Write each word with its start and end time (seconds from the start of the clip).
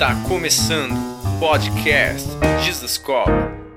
Está 0.00 0.14
começando 0.26 0.92
o 0.94 1.38
podcast 1.38 2.26
Jesus 2.64 2.96
Cop, 2.96 3.30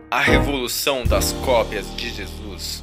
a 0.09 0.21
revolução 0.21 1.03
das 1.03 1.33
cópias 1.33 1.85
de 1.97 2.11
Jesus. 2.11 2.81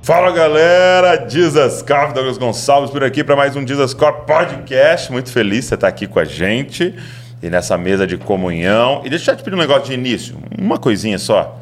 Fala 0.00 0.32
galera, 0.32 1.28
Jesus 1.28 1.82
Cop, 1.82 2.14
Douglas 2.14 2.38
Gonçalves 2.38 2.90
por 2.90 3.04
aqui 3.04 3.22
para 3.22 3.36
mais 3.36 3.54
um 3.54 3.68
Jesus 3.68 3.92
Cop 3.92 4.26
Podcast. 4.26 5.12
Muito 5.12 5.30
feliz 5.30 5.66
você 5.66 5.74
estar 5.74 5.88
aqui 5.88 6.06
com 6.06 6.18
a 6.18 6.24
gente 6.24 6.94
e 7.42 7.50
nessa 7.50 7.76
mesa 7.76 8.06
de 8.06 8.16
comunhão. 8.16 9.02
E 9.04 9.10
deixa 9.10 9.32
eu 9.32 9.36
te 9.36 9.42
pedir 9.42 9.56
um 9.56 9.60
negócio 9.60 9.84
de 9.84 9.92
início, 9.92 10.38
uma 10.58 10.78
coisinha 10.78 11.18
só. 11.18 11.60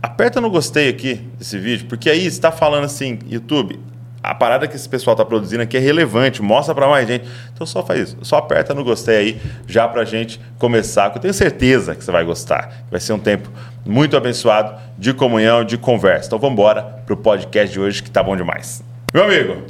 Aperta 0.00 0.40
no 0.40 0.48
gostei 0.48 0.88
aqui 0.88 1.14
desse 1.36 1.58
vídeo, 1.58 1.88
porque 1.88 2.08
aí 2.08 2.24
está 2.24 2.52
falando 2.52 2.84
assim, 2.84 3.18
YouTube, 3.26 3.80
a 4.26 4.34
parada 4.34 4.66
que 4.66 4.74
esse 4.74 4.88
pessoal 4.88 5.14
está 5.14 5.24
produzindo 5.24 5.62
aqui 5.62 5.76
é 5.76 5.80
relevante, 5.80 6.42
mostra 6.42 6.74
para 6.74 6.88
mais 6.88 7.06
gente. 7.06 7.24
Então 7.54 7.64
só 7.64 7.84
faz 7.86 8.08
isso, 8.08 8.18
só 8.22 8.38
aperta 8.38 8.74
no 8.74 8.82
gostei 8.82 9.16
aí 9.16 9.40
já 9.68 9.86
para 9.86 10.02
a 10.02 10.04
gente 10.04 10.40
começar, 10.58 11.10
que 11.10 11.18
eu 11.18 11.22
tenho 11.22 11.32
certeza 11.32 11.94
que 11.94 12.02
você 12.02 12.10
vai 12.10 12.24
gostar. 12.24 12.84
Vai 12.90 12.98
ser 12.98 13.12
um 13.12 13.20
tempo 13.20 13.48
muito 13.84 14.16
abençoado 14.16 14.74
de 14.98 15.14
comunhão, 15.14 15.64
de 15.64 15.78
conversa. 15.78 16.26
Então 16.26 16.40
vamos 16.40 16.54
embora 16.54 16.82
para 16.82 17.14
o 17.14 17.16
podcast 17.16 17.72
de 17.72 17.78
hoje 17.78 18.02
que 18.02 18.10
tá 18.10 18.20
bom 18.20 18.36
demais. 18.36 18.82
Meu 19.14 19.22
amigo, 19.22 19.62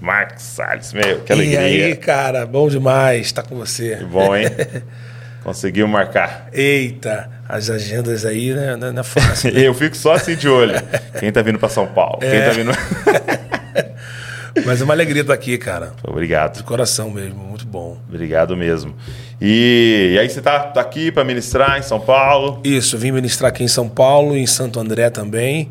Marcos 0.00 0.44
Salles, 0.44 0.92
meu, 0.92 1.20
que 1.20 1.32
alegria. 1.32 1.68
E 1.68 1.82
aí, 1.82 1.96
cara, 1.96 2.46
bom 2.46 2.68
demais 2.68 3.26
estar 3.26 3.42
com 3.42 3.56
você. 3.56 3.96
Que 3.96 4.04
bom, 4.04 4.36
hein? 4.36 4.46
Conseguiu 5.42 5.88
marcar. 5.88 6.46
Eita, 6.52 7.28
as 7.48 7.68
agendas 7.68 8.24
aí, 8.24 8.54
né? 8.54 8.76
Não 8.76 9.00
é 9.00 9.02
fácil. 9.02 9.52
Né? 9.52 9.60
eu 9.66 9.74
fico 9.74 9.96
só 9.96 10.14
assim 10.14 10.36
de 10.36 10.48
olho. 10.48 10.74
Quem 11.18 11.32
tá 11.32 11.42
vindo 11.42 11.58
para 11.58 11.68
São 11.68 11.86
Paulo? 11.86 12.20
É. 12.22 12.30
Quem 12.30 12.40
tá 12.42 12.50
vindo. 12.50 12.70
Mas 14.64 14.80
é 14.80 14.84
uma 14.84 14.94
alegria 14.94 15.22
estar 15.22 15.34
aqui, 15.34 15.58
cara. 15.58 15.92
Obrigado. 16.06 16.58
De 16.58 16.62
coração 16.62 17.10
mesmo, 17.10 17.40
muito 17.40 17.66
bom. 17.66 17.98
Obrigado 18.08 18.56
mesmo. 18.56 18.94
E, 19.40 20.12
e 20.14 20.18
aí 20.18 20.28
você 20.28 20.40
tá, 20.40 20.60
tá 20.60 20.80
aqui 20.80 21.10
para 21.10 21.24
ministrar 21.24 21.78
em 21.78 21.82
São 21.82 21.98
Paulo? 21.98 22.60
Isso, 22.62 22.96
vim 22.96 23.10
ministrar 23.10 23.50
aqui 23.50 23.64
em 23.64 23.68
São 23.68 23.88
Paulo, 23.88 24.36
em 24.36 24.46
Santo 24.46 24.78
André 24.78 25.10
também. 25.10 25.68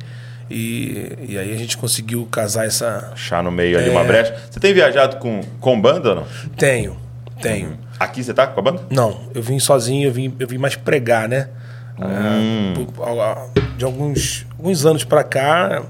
E, 0.50 1.14
e 1.30 1.38
aí 1.38 1.54
a 1.54 1.58
gente 1.58 1.78
conseguiu 1.78 2.28
casar 2.30 2.66
essa. 2.66 3.12
Achar 3.14 3.42
no 3.42 3.52
meio 3.52 3.78
é... 3.78 3.82
ali 3.82 3.90
uma 3.90 4.02
é. 4.02 4.06
brecha. 4.06 4.36
Você 4.50 4.60
tem 4.60 4.74
viajado 4.74 5.18
com, 5.18 5.42
com 5.60 5.80
banda 5.80 6.10
ou 6.10 6.16
não? 6.18 6.28
Tenho, 6.58 6.98
tenho. 7.42 7.70
Uhum. 7.70 7.78
Aqui 8.00 8.24
você 8.24 8.34
tá 8.34 8.46
com 8.46 8.60
a 8.60 8.64
banda? 8.64 8.82
Não, 8.90 9.22
eu 9.34 9.42
vim 9.42 9.60
sozinho, 9.60 10.10
eu 10.10 10.12
vim, 10.12 10.36
eu 10.38 10.48
vim 10.48 10.58
mais 10.58 10.76
pregar, 10.76 11.30
né? 11.30 11.48
Hum. 11.98 12.74
É, 12.76 13.64
de 13.78 13.86
alguns, 13.86 14.46
alguns 14.58 14.86
anos 14.86 15.04
para 15.04 15.24
cá, 15.24 15.84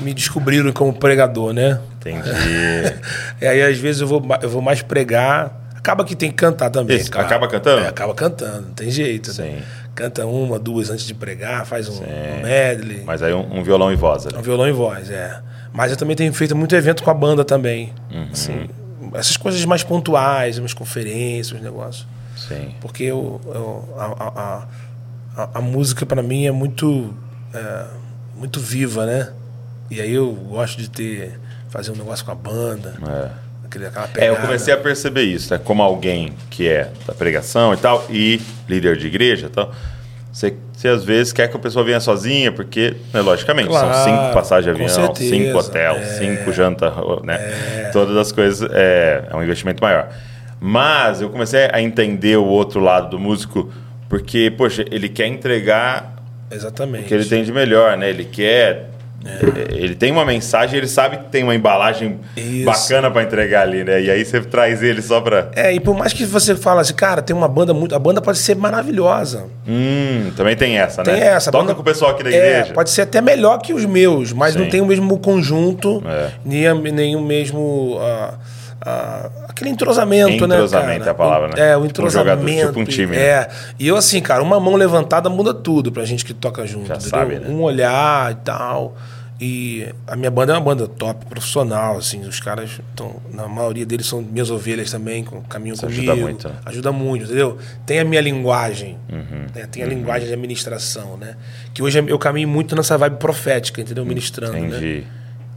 me 0.00 0.14
descobriram 0.14 0.72
como 0.72 0.92
pregador, 0.92 1.52
né? 1.52 1.80
Entendi. 1.98 2.28
e 3.40 3.46
aí, 3.46 3.62
às 3.62 3.78
vezes, 3.78 4.00
eu 4.00 4.06
vou, 4.06 4.22
eu 4.40 4.48
vou 4.48 4.62
mais 4.62 4.82
pregar. 4.82 5.64
Acaba 5.76 6.04
que 6.04 6.16
tem 6.16 6.30
que 6.30 6.36
cantar 6.36 6.70
também. 6.70 7.00
Acaba 7.00 7.46
cantando? 7.46 7.84
É, 7.84 7.88
acaba 7.88 8.14
cantando, 8.14 8.62
não 8.62 8.74
tem 8.74 8.90
jeito. 8.90 9.28
Né? 9.28 9.34
Sim. 9.34 9.56
Né? 9.56 9.62
Canta 9.94 10.26
uma, 10.26 10.58
duas 10.58 10.90
antes 10.90 11.06
de 11.06 11.14
pregar, 11.14 11.64
faz 11.64 11.88
um, 11.88 12.02
um 12.02 12.42
medley. 12.42 13.02
Mas 13.06 13.22
aí 13.22 13.32
um, 13.32 13.58
um, 13.58 13.62
violão 13.62 13.90
e 13.90 13.96
voz. 13.96 14.26
Um 14.26 14.42
violão 14.42 14.68
e 14.68 14.72
voz, 14.72 15.10
é. 15.10 15.40
Mas 15.72 15.90
eu 15.90 15.96
também 15.96 16.14
tenho 16.14 16.32
feito 16.34 16.54
muito 16.54 16.74
evento 16.74 17.02
com 17.02 17.10
a 17.10 17.14
banda 17.14 17.44
também. 17.44 17.94
Uhum. 18.12 18.28
Assim, 18.30 18.68
essas 19.14 19.36
coisas 19.36 19.64
mais 19.64 19.82
pontuais, 19.82 20.58
umas 20.58 20.74
conferências, 20.74 21.58
uns 21.58 21.62
negócios. 21.62 22.06
Sim. 22.36 22.74
Porque 22.80 23.04
eu, 23.04 23.40
eu 23.46 23.94
a, 23.96 24.04
a, 24.04 24.66
a, 25.36 25.50
a, 25.54 25.60
música 25.60 26.04
para 26.04 26.22
mim 26.22 26.46
é 26.46 26.52
muito, 26.52 27.14
é, 27.54 27.86
muito 28.36 28.60
viva, 28.60 29.06
né? 29.06 29.32
E 29.90 30.00
aí 30.00 30.12
eu 30.12 30.32
gosto 30.32 30.78
de 30.78 30.90
ter 30.90 31.38
fazer 31.70 31.92
um 31.92 31.96
negócio 31.96 32.24
com 32.24 32.32
a 32.32 32.34
banda. 32.34 32.94
É. 33.06 33.46
Aquele, 33.64 33.86
é, 34.16 34.28
eu 34.28 34.36
comecei 34.36 34.72
a 34.72 34.76
perceber 34.76 35.22
isso, 35.22 35.52
né? 35.52 35.60
Como 35.62 35.82
alguém 35.82 36.32
que 36.50 36.68
é 36.68 36.88
da 37.06 37.12
pregação 37.12 37.74
e 37.74 37.76
tal, 37.76 38.06
e 38.08 38.40
líder 38.68 38.96
de 38.96 39.08
igreja 39.08 39.46
e 39.46 39.50
tal. 39.50 39.72
Você, 40.32 40.54
você 40.72 40.88
às 40.88 41.04
vezes 41.04 41.32
quer 41.32 41.48
que 41.48 41.56
a 41.56 41.58
pessoa 41.58 41.84
venha 41.84 41.98
sozinha, 41.98 42.52
porque, 42.52 42.94
né, 43.12 43.20
logicamente, 43.20 43.68
claro, 43.68 43.92
são 43.92 44.04
cinco 44.04 44.34
passagens 44.34 44.64
de 44.76 44.82
avião, 44.82 45.14
cinco 45.14 45.58
hotel, 45.58 45.96
é, 45.96 46.04
cinco 46.04 46.52
janta, 46.52 46.92
né? 47.24 47.36
É. 47.36 47.90
Todas 47.92 48.16
as 48.16 48.30
coisas 48.30 48.70
é, 48.72 49.24
é 49.30 49.36
um 49.36 49.42
investimento 49.42 49.82
maior. 49.82 50.10
Mas 50.60 51.20
eu 51.20 51.28
comecei 51.28 51.68
a 51.72 51.80
entender 51.80 52.36
o 52.36 52.44
outro 52.44 52.80
lado 52.80 53.10
do 53.10 53.18
músico, 53.18 53.70
porque, 54.08 54.50
poxa, 54.50 54.84
ele 54.90 55.08
quer 55.08 55.26
entregar 55.26 56.16
Exatamente. 56.50 57.04
o 57.04 57.08
que 57.08 57.14
ele 57.14 57.24
tem 57.24 57.42
de 57.42 57.52
melhor, 57.52 57.96
né? 57.96 58.08
Ele 58.08 58.24
quer 58.24 58.90
é. 59.26 59.74
Ele 59.74 59.94
tem 59.94 60.12
uma 60.12 60.24
mensagem, 60.24 60.78
ele 60.78 60.88
sabe 60.88 61.18
que 61.18 61.24
tem 61.24 61.42
uma 61.42 61.54
embalagem 61.54 62.18
Isso. 62.36 62.64
bacana 62.64 63.10
para 63.10 63.22
entregar 63.22 63.62
ali, 63.62 63.84
né? 63.84 64.02
E 64.02 64.10
aí 64.10 64.24
você 64.24 64.40
traz 64.40 64.82
ele 64.82 65.02
só 65.02 65.20
para. 65.20 65.50
É, 65.54 65.72
e 65.72 65.80
por 65.80 65.96
mais 65.96 66.12
que 66.12 66.24
você 66.24 66.54
fale 66.54 66.80
assim, 66.80 66.94
cara, 66.94 67.20
tem 67.20 67.34
uma 67.34 67.48
banda 67.48 67.74
muito. 67.74 67.94
A 67.94 67.98
banda 67.98 68.20
pode 68.20 68.38
ser 68.38 68.56
maravilhosa. 68.56 69.46
Hum, 69.66 70.30
também 70.36 70.56
tem 70.56 70.78
essa, 70.78 71.02
tem 71.02 71.14
né? 71.14 71.20
Tem 71.20 71.28
essa. 71.28 71.50
Toca 71.50 71.64
banda... 71.64 71.74
com 71.74 71.80
o 71.80 71.84
pessoal 71.84 72.12
aqui 72.12 72.22
da 72.22 72.30
é, 72.30 72.34
igreja. 72.34 72.74
Pode 72.74 72.90
ser 72.90 73.02
até 73.02 73.20
melhor 73.20 73.58
que 73.58 73.72
os 73.72 73.84
meus, 73.84 74.32
mas 74.32 74.54
Sim. 74.54 74.60
não 74.60 74.68
tem 74.68 74.80
o 74.80 74.86
mesmo 74.86 75.18
conjunto, 75.18 76.02
é. 76.06 76.30
nem, 76.44 76.92
nem 76.92 77.16
o 77.16 77.20
mesmo. 77.20 77.98
Uh, 77.98 78.56
Uh, 78.86 79.30
aquele 79.48 79.70
entrosamento, 79.70 80.34
entrosamento, 80.34 80.46
né? 80.46 80.54
Entrosamento 80.54 81.08
é 81.08 81.10
a 81.10 81.14
palavada, 81.14 81.56
né? 81.56 81.72
É, 81.72 81.76
o 81.76 81.84
entrosamento. 81.84 82.44
Um 82.44 82.46
jogador, 82.46 82.66
tipo 82.68 82.80
um 82.80 82.84
time. 82.84 83.16
É. 83.16 83.48
E 83.80 83.88
eu, 83.88 83.96
assim, 83.96 84.20
cara, 84.20 84.40
uma 84.44 84.60
mão 84.60 84.76
levantada 84.76 85.28
muda 85.28 85.52
tudo 85.52 85.90
pra 85.90 86.04
gente 86.04 86.24
que 86.24 86.32
toca 86.32 86.64
junto. 86.64 86.86
Já 86.86 87.00
sabe, 87.00 87.40
né? 87.40 87.48
Um 87.48 87.62
olhar 87.62 88.30
e 88.30 88.36
tal. 88.36 88.94
E 89.38 89.86
a 90.06 90.16
minha 90.16 90.30
banda 90.30 90.54
é 90.54 90.56
uma 90.56 90.62
banda 90.62 90.88
top, 90.88 91.26
profissional, 91.26 91.98
assim, 91.98 92.26
os 92.26 92.40
caras 92.40 92.70
estão, 92.70 93.16
na 93.34 93.46
maioria 93.46 93.84
deles 93.84 94.06
são 94.06 94.22
minhas 94.22 94.50
ovelhas 94.50 94.90
também, 94.90 95.22
com, 95.24 95.42
caminham 95.42 95.74
Isso 95.74 95.82
comigo. 95.82 96.10
Ajuda 96.10 96.16
muito, 96.16 96.48
né? 96.48 96.54
Ajuda 96.64 96.92
muito, 96.92 97.24
entendeu? 97.26 97.58
Tem 97.84 97.98
a 97.98 98.04
minha 98.04 98.20
linguagem, 98.22 98.96
uhum, 99.12 99.46
né? 99.54 99.68
tem 99.70 99.82
a 99.82 99.86
uhum. 99.86 99.92
linguagem 99.92 100.28
de 100.28 100.32
administração, 100.32 101.18
né? 101.18 101.36
Que 101.74 101.82
hoje 101.82 102.02
eu 102.06 102.18
caminho 102.18 102.48
muito 102.48 102.74
nessa 102.74 102.96
vibe 102.96 103.16
profética, 103.16 103.82
entendeu? 103.82 104.06
Ministrando, 104.06 104.56
Entendi. 104.56 105.00
né? 105.00 105.04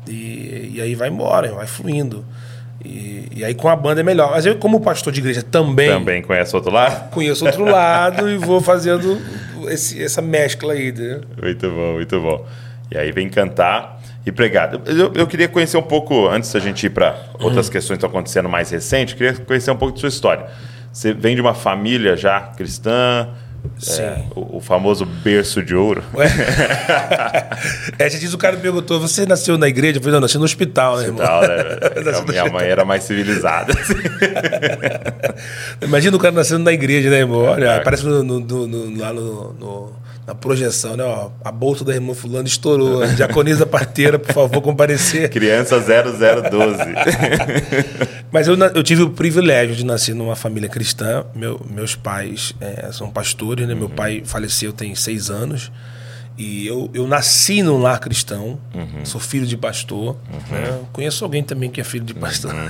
E, 0.10 0.74
e 0.76 0.82
aí 0.82 0.94
vai 0.94 1.08
embora, 1.08 1.54
vai 1.54 1.68
fluindo. 1.68 2.26
E, 2.84 3.28
e, 3.36 3.46
aí 3.46 3.54
com 3.54 3.68
a 3.68 3.76
banda 3.76 4.02
é 4.02 4.04
melhor. 4.04 4.32
Mas 4.32 4.46
eu, 4.46 4.56
como 4.56 4.80
pastor 4.80 5.12
de 5.12 5.20
igreja 5.20 5.44
também. 5.44 5.90
Também 5.90 6.22
conhece 6.22 6.56
outro 6.56 6.72
lado? 6.72 7.10
Conheço 7.12 7.46
outro 7.46 7.66
lado 7.66 8.30
e 8.30 8.38
vou 8.38 8.62
fazendo 8.62 9.22
esse, 9.68 10.02
essa 10.02 10.22
mescla 10.22 10.74
aí. 10.74 10.92
Né? 10.92 11.20
Muito 11.42 11.70
bom, 11.70 11.94
muito 11.94 12.20
bom. 12.22 12.46
E 12.92 12.98
aí 12.98 13.12
vem 13.12 13.30
cantar 13.30 14.02
e 14.26 14.32
pregar. 14.32 14.74
Eu, 14.86 15.12
eu 15.14 15.28
queria 15.28 15.48
conhecer 15.48 15.78
um 15.78 15.84
pouco, 15.84 16.28
antes 16.28 16.52
da 16.52 16.60
gente 16.60 16.86
ir 16.86 16.90
para 16.90 17.18
outras 17.40 17.68
uhum. 17.68 17.72
questões 17.72 17.98
que 17.98 18.06
estão 18.06 18.10
acontecendo 18.10 18.50
mais 18.50 18.70
recente, 18.70 19.16
queria 19.16 19.34
conhecer 19.34 19.72
um 19.72 19.78
pouco 19.78 19.94
de 19.94 20.00
sua 20.00 20.10
história. 20.10 20.48
Você 20.92 21.14
vem 21.14 21.36
de 21.36 21.42
uma 21.42 21.54
família 21.54 22.18
já 22.18 22.42
cristã, 22.42 23.30
Sim. 23.78 24.02
É, 24.02 24.24
o, 24.36 24.58
o, 24.58 24.62
famoso 24.62 25.06
berço 25.06 25.62
de 25.62 25.76
ouro. 25.76 26.04
é, 27.98 28.10
já 28.10 28.18
diz 28.18 28.34
o 28.34 28.38
cara 28.38 28.56
me 28.56 28.62
perguntou: 28.62 29.00
você 29.00 29.26
nasceu 29.26 29.58
na 29.58 29.68
igreja? 29.68 29.98
Eu 29.98 30.02
falei, 30.02 30.14
não, 30.14 30.22
nasci 30.22 30.38
no 30.38 30.44
hospital, 30.44 30.98
né, 30.98 31.10
hospital, 31.10 31.42
né? 31.42 31.58
a 32.18 32.22
minha 32.24 32.46
mãe 32.50 32.68
era 32.68 32.84
mais 32.84 33.04
civilizada. 33.04 33.74
Imagina 35.82 36.16
o 36.16 36.20
cara 36.20 36.34
nascendo 36.34 36.64
na 36.64 36.74
igreja, 36.74 37.10
né, 37.10 37.20
irmão? 37.20 37.42
Olha, 37.42 37.66
é, 37.66 37.78
aparece 37.78 38.06
no, 38.06 38.24
no, 38.24 38.40
no, 38.40 38.98
lá 38.98 39.14
no 39.14 39.94
na 40.30 40.36
projeção, 40.36 40.96
né? 40.96 41.04
Ó, 41.04 41.32
a 41.44 41.52
bolsa 41.52 41.84
da 41.84 41.92
irmã 41.92 42.14
fulano 42.14 42.48
estourou. 42.48 43.04
Diaconisa 43.16 43.66
parteira, 43.66 44.20
por 44.20 44.32
favor, 44.32 44.62
comparecer. 44.62 45.28
Criança 45.34 45.80
0012. 45.80 46.84
Mas 48.32 48.48
eu, 48.48 48.56
eu 48.56 48.84
tive 48.84 49.02
o 49.02 49.10
privilégio 49.10 49.76
de 49.76 49.84
nascer 49.84 50.14
numa 50.14 50.36
família 50.36 50.70
cristã. 50.70 51.26
Meu, 51.34 51.60
meus 51.68 51.96
pais 51.96 52.54
é, 52.62 52.92
são 52.92 53.10
pastores, 53.10 53.68
né? 53.68 53.74
Uhum. 53.74 53.80
Meu 53.80 53.90
pai 53.90 54.22
faleceu 54.24 54.72
tem 54.72 54.94
seis 54.94 55.32
anos. 55.32 55.72
E 56.38 56.68
eu, 56.68 56.92
eu 56.94 57.08
nasci 57.08 57.64
num 57.64 57.80
lar 57.80 58.00
cristão, 58.00 58.60
uhum. 58.74 59.04
sou 59.04 59.20
filho 59.20 59.48
de 59.48 59.58
pastor. 59.58 60.16
Uhum. 60.32 60.58
Né? 60.58 60.80
Conheço 60.94 61.24
alguém 61.24 61.44
também 61.44 61.72
que 61.72 61.82
é 61.82 61.84
filho 61.84 62.06
de 62.06 62.14
pastor. 62.14 62.54
Uhum. 62.54 62.70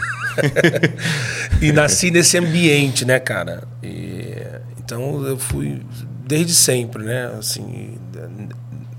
e 1.61 1.73
nasci 1.73 2.09
nesse 2.09 2.37
ambiente, 2.37 3.03
né, 3.03 3.19
cara? 3.19 3.63
E, 3.83 4.33
então 4.77 5.27
eu 5.27 5.37
fui 5.37 5.81
desde 6.29 6.53
sempre, 6.53 7.03
né? 7.03 7.31
Assim, 7.39 7.97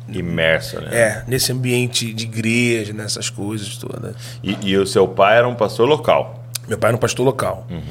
imerso, 0.08 0.80
né? 0.80 0.88
É, 0.92 1.24
nesse 1.28 1.52
ambiente 1.52 2.12
de 2.12 2.24
igreja, 2.24 2.92
nessas 2.92 3.30
coisas 3.30 3.76
todas. 3.76 4.16
E, 4.42 4.56
e, 4.62 4.76
o 4.76 4.84
seu 4.84 5.06
pai 5.06 5.38
era 5.38 5.48
um 5.48 5.54
pastor 5.54 5.88
local? 5.88 6.44
Meu 6.66 6.76
pai 6.76 6.88
era 6.88 6.96
um 6.96 7.00
pastor 7.00 7.24
local. 7.24 7.66
Uhum. 7.70 7.82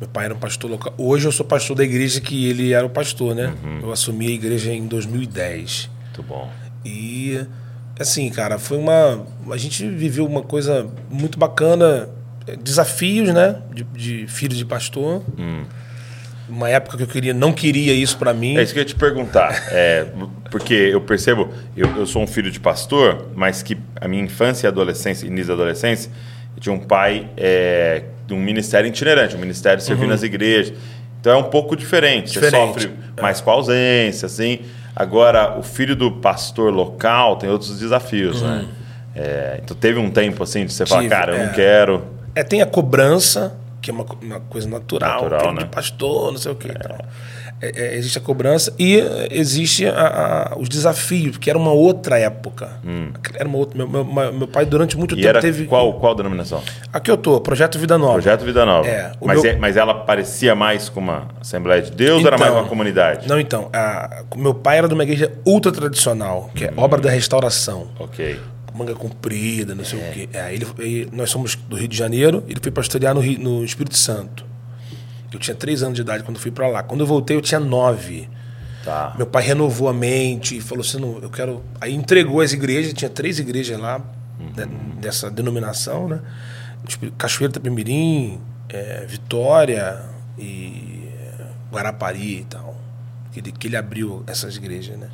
Meu 0.00 0.08
pai 0.08 0.24
era 0.24 0.34
um 0.34 0.38
pastor 0.38 0.68
local. 0.68 0.92
Hoje 0.98 1.28
eu 1.28 1.32
sou 1.32 1.46
pastor 1.46 1.76
da 1.76 1.84
igreja 1.84 2.20
que 2.20 2.48
ele 2.48 2.72
era 2.72 2.84
o 2.84 2.90
pastor, 2.90 3.36
né? 3.36 3.54
Uhum. 3.62 3.80
Eu 3.82 3.92
assumi 3.92 4.26
a 4.26 4.30
igreja 4.30 4.72
em 4.72 4.88
2010. 4.88 5.88
Muito 6.02 6.22
bom. 6.24 6.50
E 6.84 7.40
assim, 8.00 8.28
cara, 8.30 8.58
foi 8.58 8.78
uma. 8.78 9.24
A 9.52 9.56
gente 9.56 9.88
viveu 9.88 10.26
uma 10.26 10.42
coisa 10.42 10.88
muito 11.08 11.38
bacana, 11.38 12.08
desafios, 12.62 13.32
né? 13.32 13.62
De, 13.72 13.84
de 13.84 14.26
filho 14.26 14.56
de 14.56 14.64
pastor. 14.64 15.22
Hum 15.38 15.64
uma 16.48 16.68
época 16.68 16.96
que 16.96 17.02
eu 17.02 17.06
queria, 17.06 17.34
não 17.34 17.52
queria 17.52 17.92
isso 17.92 18.16
para 18.16 18.32
mim. 18.32 18.56
É 18.56 18.62
isso 18.62 18.72
que 18.72 18.78
eu 18.78 18.82
ia 18.82 18.86
te 18.86 18.94
perguntar. 18.94 19.68
É, 19.70 20.06
porque 20.50 20.74
eu 20.74 21.00
percebo, 21.00 21.48
eu, 21.76 21.88
eu 21.96 22.06
sou 22.06 22.22
um 22.22 22.26
filho 22.26 22.50
de 22.50 22.58
pastor, 22.58 23.28
mas 23.34 23.62
que 23.62 23.76
a 24.00 24.08
minha 24.08 24.22
infância 24.22 24.66
e 24.66 24.68
adolescência, 24.68 25.26
início 25.26 25.48
da 25.48 25.54
adolescência, 25.54 26.10
eu 26.56 26.60
tinha 26.60 26.74
um 26.74 26.78
pai 26.78 27.28
é, 27.36 28.04
de 28.26 28.34
um 28.34 28.40
ministério 28.40 28.88
itinerante, 28.88 29.36
um 29.36 29.38
ministério 29.38 29.82
servindo 29.82 30.08
uhum. 30.08 30.14
as 30.14 30.22
igrejas. 30.22 30.72
Então 31.20 31.32
é 31.32 31.36
um 31.36 31.50
pouco 31.50 31.76
diferente. 31.76 32.30
Você 32.30 32.40
Diferente. 32.40 32.82
sofre 32.82 32.90
mais 33.20 33.40
com 33.40 33.50
a 33.50 33.54
ausência, 33.54 34.26
assim. 34.26 34.60
Agora, 34.94 35.58
o 35.58 35.62
filho 35.62 35.94
do 35.94 36.10
pastor 36.10 36.72
local 36.72 37.36
tem 37.36 37.48
outros 37.48 37.78
desafios, 37.78 38.42
né? 38.42 38.66
É, 39.14 39.60
então 39.62 39.76
teve 39.76 39.98
um 39.98 40.10
tempo 40.10 40.42
assim 40.42 40.64
de 40.64 40.72
você 40.72 40.86
falar, 40.86 41.02
Tive, 41.02 41.14
cara, 41.14 41.32
eu 41.32 41.42
é. 41.42 41.46
não 41.46 41.52
quero. 41.52 42.04
É, 42.34 42.42
tem 42.44 42.62
a 42.62 42.66
cobrança, 42.66 43.56
que 43.80 43.90
é 43.90 43.94
uma, 43.94 44.04
uma 44.22 44.40
coisa 44.40 44.68
natural, 44.68 45.22
Natural, 45.22 45.52
né? 45.54 45.62
de 45.62 45.68
pastor, 45.68 46.32
não 46.32 46.38
sei 46.38 46.52
o 46.52 46.54
que. 46.54 46.68
É, 47.60 47.72
é, 47.74 47.96
existe 47.96 48.16
a 48.18 48.20
cobrança 48.20 48.72
e 48.78 49.00
é, 49.00 49.28
existe 49.32 49.84
a- 49.84 50.52
a- 50.52 50.56
os 50.58 50.68
desafios, 50.68 51.38
que 51.38 51.50
era 51.50 51.58
uma 51.58 51.72
outra 51.72 52.16
época. 52.16 52.78
Era 53.34 53.48
uma 53.48 53.58
outra, 53.58 53.76
meu, 53.76 53.88
meu- 54.04 54.32
meu- 54.32 54.46
pai, 54.48 54.64
durante 54.64 54.96
muito 54.96 55.16
Hum. 55.16 55.18
E 55.18 55.22
tempo, 55.22 55.28
era 55.30 55.40
teve. 55.40 55.64
qual, 55.64 55.92
qual 55.94 56.14
denominação? 56.14 56.62
Aqui 56.92 57.10
eu 57.10 57.16
tô, 57.16 57.40
Projeto 57.40 57.76
Vida 57.76 57.98
Nova. 57.98 58.12
Projeto 58.12 58.44
Vida 58.44 58.64
Nova. 58.64 58.86
É, 58.86 59.10
mas, 59.20 59.42
meu- 59.42 59.50
é- 59.50 59.56
mas 59.56 59.76
ela 59.76 59.92
parecia 59.92 60.54
mais 60.54 60.88
com 60.88 61.00
uma 61.00 61.26
Assembleia 61.40 61.82
de 61.82 61.90
Deus 61.90 62.20
ou 62.22 62.28
era 62.28 62.38
mais 62.38 62.50
Então, 62.52 62.62
uma 62.62 62.68
comunidade? 62.68 63.26
Não, 63.28 63.40
então. 63.40 63.68
a- 63.72 64.22
meu 64.36 64.54
pai 64.54 64.78
era 64.78 64.86
de 64.86 64.94
uma 64.94 65.02
igreja 65.02 65.32
ultra 65.44 65.72
tradicional, 65.72 66.50
que 66.54 66.64
é 66.66 66.72
obra 66.76 67.00
da 67.00 67.10
restauração. 67.10 67.88
Ok. 67.98 68.38
Manga 68.78 68.94
comprida, 68.94 69.74
não 69.74 69.82
É. 69.82 69.84
sei 69.84 69.98
o 69.98 70.12
quê. 70.12 70.28
Aí 70.38 70.54
ele, 70.54 70.66
aí 70.78 71.08
nós 71.12 71.30
somos 71.30 71.54
do 71.54 71.76
Rio 71.76 71.88
de 71.88 71.96
Janeiro, 71.96 72.44
ele 72.48 72.60
foi 72.62 72.70
pastorear 72.72 73.14
no, 73.14 73.20
Rio- 73.20 73.38
no 73.40 73.64
Espírito 73.64 73.96
Santo. 73.96 74.44
Eu 75.32 75.38
tinha 75.38 75.54
três 75.54 75.82
anos 75.82 75.94
de 75.96 76.00
idade 76.02 76.22
quando 76.24 76.38
fui 76.38 76.50
para 76.50 76.68
lá. 76.68 76.82
Quando 76.82 77.00
eu 77.00 77.06
voltei, 77.06 77.36
eu 77.36 77.40
tinha 77.42 77.60
nove. 77.60 78.28
Tá. 78.84 79.12
Meu 79.18 79.26
pai 79.26 79.42
renovou 79.42 79.88
a 79.88 79.92
mente 79.92 80.56
e 80.56 80.60
falou 80.60 80.82
assim: 80.82 80.98
não, 80.98 81.18
eu 81.18 81.28
quero. 81.28 81.62
Aí 81.80 81.94
entregou 81.94 82.40
as 82.40 82.52
igrejas, 82.52 82.94
tinha 82.94 83.10
três 83.10 83.38
igrejas 83.38 83.78
lá, 83.78 83.98
né, 84.56 84.66
dessa 85.00 85.30
denominação, 85.30 86.08
né? 86.08 86.20
Cachoeira 87.18 87.52
Tapimirim, 87.52 88.40
é, 88.68 89.04
Vitória 89.06 90.00
e 90.38 91.08
é, 91.38 91.44
Guarapari 91.74 92.38
e 92.40 92.44
tal. 92.44 92.76
Que 93.32 93.40
ele, 93.40 93.52
que 93.52 93.66
ele 93.68 93.76
abriu 93.76 94.22
essas 94.26 94.56
igrejas, 94.56 94.96
né? 94.96 95.08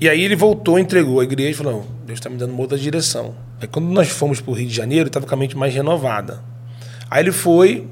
E 0.00 0.08
aí 0.08 0.22
ele 0.22 0.36
voltou, 0.36 0.78
entregou 0.78 1.20
a 1.20 1.24
igreja 1.24 1.50
e 1.50 1.54
falou: 1.54 1.72
não, 1.72 1.84
Deus 2.06 2.18
está 2.18 2.28
me 2.28 2.36
dando 2.36 2.50
uma 2.50 2.60
outra 2.60 2.76
direção. 2.76 3.34
Aí 3.60 3.66
quando 3.66 3.86
nós 3.86 4.08
fomos 4.08 4.40
para 4.40 4.50
o 4.50 4.54
Rio 4.54 4.68
de 4.68 4.74
Janeiro, 4.74 5.02
ele 5.02 5.08
estava 5.08 5.26
com 5.26 5.34
a 5.34 5.38
mente 5.38 5.56
mais 5.56 5.74
renovada. 5.74 6.40
Aí 7.10 7.22
ele 7.22 7.32
foi 7.32 7.86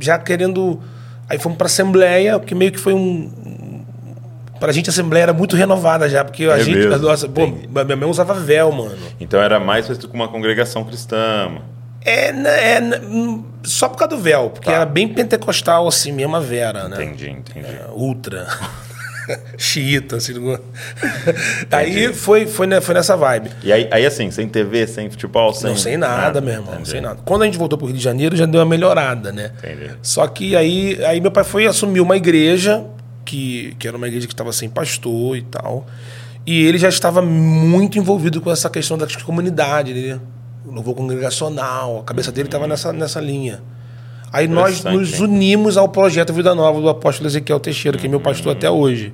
já 0.00 0.18
querendo. 0.18 0.80
Aí 1.28 1.38
fomos 1.38 1.56
para 1.56 1.66
a 1.66 1.68
Assembleia, 1.70 2.38
que 2.40 2.54
meio 2.54 2.72
que 2.72 2.78
foi 2.78 2.92
um. 2.92 3.30
Pra 4.60 4.70
gente 4.72 4.88
a 4.90 4.92
Assembleia 4.92 5.24
era 5.24 5.32
muito 5.32 5.56
renovada 5.56 6.08
já, 6.08 6.22
porque 6.24 6.44
a 6.44 6.56
É 6.58 6.60
gente. 6.62 6.76
mesmo? 6.86 6.98
Nossa, 6.98 7.28
pô, 7.28 7.46
minha 7.46 7.96
mãe 7.96 8.08
usava 8.08 8.34
véu, 8.34 8.70
mano. 8.70 8.94
Então 9.18 9.40
era 9.40 9.58
mais 9.58 9.86
parecido 9.86 10.08
com 10.08 10.14
uma 10.14 10.28
congregação 10.28 10.84
cristã. 10.84 11.50
É, 12.04 12.32
né, 12.32 12.72
é 12.74 12.80
né, 12.80 13.00
hum, 13.04 13.44
só 13.62 13.88
por 13.88 13.96
causa 13.96 14.16
do 14.16 14.20
véu, 14.22 14.50
porque 14.50 14.66
Tá. 14.66 14.72
era 14.74 14.84
bem 14.86 15.06
pentecostal 15.08 15.86
assim 15.86 16.10
mesmo 16.12 16.34
a 16.36 16.40
Vera, 16.40 16.88
né? 16.88 16.96
Entendi, 17.04 17.30
entendi. 17.30 17.64
É, 17.66 17.86
ultra. 17.92 18.46
Xiita, 19.58 20.16
assim. 20.16 20.34
Aí 21.70 22.12
foi, 22.12 22.46
foi, 22.46 22.66
ne- 22.66 22.80
foi 22.80 22.94
nessa 22.94 23.16
vibe. 23.16 23.50
E 23.62 23.72
aí, 23.72 23.88
aí 23.90 24.04
assim, 24.06 24.30
sem 24.30 24.48
TV, 24.48 24.86
sem 24.86 25.10
futebol, 25.10 25.52
sem. 25.52 25.70
Não 25.70 25.76
sei 25.76 25.96
nada, 25.96 26.38
Ah, 26.38 26.42
meu 26.42 26.52
irmão, 26.54 26.66
não 26.66 26.74
entendi. 26.74 26.90
sei 26.90 27.00
nada. 27.00 27.20
Quando 27.24 27.42
a 27.42 27.44
gente 27.46 27.58
voltou 27.58 27.78
pro 27.78 27.86
Rio 27.86 27.96
de 27.96 28.02
Janeiro, 28.02 28.36
já 28.36 28.46
deu 28.46 28.60
uma 28.60 28.66
melhorada, 28.66 29.32
né? 29.32 29.52
Entendi. 29.58 29.90
Só 30.02 30.26
que 30.26 30.54
aí, 30.56 31.02
aí 31.04 31.20
meu 31.20 31.30
pai 31.30 31.44
foi 31.44 31.66
assumir 31.66 32.00
uma 32.00 32.16
igreja, 32.16 32.84
que, 33.24 33.74
que 33.78 33.86
era 33.88 33.96
uma 33.96 34.08
igreja 34.08 34.26
que 34.26 34.32
estava 34.34 34.52
sem 34.52 34.68
pastor 34.68 35.36
e 35.36 35.42
tal. 35.42 35.86
E 36.46 36.64
ele 36.66 36.78
já 36.78 36.88
estava 36.88 37.22
muito 37.22 37.98
envolvido 37.98 38.40
com 38.40 38.50
essa 38.50 38.68
questão 38.68 38.98
da 38.98 39.06
comunidade, 39.24 39.94
né? 39.94 40.18
O 40.66 40.72
louvor 40.72 40.94
congregacional, 40.94 42.00
a 42.00 42.02
cabeça 42.04 42.32
dele 42.32 42.48
estava 42.48 42.66
nessa, 42.66 42.92
nessa 42.92 43.20
linha. 43.20 43.62
Aí 44.32 44.48
nós 44.48 44.82
nos 44.82 45.20
unimos 45.20 45.76
ao 45.76 45.88
projeto 45.88 46.32
Vida 46.32 46.54
Nova 46.54 46.80
do 46.80 46.88
apóstolo 46.88 47.28
Ezequiel 47.28 47.60
Teixeira, 47.60 47.98
que 47.98 48.06
é 48.06 48.08
meu 48.08 48.20
pastor 48.20 48.56
até 48.56 48.70
hoje. 48.70 49.12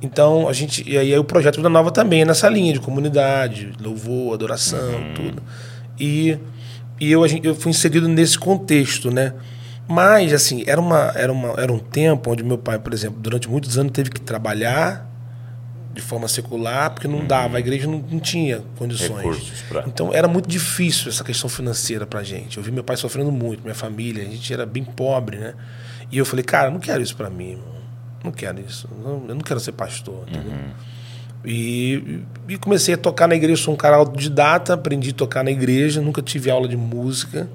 Então, 0.00 0.48
a 0.48 0.52
gente. 0.52 0.88
E 0.88 0.96
aí 0.96 1.18
o 1.18 1.24
projeto 1.24 1.56
Vida 1.56 1.68
Nova 1.68 1.90
também 1.90 2.22
é 2.22 2.24
nessa 2.24 2.48
linha 2.48 2.72
de 2.72 2.80
comunidade, 2.80 3.72
louvor, 3.82 4.34
adoração, 4.34 5.12
tudo. 5.14 5.42
E, 5.98 6.38
e 7.00 7.10
eu, 7.10 7.26
eu 7.42 7.54
fui 7.54 7.70
inserido 7.70 8.06
nesse 8.06 8.38
contexto, 8.38 9.10
né? 9.10 9.32
Mas, 9.88 10.32
assim, 10.32 10.62
era, 10.66 10.80
uma, 10.80 11.12
era, 11.14 11.32
uma, 11.32 11.60
era 11.60 11.72
um 11.72 11.78
tempo 11.78 12.30
onde 12.30 12.42
meu 12.42 12.56
pai, 12.56 12.78
por 12.78 12.94
exemplo, 12.94 13.18
durante 13.20 13.48
muitos 13.48 13.76
anos 13.76 13.92
teve 13.92 14.10
que 14.10 14.20
trabalhar 14.20 15.13
de 15.94 16.02
forma 16.02 16.26
secular, 16.28 16.90
porque 16.90 17.06
não 17.06 17.24
dava, 17.24 17.56
a 17.56 17.60
igreja 17.60 17.86
não, 17.86 17.98
não 18.10 18.18
tinha 18.20 18.62
condições. 18.76 19.64
Pra- 19.68 19.84
Então 19.86 20.12
era 20.12 20.26
muito 20.26 20.48
difícil 20.48 21.08
essa 21.08 21.22
questão 21.22 21.48
financeira 21.48 22.04
pra 22.06 22.22
gente. 22.22 22.56
Eu 22.56 22.62
vi 22.62 22.70
meu 22.72 22.82
pai 22.84 22.96
sofrendo 22.96 23.30
muito, 23.30 23.62
minha 23.62 23.74
família, 23.74 24.22
a 24.22 24.26
gente 24.26 24.52
era 24.52 24.66
bem 24.66 24.82
pobre, 24.84 25.36
né? 25.38 25.54
E 26.10 26.18
eu 26.18 26.24
falei, 26.24 26.44
cara, 26.44 26.70
não 26.70 26.80
quero 26.80 27.02
isso 27.02 27.16
pra 27.16 27.30
mim. 27.30 27.58
Não 28.24 28.32
quero 28.32 28.60
isso. 28.60 28.88
Eu 29.04 29.34
não 29.34 29.40
quero 29.40 29.60
ser 29.60 29.72
pastor. 29.72 30.24
entendeu? 30.28 30.52
E, 31.44 32.20
e 32.48 32.56
comecei 32.56 32.94
a 32.94 32.96
tocar 32.98 33.28
na 33.28 33.34
igreja. 33.34 33.62
Sou 33.62 33.74
um 33.74 33.76
cara 33.76 33.96
autodidata, 33.96 34.74
aprendi 34.74 35.10
a 35.10 35.12
tocar 35.12 35.44
na 35.44 35.50
igreja, 35.50 36.00
nunca 36.00 36.22
tive 36.22 36.50
aula 36.50 36.66
de 36.68 36.76
música. 36.76 37.48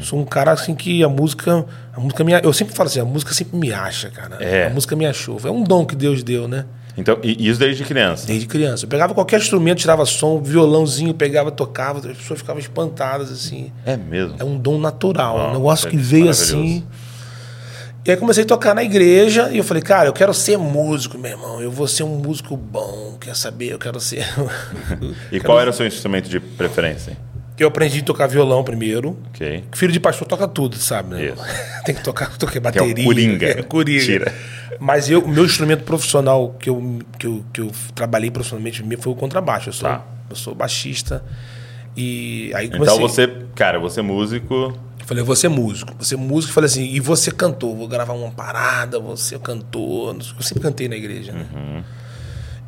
Sou 0.00 0.20
um 0.20 0.24
cara 0.24 0.52
assim 0.52 0.74
que 0.74 1.02
a 1.02 1.08
música. 1.08 1.64
A 1.94 2.00
música 2.00 2.22
me, 2.22 2.32
eu 2.42 2.52
sempre 2.52 2.74
falo 2.74 2.88
assim, 2.88 3.00
a 3.00 3.04
música 3.06 3.32
sempre 3.32 3.56
me 3.58 3.72
acha, 3.72 4.10
cara. 4.10 4.36
É. 4.38 4.66
A 4.66 4.70
música 4.70 4.94
me 4.94 5.06
achou. 5.06 5.40
É 5.44 5.50
um 5.50 5.64
dom 5.64 5.86
que 5.86 5.96
Deus 5.96 6.22
deu, 6.22 6.46
né? 6.46 6.66
Então, 6.98 7.16
e 7.22 7.48
isso 7.48 7.60
desde 7.60 7.84
criança. 7.84 8.26
Desde 8.26 8.46
criança. 8.46 8.84
Eu 8.84 8.88
pegava 8.88 9.14
qualquer 9.14 9.38
instrumento, 9.38 9.78
tirava 9.78 10.04
som, 10.04 10.42
violãozinho, 10.42 11.14
pegava, 11.14 11.50
tocava, 11.52 12.00
as 12.00 12.16
pessoas 12.16 12.40
ficavam 12.40 12.58
espantadas, 12.60 13.30
assim. 13.30 13.72
É 13.86 13.96
mesmo. 13.96 14.34
É 14.38 14.44
um 14.44 14.58
dom 14.58 14.78
natural, 14.78 15.38
Ah, 15.38 15.50
um 15.50 15.52
negócio 15.54 15.88
que 15.88 15.96
é 15.96 16.00
veio 16.00 16.28
assim. 16.28 16.84
E 18.04 18.10
aí 18.10 18.16
comecei 18.16 18.42
a 18.42 18.46
tocar 18.46 18.74
na 18.74 18.82
igreja 18.82 19.50
e 19.52 19.58
eu 19.58 19.64
falei, 19.64 19.82
cara, 19.82 20.08
eu 20.08 20.12
quero 20.12 20.32
ser 20.32 20.56
músico, 20.56 21.18
meu 21.18 21.30
irmão. 21.30 21.60
Eu 21.60 21.70
vou 21.70 21.86
ser 21.86 22.02
um 22.04 22.16
músico 22.16 22.56
bom, 22.56 23.16
quer 23.20 23.36
saber? 23.36 23.72
Eu 23.72 23.78
quero 23.78 24.00
ser. 24.00 24.26
E 25.30 25.38
qual 25.38 25.60
era 25.60 25.70
o 25.70 25.72
seu 25.72 25.86
instrumento 25.86 26.28
de 26.28 26.40
preferência? 26.40 27.16
Eu 27.58 27.68
aprendi 27.68 28.00
a 28.00 28.04
tocar 28.04 28.26
violão 28.26 28.62
primeiro. 28.62 29.18
Ok. 29.28 29.64
Filho 29.72 29.92
de 29.92 29.98
pastor 30.00 30.26
toca 30.28 30.46
tudo, 30.46 30.76
sabe? 30.76 31.14
Né? 31.14 31.34
Tem 31.84 31.94
que 31.94 32.02
tocar, 32.04 32.36
toquei 32.38 32.58
é 32.58 32.60
o 32.60 32.62
bateria. 32.62 33.04
coringa. 33.04 33.46
É, 33.46 33.62
coringa. 33.62 34.04
Tira. 34.04 34.34
Mas 34.78 35.10
eu, 35.10 35.20
o 35.20 35.28
meu 35.28 35.44
instrumento 35.44 35.82
profissional 35.82 36.54
que 36.58 36.70
eu, 36.70 36.98
que 37.18 37.26
eu, 37.26 37.44
que 37.52 37.60
eu 37.60 37.70
trabalhei 37.94 38.30
profissionalmente 38.30 38.84
foi 39.00 39.12
o 39.12 39.16
contrabaixo. 39.16 39.70
Eu 39.70 39.72
sou, 39.72 39.88
Tá. 39.88 40.04
eu 40.30 40.36
sou 40.36 40.54
baixista. 40.54 41.24
E 41.96 42.52
aí 42.54 42.70
comecei. 42.70 42.94
Então 42.94 43.08
você, 43.08 43.26
cara, 43.56 43.80
você 43.80 43.98
é 44.00 44.02
músico. 44.04 44.54
Eu 45.00 45.06
falei, 45.06 45.24
vou 45.24 45.34
ser 45.34 45.48
músico. 45.48 45.92
Vou 45.94 46.04
ser 46.04 46.16
músico. 46.16 46.52
Falei 46.52 46.66
assim, 46.66 46.84
e 46.84 47.00
você 47.00 47.32
cantor. 47.32 47.74
Vou 47.74 47.88
gravar 47.88 48.12
uma 48.12 48.30
parada, 48.30 49.00
vou 49.00 49.16
ser 49.16 49.40
cantor. 49.40 50.14
Eu 50.16 50.42
sempre 50.42 50.62
cantei 50.62 50.86
na 50.88 50.94
igreja, 50.94 51.32
né? 51.32 51.46
Uhum. 51.52 51.82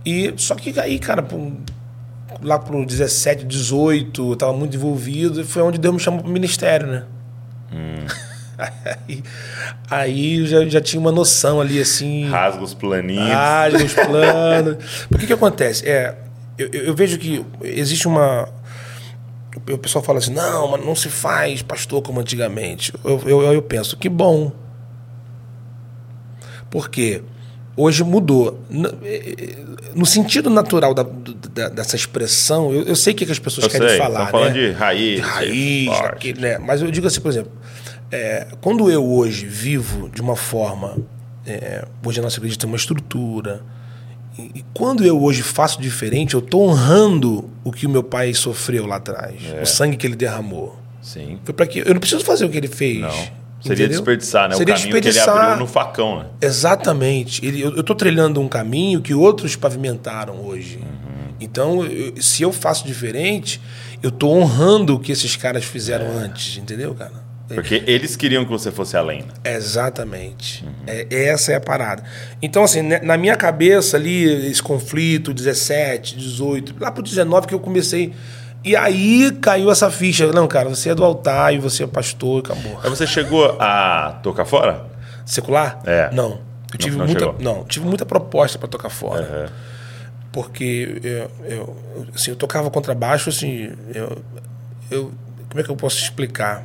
E 0.04 0.32
só 0.36 0.54
que 0.56 0.78
aí, 0.80 0.98
cara, 0.98 1.24
lá 2.42 2.58
pro 2.58 2.84
17, 2.84 3.44
18, 3.44 4.32
eu 4.32 4.36
tava 4.36 4.52
muito 4.52 4.76
envolvido. 4.76 5.40
E 5.40 5.44
foi 5.44 5.62
onde 5.62 5.78
Deus 5.78 5.94
me 5.94 6.00
chamou 6.00 6.20
pro 6.22 6.30
ministério, 6.30 6.86
né? 6.86 7.04
Hum. 7.72 8.06
aí 9.08 9.22
aí 9.90 10.38
eu 10.40 10.46
já, 10.46 10.64
já 10.68 10.80
tinha 10.80 11.00
uma 11.00 11.12
noção 11.12 11.60
ali, 11.60 11.80
assim. 11.80 12.28
Rasga 12.28 12.62
os 12.62 12.74
planinhos. 12.74 13.30
Ah, 13.32 13.64
os 13.72 13.94
planos. 13.94 14.76
Por 15.08 15.18
que 15.18 15.26
que 15.26 15.32
acontece? 15.32 15.88
É, 15.88 16.14
eu, 16.58 16.68
eu- 16.72 16.82
eu 16.84 16.94
vejo 16.94 17.18
que 17.18 17.44
existe 17.62 18.06
uma. 18.06 18.48
O 19.70 19.78
pessoal 19.78 20.04
fala 20.04 20.18
assim, 20.18 20.32
não, 20.32 20.70
mas 20.70 20.84
não 20.84 20.94
se 20.94 21.08
faz 21.08 21.60
pastor 21.62 22.02
como 22.02 22.20
antigamente. 22.20 22.92
Eu, 23.04 23.20
eu, 23.26 23.42
eu 23.52 23.62
penso, 23.62 23.96
que 23.96 24.08
bom. 24.08 24.52
Porque 26.70 27.22
hoje 27.80 28.04
mudou. 28.04 28.60
No 29.94 30.06
sentido 30.06 30.48
natural 30.50 30.94
da- 30.94 31.06
da- 31.52 31.68
dessa 31.68 31.96
expressão, 31.96 32.72
eu, 32.72 32.82
eu 32.84 32.96
sei 32.96 33.12
o 33.12 33.16
que, 33.16 33.26
que 33.26 33.32
as 33.32 33.38
pessoas 33.38 33.64
Eu 33.64 33.70
querem 33.70 33.88
sei, 33.88 33.98
falar. 33.98 34.24
estão 34.24 34.40
falando 34.40 34.54
né? 34.54 34.66
de 34.68 34.70
raiz, 34.72 35.14
De 35.16 35.20
raiz, 35.20 36.38
né? 36.38 36.58
Mas 36.58 36.80
eu 36.82 36.90
digo 36.90 37.06
assim, 37.06 37.20
por 37.20 37.28
exemplo, 37.30 37.50
é, 38.10 38.46
quando 38.60 38.90
eu 38.90 39.04
hoje 39.04 39.46
vivo 39.46 40.08
de 40.08 40.20
uma 40.20 40.36
forma. 40.36 40.96
é, 41.46 41.84
hoje 42.04 42.20
a 42.20 42.22
nossa 42.22 42.38
igreja 42.38 42.56
tem 42.56 42.68
uma 42.68 42.76
estrutura. 42.76 43.62
E, 44.38 44.42
e 44.60 44.64
quando 44.72 45.04
eu 45.04 45.20
hoje 45.20 45.42
faço 45.42 45.80
diferente, 45.80 46.34
eu 46.34 46.40
estou 46.40 46.68
honrando 46.68 47.50
o 47.64 47.72
que 47.72 47.86
o 47.86 47.90
meu 47.90 48.02
pai 48.02 48.32
sofreu 48.34 48.86
lá 48.86 48.96
atrás, 48.96 49.34
É. 49.52 49.62
o 49.62 49.66
sangue 49.66 49.96
que 49.96 50.06
ele 50.06 50.14
derramou. 50.14 50.78
Sim. 51.02 51.38
Foi 51.44 51.52
para 51.54 51.66
que 51.66 51.80
eu 51.80 51.92
não 51.92 51.98
preciso 52.00 52.22
fazer 52.24 52.44
o 52.44 52.48
que 52.50 52.56
ele 52.58 52.68
fez. 52.68 53.00
Não. 53.00 53.39
Seria 53.60 53.74
entendeu? 53.84 53.88
desperdiçar, 53.88 54.48
né? 54.48 54.56
Seria 54.56 54.74
o 54.74 54.76
caminho 54.76 54.92
que 54.92 54.96
ele 54.98 55.12
desperdiçar. 55.12 55.44
abriu 55.44 55.60
no 55.60 55.66
facão, 55.66 56.18
né? 56.20 56.26
Exatamente. 56.40 57.44
Ele, 57.44 57.60
eu 57.62 57.80
estou 57.80 57.94
trilhando 57.96 58.40
um 58.40 58.48
caminho 58.48 59.00
que 59.00 59.12
outros 59.14 59.56
pavimentaram 59.56 60.40
hoje. 60.44 60.76
Uhum. 60.78 61.34
Então, 61.40 61.84
eu- 61.84 62.14
se 62.20 62.42
eu 62.42 62.52
faço 62.52 62.86
diferente, 62.86 63.60
eu 64.02 64.08
estou 64.08 64.36
honrando 64.38 64.94
o 64.94 65.00
que 65.00 65.12
esses 65.12 65.36
caras 65.36 65.64
fizeram 65.64 66.06
É. 66.06 66.24
antes, 66.24 66.56
entendeu, 66.56 66.94
cara? 66.94 67.28
Porque 67.52 67.82
eles 67.86 68.14
queriam 68.14 68.44
que 68.44 68.50
você 68.50 68.70
fosse 68.70 68.96
além. 68.96 69.22
Né? 69.22 69.56
Exatamente. 69.56 70.64
É, 70.86 71.06
essa 71.10 71.50
é 71.50 71.56
a 71.56 71.60
parada. 71.60 72.04
Então, 72.40 72.62
assim, 72.62 72.80
né, 72.80 73.00
na 73.02 73.16
minha 73.16 73.34
cabeça 73.34 73.96
ali, 73.96 74.46
esse 74.48 74.62
conflito, 74.62 75.34
17, 75.34 76.16
18, 76.16 76.74
lá 76.78 76.92
pro 76.92 77.02
19 77.02 77.48
que 77.48 77.54
eu 77.54 77.58
comecei. 77.58 78.12
E 78.62 78.76
aí 78.76 79.30
caiu 79.40 79.70
essa 79.70 79.90
ficha. 79.90 80.26
Não, 80.32 80.46
cara, 80.46 80.68
você 80.68 80.90
é 80.90 80.94
do 80.94 81.04
altar 81.04 81.54
e 81.54 81.58
você 81.58 81.84
é 81.84 81.86
pastor 81.86 82.40
acabou. 82.44 82.78
Aí 82.82 82.90
você 82.90 83.06
chegou 83.06 83.56
a 83.58 84.18
tocar 84.22 84.44
fora? 84.44 84.84
Secular? 85.24 85.80
É. 85.86 86.10
Não. 86.12 86.40
Eu 86.72 86.78
tive 86.78 86.96
não 86.96 87.06
muita, 87.06 87.20
chegou. 87.20 87.36
não, 87.40 87.64
tive 87.64 87.86
muita 87.86 88.04
proposta 88.06 88.58
para 88.58 88.68
tocar 88.68 88.90
fora. 88.90 89.22
Aham. 89.22 89.48
Porque 90.32 91.00
eu, 91.02 91.30
eu, 91.48 91.76
assim, 92.14 92.30
eu 92.30 92.36
tocava 92.36 92.70
contrabaixo, 92.70 93.28
assim, 93.30 93.72
eu, 93.94 94.18
eu. 94.90 95.10
Como 95.48 95.60
é 95.60 95.62
que 95.64 95.70
eu 95.70 95.74
posso 95.76 95.98
explicar? 95.98 96.62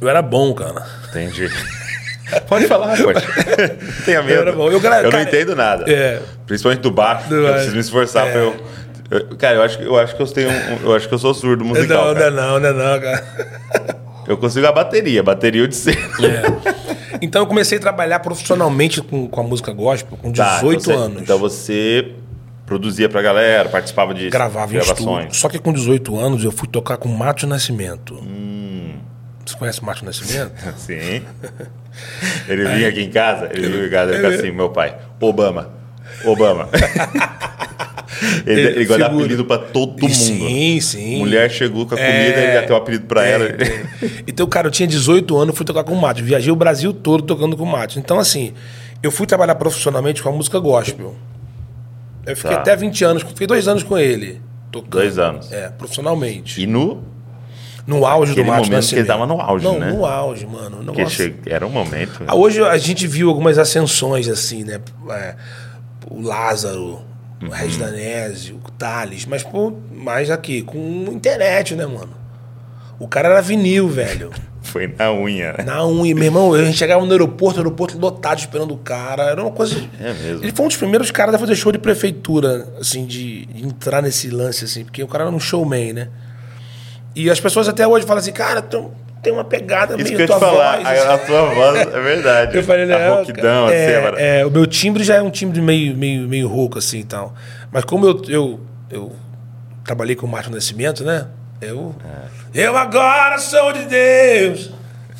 Eu 0.00 0.08
era 0.08 0.22
bom, 0.22 0.54
cara. 0.54 0.86
Entendi. 1.10 1.50
Pode 2.48 2.66
falar, 2.66 2.96
pode. 2.96 3.20
Não 3.84 4.04
tenha 4.06 4.22
medo. 4.22 4.34
Eu 4.36 4.40
era 4.40 4.52
bom. 4.52 4.70
Eu 4.70 4.80
gra- 4.80 5.02
não 5.02 5.10
cara, 5.10 5.22
entendo 5.24 5.54
nada. 5.54 5.84
é. 5.86 6.22
Principalmente 6.46 6.80
do 6.80 6.90
baixo. 6.90 7.28
Do 7.28 7.34
eu 7.36 7.52
preciso 7.52 7.74
me 7.74 7.80
esforçar 7.82 8.26
É. 8.26 8.32
pra 8.32 8.40
eu. 8.40 8.64
Eu- 9.10 9.36
Cara, 9.36 9.56
eu 9.56 9.62
acho, 9.62 9.78
que- 9.78 9.84
eu 9.84 9.98
acho 9.98 10.16
que 10.16 10.22
eu 10.22 10.26
tenho. 10.26 10.50
um- 10.50 10.84
eu 10.84 10.94
acho 10.94 11.08
que 11.08 11.14
eu 11.14 11.18
sou 11.18 11.34
surdo 11.34 11.64
musical. 11.64 12.06
não, 12.06 12.08
não, 12.08 12.14
cara. 12.14 12.26
é 12.26 12.30
não, 12.30 12.60
não, 12.60 12.68
é 12.68 12.72
não, 12.72 13.00
cara. 13.00 13.24
Eu 14.26 14.36
consigo 14.38 14.66
a 14.66 14.72
bateria, 14.72 15.22
bateria 15.22 15.62
eu 15.62 15.66
de 15.66 15.76
ser. 15.76 15.98
É. 16.22 17.18
Então 17.20 17.42
eu 17.42 17.46
comecei 17.46 17.78
a 17.78 17.80
trabalhar 17.80 18.20
profissionalmente 18.20 19.00
com, 19.02 19.28
com 19.28 19.40
a 19.40 19.44
música 19.44 19.72
gospel 19.72 20.16
com 20.16 20.32
18 20.32 20.34
Tá, 20.34 20.58
então 20.58 20.80
você- 20.80 20.92
anos. 20.92 21.22
Então 21.22 21.38
você 21.38 22.12
produzia 22.66 23.08
pra 23.08 23.20
galera, 23.20 23.68
participava 23.68 24.14
de 24.14 24.30
Gravava 24.30 24.72
gravações. 24.72 25.36
Só 25.36 25.48
que 25.50 25.58
com 25.58 25.72
18 25.72 26.18
anos 26.18 26.42
eu 26.42 26.50
fui 26.50 26.66
tocar 26.66 26.96
com 26.96 27.08
Márcio 27.10 27.46
Nascimento. 27.46 28.14
Hum. 28.14 28.94
Você 29.44 29.54
conhece 29.56 29.80
o 29.82 29.84
Márcio 29.84 30.06
Nascimento? 30.06 30.52
Sim. 30.78 31.22
Ele 32.48 32.64
vinha 32.66 32.88
aqui 32.88 33.02
em 33.02 33.10
casa, 33.10 33.50
ele 33.52 33.68
vinha 33.68 33.86
em 33.86 33.90
casa 33.90 34.12
e 34.12 34.16
ficava 34.16 34.34
assim, 34.34 34.50
meu 34.50 34.70
pai, 34.70 34.96
Obama, 35.20 35.68
Obama. 36.24 36.68
ele, 38.46 38.60
Ele 38.60 38.68
ele 38.76 38.84
guarda 38.86 39.06
apelido 39.06 39.44
pra 39.44 39.58
todo 39.58 40.00
mundo. 40.02 40.14
Sim, 40.14 40.80
sim. 40.80 41.18
Mulher 41.18 41.50
chegou 41.50 41.86
com 41.86 41.94
a 41.94 41.98
comida, 41.98 42.12
É, 42.14 42.44
ele 42.44 42.52
já 42.60 42.62
tem 42.66 42.76
um 42.76 42.78
apelido 42.78 43.06
pra 43.06 43.26
é, 43.26 43.30
ela. 43.32 43.44
é. 43.44 43.84
Então, 44.26 44.46
cara, 44.46 44.66
eu 44.68 44.70
tinha 44.70 44.86
18 44.86 45.36
anos, 45.36 45.56
fui 45.56 45.64
tocar 45.66 45.84
com 45.84 45.92
o 45.92 46.00
Márcio. 46.00 46.24
Viajei 46.24 46.52
o 46.52 46.56
Brasil 46.56 46.92
todo 46.92 47.22
tocando 47.22 47.56
com 47.56 47.64
o 47.64 47.66
Márcio. 47.66 47.98
Então, 47.98 48.18
assim, 48.18 48.52
eu 49.02 49.10
fui 49.10 49.26
trabalhar 49.26 49.54
profissionalmente 49.56 50.22
com 50.22 50.28
a 50.28 50.32
música 50.32 50.58
gospel. 50.58 51.14
Eu 52.26 52.36
fiquei 52.36 52.52
Tá. 52.52 52.60
até 52.60 52.74
20 52.76 53.04
anos, 53.04 53.22
fiquei 53.22 53.46
dois 53.46 53.68
anos 53.68 53.82
com 53.82 53.98
ele. 53.98 54.40
Tocando. 54.72 54.90
Dois 54.92 55.18
anos. 55.18 55.52
É, 55.52 55.68
profissionalmente. 55.68 56.60
E 56.62 56.66
no. 56.66 57.02
No 57.86 58.06
auge 58.06 58.32
do 58.32 58.40
Aquele 58.40 58.48
Márcio 58.48 58.72
momento 58.72 58.88
que 58.88 58.94
ele 58.94 59.02
Nascimento. 59.02 59.06
tava 59.06 59.26
no 59.26 59.38
auge, 59.42 59.62
Não, 59.64 59.78
né? 59.78 59.92
no 59.92 60.06
auge, 60.06 60.46
mano. 60.46 60.78
O 60.80 60.92
Que 60.92 60.98
negócio- 60.98 61.34
che... 61.44 61.50
Era 61.50 61.66
um 61.66 61.70
momento. 61.70 62.22
Ah, 62.26 62.34
Hoje 62.34 62.62
a 62.62 62.78
gente 62.78 63.06
viu 63.06 63.28
algumas 63.28 63.58
ascensões, 63.58 64.26
assim, 64.26 64.64
né? 64.64 64.80
É, 65.10 65.34
o 66.10 66.22
Lázaro, 66.22 67.02
o 67.42 67.48
Regis 67.48 67.76
Danese, 67.76 68.52
o 68.52 68.58
Thales, 68.78 69.26
mas, 69.26 69.42
pô, 69.42 69.72
mais 69.92 70.30
aqui, 70.30 70.62
com 70.62 70.78
internet, 71.12 71.74
né, 71.74 71.86
mano? 71.86 72.14
O 72.98 73.08
cara 73.08 73.28
era 73.28 73.40
vinil, 73.40 73.88
velho. 73.88 74.30
Foi 74.62 74.86
na 74.98 75.12
unha, 75.12 75.52
né? 75.52 75.64
Na 75.64 75.86
unha, 75.86 76.14
meu 76.14 76.24
irmão, 76.24 76.54
a 76.54 76.64
gente 76.64 76.78
chegava 76.78 77.04
no 77.04 77.12
aeroporto, 77.12 77.60
aeroporto 77.60 77.98
lotado 77.98 78.38
esperando 78.38 78.72
o 78.72 78.78
cara. 78.78 79.24
Era 79.24 79.42
uma 79.42 79.50
coisa. 79.50 79.76
É 80.00 80.12
mesmo. 80.14 80.42
Ele 80.42 80.52
foi 80.52 80.64
um 80.64 80.68
dos 80.68 80.76
primeiros 80.76 81.10
caras 81.10 81.34
a 81.34 81.38
fazer 81.38 81.54
show 81.54 81.70
de 81.70 81.78
prefeitura, 81.78 82.66
assim, 82.80 83.04
de, 83.04 83.44
de 83.44 83.64
entrar 83.64 84.02
nesse 84.02 84.30
lance, 84.30 84.64
assim, 84.64 84.84
porque 84.84 85.02
o 85.02 85.06
cara 85.06 85.24
era 85.24 85.32
um 85.32 85.38
showman, 85.38 85.92
né? 85.92 86.08
E 87.14 87.30
as 87.30 87.38
pessoas 87.38 87.68
até 87.68 87.86
hoje 87.86 88.06
falam 88.06 88.20
assim, 88.20 88.32
cara, 88.32 88.62
tu 88.62 88.90
tem 89.24 89.32
uma 89.32 89.44
pegada 89.44 89.94
Isso 89.96 90.04
meio 90.04 90.08
que 90.08 90.14
eu 90.14 90.20
ia 90.20 90.26
te 90.26 90.30
tua 90.30 90.38
falar, 90.38 90.76
voz, 90.76 90.86
a, 90.86 90.90
assim. 90.92 91.08
a 91.08 91.18
tua 91.26 91.54
voz 91.54 91.80
é 91.80 92.00
verdade. 92.00 92.56
Eu 92.56 92.62
falei, 92.62 92.84
a 92.84 92.86
não, 93.08 93.16
rouquidão, 93.16 93.66
assim, 93.66 93.74
é, 93.74 93.96
agora. 93.96 94.20
é, 94.22 94.46
o 94.46 94.50
meu 94.50 94.66
timbre 94.66 95.02
já 95.02 95.16
é 95.16 95.22
um 95.22 95.30
timbre 95.30 95.60
meio, 95.60 95.96
meio, 95.96 96.28
meio 96.28 96.46
rouco, 96.48 96.78
assim 96.78 97.00
e 97.00 97.04
tal. 97.04 97.34
Mas 97.72 97.84
como 97.84 98.06
eu, 98.06 98.22
eu, 98.28 98.60
eu 98.90 99.12
trabalhei 99.84 100.14
com 100.14 100.26
o 100.26 100.28
Márcio 100.28 100.52
Nascimento, 100.52 101.02
né? 101.04 101.26
Eu. 101.60 101.94
É. 102.54 102.64
Eu 102.66 102.76
agora 102.76 103.38
sou 103.38 103.72
de 103.72 103.84
Deus! 103.86 104.70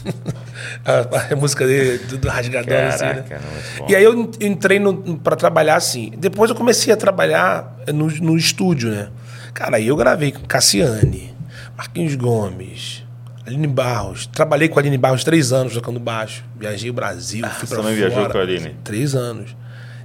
a, 0.84 1.32
a 1.32 1.36
música 1.36 1.66
dele, 1.66 1.98
tudo 1.98 2.28
rasgadão 2.28 2.86
assim, 2.88 3.04
né? 3.04 3.24
Caraca, 3.28 3.40
muito 3.52 3.78
bom. 3.78 3.86
E 3.88 3.96
aí 3.96 4.04
eu 4.04 4.14
en- 4.14 4.30
entrei 4.46 4.80
pra 5.22 5.34
trabalhar 5.36 5.76
assim. 5.76 6.12
Depois 6.16 6.50
eu 6.50 6.56
comecei 6.56 6.92
a 6.92 6.96
trabalhar 6.96 7.76
no, 7.92 8.06
no 8.08 8.36
estúdio, 8.36 8.90
né? 8.90 9.08
Cara, 9.52 9.76
aí 9.76 9.86
eu 9.88 9.96
gravei 9.96 10.32
com 10.32 10.40
Cassiane, 10.46 11.34
Marquinhos 11.76 12.14
Gomes, 12.16 13.03
Aline 13.46 13.66
Barros. 13.66 14.26
Trabalhei 14.26 14.68
com 14.68 14.78
a 14.78 14.82
Aline 14.82 14.98
Barros 14.98 15.24
três 15.24 15.52
anos 15.52 15.74
tocando 15.74 16.00
baixo. 16.00 16.44
Viajei 16.58 16.90
o 16.90 16.92
Brasil, 16.92 17.46
fui 17.48 17.66
você 17.66 17.76
também 17.76 17.96
fora. 17.96 18.08
viajou 18.08 18.30
com 18.30 18.38
a 18.38 18.40
Aline? 18.40 18.76
Três 18.82 19.14
anos. 19.14 19.56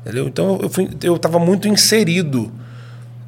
Entendeu? 0.01 0.27
Então 0.27 0.59
eu, 0.61 0.69
fui, 0.69 0.89
eu 1.03 1.17
tava 1.17 1.39
muito 1.39 1.67
inserido. 1.67 2.51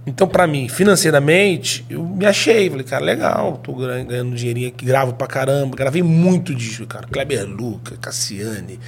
Então, 0.05 0.27
pra 0.27 0.47
mim, 0.47 0.67
financeiramente, 0.67 1.85
eu 1.87 2.03
me 2.03 2.25
achei. 2.25 2.69
Falei, 2.69 2.83
cara, 2.83 3.05
legal, 3.05 3.57
tô 3.57 3.73
ganhando 3.73 4.35
dinheirinho 4.35 4.69
aqui, 4.69 4.83
gravo 4.83 5.13
pra 5.13 5.27
caramba. 5.27 5.75
Gravei 5.75 6.01
muito 6.01 6.55
disco, 6.55 6.87
cara. 6.87 7.05
Kleber 7.07 7.45
Luca, 7.47 7.95
Cassiane. 7.97 8.79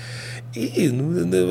E, 0.55 0.91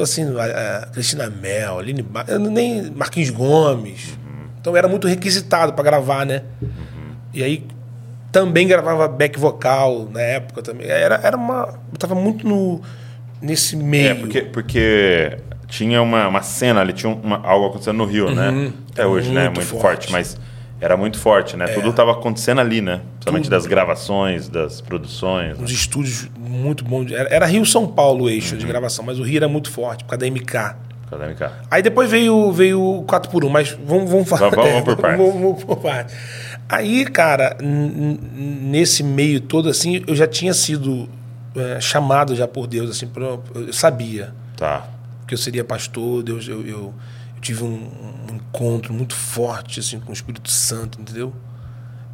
assim, 0.02 0.24
a, 0.36 0.82
a 0.82 0.86
Cristina 0.86 1.30
Mel, 1.30 1.78
Aline 1.78 2.04
eu 2.26 2.40
nem 2.40 2.90
Marquinhos 2.90 3.30
Gomes. 3.30 4.18
Então, 4.60 4.76
era 4.76 4.88
muito 4.88 5.06
requisitado 5.06 5.72
pra 5.74 5.84
gravar, 5.84 6.26
né? 6.26 6.42
E 7.32 7.42
aí, 7.42 7.64
também 8.32 8.66
gravava 8.66 9.06
back 9.06 9.38
vocal 9.38 10.08
na 10.10 10.20
época 10.20 10.62
também. 10.62 10.88
Era, 10.88 11.20
era 11.22 11.36
uma... 11.36 11.78
Eu 11.92 11.98
tava 11.98 12.14
muito 12.14 12.48
no, 12.48 12.80
nesse 13.40 13.76
meio. 13.76 14.08
É, 14.08 14.14
porque, 14.14 14.40
porque 14.42 15.38
tinha 15.68 16.00
uma, 16.02 16.26
uma 16.28 16.42
cena 16.42 16.80
ali, 16.80 16.92
tinha 16.92 17.12
uma, 17.14 17.40
algo 17.46 17.66
acontecendo 17.66 17.98
no 17.98 18.04
Rio, 18.06 18.30
né? 18.34 18.72
Até 18.90 19.06
hoje, 19.06 19.30
né? 19.30 19.40
Uhum. 19.42 19.46
Muito 19.46 19.56
Muito 19.58 19.68
forte. 19.68 19.82
forte. 19.82 20.08
É. 20.08 20.12
mas 20.12 20.36
era 20.80 20.96
muito 20.96 21.16
forte, 21.18 21.56
né? 21.56 21.66
Tudo 21.68 21.92
tava 21.92 22.10
acontecendo 22.10 22.60
ali, 22.60 22.80
né? 22.80 23.02
Principalmente 23.14 23.44
Tudo. 23.44 23.52
das 23.52 23.66
gravações, 23.66 24.48
das 24.48 24.80
produções. 24.80 25.56
né? 25.56 25.62
uns 25.64 25.70
estúdios 25.70 26.28
muito 26.36 26.84
bons. 26.84 27.12
Era, 27.12 27.28
era 27.32 27.46
Rio-São 27.46 27.86
Paulo 27.86 28.24
o 28.24 28.28
eixo 28.28 28.54
Uhum. 28.54 28.58
de 28.60 28.66
gravação, 28.66 29.04
mas 29.04 29.20
o 29.20 29.22
Rio 29.22 29.36
era 29.36 29.48
muito 29.48 29.70
forte, 29.70 30.02
por 30.02 30.10
causa 30.10 30.24
da 30.24 30.30
MK. 30.30 30.82
Aí 31.70 31.82
depois 31.82 32.10
veio, 32.10 32.50
veio 32.52 32.80
o 32.80 33.04
4x1, 33.04 33.48
mas 33.50 33.78
vamos, 33.86 34.10
vamos 34.10 34.26
falar. 34.28 34.48
Vamos- 34.48 34.70
vamos 34.70 34.84
por 34.84 34.96
partes. 34.98 35.18
Vamos, 35.18 35.34
vamos 35.42 35.64
por 35.64 35.76
partes. 35.76 36.14
Aí, 36.72 37.04
cara, 37.04 37.56
nesse 37.60 39.02
meio 39.02 39.40
todo, 39.40 39.68
assim, 39.68 40.02
eu 40.06 40.16
já 40.16 40.26
tinha 40.26 40.54
sido 40.54 41.08
é, 41.54 41.78
chamado 41.80 42.34
já 42.34 42.48
por 42.48 42.66
Deus, 42.66 42.90
assim, 42.90 43.06
pra- 43.06 43.38
eu 43.54 43.72
sabia 43.74 44.32
Tá. 44.56 44.88
que 45.28 45.34
eu 45.34 45.38
seria 45.38 45.62
pastor, 45.62 46.22
Deus, 46.22 46.48
eu, 46.48 46.62
eu, 46.62 46.66
eu 46.68 46.94
tive 47.42 47.62
um, 47.62 47.90
um 48.30 48.36
encontro 48.36 48.94
muito 48.94 49.14
forte, 49.14 49.80
assim, 49.80 50.00
com 50.00 50.10
o 50.10 50.12
Espírito 50.14 50.50
Santo, 50.50 50.98
entendeu? 50.98 51.30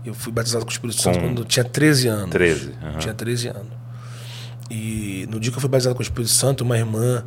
Eu 0.05 0.13
fui 0.13 0.33
batizado 0.33 0.65
com 0.65 0.71
o 0.71 0.73
Espírito 0.73 1.01
Santo 1.01 1.19
Com 1.21 1.27
quando 1.29 1.39
eu 1.43 1.45
tinha 1.45 1.63
13 1.65 2.09
anos. 2.09 2.31
13, 2.31 2.73
aham. 2.83 2.99
Tinha 2.99 3.15
13 3.15 3.49
anos. 3.49 3.79
E 4.71 5.27
no 5.31 5.39
dia 5.39 5.51
que 5.53 5.57
eu 5.57 5.61
fui 5.61 5.71
batizado 5.71 5.95
com 5.95 6.01
o 6.01 6.03
Espírito 6.03 6.33
Santo, 6.33 6.63
uma 6.65 6.77
irmã 6.77 7.25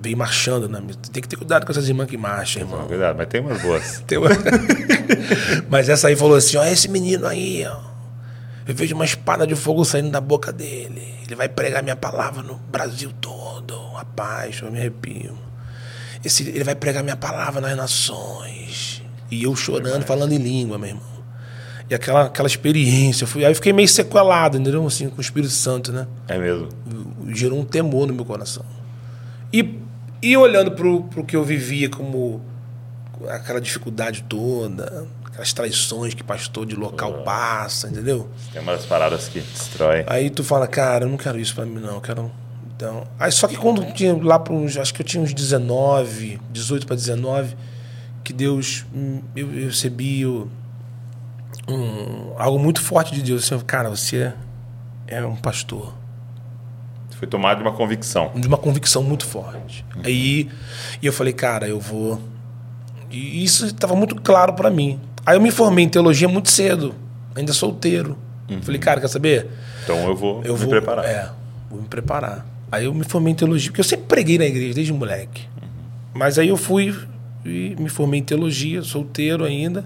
veio 0.00 0.16
marchando 0.16 0.68
mesa. 0.68 0.98
Tem 1.12 1.22
que 1.22 1.28
ter 1.28 1.36
cuidado 1.36 1.64
com 1.66 1.72
essas 1.72 1.88
irmãs 1.88 2.06
que 2.08 2.16
marcham, 2.16 2.62
irmão. 2.62 2.86
Cuidado, 2.86 3.16
mas 3.16 3.26
tem 3.28 3.40
umas 3.40 3.60
boas. 3.62 4.02
Tem 4.06 4.18
uma- 4.18 4.28
Mas 5.68 5.88
essa 5.88 6.08
aí 6.08 6.16
falou 6.16 6.36
assim: 6.36 6.56
ó, 6.56 6.64
esse 6.64 6.88
menino 6.88 7.26
aí, 7.26 7.64
ó. 7.66 7.78
Eu 8.66 8.74
vejo 8.74 8.94
uma 8.94 9.04
espada 9.04 9.46
de 9.46 9.54
fogo 9.54 9.84
saindo 9.84 10.10
da 10.10 10.20
boca 10.20 10.52
dele. 10.52 11.14
Ele 11.24 11.34
vai 11.34 11.48
pregar 11.48 11.82
minha 11.82 11.96
palavra 11.96 12.42
no 12.42 12.54
Brasil 12.70 13.10
todo. 13.20 13.78
Rapaz, 13.94 14.60
eu 14.62 14.70
me 14.70 14.78
arrepio. 14.78 15.36
Esse, 16.24 16.42
ele 16.48 16.64
vai 16.64 16.74
pregar 16.74 17.02
minha 17.02 17.16
palavra 17.16 17.60
nas 17.60 17.76
nações. 17.76 19.02
E 19.30 19.42
eu 19.44 19.54
chorando, 19.56 20.04
falando 20.04 20.32
em 20.32 20.38
língua, 20.38 20.78
meu 20.78 20.88
irmão. 20.90 21.02
E 21.88 21.94
aquela, 21.94 22.26
aquela 22.26 22.46
experiência. 22.46 23.24
Eu 23.24 23.28
fui, 23.28 23.44
aí 23.44 23.50
eu 23.50 23.54
fiquei 23.54 23.72
meio 23.72 23.88
sequelado, 23.88 24.58
entendeu? 24.58 24.86
Assim, 24.86 25.08
com 25.08 25.16
o 25.18 25.20
Espírito 25.20 25.52
Santo, 25.52 25.90
né? 25.90 26.06
É 26.28 26.36
mesmo. 26.36 26.68
gerou 27.28 27.58
um 27.58 27.64
temor 27.64 28.06
no 28.06 28.12
meu 28.12 28.24
coração. 28.26 28.64
E, 29.50 29.78
e 30.22 30.36
olhando 30.36 30.72
pro, 30.72 31.04
pro 31.04 31.24
que 31.24 31.36
eu 31.36 31.44
vivia 31.44 31.88
como 31.88 32.40
aquela 33.28 33.60
dificuldade 33.60 34.22
toda, 34.28 35.06
aquelas 35.26 35.52
traições 35.52 36.14
que 36.14 36.22
pastor 36.22 36.64
de 36.66 36.74
local 36.76 37.22
passa, 37.24 37.88
entendeu? 37.88 38.28
Tem 38.52 38.62
umas 38.62 38.84
paradas 38.86 39.28
que 39.28 39.40
destrói. 39.40 40.04
Aí 40.06 40.30
tu 40.30 40.42
fala, 40.44 40.66
cara, 40.66 41.04
eu 41.04 41.08
não 41.08 41.16
quero 41.16 41.38
isso 41.38 41.54
pra 41.54 41.64
mim, 41.66 41.80
não, 41.80 41.94
eu 41.94 42.00
quero. 42.00 42.30
Então, 42.76 43.04
aí 43.18 43.32
só 43.32 43.48
que 43.48 43.56
quando 43.56 43.82
eu 43.82 43.92
tinha 43.92 44.16
lá 44.22 44.38
para 44.38 44.52
uns, 44.54 44.76
acho 44.76 44.94
que 44.94 45.02
eu 45.02 45.06
tinha 45.06 45.20
uns 45.22 45.34
19, 45.34 46.40
18 46.50 46.86
para 46.86 46.94
19, 46.94 47.56
que 48.22 48.32
Deus, 48.32 48.84
eu, 49.34 49.48
eu 49.52 49.64
recebi 49.66 50.24
o- 50.24 50.48
um, 51.68 52.32
algo 52.38 52.58
muito 52.58 52.80
forte 52.80 53.12
de 53.14 53.22
Deus. 53.22 53.44
Assim, 53.52 53.64
cara, 53.64 53.88
você 53.90 54.32
é 55.06 55.24
um 55.24 55.34
pastor 55.36 55.92
Foi 57.18 57.26
tomado 57.26 57.58
de 57.58 57.62
uma 57.64 57.72
convicção. 57.72 58.30
de 58.34 58.46
uma 58.46 58.56
convicção 58.56 59.02
muito 59.02 59.26
forte. 59.26 59.84
Aí 60.04 60.48
e 61.02 61.06
eu 61.06 61.12
falei, 61.12 61.32
cara, 61.32 61.66
eu 61.66 61.80
vou. 61.80 62.20
E 63.10 63.42
isso 63.42 63.66
estava 63.66 63.96
muito 63.96 64.14
claro 64.16 64.52
para 64.52 64.70
mim. 64.70 65.00
Aí 65.26 65.36
eu 65.36 65.40
me 65.40 65.50
formei 65.50 65.84
em 65.84 65.88
teologia 65.88 66.28
muito 66.28 66.48
cedo, 66.50 66.94
ainda 67.34 67.52
solteiro. 67.52 68.16
Falei, 68.62 68.80
cara, 68.80 69.00
quer 69.00 69.08
saber? 69.08 69.48
Então 69.84 70.08
eu 70.08 70.16
vou 70.16 70.42
Eu 70.44 70.54
me 70.54 70.60
vou 70.60 70.68
preparar. 70.68 71.04
É, 71.04 71.30
vou 71.68 71.82
me 71.82 71.88
preparar. 71.88 72.46
Aí 72.70 72.84
eu 72.84 72.94
me 72.94 73.04
formei 73.04 73.32
em 73.32 73.36
teologia, 73.36 73.70
porque 73.70 73.80
eu 73.80 73.84
sempre 73.84 74.06
preguei 74.06 74.38
na 74.38 74.44
igreja 74.44 74.74
desde 74.74 74.92
moleque. 74.92 75.42
Mas 76.14 76.38
aí 76.38 76.48
eu 76.48 76.56
fui 76.56 76.94
e 77.44 77.74
me 77.78 77.88
formei 77.88 78.20
em 78.20 78.22
teologia, 78.22 78.82
solteiro 78.82 79.44
ainda, 79.44 79.84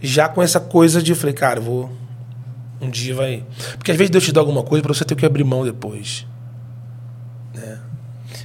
já 0.00 0.28
com 0.28 0.42
essa 0.42 0.60
coisa 0.60 1.02
de, 1.02 1.14
falei, 1.14 1.34
cara, 1.34 1.58
eu 1.58 1.62
vou 1.62 1.90
um 2.80 2.88
dia 2.88 3.14
vai, 3.14 3.44
porque 3.76 3.90
às 3.90 3.96
vezes 3.96 4.10
Deus 4.10 4.24
te 4.24 4.32
dá 4.32 4.40
alguma 4.40 4.62
coisa 4.62 4.82
para 4.82 4.94
você 4.94 5.04
ter 5.04 5.14
que 5.14 5.26
abrir 5.26 5.44
mão 5.44 5.64
depois. 5.64 6.26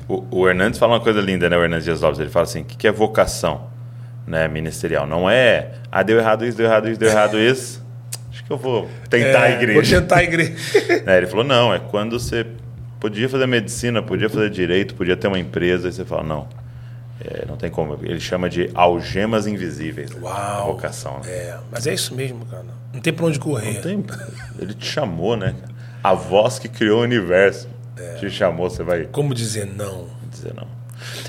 O, 0.07 0.23
o 0.31 0.47
Hernandes 0.49 0.77
fala 0.79 0.93
uma 0.93 0.99
coisa 0.99 1.19
linda, 1.19 1.49
né? 1.49 1.57
O 1.57 1.63
Hernandes 1.63 1.85
Dias 1.85 2.01
Lopes. 2.01 2.19
Ele 2.19 2.29
fala 2.29 2.43
assim: 2.43 2.61
o 2.61 2.65
que, 2.65 2.77
que 2.77 2.87
é 2.87 2.91
vocação 2.91 3.67
né, 4.27 4.47
ministerial? 4.47 5.07
Não 5.07 5.29
é, 5.29 5.71
ah, 5.91 6.03
deu 6.03 6.17
errado 6.19 6.45
isso, 6.45 6.57
deu 6.57 6.65
errado 6.67 6.89
isso, 6.89 6.99
deu 6.99 7.09
errado 7.09 7.37
isso. 7.41 7.83
Acho 8.31 8.43
que 8.43 8.51
eu 8.51 8.57
vou 8.57 8.89
tentar 9.09 9.43
a 9.43 9.49
É, 9.49 9.53
igreja. 9.55 9.73
Vou 9.95 10.01
tentar 10.01 10.17
a 10.17 10.23
igreja. 10.23 10.53
Né, 11.05 11.17
ele 11.17 11.27
falou: 11.27 11.43
não, 11.45 11.73
é 11.73 11.79
quando 11.79 12.19
você 12.19 12.45
podia 12.99 13.27
fazer 13.29 13.47
medicina, 13.47 14.01
podia 14.03 14.29
fazer 14.29 14.49
direito, 14.49 14.93
podia 14.95 15.15
ter 15.17 15.27
uma 15.27 15.39
empresa, 15.39 15.87
e 15.87 15.91
você 15.91 16.05
fala: 16.05 16.23
não, 16.23 16.47
é, 17.23 17.45
não 17.47 17.55
tem 17.57 17.71
como. 17.71 17.97
Ele 18.03 18.19
chama 18.19 18.47
de 18.49 18.69
algemas 18.75 19.47
invisíveis. 19.47 20.11
né, 20.11 20.19
Uau. 20.21 20.33
A 20.35 20.65
vocação. 20.65 21.19
Né? 21.23 21.31
É, 21.31 21.57
mas 21.71 21.87
é 21.87 21.93
isso 21.93 22.13
mesmo, 22.13 22.45
cara. 22.45 22.65
Não 22.93 22.99
tem 23.01 23.11
pra 23.11 23.25
onde 23.25 23.39
correr. 23.39 23.73
Não 23.73 23.81
tem- 23.81 24.05
ele 24.59 24.73
te 24.73 24.85
chamou, 24.85 25.35
né? 25.35 25.55
A 26.03 26.13
voz 26.13 26.59
que 26.59 26.67
criou 26.69 26.99
o 26.99 27.03
universo 27.03 27.67
É. 27.97 28.15
te 28.15 28.29
chamou, 28.29 28.69
você 28.69 28.83
vai 28.83 29.05
Como 29.05 29.33
dizer 29.33 29.65
não? 29.65 30.07
dizer 30.29 30.53
não. 30.55 30.67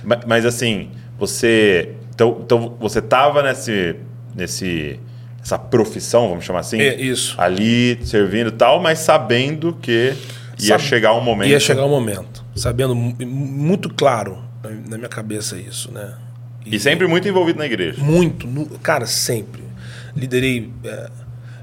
Mas, 0.04 0.20
mas, 0.26 0.46
assim, 0.46 0.90
você. 1.18 1.94
Então, 2.14 2.40
então 2.42 2.76
você 2.80 3.00
tava 3.02 3.42
nesse. 3.42 3.96
nesse 4.34 4.98
essa 5.42 5.56
profissão, 5.58 6.28
vamos 6.28 6.44
chamar 6.44 6.58
assim? 6.60 6.80
É, 6.80 7.00
isso. 7.00 7.34
Ali 7.40 8.04
servindo 8.04 8.48
e 8.48 8.52
tal, 8.52 8.80
mas 8.80 8.98
sabendo 8.98 9.74
que 9.80 10.12
ia 10.58 10.70
Sabe- 10.70 10.82
chegar 10.82 11.14
um 11.14 11.20
momento. 11.20 11.48
Ia 11.50 11.60
chegar 11.60 11.84
um 11.84 11.88
momento, 11.88 12.44
sabendo 12.56 12.96
mu- 12.96 13.14
muito 13.24 13.88
claro 13.94 14.38
na 14.88 14.96
minha 14.96 15.08
cabeça 15.08 15.56
isso, 15.56 15.92
né? 15.92 16.14
E 16.64 16.80
sempre 16.80 17.06
muito 17.06 17.28
envolvido 17.28 17.60
na 17.60 17.66
igreja. 17.66 18.02
Muito, 18.02 18.48
cara, 18.82 19.06
sempre. 19.06 19.62
Liderei 20.16 20.72
é, 20.82 21.10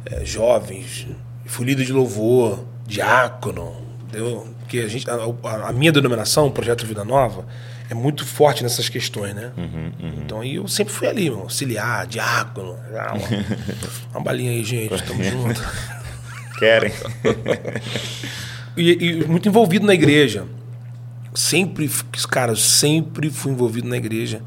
é, 0.06 0.24
jovens, 0.26 1.06
fui 1.46 1.66
líder 1.66 1.84
de 1.84 1.92
louvor, 1.92 2.64
diácono, 2.88 3.76
entendeu? 4.08 4.48
Porque 4.74 4.86
a, 4.86 4.88
gente, 4.90 5.08
a, 5.08 5.68
a- 5.68 5.72
minha 5.72 5.92
denominação, 5.92 6.48
o 6.48 6.52
Projeto 6.52 6.84
Vida 6.88 7.04
Nova, 7.06 7.46
é 7.92 7.94
muito 7.94 8.26
forte 8.26 8.64
nessas 8.64 8.90
questões, 8.90 9.36
né? 9.36 9.52
Então 10.18 10.42
aí 10.42 10.56
eu 10.56 10.68
sempre 10.68 10.92
fui 10.92 11.08
ali, 11.08 11.28
auxiliar, 11.28 12.08
diácono. 12.08 12.76
ah, 12.98 13.14
uma, 13.14 13.46
uma 14.16 14.20
balinha 14.22 14.50
aí, 14.50 14.64
gente, 14.64 15.04
tamo 15.04 15.22
junto. 15.24 15.62
Querem. 16.58 16.92
E, 18.76 18.92
e 19.06 19.28
muito 19.28 19.48
envolvido 19.48 19.86
na 19.86 19.94
igreja. 19.94 20.48
Sempre, 21.36 21.88
cara, 22.28 22.56
sempre 22.56 23.30
fui 23.30 23.52
envolvido 23.52 23.88
na 23.88 23.98
igreja 23.98 24.42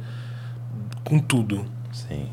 com 1.05 1.21
tudo. 1.21 1.65
Sim. 1.93 2.27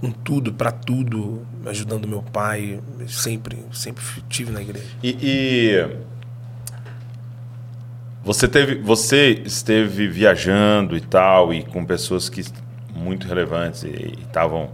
Com 0.00 0.10
tudo, 0.10 0.52
pra 0.52 0.72
tudo, 0.72 1.46
ajudando 1.64 2.08
meu 2.08 2.22
pai. 2.22 2.80
Sempre, 3.06 3.56
sempre 3.72 4.02
tive 4.28 4.50
na 4.50 4.60
igreja. 4.62 4.84
E, 5.00 5.16
e 5.22 5.88
você 8.24 8.46
teve, 8.46 8.76
você 8.76 9.42
esteve 9.44 10.06
viajando 10.06 10.96
e 10.96 11.00
tal 11.00 11.52
e 11.54 11.62
com 11.62 11.84
pessoas 11.84 12.28
que 12.28 12.44
muito 12.94 13.26
relevantes 13.26 13.82
e 13.82 14.14
estavam 14.26 14.70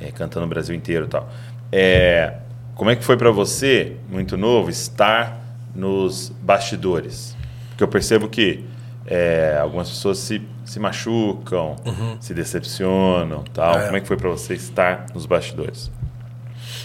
é, 0.00 0.10
cantando 0.10 0.46
no 0.46 0.50
Brasil 0.50 0.74
inteiro 0.74 1.06
e 1.06 1.08
tal. 1.08 1.28
É, 1.72 2.34
como 2.74 2.90
é 2.90 2.96
que 2.96 3.04
foi 3.04 3.16
para 3.16 3.30
você, 3.30 3.96
muito 4.08 4.36
novo, 4.36 4.70
estar 4.70 5.40
nos 5.74 6.30
bastidores? 6.42 7.36
Porque 7.70 7.84
eu 7.84 7.88
percebo 7.88 8.28
que 8.28 8.64
é, 9.06 9.58
algumas 9.60 9.88
pessoas 9.88 10.18
se, 10.18 10.42
se 10.64 10.78
machucam, 10.78 11.76
se 12.20 12.34
decepcionam, 12.34 13.44
tal. 13.54 13.78
É. 13.78 13.84
Como 13.86 13.96
é 13.96 14.00
que 14.00 14.06
foi 14.06 14.16
para 14.16 14.28
você 14.28 14.54
estar 14.54 15.06
nos 15.14 15.26
bastidores? 15.26 15.90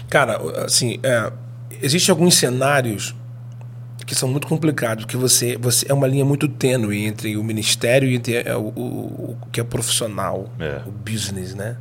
Cara, 0.10 0.38
assim, 0.64 1.00
é, 1.04 1.32
existem 1.82 2.12
alguns 2.12 2.36
cenários 2.36 3.16
que 4.06 4.14
são 4.16 4.30
muito 4.30 4.48
complicados, 4.48 5.06
porque 5.06 5.18
você, 5.18 5.58
você 5.58 5.86
é 5.90 5.94
uma 5.94 6.08
linha 6.08 6.24
muito 6.26 6.48
tênue 6.48 7.06
entre 7.06 7.36
o 7.38 7.44
ministério 7.44 8.08
e 8.10 8.16
entre 8.16 8.36
é, 8.36 8.56
o, 8.56 8.68
o- 8.76 9.38
o 9.42 9.48
que 9.52 9.60
é 9.60 9.64
profissional, 9.64 10.48
É. 10.60 10.82
o 10.86 10.92
business, 10.92 11.56
né? 11.56 11.76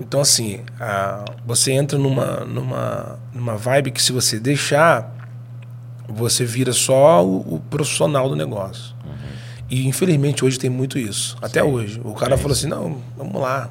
Então, 0.00 0.20
assim, 0.20 0.60
a- 0.78 1.24
você 1.44 1.72
entra 1.72 1.98
numa, 1.98 2.44
numa, 2.44 3.18
numa 3.34 3.56
vibe 3.56 3.90
que 3.90 4.02
se 4.02 4.12
você 4.12 4.38
deixar, 4.38 5.12
você 6.08 6.44
vira 6.44 6.72
só 6.72 7.24
o, 7.26 7.54
o 7.56 7.60
profissional 7.70 8.28
do 8.28 8.36
negócio. 8.36 8.94
E 9.68 9.88
infelizmente 9.88 10.44
hoje 10.44 10.60
tem 10.60 10.70
muito 10.70 10.96
isso. 10.96 11.36
Até 11.42 11.60
Sim. 11.60 11.68
hoje. 11.68 12.00
O 12.04 12.14
cara 12.14 12.36
falou 12.38 12.52
assim, 12.52 12.68
não, 12.68 13.02
vamos 13.16 13.40
lá. 13.42 13.68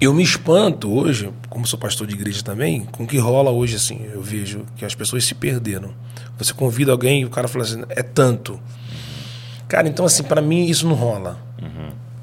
Eu 0.00 0.12
me 0.14 0.22
espanto 0.22 0.92
hoje, 0.92 1.30
como 1.48 1.66
sou 1.66 1.78
pastor 1.78 2.06
de 2.06 2.14
igreja 2.14 2.42
também, 2.42 2.84
com 2.92 3.04
o 3.04 3.06
que 3.06 3.18
rola 3.18 3.50
hoje, 3.50 3.76
assim. 3.76 4.00
Eu 4.12 4.22
vejo 4.22 4.64
que 4.76 4.84
as 4.84 4.94
pessoas 4.94 5.24
se 5.24 5.34
perderam. 5.34 5.90
Você 6.38 6.52
convida 6.52 6.92
alguém 6.92 7.22
e 7.22 7.24
o 7.24 7.30
cara 7.30 7.46
fala 7.48 7.64
assim, 7.64 7.82
é 7.88 8.02
tanto. 8.02 8.58
Cara, 9.68 9.88
então 9.88 10.04
assim, 10.04 10.22
para 10.22 10.40
mim 10.42 10.66
isso 10.66 10.86
não 10.86 10.94
rola. 10.94 11.38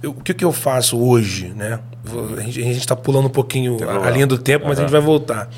Eu- 0.02 0.12
o 0.12 0.22
que, 0.22 0.34
que 0.34 0.46
eu 0.46 0.52
faço 0.52 0.98
hoje, 0.98 1.50
né? 1.56 1.80
A 2.38 2.42
gente, 2.42 2.60
a 2.62 2.74
gente 2.74 2.88
tá 2.88 2.96
pulando 2.96 3.26
um 3.28 3.32
pouquinho 3.32 3.78
a, 3.90 4.08
a 4.08 4.10
linha 4.10 4.28
do 4.28 4.38
tempo, 4.38 4.66
mas 4.68 4.78
a 4.80 4.82
gente 4.84 4.92
vai 4.92 5.02
voltar. 5.02 5.50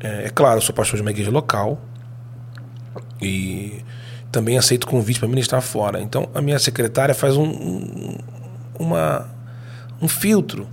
É, 0.00 0.26
é 0.26 0.30
claro, 0.30 0.58
eu 0.58 0.62
sou 0.62 0.74
pastor 0.74 0.96
de 0.96 1.02
uma 1.02 1.10
igreja 1.10 1.30
local 1.30 1.80
e 3.20 3.80
também 4.30 4.56
aceito 4.58 4.86
convite 4.86 5.18
para 5.20 5.28
ministrar 5.28 5.60
fora. 5.62 6.00
Então, 6.00 6.28
a 6.34 6.40
minha 6.40 6.58
secretária 6.58 7.14
faz 7.14 7.36
um, 7.36 7.44
um- 7.44 8.18
uma, 8.78 9.28
um 10.00 10.08
filtro. 10.08 10.66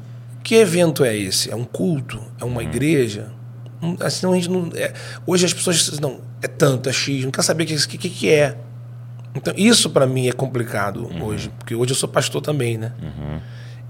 Que 0.50 0.56
evento 0.56 1.06
é 1.06 1.16
esse? 1.16 1.52
É 1.52 1.56
um 1.56 1.64
culto? 1.64 2.20
É 2.42 2.44
uma 2.44 2.64
igreja? 2.64 3.32
Hum, 3.80 3.96
Assim, 4.00 4.26
não, 4.26 4.34
a 4.34 4.36
gente 4.36 4.50
não, 4.50 4.68
é- 4.74 4.94
hoje 5.28 5.46
as 5.46 5.54
pessoas 5.54 5.76
dizem, 5.76 6.00
não, 6.02 6.22
é 6.42 6.48
tanto, 6.48 6.90
é 6.90 6.92
X, 6.92 7.24
não 7.24 7.30
quer 7.30 7.44
saber 7.44 7.66
o 7.66 7.68
que, 7.68 7.76
que, 7.88 7.98
que, 8.00 8.10
que 8.10 8.30
é. 8.32 8.58
Então, 9.36 9.54
isso 9.56 9.92
para 9.92 10.08
mim 10.08 10.28
é 10.28 10.32
complicado 10.32 11.08
hoje, 11.22 11.52
porque 11.60 11.76
hoje 11.76 11.92
eu 11.92 11.96
sou 11.96 12.10
pastor 12.10 12.42
também, 12.42 12.80
né? 12.80 12.94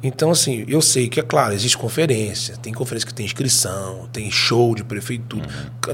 Então, 0.03 0.31
assim, 0.31 0.65
eu 0.67 0.81
sei 0.81 1.07
que, 1.07 1.21
é 1.21 1.23
claro, 1.23 1.53
existe 1.53 1.77
conferência, 1.77 2.57
tem 2.57 2.73
conferência 2.73 3.07
que 3.07 3.13
tem 3.13 3.25
inscrição, 3.25 4.09
tem 4.11 4.29
show 4.29 4.75
de 4.75 4.83
prefeitura, 4.83 5.47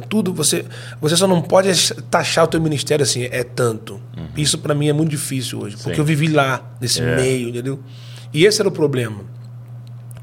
tudo. 0.10 0.34
Você, 0.34 0.66
você 1.00 1.16
só 1.16 1.28
não 1.28 1.44
pode 1.44 1.70
taxar 2.10 2.46
o 2.46 2.48
teu 2.48 2.60
ministério 2.60 3.04
assim, 3.04 3.26
é 3.26 3.44
tanto. 3.44 4.02
Isso 4.36 4.58
para 4.58 4.74
mim 4.74 4.88
é 4.90 4.94
muito 4.94 5.12
difícil 5.12 5.60
hoje, 5.60 5.76
porque 5.78 5.94
Sim. 5.94 6.00
eu 6.02 6.06
vivi 6.06 6.28
lá, 6.28 6.76
nesse 6.82 7.04
É. 7.04 7.16
meio, 7.18 7.50
entendeu? 7.50 7.80
E 8.34 8.46
esse 8.48 8.60
era 8.60 8.68
o 8.68 8.72
problema. 8.72 9.35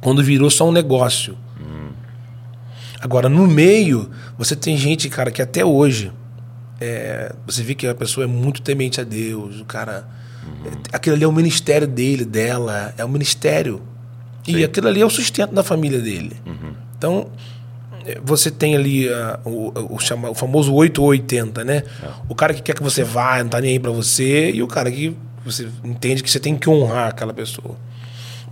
Quando 0.02 0.22
virou 0.22 0.50
só 0.50 0.68
um 0.68 0.72
negócio. 0.72 1.34
Agora, 3.00 3.28
no 3.28 3.46
meio, 3.46 4.10
você 4.38 4.54
tem 4.54 4.76
gente, 4.76 5.08
cara, 5.08 5.30
que 5.30 5.40
até 5.42 5.64
hoje 5.64 6.12
é, 6.80 7.34
você 7.46 7.62
vê 7.62 7.74
que 7.74 7.86
a 7.86 7.94
pessoa 7.94 8.24
é 8.24 8.26
muito 8.26 8.62
temente 8.62 9.00
a 9.00 9.04
Deus, 9.04 9.60
o 9.60 9.64
cara. 9.64 10.06
é- 10.66 10.96
aquilo 10.96 11.14
ali 11.16 11.24
é 11.24 11.28
o 11.28 11.32
ministério 11.32 11.86
dele, 11.86 12.24
dela, 12.24 12.92
é 12.98 13.04
o 13.04 13.08
ministério. 13.08 13.80
E 14.46 14.64
aquilo 14.64 14.88
ali 14.88 15.00
é 15.00 15.06
o 15.06 15.10
sustento 15.10 15.52
da 15.54 15.62
família 15.62 16.00
dele. 16.00 16.36
Então, 16.98 17.28
é, 18.04 18.20
você 18.24 18.50
tem 18.50 18.74
ali 18.76 19.08
ah, 19.08 19.38
o, 19.44 19.94
o, 19.94 19.98
chama- 20.00 20.30
o 20.30 20.34
famoso 20.34 20.72
8 20.74 21.00
ou 21.00 21.08
80, 21.08 21.64
né? 21.64 21.82
O 22.28 22.34
cara 22.34 22.52
que 22.54 22.60
quer 22.62 22.74
que 22.74 22.82
você 22.82 23.02
vá, 23.04 23.40
não 23.42 23.50
tá 23.50 23.60
nem 23.60 23.70
aí 23.72 23.78
pra 23.80 23.92
você, 23.92 24.50
e 24.52 24.62
o 24.62 24.66
cara 24.66 24.90
que 24.90 25.16
você 25.44 25.68
entende 25.84 26.22
que 26.22 26.30
você 26.30 26.40
tem 26.40 26.56
que 26.56 26.68
honrar 26.68 27.08
aquela 27.08 27.32
pessoa. 27.34 27.76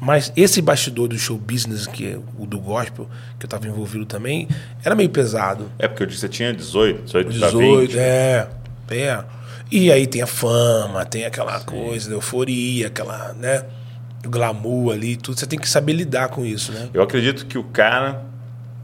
Mas 0.01 0.33
esse 0.35 0.63
bastidor 0.63 1.09
do 1.09 1.19
show 1.19 1.37
business, 1.37 1.87
que 1.87 2.07
é 2.07 2.19
o 2.39 2.47
do 2.47 2.59
gospel, 2.59 3.07
que 3.39 3.45
eu 3.45 3.47
estava 3.47 3.67
envolvido 3.69 4.07
também, 4.07 4.49
era 4.83 4.95
meio 4.95 5.11
pesado. 5.11 5.71
É 5.79 5.87
porque 5.87 6.03
eu 6.03 6.07
disse 6.07 6.21
que 6.21 6.27
você 6.27 6.29
tinha 6.39 6.53
18, 6.55 7.03
18, 7.05 7.25
pra 7.39 7.49
18, 7.49 7.81
20. 7.93 7.99
é, 7.99 8.49
é. 8.91 9.25
E 9.71 9.93
aí 9.93 10.07
tem 10.07 10.23
a 10.23 10.27
fama, 10.27 11.05
tem 11.05 11.25
aquela 11.27 11.61
coisa 11.61 12.09
da 12.09 12.17
euforia, 12.17 12.87
aquela, 12.87 13.35
né? 13.35 13.65
O 14.25 14.29
glamour 14.31 14.93
ali, 14.93 15.17
tudo. 15.17 15.39
Você 15.39 15.47
tem 15.47 15.59
que 15.59 15.69
saber 15.69 15.93
lidar 15.93 16.29
com 16.29 16.45
isso, 16.45 16.73
né? 16.73 16.89
Eu 16.95 17.03
acredito 17.03 17.47
que 17.47 17.57
o 17.59 17.65
cara 17.65 18.25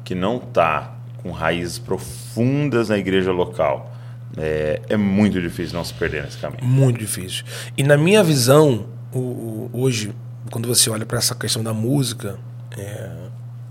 que 0.04 0.14
não 0.14 0.38
tá 0.38 0.94
com 1.22 1.30
raízes 1.32 1.78
profundas 1.78 2.88
na 2.90 2.98
igreja 2.98 3.32
local 3.32 3.92
é, 4.36 4.80
é 4.88 4.96
muito 4.96 5.40
difícil 5.40 5.76
não 5.76 5.84
se 5.84 5.94
perder 5.94 6.22
nesse 6.24 6.36
caminho. 6.38 6.62
Muito 6.64 6.98
difícil. 7.00 7.44
E 7.76 7.82
na 7.82 7.96
minha 7.96 8.22
visão, 8.22 8.86
o- 9.12 9.18
o- 9.18 9.70
hoje, 9.72 10.12
quando 10.50 10.68
você 10.68 10.90
olha 10.90 11.04
para 11.04 11.18
essa 11.18 11.34
questão 11.34 11.62
da 11.62 11.72
música, 11.72 12.38
é, 12.76 13.10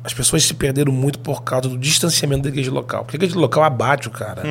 as 0.04 0.14
pessoas 0.14 0.44
se 0.44 0.54
perderam 0.54 0.92
muito 0.92 1.20
por 1.20 1.44
causa 1.44 1.70
do 1.70 1.78
distanciamento 1.78 2.44
da 2.44 2.50
igreja 2.50 2.72
local. 2.72 3.04
Porque 3.04 3.18
a 3.18 3.20
igreja 3.20 3.38
local 3.38 3.64
abate 3.64 4.08
o 4.08 4.12
cara. 4.12 4.44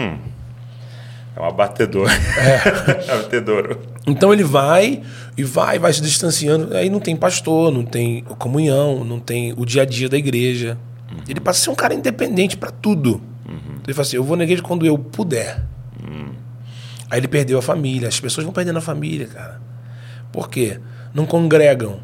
É 1.36 1.40
um 1.40 1.44
abatedor. 1.44 2.08
É. 2.10 3.10
abatedor. 3.12 3.78
Então 4.06 4.32
ele 4.32 4.44
vai 4.44 5.02
e 5.36 5.42
vai, 5.42 5.78
vai 5.78 5.92
se 5.92 6.00
distanciando. 6.00 6.76
Aí 6.76 6.88
não 6.88 7.00
tem 7.00 7.16
pastor, 7.16 7.72
não 7.72 7.84
tem 7.84 8.22
comunhão, 8.38 9.04
não 9.04 9.18
tem 9.18 9.52
o 9.56 9.64
dia 9.64 9.82
a 9.82 9.84
dia 9.84 10.08
da 10.08 10.16
igreja. 10.16 10.78
Ele 11.28 11.40
passa 11.40 11.60
a 11.60 11.64
ser 11.64 11.70
um 11.70 11.74
cara 11.74 11.94
independente 11.94 12.56
para 12.56 12.70
tudo. 12.70 13.20
Ele 13.84 13.92
fala 13.92 14.02
assim: 14.02 14.16
eu 14.16 14.24
vou 14.24 14.36
na 14.36 14.44
igreja 14.44 14.62
quando 14.62 14.86
eu 14.86 14.98
puder. 14.98 15.62
Aí 17.10 17.20
ele 17.20 17.28
perdeu 17.28 17.58
a 17.58 17.62
família. 17.62 18.08
As 18.08 18.18
pessoas 18.18 18.44
vão 18.44 18.52
perdendo 18.52 18.78
a 18.78 18.82
família, 18.82 19.26
cara. 19.26 19.60
Por 20.32 20.48
quê? 20.48 20.80
Não 21.12 21.26
congregam. 21.26 22.00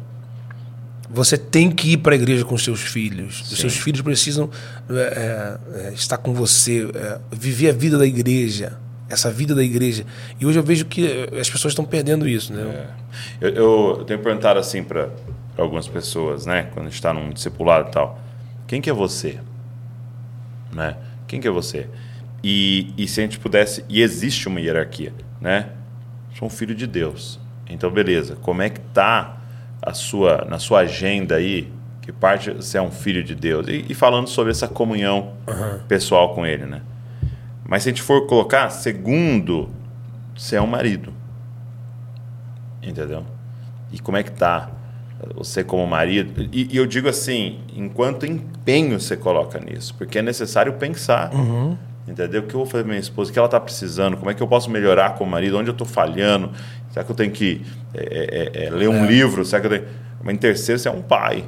Você 1.13 1.37
tem 1.37 1.69
que 1.69 1.93
ir 1.93 1.97
para 1.97 2.13
a 2.13 2.15
igreja 2.15 2.45
com 2.45 2.57
seus 2.57 2.81
filhos. 2.81 3.41
Os 3.41 3.57
seus 3.57 3.75
filhos 3.75 4.01
precisam 4.01 4.49
é, 4.89 4.93
é, 4.93 5.87
é, 5.87 5.93
estar 5.93 6.17
com 6.17 6.33
você, 6.33 6.89
é, 6.95 7.19
viver 7.31 7.69
a 7.69 7.73
vida 7.73 7.97
da 7.97 8.05
igreja. 8.05 8.77
essa 9.09 9.29
vida 9.29 9.53
da 9.53 9.61
igreja. 9.61 10.05
E 10.39 10.45
hoje 10.45 10.57
eu 10.57 10.63
vejo 10.63 10.85
que 10.85 11.29
as 11.37 11.49
pessoas 11.49 11.73
estão 11.73 11.83
perdendo 11.83 12.25
isso, 12.27 12.53
né? 12.53 12.87
É. 13.41 13.47
Eu, 13.47 13.49
eu, 13.97 14.05
tenho 14.05 14.19
perguntado 14.19 14.57
assim 14.57 14.83
para 14.83 15.09
algumas 15.57 15.85
pessoas, 15.85 16.45
né? 16.45 16.69
Quando 16.73 16.87
está 16.87 17.13
num 17.13 17.29
discipulado 17.29 17.89
e 17.89 17.91
tal. 17.91 18.17
Quem 18.65 18.79
que 18.79 18.89
é 18.89 18.93
você? 18.93 19.37
Né? 20.71 20.95
Quem 21.27 21.41
que 21.41 21.47
é 21.47 21.51
você? 21.51 21.89
E, 22.41 22.93
e 22.97 23.05
se 23.05 23.19
a 23.19 23.23
gente 23.23 23.37
pudesse... 23.37 23.83
E 23.89 24.01
existe 24.01 24.47
uma 24.47 24.61
hierarquia, 24.61 25.13
né? 25.41 25.71
Sou 26.39 26.47
um 26.47 26.49
filho 26.49 26.73
de 26.73 26.87
Deus. 26.87 27.37
Então, 27.69 27.91
beleza. 27.91 28.37
Como 28.41 28.61
é 28.61 28.69
que 28.69 28.79
tá 28.79 29.40
a 29.81 29.93
sua, 29.93 30.45
na 30.49 30.59
sua 30.59 30.79
agenda 30.79 31.35
aí 31.35 31.71
que 32.01 32.11
parte 32.11 32.51
você 32.51 32.77
é 32.77 32.81
um 32.81 32.91
filho 32.91 33.23
de 33.23 33.35
Deus 33.35 33.67
e, 33.67 33.85
e 33.89 33.93
falando 33.93 34.27
sobre 34.27 34.51
essa 34.51 34.67
comunhão 34.67 35.33
uhum. 35.47 35.79
pessoal 35.87 36.33
com 36.33 36.45
Ele, 36.45 36.65
né? 36.65 36.81
Mas 37.63 37.83
se 37.83 37.89
a 37.89 37.91
gente 37.91 38.01
for 38.01 38.27
colocar, 38.27 38.69
segundo, 38.69 39.69
você 40.35 40.55
é 40.55 40.61
um 40.61 40.67
marido, 40.67 41.13
entendeu? 42.81 43.23
E 43.91 43.99
como 43.99 44.17
é 44.17 44.23
que 44.23 44.31
tá 44.31 44.69
você 45.35 45.63
como 45.63 45.85
marido? 45.85 46.49
E, 46.51 46.73
e 46.73 46.77
eu 46.77 46.85
digo 46.85 47.07
assim, 47.07 47.59
enquanto 47.75 48.25
empenho 48.25 48.99
você 48.99 49.15
coloca 49.15 49.59
nisso, 49.59 49.93
porque 49.95 50.19
é 50.19 50.21
necessário 50.21 50.73
pensar. 50.73 51.33
Uhum. 51.33 51.77
Entendeu? 52.07 52.41
O 52.41 52.45
que 52.45 52.55
eu 52.55 52.59
vou 52.59 52.67
fazer 52.67 52.83
com 52.83 52.89
minha 52.89 52.99
esposa? 52.99 53.29
O 53.29 53.33
que 53.33 53.37
ela 53.37 53.45
está 53.45 53.59
precisando? 53.59 54.17
Como 54.17 54.29
é 54.29 54.33
que 54.33 54.41
eu 54.41 54.47
posso 54.47 54.71
melhorar 54.71 55.11
como 55.11 55.29
marido? 55.29 55.57
Onde 55.57 55.69
eu 55.69 55.73
estou 55.73 55.85
falhando? 55.85 56.51
Será 56.91 57.03
que 57.05 57.11
eu 57.11 57.15
tenho 57.15 57.31
que 57.31 57.61
é, 57.93 58.51
é, 58.53 58.65
é, 58.65 58.69
ler 58.69 58.89
um 58.89 59.05
é. 59.05 59.07
livro? 59.07 59.43
Será 59.45 59.61
que 59.61 59.67
eu 59.67 59.71
tenho... 59.71 59.85
Mas 60.23 60.35
em 60.35 60.37
terceiro, 60.37 60.79
você 60.79 60.87
é 60.87 60.91
um 60.91 61.01
pai. 61.01 61.43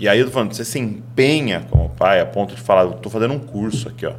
E 0.00 0.08
aí 0.08 0.18
eu 0.18 0.26
tô 0.26 0.32
falando, 0.32 0.52
você 0.52 0.64
se 0.64 0.78
empenha 0.78 1.66
como 1.70 1.88
pai 1.90 2.20
a 2.20 2.26
ponto 2.26 2.54
de 2.54 2.60
falar, 2.60 2.82
eu 2.82 2.92
tô 2.92 3.10
fazendo 3.10 3.34
um 3.34 3.38
curso 3.38 3.88
aqui, 3.88 4.06
ó, 4.06 4.12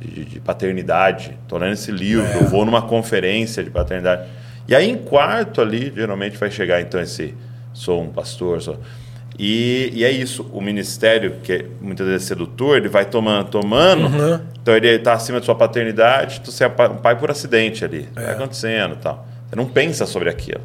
de, 0.00 0.24
de 0.24 0.40
paternidade, 0.40 1.36
tô 1.48 1.58
lendo 1.58 1.72
esse 1.72 1.90
livro, 1.90 2.24
é. 2.24 2.36
eu 2.36 2.44
vou 2.46 2.64
numa 2.64 2.82
conferência 2.82 3.62
de 3.64 3.70
paternidade. 3.70 4.28
E 4.68 4.74
aí 4.74 4.88
em 4.88 4.96
quarto 4.96 5.60
ali, 5.60 5.92
geralmente 5.94 6.36
vai 6.36 6.50
chegar 6.50 6.80
então 6.80 7.00
esse, 7.00 7.34
sou 7.72 8.02
um 8.02 8.10
pastor, 8.10 8.62
sou... 8.62 8.80
E, 9.38 9.90
e 9.94 10.04
é 10.04 10.10
isso, 10.10 10.50
o 10.52 10.60
ministério, 10.60 11.36
que 11.44 11.52
é 11.52 11.64
muitas 11.80 12.06
vezes 12.06 12.26
sedutor, 12.26 12.76
ele 12.76 12.88
vai 12.88 13.04
tomando, 13.04 13.48
tomando, 13.48 14.06
uhum. 14.06 14.40
então 14.60 14.74
ele 14.74 14.88
está 14.88 15.12
acima 15.12 15.38
de 15.38 15.46
sua 15.46 15.54
paternidade, 15.54 16.40
tu 16.40 16.50
você 16.50 16.64
é 16.64 16.66
um 16.66 16.96
pai 16.96 17.16
por 17.16 17.30
acidente 17.30 17.84
ali, 17.84 18.08
é. 18.16 18.20
vai 18.20 18.32
acontecendo 18.32 18.96
tal. 18.96 19.26
Você 19.48 19.54
não 19.54 19.66
pensa 19.66 20.06
sobre 20.06 20.28
aquilo. 20.28 20.60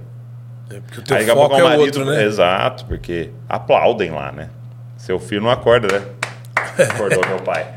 É 0.71 0.79
porque 0.79 0.99
o 0.99 1.03
teu 1.03 1.17
Aí, 1.17 1.25
foco 1.25 1.55
é 1.55 1.63
o 1.63 1.67
marido, 1.67 1.81
outro, 1.81 2.05
né? 2.05 2.23
Exato, 2.23 2.85
porque 2.85 3.29
aplaudem 3.47 4.09
lá, 4.09 4.31
né? 4.31 4.49
Seu 4.97 5.19
filho 5.19 5.41
não 5.41 5.51
acorda, 5.51 5.99
né? 5.99 6.05
Acordou 6.89 7.27
meu 7.27 7.39
pai. 7.41 7.67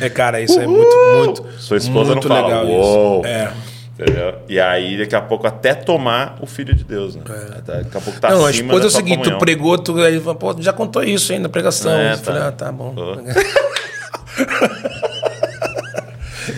É, 0.00 0.08
cara, 0.08 0.40
isso 0.40 0.58
Uhul! 0.58 0.62
é 0.62 0.66
muito, 0.66 0.96
muito. 0.96 1.60
Sua 1.60 1.76
esposa 1.76 2.12
muito 2.12 2.26
não 2.28 2.36
fala, 2.36 2.48
legal 2.48 2.66
Uou! 2.66 3.20
Isso. 3.20 3.28
É. 3.28 3.52
Entendeu? 4.00 4.34
E 4.48 4.58
aí, 4.58 4.96
daqui 4.98 5.14
a 5.14 5.20
pouco, 5.20 5.46
até 5.46 5.74
tomar 5.74 6.38
o 6.40 6.46
filho 6.46 6.74
de 6.74 6.84
Deus, 6.84 7.14
né? 7.16 7.22
É. 7.28 7.60
Daqui 7.60 7.96
a 7.96 8.00
pouco 8.00 8.18
tá 8.20 8.30
Não, 8.30 8.46
a 8.46 8.50
esposa 8.50 8.84
é 8.84 8.86
o 8.86 8.90
seguinte, 8.90 9.18
comunhão. 9.18 9.38
tu 9.38 9.40
pregou, 9.44 9.76
tu 9.78 9.98
aí, 10.00 10.18
pô, 10.20 10.56
já 10.58 10.72
contou 10.72 11.02
isso 11.04 11.32
aí 11.32 11.38
na 11.38 11.48
pregação. 11.48 11.92
É, 11.92 12.12
eu 12.14 12.18
falei, 12.18 12.40
tá. 12.40 12.48
ah, 12.48 12.52
tá 12.52 12.72
bom. 12.72 12.94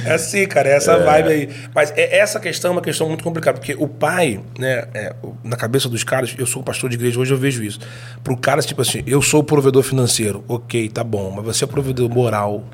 É 0.05 0.12
assim, 0.14 0.46
cara, 0.46 0.68
é 0.68 0.72
essa 0.76 0.92
É. 0.92 1.05
vibe 1.05 1.28
aí. 1.28 1.48
Mas 1.74 1.92
é- 1.96 2.18
essa 2.18 2.40
questão 2.40 2.70
é 2.70 2.72
uma 2.72 2.81
questão 2.81 3.07
muito 3.09 3.22
complicada, 3.22 3.59
porque 3.59 3.74
o 3.78 3.87
pai, 3.87 4.40
né, 4.59 4.85
é, 4.94 5.14
na 5.44 5.57
cabeça 5.57 5.88
dos 5.88 6.02
caras, 6.02 6.35
eu 6.38 6.46
sou 6.46 6.62
pastor 6.62 6.88
de 6.90 6.96
igreja, 6.96 7.20
hoje 7.20 7.33
eu 7.33 7.38
vejo 7.38 7.62
isso. 7.62 7.78
Pro 8.24 8.37
cara, 8.37 8.61
tipo 8.62 8.81
assim, 8.83 9.02
eu 9.07 9.20
sou 9.20 9.40
o 9.40 9.44
provedor 9.44 9.83
financeiro, 9.83 10.44
ok, 10.48 10.88
tá 10.88 11.05
bom, 11.05 11.31
mas 11.31 11.44
você 11.44 11.64
é 11.64 11.66
o 11.66 11.68
provedor 11.68 12.09
moral. 12.09 12.64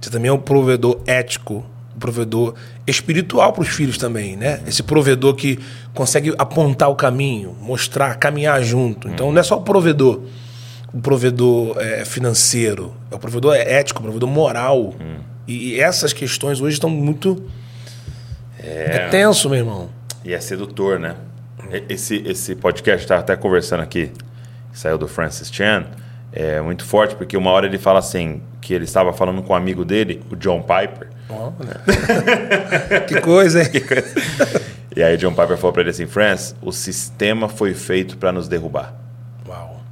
Você 0.00 0.10
também 0.10 0.28
é 0.28 0.32
um 0.32 0.38
provedor 0.38 1.00
ético, 1.06 1.66
provedor 1.98 2.54
espiritual 2.86 3.52
para 3.52 3.62
os 3.62 3.68
filhos 3.68 3.98
também, 3.98 4.36
né? 4.36 4.60
Esse 4.66 4.82
provedor 4.82 5.34
que 5.34 5.58
consegue 5.94 6.34
apontar 6.38 6.90
o 6.90 6.94
caminho, 6.94 7.56
mostrar, 7.60 8.16
caminhar 8.16 8.62
junto. 8.62 9.08
Então 9.08 9.32
não 9.32 9.40
é 9.40 9.42
só 9.42 9.56
o 9.56 9.62
provedor, 9.62 10.22
o 10.92 11.00
provedor 11.00 11.76
é, 11.78 12.04
financeiro, 12.04 12.94
é 13.10 13.14
o 13.14 13.18
provedor 13.18 13.54
ético, 13.54 14.00
o 14.00 14.02
provedor 14.02 14.28
moral. 14.28 14.94
E, 15.46 15.74
e 15.74 15.80
essas 15.80 16.12
questões 16.12 16.60
hoje 16.60 16.74
estão 16.74 16.90
muito 16.90 17.42
é 18.66 19.08
tenso, 19.08 19.48
meu 19.48 19.58
irmão. 19.58 19.88
E 20.24 20.32
é 20.34 20.40
sedutor, 20.40 20.98
né? 20.98 21.14
Esse, 21.88 22.16
esse 22.26 22.54
podcast, 22.54 23.04
estava 23.04 23.20
até 23.20 23.36
conversando 23.36 23.82
aqui, 23.82 24.10
que 24.72 24.78
saiu 24.78 24.98
do 24.98 25.06
Francis 25.06 25.50
Chan, 25.52 25.86
é 26.32 26.60
muito 26.60 26.84
forte, 26.84 27.14
porque 27.14 27.36
uma 27.36 27.50
hora 27.50 27.66
ele 27.66 27.78
fala 27.78 27.98
assim, 27.98 28.42
que 28.60 28.74
ele 28.74 28.84
estava 28.84 29.12
falando 29.12 29.42
com 29.42 29.52
um 29.52 29.56
amigo 29.56 29.84
dele, 29.84 30.22
o 30.30 30.36
John 30.36 30.62
Piper, 30.62 31.08
que 33.06 33.20
coisa, 33.20 33.62
hein? 33.62 33.70
e 34.94 35.02
aí 35.02 35.16
John 35.16 35.30
Piper 35.32 35.56
falou 35.56 35.72
para 35.72 35.82
ele 35.82 35.90
assim, 35.90 36.06
Francis, 36.06 36.54
o 36.62 36.72
sistema 36.72 37.48
foi 37.48 37.74
feito 37.74 38.16
para 38.16 38.32
nos 38.32 38.48
derrubar. 38.48 38.94
Uau, 39.46 39.82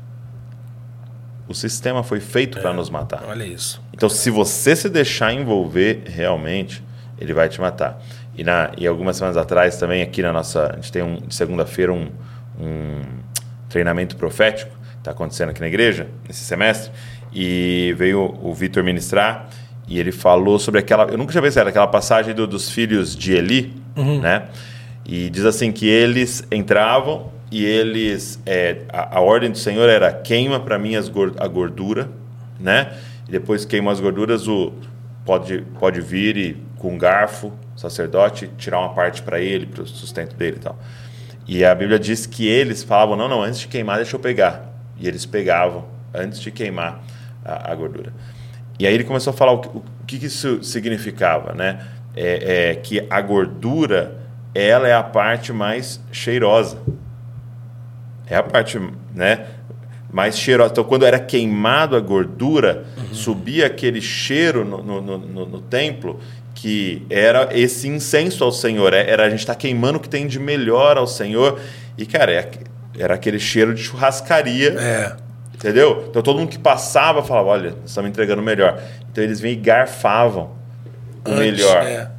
O 1.48 1.54
sistema 1.54 2.02
foi 2.02 2.20
feito 2.20 2.60
para 2.60 2.72
nos 2.72 2.88
matar. 2.90 3.24
olha 3.28 3.44
isso. 3.44 3.82
Então, 3.92 4.08
se 4.08 4.30
você 4.30 4.74
se 4.74 4.88
deixar 4.88 5.32
envolver, 5.32 6.02
realmente, 6.06 6.82
ele 7.18 7.32
vai 7.32 7.48
te 7.48 7.60
matar. 7.60 8.00
E, 8.36 8.42
na, 8.42 8.72
e 8.76 8.86
algumas 8.86 9.16
semanas 9.16 9.36
atrás, 9.36 9.76
também, 9.76 10.02
aqui 10.02 10.22
na 10.22 10.32
nossa. 10.32 10.72
A 10.72 10.74
gente 10.76 10.90
tem 10.90 11.02
um, 11.02 11.16
de 11.16 11.34
segunda-feira 11.34 11.92
um, 11.92 12.10
um 12.58 13.02
treinamento 13.68 14.16
profético, 14.16 14.72
está 14.98 15.12
acontecendo 15.12 15.50
aqui 15.50 15.60
na 15.60 15.68
igreja, 15.68 16.08
nesse 16.26 16.44
semestre. 16.44 16.90
E 17.32 17.94
veio 17.96 18.36
o 18.42 18.54
Vitor 18.54 18.82
ministrar 18.82 19.48
e 19.86 19.98
ele 19.98 20.12
falou 20.12 20.58
sobre 20.58 20.80
aquela. 20.80 21.04
Eu 21.10 21.18
nunca 21.18 21.32
tinha 21.32 21.42
visto 21.42 21.58
aquela 21.58 21.86
passagem 21.86 22.34
do- 22.34 22.46
dos 22.46 22.70
filhos 22.70 23.14
de 23.16 23.34
Eli, 23.34 23.74
né? 24.20 24.48
E 25.06 25.28
diz 25.30 25.44
assim 25.44 25.70
que 25.72 25.86
eles 25.86 26.42
entravam 26.50 27.30
e 27.50 27.64
eles. 27.64 28.40
é, 28.46 28.78
a, 28.90 29.18
a 29.18 29.20
ordem 29.20 29.50
do 29.50 29.58
Senhor 29.58 29.88
era 29.88 30.10
queima 30.12 30.58
para 30.60 30.78
mim 30.78 30.96
as 30.96 31.10
a 31.38 31.46
gordura, 31.46 32.08
né? 32.58 32.92
E 33.28 33.32
depois 33.32 33.64
queima 33.64 33.92
as 33.92 34.00
gorduras, 34.00 34.48
o 34.48 34.72
pode, 35.24 35.62
pode 35.78 36.00
vir 36.00 36.36
e 36.36 36.56
com 36.78 36.94
um 36.94 36.98
garfo, 36.98 37.52
sacerdote, 37.76 38.50
tirar 38.58 38.78
uma 38.80 38.94
parte 38.94 39.22
para 39.22 39.40
ele, 39.40 39.66
para 39.66 39.82
o 39.82 39.86
sustento 39.86 40.34
dele 40.36 40.56
e 40.56 40.60
tal. 40.60 40.78
E 41.46 41.64
a 41.64 41.74
Bíblia 41.74 41.98
diz 41.98 42.24
que 42.26 42.46
eles 42.46 42.82
falavam: 42.82 43.16
não, 43.16 43.28
não, 43.28 43.42
antes 43.42 43.60
de 43.60 43.68
queimar, 43.68 43.96
deixa 43.96 44.16
eu 44.16 44.20
pegar. 44.20 44.72
E 44.98 45.06
eles 45.06 45.26
pegavam 45.26 45.84
antes 46.14 46.40
de 46.40 46.50
queimar 46.50 47.02
a, 47.44 47.70
a 47.72 47.74
gordura. 47.74 48.12
E 48.78 48.86
aí 48.86 48.94
ele 48.94 49.04
começou 49.04 49.32
a 49.32 49.36
falar 49.36 49.52
o 49.52 49.58
que, 49.60 49.68
o 49.68 49.82
que 50.06 50.26
isso 50.26 50.62
significava, 50.62 51.52
né? 51.54 51.80
É, 52.16 52.70
é 52.70 52.74
que 52.76 53.04
a 53.10 53.20
gordura, 53.20 54.16
ela 54.54 54.86
é 54.88 54.94
a 54.94 55.02
parte 55.02 55.52
mais 55.52 56.00
cheirosa. 56.12 56.78
É 58.26 58.36
a 58.36 58.42
parte, 58.42 58.80
né? 59.14 59.46
Mais 60.12 60.38
cheirosa. 60.38 60.70
Então, 60.72 60.84
quando 60.84 61.04
era 61.04 61.18
queimado 61.18 61.96
a 61.96 62.00
gordura, 62.00 62.84
subia 63.12 63.66
aquele 63.66 64.00
cheiro 64.00 64.64
no, 64.64 64.82
no, 64.82 65.00
no- 65.18 65.46
no- 65.46 65.60
templo 65.60 66.20
que 66.54 67.04
era 67.10 67.48
esse 67.52 67.88
incenso 67.88 68.44
ao 68.44 68.52
Senhor. 68.52 68.94
É- 68.94 69.10
Era 69.10 69.24
a 69.26 69.28
gente 69.30 69.40
estar 69.40 69.54
queimando 69.56 69.98
o 69.98 70.00
que 70.00 70.08
tem 70.08 70.26
de 70.26 70.38
melhor 70.38 70.96
ao 70.96 71.06
Senhor. 71.06 71.58
E, 71.98 72.06
cara, 72.06 72.32
é 72.32 72.50
era 72.96 73.14
aquele 73.14 73.40
cheiro 73.40 73.74
de 73.74 73.82
churrascaria. 73.82 74.70
É. 74.78 75.16
Entendeu? 75.64 76.04
Então 76.10 76.20
todo 76.20 76.38
mundo 76.38 76.50
que 76.50 76.58
passava 76.58 77.22
falava: 77.22 77.48
olha, 77.48 77.74
estamos 77.86 78.10
entregando 78.10 78.42
o 78.42 78.44
melhor. 78.44 78.78
Então 79.10 79.24
eles 79.24 79.40
vinham 79.40 79.54
e 79.54 79.56
garfavam 79.56 80.50
o 81.26 81.30
Antes, 81.30 81.40
melhor. 81.40 81.82
é. 81.82 82.10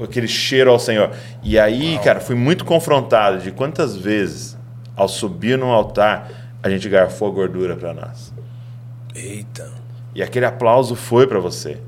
Aquele 0.00 0.28
cheiro 0.28 0.70
ao 0.70 0.78
Senhor. 0.78 1.10
E 1.42 1.58
aí, 1.58 1.98
cara, 2.04 2.20
fui 2.20 2.36
muito 2.36 2.64
confrontado 2.64 3.38
de 3.38 3.50
quantas 3.50 3.96
vezes, 3.96 4.56
ao 4.96 5.08
subir 5.08 5.58
no 5.58 5.66
altar, 5.66 6.30
a 6.62 6.70
gente 6.70 6.88
garfou 6.88 7.28
a 7.28 7.30
gordura 7.32 7.74
para 7.74 7.92
nós. 7.92 8.32
Eita. 9.12 9.68
E 10.14 10.22
aquele 10.22 10.46
aplauso 10.46 10.94
foi 10.94 11.26
para 11.26 11.40
você. 11.40 11.78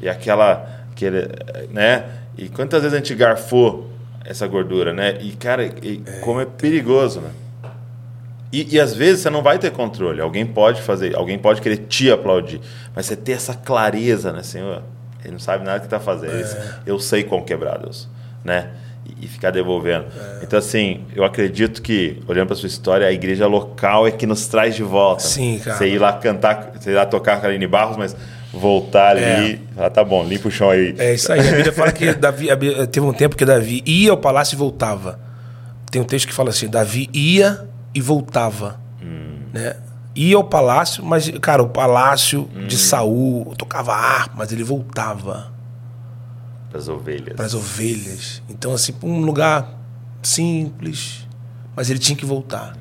E 0.00 0.08
aquela. 0.08 0.66
Aquele, 0.92 1.28
né? 1.70 2.04
E 2.38 2.48
quantas 2.48 2.80
vezes 2.80 2.94
a 2.94 2.98
gente 2.98 3.14
garfou 3.14 3.90
essa 4.24 4.46
gordura, 4.46 4.94
né? 4.94 5.18
E, 5.20 5.32
cara, 5.32 5.62
e 5.64 6.02
como 6.22 6.40
é 6.40 6.46
perigoso, 6.46 7.20
né? 7.20 7.30
E, 8.52 8.74
e 8.74 8.80
às 8.80 8.94
vezes 8.94 9.22
você 9.22 9.30
não 9.30 9.42
vai 9.42 9.58
ter 9.58 9.70
controle. 9.70 10.20
Alguém 10.20 10.44
pode 10.44 10.82
fazer, 10.82 11.16
alguém 11.16 11.38
pode 11.38 11.62
querer 11.62 11.78
te 11.88 12.10
aplaudir. 12.10 12.60
Mas 12.94 13.06
você 13.06 13.16
ter 13.16 13.32
essa 13.32 13.54
clareza, 13.54 14.30
né, 14.30 14.42
Senhor? 14.42 14.82
Ele 15.24 15.32
não 15.32 15.38
sabe 15.38 15.64
nada 15.64 15.78
que 15.80 15.86
está 15.86 15.98
fazendo. 15.98 16.38
Isso, 16.38 16.56
Eu 16.84 16.98
sei 16.98 17.22
quão 17.22 17.42
quebrado 17.42 17.86
eu 17.86 17.92
sou, 17.92 18.10
né? 18.44 18.70
E, 19.06 19.24
e 19.24 19.28
ficar 19.28 19.50
devolvendo. 19.50 20.06
Então, 20.42 20.58
assim, 20.58 21.04
eu 21.14 21.24
acredito 21.24 21.80
que, 21.80 22.20
olhando 22.28 22.48
para 22.48 22.56
sua 22.56 22.66
história, 22.66 23.06
a 23.06 23.12
igreja 23.12 23.46
local 23.46 24.06
é 24.06 24.10
que 24.10 24.26
nos 24.26 24.46
traz 24.46 24.74
de 24.74 24.82
volta. 24.82 25.22
Sim, 25.22 25.58
cara. 25.58 25.78
Você 25.78 25.88
ir 25.88 25.98
lá 25.98 26.12
cantar, 26.12 26.72
você 26.78 26.90
ir 26.90 26.94
lá 26.94 27.06
tocar 27.06 27.40
com 27.40 27.46
a 27.46 27.48
Aline 27.48 27.66
Barros, 27.66 27.96
mas 27.96 28.14
voltar 28.52 29.16
ali, 29.16 29.60
falar, 29.74 29.90
tá 29.90 30.04
bom, 30.04 30.22
limpa 30.24 30.48
o 30.48 30.50
chão 30.50 30.68
aí. 30.68 30.94
É 30.98 31.14
isso 31.14 31.32
aí. 31.32 31.40
A 31.40 31.52
Bíblia 31.52 31.72
fala 31.72 31.90
que 31.90 32.12
Davi, 32.12 32.48
teve 32.90 33.06
um 33.06 33.12
tempo 33.14 33.34
que 33.34 33.46
Davi 33.46 33.82
ia 33.86 34.10
ao 34.10 34.18
palácio 34.18 34.54
e 34.54 34.58
voltava. 34.58 35.18
Tem 35.90 36.00
um 36.00 36.04
texto 36.04 36.26
que 36.26 36.34
fala 36.34 36.50
assim: 36.50 36.68
Davi 36.68 37.08
ia 37.12 37.66
e 37.94 38.00
voltava. 38.00 38.80
Né? 39.52 39.76
ia 40.14 40.36
ao 40.36 40.44
palácio, 40.44 41.04
mas, 41.04 41.30
cara, 41.40 41.62
o 41.62 41.68
palácio 41.68 42.48
de 42.66 42.76
Saul 42.76 43.54
tocava 43.56 43.94
harpa, 43.94 44.34
mas 44.36 44.52
ele 44.52 44.62
voltava 44.62 45.52
Das 46.70 46.88
ovelhas. 46.88 47.34
para 47.34 47.46
as 47.46 47.54
ovelhas. 47.54 48.42
Então, 48.48 48.72
assim, 48.72 48.94
um 49.02 49.20
lugar 49.20 49.78
simples, 50.22 51.26
mas 51.74 51.88
ele 51.90 51.98
tinha 51.98 52.16
que 52.16 52.26
voltar. 52.26 52.76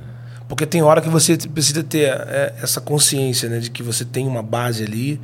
Porque 0.47 0.65
tem 0.65 0.81
hora 0.81 1.01
que 1.01 1.07
você 1.09 1.37
precisa 1.37 1.81
ter 1.83 2.09
é, 2.11 2.55
essa 2.61 2.81
consciência, 2.81 3.47
né, 3.47 3.59
de 3.59 3.71
que 3.71 3.81
você 3.81 4.03
tem 4.03 4.27
uma 4.27 4.43
base 4.43 4.83
ali. 4.83 5.19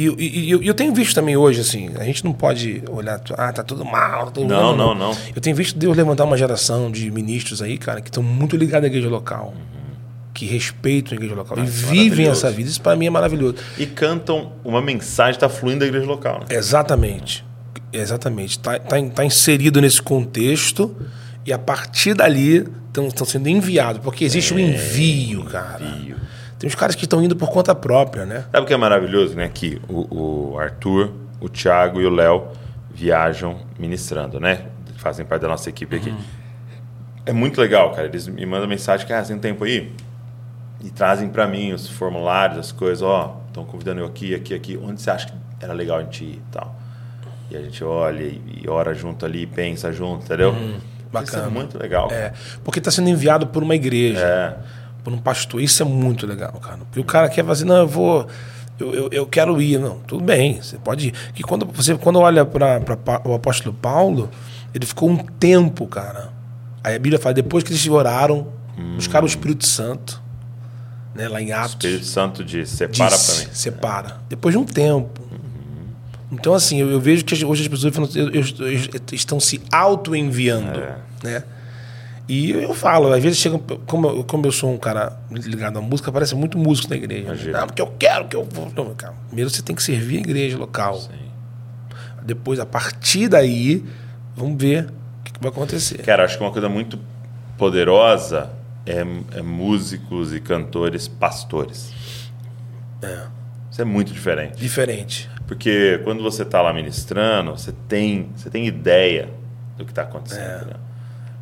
E, 0.00 0.06
e- 0.16 0.44
e 0.62 0.66
eu, 0.66 0.74
tenho 0.74 0.94
visto 0.94 1.12
também 1.14 1.36
hoje, 1.36 1.60
assim, 1.60 1.90
a 1.98 2.04
gente 2.04 2.24
não 2.24 2.32
pode 2.32 2.82
olhar, 2.88 3.20
ah, 3.36 3.52
tá 3.52 3.64
tudo 3.64 3.84
mal, 3.84 4.26
tá 4.26 4.30
tudo 4.30 4.46
Não, 4.46 4.76
não, 4.76 4.94
não. 4.94 5.10
Eu 5.34 5.40
tenho 5.42 5.56
visto 5.56 5.76
Deus 5.76 5.96
levantar 5.96 6.22
uma 6.24 6.36
geração 6.36 6.88
de 6.88 7.10
ministros 7.10 7.60
aí, 7.60 7.76
cara, 7.76 8.00
que 8.00 8.08
estão 8.08 8.22
muito 8.22 8.56
ligados 8.56 8.84
à 8.84 8.86
igreja 8.86 9.08
local. 9.08 9.54
Que 10.32 10.46
respeitam 10.46 11.14
a 11.14 11.16
igreja 11.16 11.34
local. 11.34 11.56
e 11.58 11.60
Uhum. 11.62 11.66
Ah, 11.66 11.68
isso 11.70 11.86
é 11.86 11.90
vivem 11.90 12.26
essa 12.28 12.48
vida. 12.48 12.70
Isso 12.70 12.80
para 12.80 12.94
mim 12.94 13.06
é 13.06 13.10
maravilhoso. 13.10 13.56
E 13.76 13.86
cantam 13.86 14.52
uma 14.64 14.80
mensagem 14.80 15.34
que 15.34 15.40
tá 15.40 15.48
fluindo 15.48 15.80
da 15.80 15.86
igreja 15.86 16.06
local, 16.06 16.38
né? 16.40 16.46
Exatamente. 16.56 17.44
Exatamente. 17.92 18.50
Está 18.58 18.78
tá, 18.78 18.96
tá 19.02 19.24
inserido 19.24 19.80
nesse 19.80 20.00
contexto 20.00 20.94
e 21.44 21.52
a 21.52 21.58
partir 21.58 22.14
dali 22.14 22.64
estão 22.88 23.26
sendo 23.26 23.48
enviados. 23.48 24.00
Porque 24.00 24.24
existe 24.24 24.54
um 24.54 24.58
envio, 24.60 25.42
cara. 25.44 25.84
Envio. 25.84 26.16
Tem 26.58 26.66
uns 26.68 26.74
caras 26.74 26.94
que 26.94 27.04
estão 27.04 27.22
indo 27.22 27.36
por 27.36 27.50
conta 27.50 27.74
própria, 27.74 28.26
né? 28.26 28.44
Sabe 28.50 28.64
o 28.64 28.66
que 28.66 28.74
é 28.74 28.76
maravilhoso, 28.76 29.36
né? 29.36 29.48
Que 29.52 29.80
o, 29.88 30.52
o 30.54 30.58
Arthur, 30.58 31.12
o 31.40 31.48
Thiago 31.48 32.00
e 32.00 32.06
o 32.06 32.10
Léo 32.10 32.48
viajam 32.92 33.60
ministrando, 33.78 34.40
né? 34.40 34.66
Fazem 34.96 35.24
parte 35.24 35.42
da 35.42 35.48
nossa 35.48 35.68
equipe 35.68 35.94
aqui. 35.96 36.12
É 37.24 37.32
muito 37.32 37.60
legal, 37.60 37.92
cara. 37.92 38.08
Eles 38.08 38.26
me 38.26 38.44
mandam 38.44 38.66
mensagem 38.66 39.06
que, 39.06 39.12
ah, 39.12 39.22
tem 39.22 39.36
um 39.36 39.38
tempo 39.38 39.62
aí? 39.64 39.92
E 40.82 40.90
trazem 40.90 41.28
pra 41.28 41.46
mim 41.46 41.72
os 41.72 41.88
formulários, 41.88 42.58
as 42.58 42.72
coisas, 42.72 43.02
ó, 43.02 43.40
estão 43.46 43.64
convidando 43.64 44.00
eu 44.00 44.06
aqui, 44.06 44.34
aqui, 44.34 44.54
aqui. 44.54 44.76
Onde 44.82 45.00
você 45.00 45.10
acha 45.10 45.28
que 45.28 45.34
era 45.60 45.72
legal 45.72 45.98
a 45.98 46.02
gente 46.02 46.24
ir 46.24 46.34
e 46.36 46.42
tal? 46.50 46.74
E 47.50 47.56
a 47.56 47.60
gente 47.60 47.82
olha 47.84 48.22
e, 48.22 48.62
e 48.64 48.68
ora 48.68 48.92
junto 48.94 49.24
ali, 49.24 49.46
pensa 49.46 49.92
junto, 49.92 50.24
entendeu? 50.24 50.52
Isso 50.52 50.74
é 50.76 51.12
bacana. 51.12 51.50
muito 51.50 51.78
legal. 51.78 52.10
É, 52.10 52.32
porque 52.64 52.78
está 52.78 52.90
sendo 52.90 53.08
enviado 53.08 53.46
por 53.46 53.62
uma 53.62 53.74
igreja, 53.74 54.20
É. 54.20 54.77
por 55.02 55.12
um 55.12 55.18
pastor. 55.18 55.60
Isso 55.60 55.82
é 55.82 55.86
muito 55.86 56.26
legal, 56.26 56.52
cara. 56.52 56.78
Porque 56.78 57.00
o 57.00 57.04
cara 57.04 57.28
quer 57.28 57.44
fazer, 57.44 57.64
não, 57.64 57.76
eu 57.76 57.88
vou. 57.88 58.26
Eu, 58.78 58.94
eu, 58.94 59.08
eu 59.10 59.26
quero 59.26 59.60
ir. 59.60 59.78
Não, 59.78 59.98
tudo 60.00 60.22
bem, 60.22 60.60
você 60.60 60.76
pode 60.76 61.08
ir. 61.08 61.14
Que 61.34 61.42
quando 61.42 61.66
você 61.66 61.96
quando 61.96 62.18
olha 62.20 62.44
para 62.44 62.80
o 63.24 63.34
apóstolo 63.34 63.74
Paulo, 63.74 64.30
ele 64.74 64.86
ficou 64.86 65.10
um 65.10 65.16
tempo, 65.16 65.86
cara. 65.86 66.30
Aí 66.82 66.94
a 66.94 66.98
Bíblia 66.98 67.18
fala, 67.18 67.34
depois 67.34 67.64
que 67.64 67.70
eles 67.70 67.86
oraram, 67.88 68.48
buscaram 68.94 69.24
o 69.24 69.28
Espírito 69.28 69.66
Santo, 69.66 70.22
né, 71.14 71.28
lá 71.28 71.42
em 71.42 71.52
Atos. 71.52 71.72
Espírito 71.72 72.06
Santo 72.06 72.44
diz, 72.44 72.68
separa 72.68 73.16
pra 73.18 73.34
mim. 73.34 73.46
Separa. 73.52 74.16
Depois 74.28 74.54
de 74.54 74.58
um 74.58 74.64
tempo. 74.64 75.28
Então, 76.30 76.54
assim, 76.54 76.78
eu, 76.80 76.90
eu 76.90 77.00
vejo 77.00 77.24
que 77.24 77.44
hoje 77.44 77.62
as 77.62 77.68
pessoas 77.68 77.94
falam, 77.94 78.08
estão 79.12 79.40
se 79.40 79.60
auto-enviando. 79.72 80.78
É. 80.78 80.96
Né? 81.22 81.42
E 82.28 82.50
eu 82.50 82.74
falo, 82.74 83.10
às 83.12 83.22
vezes 83.22 83.38
chegam, 83.38 83.58
como, 83.86 84.06
eu- 84.08 84.22
como 84.24 84.46
eu 84.46 84.52
sou 84.52 84.70
um 84.72 84.76
cara 84.76 85.18
ligado 85.30 85.78
à 85.78 85.80
música, 85.80 86.12
parece 86.12 86.34
muito 86.34 86.58
músico 86.58 86.90
na 86.90 86.96
igreja. 86.96 87.22
Imagina. 87.24 87.60
Não, 87.60 87.66
porque 87.66 87.80
eu 87.80 87.94
quero 87.98 88.28
que 88.28 88.36
eu 88.36 88.44
vou. 88.44 88.70
Não, 88.76 88.94
cara, 88.94 89.14
primeiro 89.28 89.48
você 89.50 89.62
tem 89.62 89.74
que 89.74 89.82
servir 89.82 90.18
a 90.18 90.20
igreja 90.20 90.58
local. 90.58 91.00
Depois, 92.22 92.60
a 92.60 92.66
partir 92.66 93.28
daí, 93.28 93.82
vamos 94.36 94.60
ver 94.60 94.84
o 94.84 95.24
que, 95.24 95.32
que 95.32 95.40
vai 95.40 95.50
acontecer. 95.50 95.98
Cara, 96.02 96.24
acho 96.24 96.36
que 96.36 96.44
uma 96.44 96.52
coisa 96.52 96.68
muito 96.68 96.98
poderosa 97.56 98.50
é, 98.84 98.98
é 99.38 99.42
músicos 99.42 100.34
e 100.34 100.40
cantores 100.40 101.08
pastores. 101.08 101.92
É. 103.02 103.22
Isso 103.70 103.80
é 103.80 103.84
muito 103.84 104.12
diferente. 104.12 104.56
Diferente. 104.58 105.30
Porque 105.46 105.98
quando 106.04 106.22
você 106.22 106.42
está 106.42 106.60
lá 106.60 106.72
ministrando, 106.74 107.52
você 107.52 107.72
tem, 107.88 108.28
você 108.36 108.50
tem 108.50 108.66
ideia 108.66 109.30
do 109.78 109.84
que 109.86 109.92
está 109.92 110.02
acontecendo. 110.02 110.42
É. 110.42 110.64
né? 110.66 110.72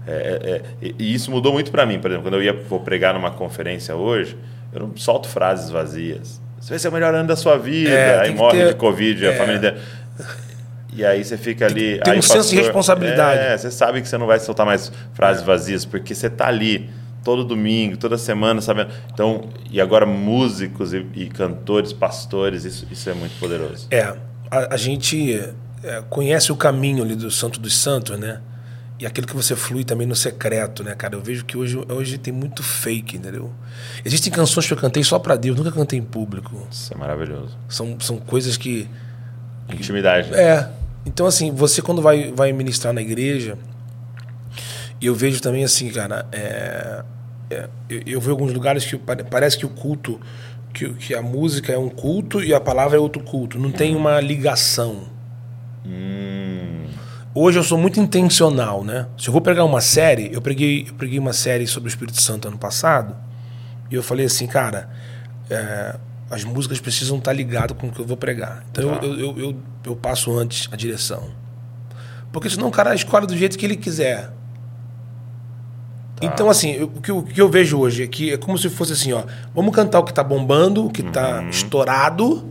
É, 0.07 0.13
é, 0.13 0.87
é, 0.87 0.93
e- 0.99 1.15
isso 1.15 1.31
mudou 1.31 1.53
muito 1.53 1.71
para 1.71 1.85
mim. 1.85 1.99
Por 1.99 2.11
exemplo, 2.11 2.25
quando 2.29 2.35
eu 2.35 2.43
ia 2.43 2.53
vou 2.53 2.81
pregar 2.81 3.13
numa 3.15 3.31
conferência 3.31 3.95
hoje, 3.97 4.37
eu 4.73 4.81
não 4.81 4.97
solto 4.97 5.29
frases 5.29 5.71
vazias. 5.71 6.41
Você 6.61 6.71
vai 6.71 6.79
ser 6.79 6.89
o 6.89 6.93
melhor 6.93 7.15
ano 7.15 7.29
da 7.29 7.37
sua 7.37 7.57
vida, 7.59 7.91
É, 7.91 8.21
aí 8.21 8.35
morre 8.35 8.59
ter- 8.59 8.69
de 8.69 8.75
Covid, 8.75 9.27
a 9.27 9.33
é. 9.33 9.37
família 9.37 9.57
inteira. 9.59 9.79
E 10.95 11.05
aí 11.05 11.23
você 11.25 11.37
fica 11.37 11.67
ali. 11.67 12.01
tem 12.01 12.15
um 12.15 12.19
o 12.19 12.23
senso 12.23 12.51
de 12.51 12.57
responsabilidade. 12.57 13.39
É, 13.39 13.57
você 13.57 13.71
sabe 13.71 14.01
que 14.01 14.09
você 14.09 14.17
não 14.17 14.27
vai 14.27 14.39
soltar 14.41 14.65
mais 14.65 14.91
frases 15.13 15.43
vazias, 15.43 15.85
porque 15.85 16.15
você 16.15 16.31
tá 16.31 16.47
ali 16.47 16.89
todo 17.23 17.45
domingo, 17.45 17.97
toda 17.97 18.17
semana, 18.17 18.61
sabendo. 18.63 18.91
Então, 19.13 19.49
e 19.71 19.81
agora 19.81 20.07
músicos 20.07 20.95
e, 20.95 21.05
e 21.15 21.27
cantores, 21.27 21.93
pastores, 21.93 22.65
isso, 22.65 22.87
isso 22.91 23.11
é 23.11 23.15
muito 23.15 23.39
poderoso. 23.39 23.87
É, 23.91 24.01
a, 24.51 24.75
a 24.75 24.77
gente 24.77 25.35
é, 25.85 26.03
conhece 26.09 26.51
o 26.51 26.57
caminho 26.57 27.03
ali 27.05 27.15
do 27.15 27.31
Santo 27.31 27.61
dos 27.61 27.77
Santos, 27.77 28.19
né? 28.19 28.41
E 28.99 29.05
aquilo 29.07 29.27
que 29.27 29.37
você 29.37 29.55
flui 29.55 29.85
também 29.85 30.07
no 30.07 30.17
secreto, 30.17 30.83
né, 30.83 30.95
cara? 30.95 31.15
Eu 31.17 31.21
vejo 31.21 31.45
que 31.45 31.57
hoje, 31.57 31.77
hoje 31.89 32.17
tem 32.17 32.33
muito 32.33 32.63
fake, 32.63 33.19
entendeu? 33.19 33.53
Existem 34.05 34.33
canções 34.33 34.67
que 34.67 34.73
eu 34.73 34.77
cantei 34.79 35.05
só 35.05 35.19
pra 35.19 35.37
Deus, 35.37 35.57
nunca 35.57 35.71
cantei 35.71 35.99
em 35.99 36.03
público. 36.03 36.67
Isso 36.71 36.95
é 36.95 36.97
maravilhoso. 36.97 37.57
São, 37.69 38.01
são 38.01 38.17
coisas 38.17 38.57
que. 38.57 38.89
Intimidade. 39.71 40.31
né? 40.31 40.43
É. 40.43 40.71
Então, 41.05 41.27
assim, 41.27 41.51
você 41.53 41.83
quando 41.83 42.01
vai, 42.01 42.33
vai 42.33 42.53
ministrar 42.53 42.93
na 42.95 43.03
igreja, 43.03 43.59
e 45.01 45.07
eu 45.07 45.15
vejo 45.15 45.41
também 45.43 45.63
assim, 45.63 45.91
cara, 45.91 46.27
é, 46.33 47.03
é, 47.51 47.69
eu, 47.91 48.01
eu 48.07 48.21
vejo 48.21 48.31
alguns 48.33 48.53
lugares 48.53 48.85
que 48.87 48.97
pare- 48.97 49.25
parece 49.25 49.59
que 49.59 49.67
o 49.67 49.69
culto, 49.69 50.19
que, 50.73 50.89
que 50.95 51.15
a 51.15 51.21
música 51.21 51.71
é 51.73 51.79
um 51.79 51.89
culto 51.91 52.43
e 52.43 52.55
a 52.55 52.61
palavra 52.61 52.97
é 52.97 53.01
outro 53.01 53.23
culto. 53.23 53.59
Não 53.59 53.71
tem 53.71 53.95
uma 53.95 54.19
ligação. 54.21 55.15
Hum, 55.85 56.16
Hoje 57.39 57.59
eu 57.59 57.63
sou 57.63 57.77
muito 57.77 58.01
intencional, 58.01 58.83
né? 58.83 59.07
Se 59.19 59.29
eu 59.29 59.33
vou 59.33 59.43
pregar 59.43 59.67
uma 59.67 59.83
série, 59.83 60.31
eu 60.33 60.41
preguei, 60.41 60.87
eu 60.89 60.95
preguei 60.95 61.19
uma 61.19 61.35
série 61.35 61.67
sobre 61.67 61.89
o 61.89 61.91
Espírito 61.91 62.19
Santo 62.19 62.49
ano 62.49 62.57
passado, 62.57 63.15
e 63.91 63.95
eu 63.95 64.03
falei 64.03 64.25
assim, 64.25 64.47
cara, 64.47 64.89
é, 65.51 65.97
as 66.31 66.45
músicas 66.45 66.81
precisam 66.81 67.19
estar 67.19 67.35
ligadas 67.35 67.77
com 67.77 67.89
o 67.89 67.93
que 67.93 68.01
eu 68.01 68.07
vou 68.07 68.17
pregar. 68.17 68.65
Então 68.73 68.89
Tá. 68.97 69.05
eu, 69.05 69.15
eu, 69.21 69.39
eu, 69.39 69.57
eu 69.85 69.95
passo 69.95 70.35
antes 70.35 70.67
a 70.73 70.77
direção. 70.77 71.25
Porque 72.33 72.49
senão 72.49 72.69
o 72.69 72.71
cara 72.71 72.95
escolhe 72.95 73.27
do 73.27 73.37
jeito 73.37 73.59
que 73.59 73.67
ele 73.67 73.77
quiser. 73.77 74.31
Então, 76.23 76.49
assim, 76.49 76.71
eu- 76.73 76.87
o 76.87 77.01
que, 77.03 77.11
eu- 77.11 77.19
o 77.19 77.23
que 77.23 77.39
eu 77.41 77.51
vejo 77.51 77.79
hoje 77.79 78.03
é 78.03 78.07
que 78.07 78.33
é 78.33 78.39
como 78.39 78.57
se 78.57 78.71
fosse 78.71 78.95
assim, 78.95 79.13
ó. 79.13 79.23
Vamos 79.55 79.75
cantar 79.75 79.99
o 80.01 80.05
que 80.05 80.15
tá 80.15 80.25
bombando, 80.25 80.87
o 80.87 80.91
que 80.91 81.03
tá 81.03 81.45
estourado, 81.51 82.49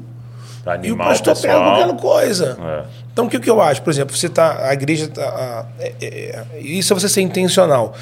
pra 0.63 0.75
e 0.75 0.77
o 0.77 0.79
animar 0.93 1.05
o 1.07 1.09
pastor 1.09 1.35
pega 1.41 1.55
qualquer 1.55 1.95
coisa. 1.99 2.57
É. 2.61 3.04
Então, 3.15 3.27
o 3.27 3.29
que, 3.29 3.39
que 3.39 3.49
eu 3.49 3.61
acho? 3.61 3.81
Por 3.81 3.91
exemplo, 3.91 4.13
você 4.13 4.27
tá, 4.27 4.67
a 4.67 4.73
igreja. 4.73 5.07
Tá, 5.07 5.21
a- 5.23 5.65
é- 5.79 5.93
é- 6.01 6.45
é- 6.53 6.59
isso 6.59 6.91
é 6.91 6.99
você 6.99 7.07
ser 7.07 7.21
intencional. 7.21 7.95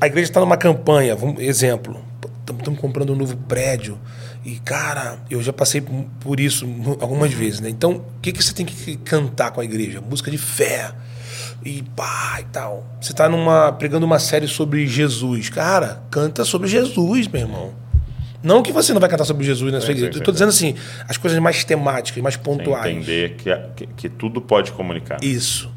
A 0.00 0.06
igreja 0.06 0.30
está 0.30 0.40
numa 0.40 0.56
campanha, 0.56 1.14
vamos, 1.14 1.42
exemplo, 1.42 2.02
estamos 2.58 2.80
comprando 2.80 3.12
um 3.12 3.16
novo 3.16 3.36
prédio. 3.36 3.98
E, 4.42 4.52
cara, 4.60 5.18
eu 5.30 5.42
já 5.42 5.52
passei 5.52 5.82
por- 5.82 6.40
isso 6.40 6.66
algumas 6.98 7.30
vezes, 7.34 7.60
né? 7.60 7.68
Então, 7.68 7.92
o 7.96 8.20
que, 8.22 8.32
que 8.32 8.42
você 8.42 8.54
tem 8.54 8.64
que 8.64 8.96
cantar 8.96 9.50
com 9.50 9.60
a 9.60 9.64
igreja? 9.64 10.00
Música 10.00 10.30
de 10.30 10.38
fé. 10.38 10.92
E 11.62 11.82
pá, 11.94 12.38
e 12.40 12.44
tal. 12.44 12.86
Você 13.02 13.12
está 13.12 13.28
numa, 13.28 13.70
pregando 13.72 14.06
uma 14.06 14.18
série 14.18 14.48
sobre 14.48 14.86
Jesus. 14.86 15.50
Cara, 15.50 16.02
canta 16.10 16.42
sobre 16.42 16.68
Jesus, 16.68 17.28
meu 17.28 17.42
irmão. 17.42 17.81
Não 18.42 18.62
que 18.62 18.72
você 18.72 18.92
não 18.92 19.00
vai 19.00 19.08
cantar 19.08 19.24
sobre 19.24 19.44
Jesus 19.44 19.72
na 19.72 19.80
sua 19.80 19.86
Sim, 19.88 19.92
igreja. 19.92 20.12
sim, 20.12 20.18
Eu 20.18 20.20
sim, 20.20 20.24
tô 20.24 20.32
dizendo 20.32 20.48
assim, 20.48 20.74
as 21.08 21.16
coisas 21.16 21.38
mais 21.38 21.64
temáticas, 21.64 22.22
mais 22.22 22.36
pontuais. 22.36 22.90
Entender 22.92 23.36
que, 23.36 23.54
que, 23.76 23.86
que 23.94 24.08
tudo 24.08 24.40
pode 24.40 24.72
comunicar. 24.72 25.22
Isso. 25.22 25.70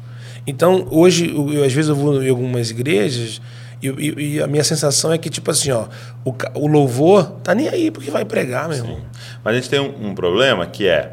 Então, 0.46 0.86
hoje, 0.90 1.32
eu, 1.34 1.64
às 1.64 1.72
vezes 1.72 1.88
eu 1.88 1.94
vou 1.96 2.22
em 2.22 2.28
algumas 2.28 2.70
igrejas 2.70 3.40
e, 3.82 3.88
e- 3.88 4.34
e 4.36 4.42
a 4.42 4.46
minha 4.46 4.64
sensação 4.64 5.12
é 5.12 5.18
que, 5.18 5.28
tipo 5.30 5.50
assim, 5.50 5.70
ó, 5.70 5.86
o, 6.24 6.34
o 6.54 6.66
louvor 6.66 7.24
tá 7.42 7.54
nem 7.54 7.68
aí 7.68 7.90
porque 7.90 8.10
vai 8.10 8.24
pregar, 8.24 8.68
meu 8.68 8.78
irmão. 8.78 9.00
Mas 9.44 9.54
a 9.54 9.56
gente 9.58 9.68
tem 9.70 9.80
um, 9.80 10.08
um 10.08 10.14
problema 10.14 10.66
que 10.66 10.86
é 10.88 11.12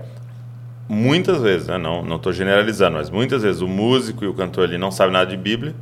muitas 0.88 1.42
vezes, 1.42 1.68
né, 1.68 1.78
não 1.78 2.04
não 2.04 2.18
estou 2.18 2.32
generalizando, 2.34 2.98
mas 2.98 3.10
muitas 3.10 3.42
vezes 3.42 3.62
o 3.62 3.68
músico 3.68 4.24
e 4.24 4.28
o 4.28 4.34
cantor 4.34 4.66
ali 4.66 4.78
não 4.78 4.92
sabem 4.92 5.14
nada 5.14 5.30
de 5.30 5.38
Bíblia 5.38 5.74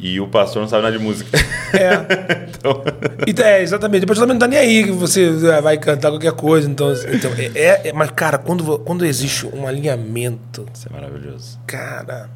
e 0.00 0.18
o 0.18 0.26
pastor 0.26 0.62
não 0.62 0.68
sabe 0.68 0.82
nada 0.82 0.96
de 0.96 1.02
música. 1.02 1.30
É. 1.74 2.48
então, 3.28 3.44
é, 3.46 3.62
exatamente. 3.62 4.00
Depois 4.00 4.18
também 4.18 4.34
não 4.34 4.40
tá 4.40 4.48
nem 4.48 4.58
aí 4.58 4.84
que 4.84 4.92
você 4.92 5.30
é, 5.46 5.60
vai 5.60 5.76
cantar 5.76 6.10
qualquer 6.10 6.32
coisa. 6.32 6.68
Então, 6.68 6.92
então 7.12 7.30
é, 7.36 7.50
é- 7.54 7.88
é- 7.88 7.92
mas, 7.92 8.10
cara, 8.10 8.38
quando, 8.38 8.78
quando 8.78 9.04
existe 9.04 9.46
um 9.46 9.66
alinhamento, 9.66 10.66
isso 10.72 10.88
é 10.88 10.92
maravilhoso. 10.92 11.58
cara. 11.66 12.30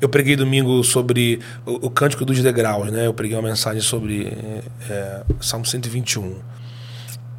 Eu 0.00 0.08
preguei 0.08 0.36
domingo 0.36 0.84
sobre 0.84 1.40
o, 1.66 1.86
o 1.86 1.90
Cântico 1.90 2.24
dos 2.24 2.40
Degraus, 2.40 2.92
né? 2.92 3.06
Eu 3.06 3.12
preguei 3.12 3.36
uma 3.36 3.48
mensagem 3.48 3.80
sobre 3.82 4.32
é, 4.88 5.22
Salmo 5.40 5.66
121. 5.66 6.36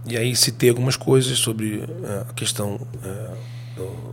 E 0.06 0.18
aí 0.18 0.36
citei 0.36 0.70
algumas 0.70 0.98
coisas 0.98 1.38
sobre 1.38 1.82
é, 2.04 2.26
a 2.30 2.34
questão 2.34 2.80
é, 3.02 3.30
do, 3.78 4.09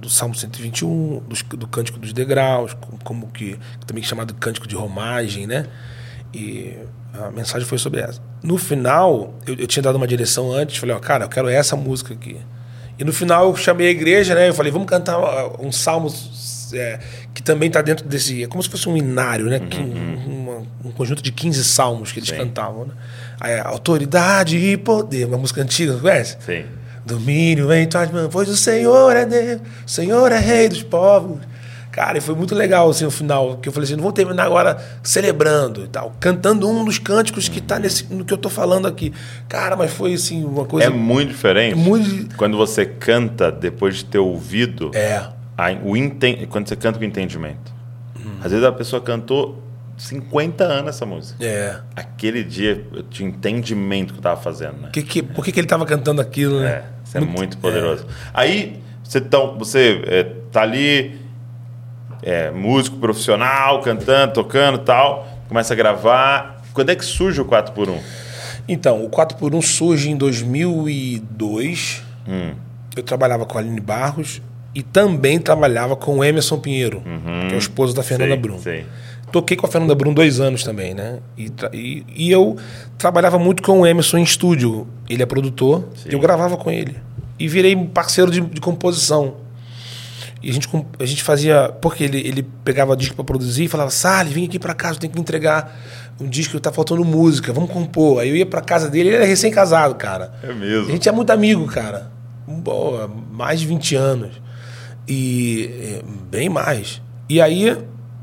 do 0.00 0.08
Salmo 0.08 0.34
121, 0.34 1.22
dos, 1.28 1.42
do 1.42 1.66
Cântico 1.66 1.98
dos 1.98 2.12
Degraus, 2.12 2.76
como, 3.04 3.28
que 3.28 3.58
também 3.86 4.02
é 4.02 4.06
chamado 4.06 4.34
Cântico 4.34 4.66
de 4.66 4.74
Romagem, 4.74 5.46
né? 5.46 5.66
E 6.34 6.76
A 7.12 7.30
mensagem 7.30 7.66
foi 7.66 7.76
sobre 7.78 8.00
essa. 8.00 8.20
No 8.42 8.56
final, 8.56 9.34
eu, 9.46 9.54
eu 9.56 9.66
tinha 9.66 9.82
dado 9.82 9.96
uma 9.96 10.06
direção 10.06 10.52
antes, 10.52 10.76
falei, 10.78 10.94
ó, 10.94 10.98
cara, 10.98 11.24
eu 11.24 11.28
quero 11.28 11.48
essa 11.48 11.74
música 11.76 12.14
aqui. 12.14 12.36
E 12.98 13.04
no 13.04 13.12
final 13.12 13.48
eu 13.48 13.56
chamei 13.56 13.88
a 13.88 13.90
igreja, 13.90 14.34
né? 14.34 14.48
Eu 14.48 14.54
falei, 14.54 14.70
vamos 14.70 14.86
cantar 14.88 15.18
um 15.60 15.72
salmo 15.72 16.12
é, 16.72 17.00
que 17.34 17.42
também 17.42 17.66
está 17.68 17.82
dentro 17.82 18.06
desse. 18.06 18.44
É 18.44 18.46
como 18.46 18.62
se 18.62 18.68
fosse 18.68 18.88
um 18.88 18.96
inário, 18.96 19.46
né? 19.46 19.58
Que, 19.58 19.80
um, 19.80 20.14
uma- 20.44 20.62
um 20.84 20.92
conjunto 20.92 21.22
de 21.22 21.32
15 21.32 21.64
salmos 21.64 22.12
que 22.12 22.20
eles 22.20 22.28
Sim. 22.28 22.36
cantavam, 22.36 22.86
né? 22.86 22.94
Aí, 23.40 23.58
autoridade 23.58 24.56
e 24.56 24.76
poder, 24.76 25.26
uma 25.26 25.38
música 25.38 25.62
antiga, 25.62 25.96
conhece? 25.98 26.36
Sim. 26.44 26.64
Domínio 27.14 27.72
em 27.72 27.86
tuas 27.88 28.10
mãos, 28.10 28.28
pois 28.30 28.48
o 28.48 28.56
Senhor 28.56 29.14
é 29.16 29.26
Deus, 29.26 29.60
o 29.86 29.90
Senhor 29.90 30.30
é 30.32 30.38
Rei 30.38 30.68
dos 30.68 30.82
povos. 30.82 31.38
Cara, 31.90 32.18
e 32.18 32.20
foi 32.20 32.36
muito 32.36 32.54
legal 32.54 32.88
assim 32.88 33.04
o 33.04 33.10
final, 33.10 33.56
que 33.56 33.68
eu 33.68 33.72
falei 33.72 33.84
assim, 33.84 33.96
não 33.96 34.02
vou 34.04 34.12
terminar 34.12 34.44
agora 34.44 34.78
celebrando 35.02 35.82
e 35.84 35.88
tal, 35.88 36.14
cantando 36.20 36.68
um 36.68 36.84
dos 36.84 36.98
cânticos 37.00 37.48
que 37.48 37.60
tá 37.60 37.80
nesse 37.80 38.04
no 38.12 38.24
que 38.24 38.32
eu 38.32 38.38
tô 38.38 38.48
falando 38.48 38.86
aqui. 38.86 39.12
Cara, 39.48 39.74
mas 39.76 39.90
foi 39.92 40.14
assim 40.14 40.44
uma 40.44 40.64
coisa 40.64 40.86
É 40.86 40.90
muito 40.90 41.30
diferente. 41.30 41.74
muito- 41.76 42.36
Quando 42.36 42.56
você 42.56 42.86
canta 42.86 43.50
depois 43.50 43.96
de 43.96 44.04
ter 44.04 44.18
ouvido. 44.18 44.92
é, 44.94 45.16
a- 45.58 45.76
o 45.84 45.96
enten- 45.96 46.46
quando 46.48 46.68
você 46.68 46.76
canta 46.76 46.96
com 46.98 47.04
entendimento. 47.04 47.72
Às 48.42 48.52
vezes 48.52 48.64
a 48.64 48.70
pessoa 48.72 49.02
cantou 49.02 49.60
50 49.98 50.64
anos 50.64 50.90
essa 50.90 51.04
música. 51.04 51.44
é. 51.44 51.76
Aquele 51.96 52.42
dia 52.44 52.86
eu 52.94 53.02
tinha 53.02 53.28
entendimento 53.28 54.12
que 54.14 54.18
eu 54.18 54.22
tava 54.22 54.40
fazendo, 54.40 54.80
né? 54.80 54.90
Que, 54.92 55.02
que, 55.02 55.22
por 55.22 55.44
que, 55.44 55.50
que 55.52 55.60
ele 55.60 55.66
tava 55.66 55.84
cantando 55.84 56.20
aquilo, 56.22 56.60
né? 56.60 56.70
É, 56.70 56.84
isso 57.10 57.18
é 57.18 57.20
muito 57.20 57.58
poderoso. 57.58 58.06
Aí 58.32 58.80
você, 59.02 59.20
tão, 59.20 59.58
você 59.58 60.00
é, 60.06 60.22
tá 60.52 60.62
ali, 60.62 61.20
é, 62.22 62.50
músico 62.52 62.98
profissional, 62.98 63.80
cantando, 63.80 64.34
tocando 64.34 64.78
e 64.78 64.84
tal, 64.84 65.26
começa 65.48 65.74
a 65.74 65.76
gravar. 65.76 66.62
Quando 66.72 66.90
é 66.90 66.94
que 66.94 67.04
surge 67.04 67.40
o 67.40 67.44
4x1? 67.44 67.98
Então, 68.68 69.04
o 69.04 69.10
4x1 69.10 69.62
surge 69.62 70.10
em 70.10 70.16
2002. 70.16 72.04
Hum. 72.28 72.52
Eu 72.96 73.02
trabalhava 73.02 73.44
com 73.44 73.58
a 73.58 73.60
Aline 73.60 73.80
Barros 73.80 74.40
e 74.72 74.82
também 74.82 75.40
trabalhava 75.40 75.96
com 75.96 76.18
o 76.18 76.24
Emerson 76.24 76.58
Pinheiro, 76.58 77.02
que 77.48 77.54
é 77.54 77.56
o 77.56 77.58
esposo 77.58 77.94
da 77.94 78.04
Fernanda 78.04 78.34
Sei, 78.34 78.40
Brum. 78.40 78.58
sei. 78.58 78.86
Toquei 79.32 79.56
com 79.56 79.66
a 79.66 79.70
Fernanda 79.70 79.94
Brum 79.94 80.12
dois 80.12 80.40
anos 80.40 80.64
também, 80.64 80.94
né? 80.94 81.18
E, 81.36 81.50
e, 81.72 82.04
e 82.14 82.30
eu 82.30 82.56
trabalhava 82.98 83.38
muito 83.38 83.62
com 83.62 83.80
o 83.80 83.86
Emerson 83.86 84.18
em 84.18 84.22
estúdio. 84.22 84.86
Ele 85.08 85.22
é 85.22 85.26
produtor, 85.26 85.88
eu 86.06 86.18
gravava 86.18 86.56
com 86.56 86.70
ele. 86.70 86.96
E 87.38 87.48
virei 87.48 87.76
parceiro 87.76 88.30
de, 88.30 88.40
de 88.40 88.60
composição. 88.60 89.36
E 90.42 90.50
a 90.50 90.52
gente, 90.52 90.68
a 90.98 91.04
gente 91.04 91.22
fazia. 91.22 91.68
Porque 91.80 92.04
ele, 92.04 92.18
ele 92.18 92.42
pegava 92.64 92.96
disco 92.96 93.14
pra 93.14 93.24
produzir 93.24 93.64
e 93.64 93.68
falava: 93.68 93.90
Salles, 93.90 94.32
vem 94.32 94.44
aqui 94.44 94.58
pra 94.58 94.74
casa, 94.74 94.98
tem 94.98 95.10
que 95.10 95.20
entregar 95.20 95.78
um 96.20 96.28
disco 96.28 96.54
que 96.54 96.60
tá 96.60 96.72
faltando 96.72 97.04
música, 97.04 97.52
vamos 97.52 97.70
compor. 97.70 98.20
Aí 98.20 98.28
eu 98.28 98.36
ia 98.36 98.46
pra 98.46 98.60
casa 98.60 98.88
dele, 98.88 99.10
ele 99.10 99.16
era 99.16 99.24
recém-casado, 99.24 99.94
cara. 99.94 100.32
É 100.42 100.52
mesmo. 100.52 100.88
A 100.88 100.92
gente 100.92 101.08
é 101.08 101.12
muito 101.12 101.30
amigo, 101.30 101.66
cara. 101.66 102.10
Boa, 102.46 103.10
mais 103.30 103.60
de 103.60 103.66
20 103.66 103.94
anos. 103.94 104.30
E 105.06 105.70
é, 105.82 106.02
bem 106.30 106.48
mais. 106.48 107.00
E 107.28 107.40
aí 107.40 107.76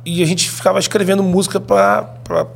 e 0.08 0.24
a 0.24 0.26
gente 0.26 0.50
ficava 0.50 0.80
escrevendo 0.80 1.22
música 1.22 1.60
para 1.60 2.04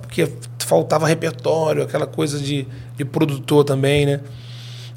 porque 0.01 0.31
faltava 0.59 1.05
repertório, 1.05 1.83
aquela 1.83 2.07
coisa 2.07 2.39
de, 2.39 2.65
de 2.95 3.03
produtor 3.03 3.65
também, 3.65 4.05
né? 4.05 4.21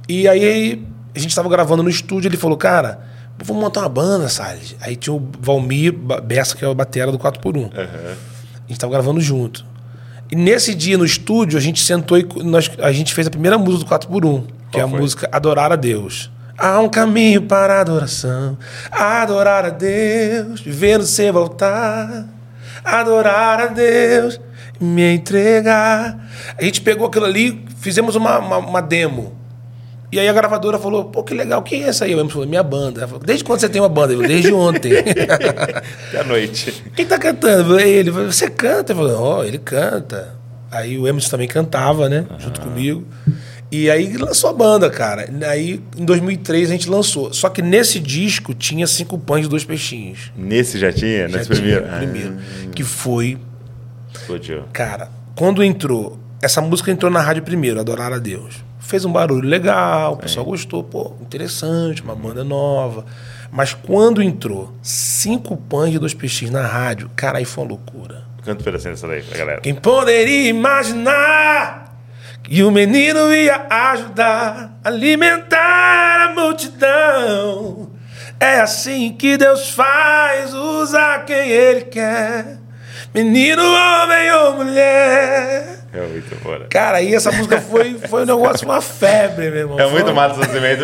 E 0.08 0.28
aí 0.28 0.80
a 1.12 1.18
gente 1.18 1.30
estava 1.30 1.48
gravando 1.48 1.82
no 1.82 1.90
estúdio, 1.90 2.28
ele 2.28 2.36
falou, 2.36 2.56
cara, 2.56 3.00
vamos 3.42 3.60
montar 3.60 3.80
uma 3.80 3.88
banda, 3.88 4.28
Salles. 4.28 4.76
Aí 4.80 4.94
tinha 4.94 5.12
o 5.12 5.28
Valmir 5.40 5.92
Bessa, 5.92 6.56
que 6.56 6.64
é 6.64 6.68
o 6.68 6.74
batera 6.76 7.10
do 7.10 7.18
4x1. 7.18 7.72
Aham. 7.76 8.16
A 8.54 8.68
gente 8.68 8.78
tava 8.78 8.92
gravando 8.92 9.20
junto. 9.20 9.66
E 10.30 10.36
nesse 10.36 10.76
dia 10.76 10.96
no 10.96 11.04
estúdio, 11.04 11.58
a 11.58 11.60
gente 11.60 11.82
sentou 11.82 12.16
e 12.16 12.24
nós, 12.44 12.70
a 12.78 12.92
gente 12.92 13.12
fez 13.12 13.26
a 13.26 13.30
primeira 13.30 13.58
música 13.58 13.84
do 13.84 13.90
4x1, 13.90 14.44
que 14.46 14.52
Qual 14.72 14.80
é 14.80 14.84
a 14.84 14.88
foi? 14.88 15.00
música 15.00 15.28
Adorar 15.32 15.72
a 15.72 15.76
Deus. 15.76 16.30
Há 16.56 16.78
um 16.78 16.88
caminho 16.88 17.42
para 17.42 17.78
a 17.78 17.80
adoração, 17.80 18.56
adorar 18.92 19.64
a 19.64 19.70
Deus, 19.70 20.60
vivendo 20.60 21.04
sem 21.04 21.32
voltar, 21.32 22.28
adorar 22.84 23.60
a 23.60 23.66
Deus, 23.66 24.40
me 24.80 25.14
entregar. 25.14 26.18
A 26.58 26.62
gente 26.62 26.80
pegou 26.80 27.06
aquilo 27.06 27.24
ali, 27.24 27.64
fizemos 27.80 28.14
uma, 28.14 28.38
uma, 28.38 28.58
uma 28.58 28.82
demo. 28.82 29.34
E 30.12 30.20
aí 30.20 30.28
a 30.28 30.32
gravadora 30.32 30.78
falou, 30.78 31.06
pô, 31.06 31.24
que 31.24 31.34
legal, 31.34 31.60
quem 31.62 31.82
é 31.82 31.88
essa 31.88 32.04
aí? 32.04 32.12
Eu 32.12 32.28
falou, 32.28 32.46
minha 32.46 32.62
banda. 32.62 33.00
Ela 33.00 33.08
falou, 33.08 33.24
desde 33.24 33.42
quando 33.42 33.58
você 33.58 33.68
tem 33.68 33.82
uma 33.82 33.88
banda? 33.88 34.12
Eu 34.12 34.18
falei, 34.18 34.32
desde 34.32 34.52
ontem. 34.52 34.92
A 36.16 36.22
noite. 36.22 36.84
Quem 36.94 37.04
tá 37.04 37.18
cantando? 37.18 37.62
Eu 37.62 37.64
falei, 37.64 37.92
Ele 37.94 38.12
falou, 38.12 38.30
você 38.30 38.48
canta? 38.48 38.92
Eu 38.92 38.96
falei, 38.96 39.14
ó, 39.14 39.42
ele 39.42 39.58
canta. 39.58 40.36
Aí 40.70 40.96
o 40.98 41.08
Emerson 41.08 41.30
também 41.30 41.48
cantava, 41.48 42.08
né? 42.08 42.26
Junto 42.38 42.60
comigo. 42.60 43.04
E 43.76 43.90
aí 43.90 44.16
lançou 44.16 44.50
a 44.50 44.52
banda, 44.52 44.88
cara. 44.88 45.28
Aí 45.48 45.80
em 45.96 46.04
2003 46.04 46.68
a 46.68 46.72
gente 46.72 46.88
lançou. 46.88 47.32
Só 47.32 47.48
que 47.48 47.60
nesse 47.60 47.98
disco 47.98 48.54
tinha 48.54 48.86
cinco 48.86 49.18
pães 49.18 49.46
e 49.46 49.48
dois 49.48 49.64
peixinhos. 49.64 50.30
Nesse 50.36 50.78
já 50.78 50.92
tinha? 50.92 51.26
Nesse 51.28 51.48
Já 51.48 51.54
tinha, 51.54 51.80
primeiro? 51.82 51.86
primeiro. 51.96 52.70
Que 52.72 52.84
foi, 52.84 53.36
Ah, 53.40 54.18
explodiu. 54.18 54.62
cara, 54.72 55.08
quando 55.34 55.62
entrou, 55.62 56.18
essa 56.40 56.60
música 56.60 56.90
entrou 56.92 57.10
na 57.10 57.20
rádio 57.20 57.42
primeiro, 57.42 57.80
Adorar 57.80 58.12
a 58.12 58.18
Deus. 58.18 58.62
Fez 58.78 59.04
um 59.04 59.10
barulho 59.12 59.48
legal, 59.48 60.12
o 60.12 60.16
pessoal 60.18 60.44
gostou, 60.44 60.84
pô, 60.84 61.14
interessante, 61.22 62.02
uma 62.02 62.14
banda 62.14 62.44
nova. 62.44 63.04
Mas 63.50 63.72
quando 63.72 64.22
entrou 64.22 64.72
cinco 64.82 65.56
pães 65.56 65.94
e 65.94 65.98
dois 65.98 66.12
peixinhos 66.12 66.52
na 66.52 66.66
rádio, 66.66 67.10
cara, 67.16 67.38
aí 67.38 67.44
foi 67.46 67.64
uma 67.64 67.70
loucura. 67.70 68.24
Canta 68.44 68.60
um 68.60 68.64
pedacinho 68.64 68.92
dessa 68.92 69.08
daí 69.08 69.22
pra 69.22 69.38
galera. 69.38 69.60
Quem 69.62 69.74
poderia 69.74 70.48
imaginar 70.50 71.93
que 72.44 72.62
o 72.62 72.70
menino 72.70 73.32
ia 73.34 73.66
ajudar 73.68 74.70
a 74.84 74.88
alimentar 74.88 76.28
a 76.28 76.32
multidão? 76.32 77.90
É 78.38 78.60
assim 78.60 79.12
que 79.12 79.36
Deus 79.36 79.70
faz, 79.70 80.52
usa 80.52 81.20
quem 81.26 81.48
Ele 81.50 81.82
quer. 81.82 82.58
Menino, 83.14 83.62
homem 83.62 84.30
ou 84.32 84.54
mulher. 84.56 85.78
É 85.92 86.00
muito 86.00 86.34
bora. 86.42 86.66
Cara, 86.68 86.98
aí 86.98 87.14
essa 87.14 87.30
música 87.30 87.60
foi, 87.60 87.96
foi 88.08 88.22
um 88.22 88.26
negócio, 88.26 88.66
uma 88.66 88.80
febre, 88.80 89.50
meu 89.50 89.60
irmão. 89.60 89.78
É 89.80 89.86
muito 89.86 90.06
uma- 90.10 90.22
Matos 90.28 90.38
Nascimento. 90.38 90.82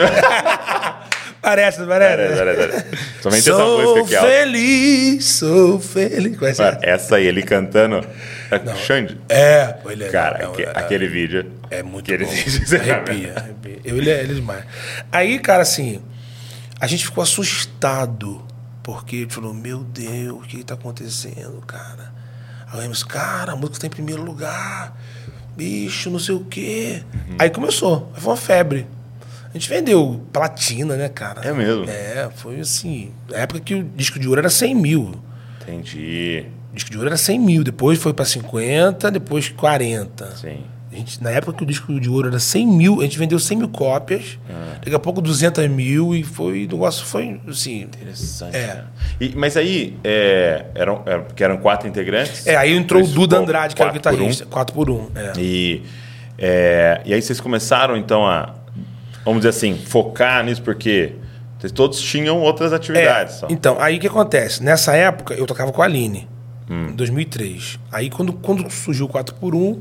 Parece, 1.51 1.81
não 1.81 1.89
parece? 1.89 2.35
Pera, 2.35 2.55
pera. 2.55 2.87
Somente 3.21 3.41
essa 3.41 3.53
Sou 3.59 3.97
música 3.97 4.17
aqui, 4.19 4.27
ó. 4.27 4.29
feliz, 4.31 5.25
sou 5.25 5.81
feliz. 5.81 6.37
Conhece 6.39 6.63
Mano, 6.63 6.79
essa? 6.83 6.87
essa 6.91 7.17
aí, 7.17 7.27
ele 7.27 7.43
cantando. 7.43 8.07
É 8.51 8.77
Xande. 8.77 9.19
É, 9.29 9.75
ele 9.89 10.05
é. 10.05 10.09
Cara, 10.09 10.39
é, 10.39 10.45
aque- 10.47 10.63
é, 10.63 10.73
aquele 10.75 11.09
vídeo. 11.09 11.51
É 11.71 11.83
muito 11.83 12.11
bom. 12.11 12.17
diz- 12.25 12.73
Arrepia, 12.75 13.33
arrepia. 13.37 13.79
Eu, 13.85 13.97
ele, 13.97 14.11
é, 14.11 14.21
ele 14.21 14.33
é 14.33 14.35
demais. 14.37 14.65
Aí, 15.11 15.39
cara, 15.39 15.63
assim, 15.63 16.01
a 16.81 16.87
gente 16.87 17.05
ficou 17.05 17.23
assustado. 17.23 18.43
Porque 18.83 19.27
falou, 19.29 19.53
meu 19.53 19.81
Deus, 19.81 20.39
o 20.39 20.41
que 20.41 20.61
está 20.61 20.75
acontecendo, 20.75 21.63
cara? 21.67 22.13
Aí 22.73 22.81
o 22.81 22.83
Emerson, 22.83 23.07
cara, 23.07 23.53
a 23.53 23.57
música 23.57 23.77
está 23.77 23.87
em 23.87 23.91
primeiro 23.91 24.23
lugar. 24.23 24.97
Bicho, 25.57 26.09
não 26.11 26.19
sei 26.19 26.35
o 26.35 26.45
quê. 26.45 27.03
Uhum. 27.13 27.37
Aí 27.39 27.51
começou. 27.51 28.11
Foi 28.17 28.31
uma 28.31 28.37
febre. 28.37 28.87
A 29.51 29.53
gente 29.55 29.69
vendeu 29.69 30.21
platina, 30.33 30.95
né, 30.97 31.09
cara? 31.09 31.41
É 31.47 31.53
mesmo? 31.53 31.85
É, 31.89 32.29
foi 32.37 32.61
assim. 32.61 33.11
Na 33.29 33.39
época 33.39 33.61
que 33.61 33.75
o 33.75 33.83
disco 33.83 34.19
de 34.19 34.29
ouro 34.29 34.41
era 34.41 34.49
100 34.51 34.75
mil. 34.77 35.15
Entendi. 35.63 36.47
O 36.73 36.75
disco 36.75 36.91
de 36.91 36.97
ouro 36.97 37.09
era 37.09 37.17
100 37.17 37.39
mil. 37.41 37.65
Depois 37.65 37.99
foi 37.99 38.13
para 38.15 38.25
50, 38.25 39.11
depois 39.11 39.49
40. 39.49 40.37
Sim. 40.37 40.61
A 40.93 40.95
gente, 40.97 41.23
na 41.23 41.31
época 41.31 41.53
que 41.59 41.63
o 41.63 41.67
disco 41.67 41.99
de 42.01 42.09
ouro 42.09 42.29
era 42.29 42.39
100 42.41 42.67
mil, 42.67 43.01
a 43.01 43.05
gente 43.05 43.17
vendeu 43.19 43.39
100 43.39 43.59
mil 43.59 43.69
cópias. 43.69 44.39
Daqui 44.81 44.95
a 44.95 44.99
pouco 44.99 45.21
200 45.21 45.69
mil 45.69 46.15
e 46.15 46.23
foi, 46.25 46.65
o 46.67 46.69
negócio 46.69 47.05
foi 47.07 47.41
assim. 47.49 47.83
Interessante. 47.83 48.57
É. 48.57 48.67
cara. 48.67 48.91
E- 49.21 49.33
mas 49.37 49.57
aí, 49.57 49.97
é, 50.03 50.67
eram, 50.75 51.03
eram, 51.07 51.25
porque 51.25 51.45
eram 51.45 51.59
quatro 51.59 51.89
integrantes? 51.89 52.45
É, 52.47 52.57
aí 52.57 52.73
entrou 52.73 53.03
o 53.03 53.07
Duda 53.07 53.39
Andrade, 53.39 53.75
que 53.77 53.83
era 53.83 53.91
o 53.91 53.95
quatro 53.95 54.11
por 54.11 54.15
um. 54.15 54.17
guitarrista. 54.27 54.47
4 54.47 54.75
por 54.75 54.91
1 54.91 55.11
é. 55.15 55.33
E, 55.39 55.83
é, 56.39 57.01
e 57.05 57.15
aí 57.15 57.23
vocês 57.23 57.41
começaram, 57.41 57.97
então, 57.97 58.27
a, 58.27 58.55
vamos 59.25 59.41
dizer 59.41 59.51
assim, 59.51 59.77
focar 59.77 60.45
nisso, 60.45 60.63
porque 60.63 61.15
vocês 61.59 61.73
todos 61.73 62.01
tinham 62.01 62.39
outras 62.41 62.73
atividades. 62.73 63.37
só. 63.37 63.47
Então, 63.51 63.77
aí 63.81 63.97
o 63.97 64.01
que 64.01 64.07
acontece? 64.07 64.63
Nessa 64.63 64.95
época, 64.97 65.35
eu 65.35 65.47
tocava 65.47 65.73
com 65.73 65.83
a 65.83 65.85
Aline, 65.85 66.29
Hum. 66.71 66.89
em 66.91 66.93
2003. 66.97 67.79
Aí, 67.91 68.09
quando, 68.11 68.33
quando 68.33 68.71
surgiu 68.71 69.07
o 69.07 69.09
4x1, 69.09 69.81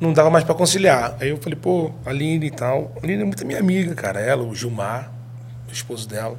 não 0.00 0.12
dava 0.12 0.28
mais 0.30 0.44
pra 0.44 0.54
conciliar. 0.54 1.16
Aí 1.20 1.28
eu 1.30 1.36
falei, 1.38 1.56
pô, 1.56 1.92
Aline 2.04 2.46
e 2.46 2.50
tal. 2.50 2.92
A 3.00 3.04
Aline 3.04 3.22
é 3.22 3.24
muito 3.24 3.46
minha 3.46 3.60
amiga, 3.60 3.94
cara. 3.94 4.20
Ela, 4.20 4.42
o 4.42 4.54
Gilmar, 4.54 5.12
o 5.68 5.72
esposo 5.72 6.08
dela. 6.08 6.36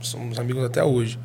Somos 0.00 0.38
amigos 0.38 0.62
até 0.64 0.84
hoje. 0.84 1.18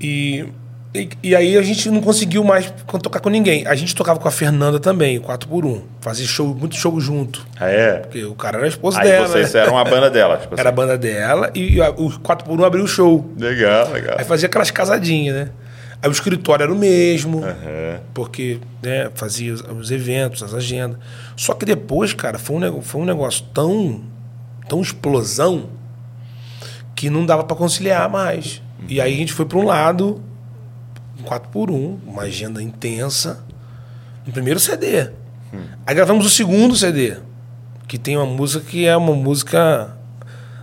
E, 0.00 0.46
e, 0.94 1.08
e 1.22 1.36
aí 1.36 1.56
a 1.56 1.62
gente 1.62 1.88
não 1.90 2.00
conseguiu 2.00 2.42
mais 2.42 2.72
tocar 3.02 3.20
com 3.20 3.28
ninguém. 3.28 3.66
A 3.66 3.74
gente 3.74 3.94
tocava 3.94 4.18
com 4.18 4.26
a 4.26 4.30
Fernanda 4.30 4.80
também, 4.80 5.18
o 5.18 5.22
4x1. 5.22 5.82
Fazia 6.00 6.26
show, 6.26 6.54
muito 6.54 6.74
show 6.76 6.98
junto. 7.00 7.46
Ah, 7.58 7.68
é? 7.70 7.98
Porque 7.98 8.24
o 8.24 8.34
cara 8.34 8.58
era 8.58 8.66
esposo 8.66 8.98
Aí 8.98 9.06
dela. 9.08 9.28
vocês 9.28 9.52
né? 9.54 9.60
eram 9.60 9.78
a 9.78 9.84
banda 9.84 10.08
dela, 10.10 10.36
tipo 10.38 10.54
Era 10.58 10.68
a 10.68 10.72
assim. 10.72 10.76
banda 10.76 10.98
dela 10.98 11.50
e 11.54 11.80
a- 11.80 11.90
o 11.90 12.10
4x1 12.20 12.64
abriu 12.64 12.84
o 12.84 12.88
show. 12.88 13.30
Legal, 13.38 13.90
legal. 13.92 14.16
Aí 14.18 14.24
fazia 14.24 14.48
aquelas 14.48 14.70
casadinhas, 14.70 15.34
né? 15.36 15.50
Aí 16.02 16.08
o 16.08 16.12
escritório 16.12 16.62
era 16.64 16.72
o 16.72 16.76
mesmo, 16.76 17.44
Aham. 17.44 18.00
porque 18.14 18.58
né, 18.82 19.10
fazia 19.14 19.52
os- 19.52 19.60
os 19.60 19.90
eventos, 19.90 20.42
as 20.42 20.54
agendas. 20.54 20.98
Só 21.36 21.52
que 21.54 21.64
depois, 21.66 22.12
cara, 22.14 22.38
foi 22.38 22.56
um, 22.56 22.58
nego- 22.58 22.80
foi 22.82 23.00
um 23.02 23.04
negócio 23.04 23.44
tão, 23.54 24.00
tão 24.68 24.80
explosão 24.80 25.68
que 26.96 27.08
não 27.10 27.24
dava 27.24 27.44
para 27.44 27.56
conciliar 27.56 28.08
mais. 28.08 28.60
E 28.88 29.00
aí 29.00 29.12
a 29.14 29.16
gente 29.16 29.32
foi 29.32 29.44
para 29.44 29.58
um 29.58 29.64
lado, 29.64 30.22
um 31.20 31.24
4 31.24 31.50
por 31.50 31.70
1 31.70 32.00
uma 32.06 32.22
agenda 32.22 32.62
intensa, 32.62 33.44
no 34.26 34.32
primeiro 34.32 34.58
CD. 34.58 35.10
Aí 35.86 35.94
gravamos 35.94 36.26
o 36.26 36.30
segundo 36.30 36.76
CD, 36.76 37.16
que 37.86 37.98
tem 37.98 38.16
uma 38.16 38.26
música 38.26 38.64
que 38.64 38.86
é 38.86 38.96
uma 38.96 39.14
música 39.14 39.96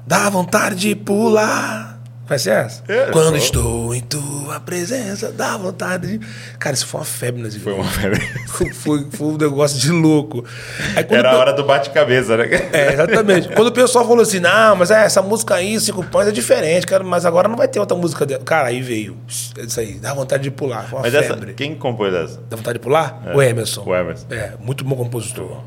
Dá 0.07 0.29
vontade 0.29 0.77
de 0.77 0.95
pular. 0.95 1.96
Conhece 2.27 2.49
essa? 2.49 2.83
É, 2.87 3.05
Quando 3.11 3.29
só- 3.29 3.45
estou 3.45 3.95
em 3.95 4.01
tua 4.01 4.59
presença, 4.59 5.31
dá 5.31 5.55
vontade 5.57 6.17
de. 6.17 6.27
Cara, 6.59 6.73
isso 6.75 6.85
foi 6.85 6.99
uma 6.99 7.05
febre 7.05 7.41
nas 7.41 7.55
Foi 7.55 7.73
uma 7.73 7.83
foi, 8.49 8.73
foi, 8.73 9.07
foi 9.09 9.27
um 9.27 9.37
negócio 9.37 9.79
de 9.79 9.91
louco. 9.91 10.43
Aí, 10.95 11.05
Era 11.09 11.29
a 11.29 11.31
pe- 11.31 11.37
hora 11.37 11.53
do 11.53 11.63
bate-cabeça, 11.63 12.35
né? 12.35 12.45
É, 12.73 12.93
exatamente. 12.93 13.47
Quando 13.49 13.67
o 13.67 13.71
pessoal 13.71 14.05
falou 14.05 14.21
assim, 14.23 14.39
não, 14.39 14.75
mas 14.75 14.91
é, 14.91 15.05
essa 15.05 15.21
música 15.21 15.55
aí, 15.55 15.79
Cinco 15.79 16.03
Pães, 16.03 16.27
é 16.27 16.31
diferente, 16.31 16.85
cara, 16.85 17.03
mas 17.03 17.25
agora 17.25 17.47
não 17.47 17.55
vai 17.55 17.67
ter 17.67 17.79
outra 17.79 17.95
música 17.97 18.25
dela. 18.25 18.43
Cara, 18.43 18.67
aí 18.67 18.81
veio. 18.81 19.17
Isso 19.27 19.79
aí, 19.79 19.93
dá 19.93 20.13
vontade 20.13 20.43
de 20.43 20.51
pular. 20.51 20.83
Foi 20.89 20.99
uma 20.99 21.03
Mas 21.03 21.13
essa, 21.13 21.33
febre. 21.33 21.53
quem 21.53 21.75
compôs 21.75 22.13
essa? 22.13 22.41
Dá 22.49 22.57
vontade 22.57 22.77
de 22.77 22.83
pular? 22.83 23.21
O 23.33 23.41
Emerson. 23.41 23.83
O 23.85 23.95
Emerson. 23.95 24.25
É, 24.29 24.51
muito 24.59 24.83
bom 24.83 24.95
compositor. 24.97 25.63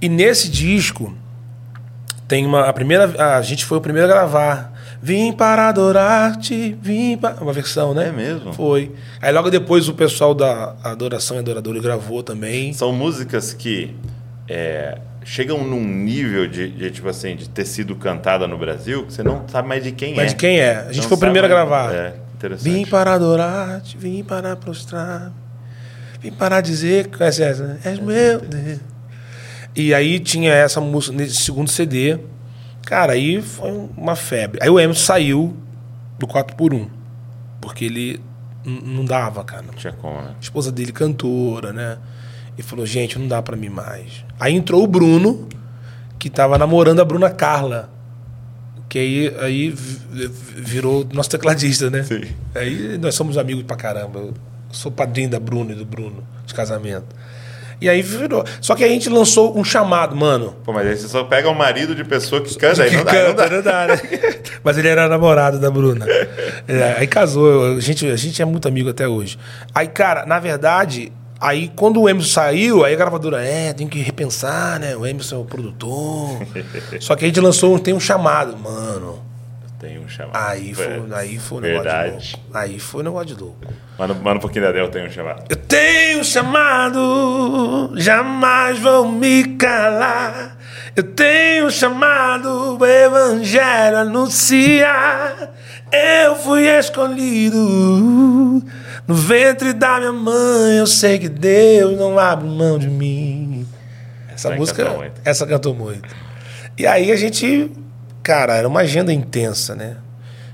E 0.00 0.08
nesse 0.08 0.48
disco 0.48 1.12
tem 2.32 2.46
uma 2.46 2.62
a 2.62 2.72
primeira 2.72 3.36
a 3.36 3.42
gente 3.42 3.62
foi 3.62 3.76
o 3.76 3.80
primeiro 3.82 4.08
a 4.10 4.10
gravar. 4.10 4.72
Vim 5.02 5.32
para 5.32 5.68
adorar-te, 5.68 6.74
vim 6.80 7.14
para 7.14 7.34
uma 7.42 7.52
versão, 7.52 7.92
né? 7.92 8.08
É 8.08 8.12
mesmo? 8.12 8.54
Foi. 8.54 8.90
Aí 9.20 9.30
logo 9.30 9.50
depois 9.50 9.86
o 9.86 9.92
pessoal 9.92 10.32
da 10.32 10.74
Adoração 10.82 11.36
e 11.36 11.40
Adorador 11.40 11.78
gravou 11.82 12.22
também. 12.22 12.72
São 12.72 12.90
músicas 12.90 13.52
que 13.52 13.94
é, 14.48 14.96
chegam 15.22 15.62
num 15.62 15.84
nível 15.84 16.46
de, 16.48 16.70
de, 16.70 16.90
tipo 16.90 17.06
assim, 17.06 17.36
de 17.36 17.50
ter 17.50 17.66
sido 17.66 17.94
cantada 17.96 18.48
no 18.48 18.56
Brasil 18.56 19.04
que 19.04 19.12
você 19.12 19.22
não 19.22 19.46
sabe 19.46 19.68
mais 19.68 19.84
de 19.84 19.92
quem 19.92 20.14
é. 20.14 20.16
Mas 20.16 20.30
de 20.30 20.36
quem 20.36 20.58
é? 20.58 20.76
A 20.76 20.84
gente 20.92 21.02
Não 21.02 21.08
foi 21.08 21.16
o 21.18 21.20
primeiro 21.20 21.46
a 21.46 21.50
gravar. 21.50 21.94
É, 21.94 22.14
interessante. 22.34 22.72
Vim 22.72 22.86
para 22.86 23.12
adorar-te, 23.12 23.98
vim 23.98 24.24
para 24.24 24.56
prostrar, 24.56 25.30
vim 26.18 26.32
para 26.32 26.62
dizer 26.62 27.08
que 27.08 27.18
conhece 27.18 27.42
essa, 27.42 27.62
né? 27.62 27.78
És 27.84 27.98
meu 27.98 28.40
Deus. 28.40 28.91
E 29.74 29.94
aí 29.94 30.18
tinha 30.20 30.52
essa 30.52 30.80
música 30.80 31.16
nesse 31.16 31.36
segundo 31.36 31.70
CD. 31.70 32.18
Cara, 32.84 33.12
aí 33.12 33.40
foi 33.40 33.70
uma 33.96 34.14
febre. 34.16 34.58
Aí 34.62 34.68
o 34.68 34.78
Emerson 34.78 35.04
saiu 35.04 35.56
do 36.18 36.26
4x1. 36.26 36.88
Porque 37.60 37.84
ele 37.84 38.20
não 38.64 39.04
dava, 39.04 39.42
cara. 39.44 39.62
Não 39.62 39.72
tinha 39.74 39.92
como, 39.92 40.20
né? 40.20 40.34
A 40.36 40.40
esposa 40.40 40.70
dele 40.72 40.92
cantora, 40.92 41.72
né? 41.72 41.98
E 42.58 42.62
falou, 42.62 42.84
gente, 42.84 43.18
não 43.18 43.26
dá 43.28 43.40
pra 43.40 43.56
mim 43.56 43.68
mais. 43.70 44.24
Aí 44.38 44.54
entrou 44.54 44.82
o 44.82 44.86
Bruno, 44.86 45.48
que 46.18 46.28
tava 46.28 46.58
namorando 46.58 47.00
a 47.00 47.04
Bruna 47.04 47.30
Carla. 47.30 47.88
Que 48.88 48.98
aí, 48.98 49.34
aí 49.40 49.70
vi- 49.70 50.28
virou 50.56 51.06
nosso 51.14 51.30
tecladista, 51.30 51.88
né? 51.88 52.02
Sim. 52.02 52.24
Aí 52.54 52.98
nós 52.98 53.14
somos 53.14 53.38
amigos 53.38 53.62
pra 53.64 53.74
caramba. 53.76 54.18
Eu 54.20 54.34
sou 54.70 54.92
padrinho 54.92 55.30
da 55.30 55.40
Bruna 55.40 55.72
e 55.72 55.74
do 55.74 55.84
Bruno, 55.86 56.22
de 56.44 56.52
casamento. 56.52 57.06
E 57.82 57.88
aí 57.88 58.00
virou. 58.00 58.44
Só 58.60 58.76
que 58.76 58.84
a 58.84 58.88
gente 58.88 59.10
lançou 59.10 59.58
um 59.58 59.64
chamado, 59.64 60.14
mano. 60.14 60.54
Pô, 60.64 60.72
mas 60.72 60.86
aí 60.86 60.96
você 60.96 61.08
só 61.08 61.24
pega 61.24 61.50
um 61.50 61.54
marido 61.54 61.96
de 61.96 62.04
pessoa 62.04 62.40
que 62.40 62.56
canta, 62.56 62.84
aí 62.84 62.96
não 62.96 63.02
dá, 63.02 63.12
não 63.12 63.34
dá. 63.34 63.50
não 63.50 63.62
dá, 63.62 63.86
né? 63.88 64.00
Mas 64.62 64.78
ele 64.78 64.86
era 64.86 65.08
namorado 65.08 65.58
da 65.58 65.68
Bruna. 65.68 66.06
É, 66.68 66.94
aí 66.98 67.08
casou, 67.08 67.76
a 67.76 67.80
gente, 67.80 68.06
a 68.06 68.14
gente 68.14 68.40
é 68.40 68.44
muito 68.44 68.68
amigo 68.68 68.88
até 68.88 69.08
hoje. 69.08 69.36
Aí, 69.74 69.88
cara, 69.88 70.24
na 70.24 70.38
verdade, 70.38 71.12
aí 71.40 71.72
quando 71.74 72.00
o 72.00 72.08
Emerson 72.08 72.30
saiu, 72.30 72.84
aí 72.84 72.94
a 72.94 72.96
gravadora, 72.96 73.44
é, 73.44 73.72
tem 73.72 73.88
que 73.88 73.98
repensar, 73.98 74.78
né? 74.78 74.96
O 74.96 75.04
Emerson 75.04 75.34
é 75.34 75.38
o 75.40 75.44
produtor. 75.44 76.38
Só 77.00 77.16
que 77.16 77.24
a 77.24 77.26
gente 77.26 77.40
lançou, 77.40 77.76
tem 77.80 77.92
um 77.92 77.98
chamado, 78.00 78.56
mano. 78.56 79.31
Tem 79.82 79.98
um 79.98 80.08
chamado. 80.08 80.36
Aí 80.36 80.72
foi, 80.72 80.86
aí 81.12 81.38
foi 81.40 81.58
um 81.58 81.60
negócio 81.60 81.90
de 81.90 81.96
Verdade. 81.98 82.42
Aí 82.54 82.78
foi 82.78 83.00
um 83.00 83.04
negócio 83.04 83.26
de 83.26 83.42
louco. 83.42 83.66
Manda, 83.98 84.14
manda 84.14 84.36
um 84.36 84.40
pouquinho 84.40 84.64
da 84.64 84.70
Del, 84.70 84.88
tem 84.88 85.04
um 85.04 85.10
chamado. 85.10 85.42
Eu 85.50 85.56
tenho 85.56 86.20
um 86.20 86.24
chamado, 86.24 87.92
jamais 87.96 88.78
vou 88.78 89.10
me 89.10 89.42
calar. 89.56 90.56
Eu 90.94 91.02
tenho 91.02 91.66
um 91.66 91.70
chamado, 91.70 92.78
o 92.78 92.86
evangelho 92.86 93.98
anunciar. 93.98 95.50
Eu 95.92 96.36
fui 96.36 96.64
escolhido 96.68 97.58
no 99.08 99.14
ventre 99.16 99.72
da 99.72 99.98
minha 99.98 100.12
mãe. 100.12 100.76
Eu 100.78 100.86
sei 100.86 101.18
que 101.18 101.28
Deus 101.28 101.98
não 101.98 102.20
abre 102.20 102.48
mão 102.48 102.78
de 102.78 102.86
mim. 102.88 103.66
Essa 104.28 104.50
Essa 104.50 104.56
música, 104.56 104.84
cantou 104.84 105.04
essa 105.24 105.44
cantou 105.44 105.74
muito. 105.74 106.08
E 106.78 106.86
aí 106.86 107.10
a 107.10 107.16
gente, 107.16 107.70
cara, 108.22 108.54
era 108.54 108.68
uma 108.68 108.80
agenda 108.80 109.12
intensa, 109.12 109.74
né? 109.74 109.96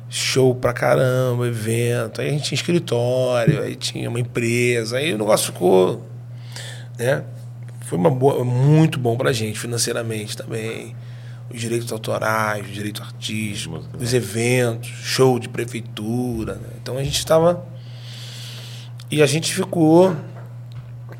show 0.08 0.54
pra 0.54 0.72
caramba, 0.72 1.46
evento. 1.46 2.20
Aí 2.20 2.28
a 2.28 2.32
gente 2.32 2.44
tinha 2.44 2.56
escritório, 2.56 3.62
aí 3.62 3.76
tinha 3.76 4.08
uma 4.08 4.20
empresa, 4.20 4.98
aí 4.98 5.14
o 5.14 5.18
negócio 5.18 5.52
ficou. 5.52 6.06
Né? 6.98 7.22
Foi 7.82 7.98
uma 7.98 8.10
boa, 8.10 8.44
muito 8.44 8.98
bom 8.98 9.16
pra 9.16 9.32
gente 9.32 9.58
financeiramente 9.58 10.36
também. 10.36 10.96
Os 11.50 11.60
direitos 11.60 11.90
autorais, 11.92 12.66
os 12.66 12.74
direitos 12.74 13.00
artísticos, 13.00 13.78
Música, 13.78 13.96
os 13.98 14.14
eventos, 14.14 14.88
show 14.88 15.38
de 15.38 15.48
prefeitura. 15.48 16.54
né? 16.54 16.68
Então 16.80 16.98
a 16.98 17.02
gente 17.02 17.16
estava. 17.16 17.64
E 19.10 19.22
a 19.22 19.26
gente 19.26 19.54
ficou 19.54 20.14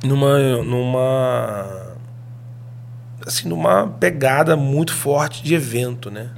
numa. 0.04 0.62
numa. 0.62 1.96
assim, 3.26 3.48
numa 3.48 3.88
pegada 3.88 4.54
muito 4.54 4.92
forte 4.92 5.42
de 5.42 5.54
evento, 5.54 6.10
né? 6.10 6.30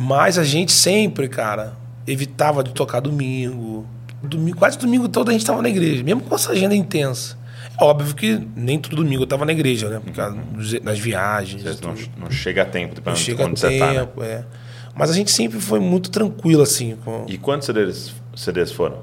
Mas 0.00 0.38
a 0.38 0.44
gente 0.44 0.72
sempre, 0.72 1.28
cara, 1.28 1.76
evitava 2.06 2.64
de 2.64 2.72
tocar 2.72 3.00
domingo. 3.00 3.86
domingo 4.22 4.56
quase 4.56 4.78
domingo 4.78 5.10
todo 5.10 5.28
a 5.28 5.32
gente 5.32 5.42
estava 5.42 5.60
na 5.60 5.68
igreja, 5.68 6.02
mesmo 6.02 6.22
com 6.22 6.34
essa 6.34 6.52
agenda 6.52 6.74
intensa. 6.74 7.36
É 7.78 7.84
óbvio 7.84 8.14
que 8.14 8.40
nem 8.56 8.78
todo 8.78 8.96
domingo 8.96 9.22
eu 9.22 9.24
estava 9.24 9.44
na 9.44 9.52
igreja, 9.52 9.90
né? 9.90 10.00
Por 10.02 10.10
causa 10.14 10.38
das 10.82 10.98
viagens. 10.98 11.62
Não, 11.82 11.94
não 12.16 12.30
chega 12.30 12.62
a 12.62 12.64
tempo 12.64 12.98
pra 13.02 13.12
Não 13.12 13.16
chega 13.18 13.44
onde 13.44 13.60
você 13.60 13.78
tá, 13.78 13.92
né? 13.92 14.00
tempo, 14.00 14.22
é. 14.22 14.46
Mas 14.94 15.10
a 15.10 15.12
gente 15.12 15.30
sempre 15.30 15.60
foi 15.60 15.80
muito 15.80 16.10
tranquilo, 16.10 16.62
assim. 16.62 16.96
Com... 17.04 17.26
E 17.28 17.36
quantos 17.36 17.66
CDs, 17.66 18.14
CDs 18.34 18.72
foram? 18.72 19.02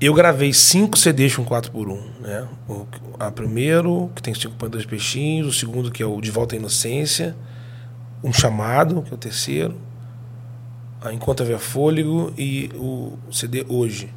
Eu 0.00 0.14
gravei 0.14 0.54
cinco 0.54 0.96
CDs 0.98 1.36
com 1.36 1.44
4x1, 1.44 2.00
né? 2.20 2.48
O 2.66 2.86
a 3.18 3.30
primeiro, 3.30 4.10
que 4.14 4.22
tem 4.22 4.32
5.2 4.32 4.86
peixinhos, 4.86 5.46
o 5.46 5.52
segundo, 5.52 5.90
que 5.90 6.02
é 6.02 6.06
o 6.06 6.20
De 6.20 6.30
Volta 6.30 6.54
à 6.54 6.58
Inocência, 6.58 7.36
um 8.22 8.32
chamado, 8.32 9.02
que 9.02 9.10
é 9.10 9.14
o 9.14 9.18
terceiro, 9.18 9.76
a 11.00 11.12
Enquanto 11.12 11.42
Haver 11.42 11.58
Fôlego 11.58 12.32
e 12.36 12.70
o 12.74 13.16
CD 13.30 13.64
Hoje. 13.68 14.12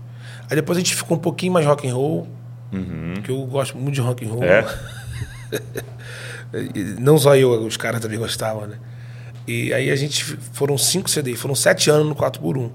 Aí 0.50 0.56
depois 0.56 0.78
a 0.78 0.82
gente 0.82 0.96
ficou 0.96 1.18
um 1.18 1.20
pouquinho 1.20 1.54
mais 1.54 1.66
rock 1.66 1.88
and 1.88 1.94
roll, 1.94 2.28
que 3.24 3.32
eu 3.32 3.46
gosto 3.46 3.78
muito 3.78 3.96
de 3.96 4.02
rock 4.02 4.26
and 4.26 4.30
roll. 4.30 4.42
Uhum. 4.42 4.48
É? 4.48 4.66
Não 7.00 7.18
só 7.18 7.36
eu, 7.36 7.52
os 7.66 7.78
caras 7.78 8.02
também 8.02 8.18
gostavam, 8.18 8.68
né? 8.68 8.78
E 9.48 9.74
aí 9.74 9.90
a 9.90 9.96
gente 9.96 10.24
foram 10.24 10.78
cinco 10.78 11.10
CDs, 11.10 11.40
foram 11.40 11.56
sete 11.56 11.90
anos 11.90 12.08
no 12.08 12.16
4x1. 12.16 12.70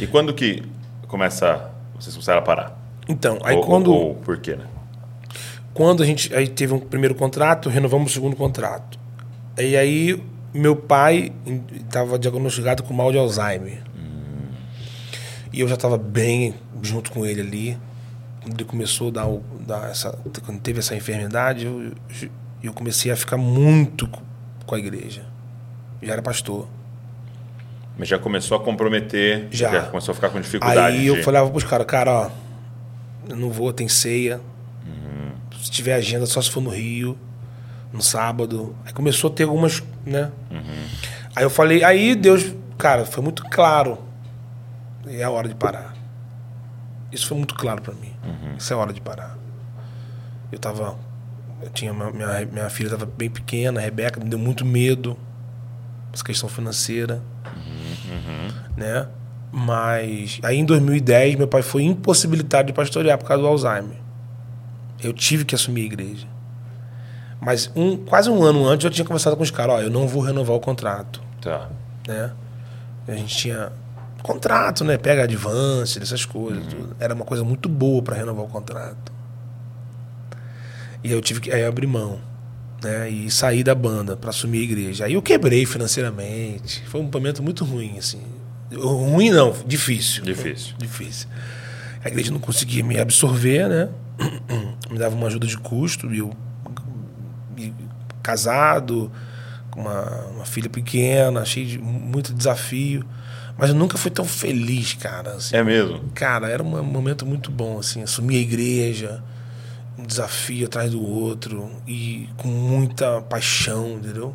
E 0.00 0.06
quando 0.06 0.32
que 0.34 0.62
começa. 1.06 1.70
Vocês 1.98 2.14
começaram 2.14 2.40
a 2.40 2.42
parar? 2.42 2.78
Então, 3.08 3.38
aí 3.44 3.56
ou, 3.56 3.62
quando. 3.62 3.92
Ou, 3.92 4.08
ou 4.08 4.14
por 4.16 4.38
quê, 4.38 4.56
né? 4.56 4.66
Quando 5.72 6.02
a 6.02 6.06
gente 6.06 6.34
aí 6.34 6.48
teve 6.48 6.72
um 6.72 6.78
primeiro 6.78 7.14
contrato, 7.14 7.68
renovamos 7.68 8.10
o 8.10 8.14
segundo 8.14 8.36
contrato. 8.36 8.98
E 9.58 9.76
aí 9.76 10.22
meu 10.54 10.76
pai 10.76 11.32
estava 11.74 12.18
diagnosticado 12.18 12.82
com 12.82 12.94
mal 12.94 13.10
de 13.12 13.18
Alzheimer. 13.18 13.82
E 15.52 15.60
eu 15.60 15.68
já 15.68 15.74
estava 15.74 15.98
bem 15.98 16.54
junto 16.82 17.10
com 17.10 17.24
ele 17.26 17.40
ali. 17.40 17.78
Quando 18.42 18.54
ele 18.60 18.64
começou 18.64 19.08
a 19.08 19.10
dar, 19.10 19.26
o- 19.26 19.42
dar 19.66 19.90
essa, 19.90 20.16
quando 20.44 20.60
teve 20.60 20.78
essa 20.80 20.94
enfermidade, 20.94 21.64
eu, 21.64 21.92
eu 22.62 22.72
comecei 22.72 23.10
a 23.10 23.16
ficar 23.16 23.36
muito 23.36 24.06
co- 24.08 24.22
com 24.66 24.74
a 24.74 24.78
igreja. 24.78 25.22
Já 26.02 26.12
era 26.14 26.22
pastor. 26.22 26.68
Mas 27.96 28.08
já 28.08 28.18
começou 28.18 28.56
a 28.56 28.60
comprometer, 28.60 29.46
Já. 29.52 29.82
começou 29.86 30.12
a 30.12 30.14
ficar 30.14 30.28
com 30.30 30.40
dificuldade. 30.40 30.78
Aí 30.80 31.06
eu 31.06 31.16
de- 31.16 31.22
falava 31.22 31.48
pros 31.50 31.64
caras, 31.64 31.86
cara, 31.86 32.10
ó, 32.12 32.30
eu 33.28 33.36
não 33.36 33.50
vou, 33.50 33.72
tem 33.72 33.88
ceia. 33.88 34.40
Se 35.62 35.70
tiver 35.70 35.94
agenda, 35.94 36.26
só 36.26 36.42
se 36.42 36.50
for 36.50 36.60
no 36.60 36.68
Rio, 36.70 37.16
no 37.94 38.02
sábado. 38.02 38.74
Aí 38.84 38.92
começou 38.92 39.30
a 39.30 39.34
ter 39.34 39.44
algumas, 39.44 39.82
né? 40.04 40.30
Aí 41.34 41.44
eu 41.44 41.50
falei, 41.50 41.82
aí 41.84 42.14
Deus, 42.14 42.52
cara, 42.76 43.04
foi 43.06 43.22
muito 43.22 43.42
claro. 43.44 43.98
É 45.06 45.22
a 45.22 45.30
hora 45.30 45.48
de 45.48 45.54
parar. 45.54 45.94
Isso 47.12 47.26
foi 47.28 47.36
muito 47.36 47.54
claro 47.54 47.80
pra 47.80 47.94
mim. 47.94 48.12
Isso 48.58 48.72
é 48.72 48.76
a 48.76 48.78
hora 48.78 48.92
de 48.92 49.00
parar. 49.00 49.36
Eu 50.50 50.58
tava. 50.58 50.96
Eu 51.62 51.70
tinha 51.70 51.92
uma- 51.92 52.10
minha, 52.10 52.44
minha 52.46 52.68
filha 52.68 52.88
estava 52.88 53.06
bem 53.06 53.30
pequena, 53.30 53.80
a 53.80 53.82
Rebeca, 53.82 54.20
me 54.20 54.28
deu 54.28 54.38
muito 54.38 54.64
medo. 54.64 55.16
Essa 56.12 56.24
questão 56.24 56.48
financeira. 56.48 57.22
Né? 58.76 59.06
Mas 59.52 60.40
aí 60.42 60.58
em 60.58 60.64
2010 60.64 61.36
meu 61.36 61.46
pai 61.46 61.62
foi 61.62 61.82
impossibilitado 61.84 62.66
de 62.66 62.72
pastorear 62.72 63.16
por 63.18 63.26
causa 63.26 63.42
do 63.42 63.48
Alzheimer. 63.48 63.96
Eu 65.02 65.12
tive 65.12 65.44
que 65.44 65.54
assumir 65.54 65.82
a 65.82 65.84
igreja. 65.86 66.26
Mas 67.44 67.70
um, 67.76 67.96
quase 67.96 68.30
um 68.30 68.42
ano 68.42 68.66
antes 68.66 68.84
eu 68.84 68.90
tinha 68.90 69.04
conversado 69.04 69.36
com 69.36 69.42
os 69.42 69.50
caras, 69.50 69.74
ó, 69.76 69.80
eu 69.82 69.90
não 69.90 70.08
vou 70.08 70.22
renovar 70.22 70.56
o 70.56 70.60
contrato, 70.60 71.20
Tá. 71.40 71.68
né? 72.08 72.32
A 73.06 73.12
gente 73.12 73.36
tinha 73.36 73.70
contrato, 74.22 74.82
né? 74.82 74.96
Pega 74.96 75.24
advance, 75.24 76.00
essas 76.02 76.24
coisas, 76.24 76.64
tudo. 76.66 76.96
Era 76.98 77.12
uma 77.14 77.24
coisa 77.24 77.44
muito 77.44 77.68
boa 77.68 78.02
para 78.02 78.16
renovar 78.16 78.44
o 78.46 78.48
contrato. 78.48 79.12
E 81.02 81.12
eu 81.12 81.20
tive 81.20 81.40
que 81.40 81.52
aí 81.52 81.60
eu 81.60 81.68
abri 81.68 81.86
mão, 81.86 82.18
né? 82.82 83.10
E 83.10 83.30
saí 83.30 83.62
da 83.62 83.74
banda 83.74 84.16
para 84.16 84.30
assumir 84.30 84.60
a 84.60 84.62
igreja. 84.62 85.04
Aí 85.04 85.12
eu 85.12 85.20
quebrei 85.20 85.66
financeiramente. 85.66 86.82
Foi 86.86 87.00
um 87.02 87.10
momento 87.12 87.42
muito 87.42 87.62
ruim, 87.62 87.98
assim. 87.98 88.22
Ruim 88.74 89.30
não, 89.30 89.54
difícil. 89.66 90.24
Difícil. 90.24 90.74
Difícil. 90.78 91.28
A 92.02 92.08
igreja 92.08 92.32
não 92.32 92.40
conseguia 92.40 92.82
me 92.82 92.98
absorver, 92.98 93.68
né? 93.68 93.88
Me 94.90 94.98
dava 94.98 95.14
uma 95.14 95.26
ajuda 95.26 95.46
de 95.46 95.58
custo 95.58 96.12
e 96.14 96.18
eu 96.18 96.30
casado, 98.22 99.10
com 99.70 99.80
uma, 99.80 100.02
uma 100.34 100.44
filha 100.44 100.68
pequena, 100.70 101.44
cheio 101.44 101.66
de 101.66 101.78
muito 101.78 102.32
desafio. 102.32 103.04
Mas 103.56 103.70
eu 103.70 103.76
nunca 103.76 103.96
fui 103.96 104.10
tão 104.10 104.24
feliz, 104.24 104.94
cara. 104.94 105.32
assim. 105.32 105.54
É 105.56 105.62
mesmo. 105.62 106.00
Cara, 106.14 106.48
era 106.48 106.62
um 106.62 106.82
momento 106.82 107.24
muito 107.24 107.50
bom, 107.50 107.78
assim, 107.78 108.02
assumir 108.02 108.36
a 108.36 108.40
igreja, 108.40 109.22
um 109.96 110.04
desafio 110.04 110.66
atrás 110.66 110.90
do 110.90 111.00
outro 111.04 111.70
e 111.86 112.28
com 112.36 112.48
muita 112.48 113.20
paixão, 113.22 113.92
entendeu? 113.92 114.34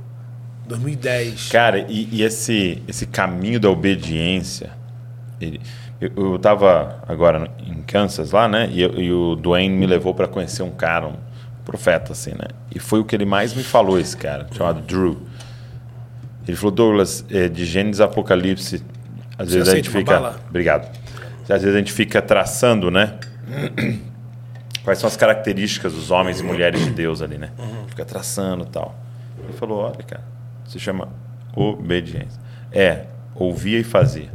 2010. 0.67 1.49
Cara, 1.49 1.79
e, 1.89 2.07
e 2.11 2.23
esse, 2.23 2.81
esse 2.87 3.05
caminho 3.07 3.59
da 3.59 3.69
obediência. 3.69 4.71
ele- 5.41 5.59
eu, 5.99 6.11
eu 6.15 6.39
tava 6.39 7.03
agora 7.07 7.51
em 7.59 7.81
Kansas 7.81 8.31
lá, 8.31 8.47
né? 8.47 8.69
E, 8.71 8.81
eu- 8.81 8.97
e 9.01 9.11
o 9.11 9.35
Dwayne 9.35 9.75
me 9.75 9.85
levou 9.85 10.13
para 10.13 10.27
conhecer 10.29 10.63
um 10.63 10.71
cara, 10.71 11.07
um 11.07 11.15
profeta, 11.69 12.13
assim, 12.13 12.31
né? 12.31 12.47
E 12.73 12.79
foi 12.79 12.99
o 12.99 13.05
que 13.05 13.15
ele 13.15 13.25
mais 13.25 13.53
me 13.53 13.63
falou, 13.63 13.99
esse 13.99 14.17
cara, 14.17 14.47
chamado 14.51 14.81
Drew. 14.81 15.21
Ele 16.47 16.57
falou, 16.57 16.71
Douglas, 16.71 17.23
é, 17.29 17.47
de 17.47 17.63
Gênesis 17.63 18.01
Apocalipse, 18.01 18.83
às 19.37 19.49
Você 19.49 19.57
vezes 19.57 19.69
a 19.71 19.75
gente 19.75 19.89
fica. 19.89 20.35
Obrigado. 20.49 20.89
Às 21.43 21.61
vezes 21.61 21.75
a 21.75 21.77
gente 21.77 21.93
fica 21.93 22.21
traçando, 22.21 22.89
né? 22.89 23.19
Quais 24.83 24.97
são 24.97 25.07
as 25.07 25.15
características 25.15 25.93
dos 25.93 26.09
homens 26.09 26.39
e 26.39 26.43
mulheres 26.43 26.83
de 26.83 26.89
Deus 26.89 27.21
ali, 27.21 27.37
né? 27.37 27.51
Fica 27.87 28.03
traçando 28.03 28.63
e 28.63 28.67
tal. 28.67 28.95
Ele 29.43 29.53
falou: 29.53 29.79
olha, 29.79 30.03
cara, 30.03 30.23
se 30.67 30.79
chama 30.79 31.09
obediência. 31.55 32.39
É, 32.71 33.05
ouvia 33.35 33.79
e 33.79 33.83
fazia. 33.83 34.31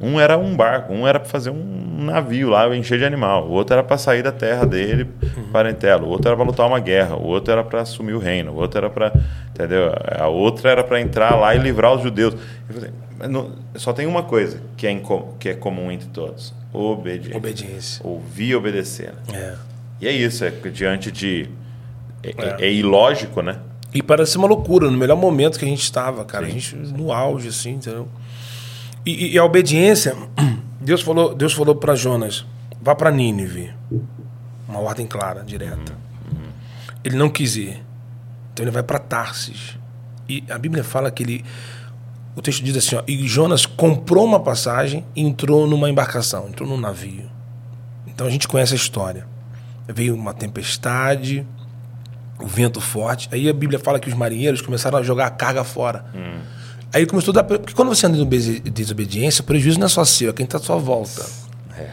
Um 0.00 0.20
era 0.20 0.38
um 0.38 0.54
barco, 0.56 0.92
um 0.92 1.06
era 1.08 1.18
para 1.18 1.28
fazer 1.28 1.50
um 1.50 2.04
navio 2.04 2.48
lá, 2.50 2.74
encher 2.76 2.98
de 2.98 3.04
animal. 3.04 3.48
O 3.48 3.50
outro 3.50 3.74
era 3.74 3.82
para 3.82 3.98
sair 3.98 4.22
da 4.22 4.30
terra 4.30 4.64
dele, 4.64 5.08
parentela. 5.52 6.04
O 6.04 6.08
outro 6.08 6.28
era 6.28 6.36
para 6.36 6.46
lutar 6.46 6.66
uma 6.68 6.78
guerra. 6.78 7.16
O 7.16 7.26
outro 7.26 7.50
era 7.52 7.64
para 7.64 7.80
assumir 7.80 8.12
o 8.12 8.18
reino. 8.18 8.52
O 8.52 8.56
outro 8.56 8.78
era 8.78 8.88
para. 8.90 9.12
Entendeu? 9.50 9.92
A 10.18 10.28
outra 10.28 10.70
era 10.70 10.84
para 10.84 11.00
entrar 11.00 11.34
lá 11.34 11.54
e 11.54 11.58
livrar 11.58 11.92
os 11.94 12.02
judeus. 12.02 12.34
Falei, 12.72 12.90
não- 13.28 13.50
só 13.74 13.92
tem 13.92 14.06
uma 14.06 14.22
coisa 14.22 14.60
que 14.76 14.86
é, 14.86 15.02
que 15.40 15.48
é 15.48 15.54
comum 15.54 15.90
entre 15.90 16.08
todos: 16.10 16.54
obediência. 16.72 17.36
Obediência. 17.36 18.06
Ouvir 18.06 18.48
e 18.50 18.54
obedecer. 18.54 19.12
né? 19.32 19.36
É. 19.36 19.54
E 20.00 20.06
é 20.06 20.12
isso, 20.12 20.44
é 20.44 20.50
diante 20.50 21.10
de. 21.10 21.48
É, 22.22 22.28
É. 22.62 22.66
é 22.68 22.72
ilógico, 22.72 23.42
né? 23.42 23.56
E 23.92 24.00
parece 24.02 24.36
uma 24.36 24.46
loucura, 24.46 24.88
no 24.90 24.96
melhor 24.98 25.16
momento 25.16 25.58
que 25.58 25.64
a 25.64 25.68
gente 25.68 25.82
estava, 25.82 26.24
cara. 26.24 26.46
A 26.46 26.50
gente 26.50 26.76
no 26.76 27.10
auge, 27.12 27.48
assim, 27.48 27.70
entendeu? 27.72 28.06
E, 29.08 29.32
e- 29.34 29.38
a 29.38 29.44
obediência, 29.44 30.14
Deus 30.80 31.00
falou, 31.02 31.34
Deus 31.34 31.52
falou 31.52 31.74
para 31.74 31.94
Jonas, 31.94 32.44
vá 32.80 32.94
para 32.94 33.10
Nínive. 33.10 33.72
Uma 34.68 34.80
ordem 34.80 35.06
clara, 35.06 35.42
direta. 35.42 35.96
Ele 37.02 37.16
não 37.16 37.30
quis 37.30 37.56
ir. 37.56 37.82
Então 38.52 38.64
ele 38.64 38.70
vai 38.70 38.82
para 38.82 38.98
Tarsis. 38.98 39.78
E 40.28 40.44
a 40.50 40.58
Bíblia 40.58 40.84
fala 40.84 41.10
que 41.10 41.22
ele. 41.22 41.44
O 42.36 42.42
texto 42.42 42.62
diz 42.62 42.76
assim: 42.76 42.96
ó, 42.96 43.02
e 43.08 43.26
Jonas 43.26 43.64
comprou 43.64 44.24
uma 44.26 44.38
passagem 44.40 45.04
e 45.16 45.22
entrou 45.22 45.66
numa 45.66 45.88
embarcação, 45.88 46.48
entrou 46.48 46.68
num 46.68 46.76
navio. 46.78 47.30
Então 48.06 48.26
a 48.26 48.30
gente 48.30 48.46
conhece 48.46 48.74
a 48.74 48.76
história. 48.76 49.26
Veio 49.88 50.14
uma 50.14 50.34
tempestade, 50.34 51.46
o 52.38 52.46
vento 52.46 52.78
forte. 52.80 53.28
Aí 53.32 53.48
a 53.48 53.54
Bíblia 53.54 53.78
fala 53.78 53.98
que 53.98 54.08
os 54.08 54.14
marinheiros 54.14 54.60
começaram 54.60 54.98
a 54.98 55.02
jogar 55.02 55.26
a 55.26 55.30
carga 55.30 55.64
fora. 55.64 56.04
Aí 56.92 57.02
ele 57.02 57.10
começou 57.10 57.32
a 57.32 57.34
dar. 57.36 57.44
Porque 57.44 57.74
quando 57.74 57.88
você 57.88 58.06
anda 58.06 58.16
em 58.16 58.22
obedi- 58.22 58.60
desobediência, 58.60 59.42
o 59.42 59.44
prejuízo 59.44 59.78
não 59.78 59.86
é 59.86 59.88
só 59.88 60.04
seu, 60.04 60.30
é 60.30 60.32
quem 60.32 60.44
está 60.44 60.58
à 60.58 60.60
sua 60.60 60.76
volta. 60.76 61.24
É. 61.76 61.90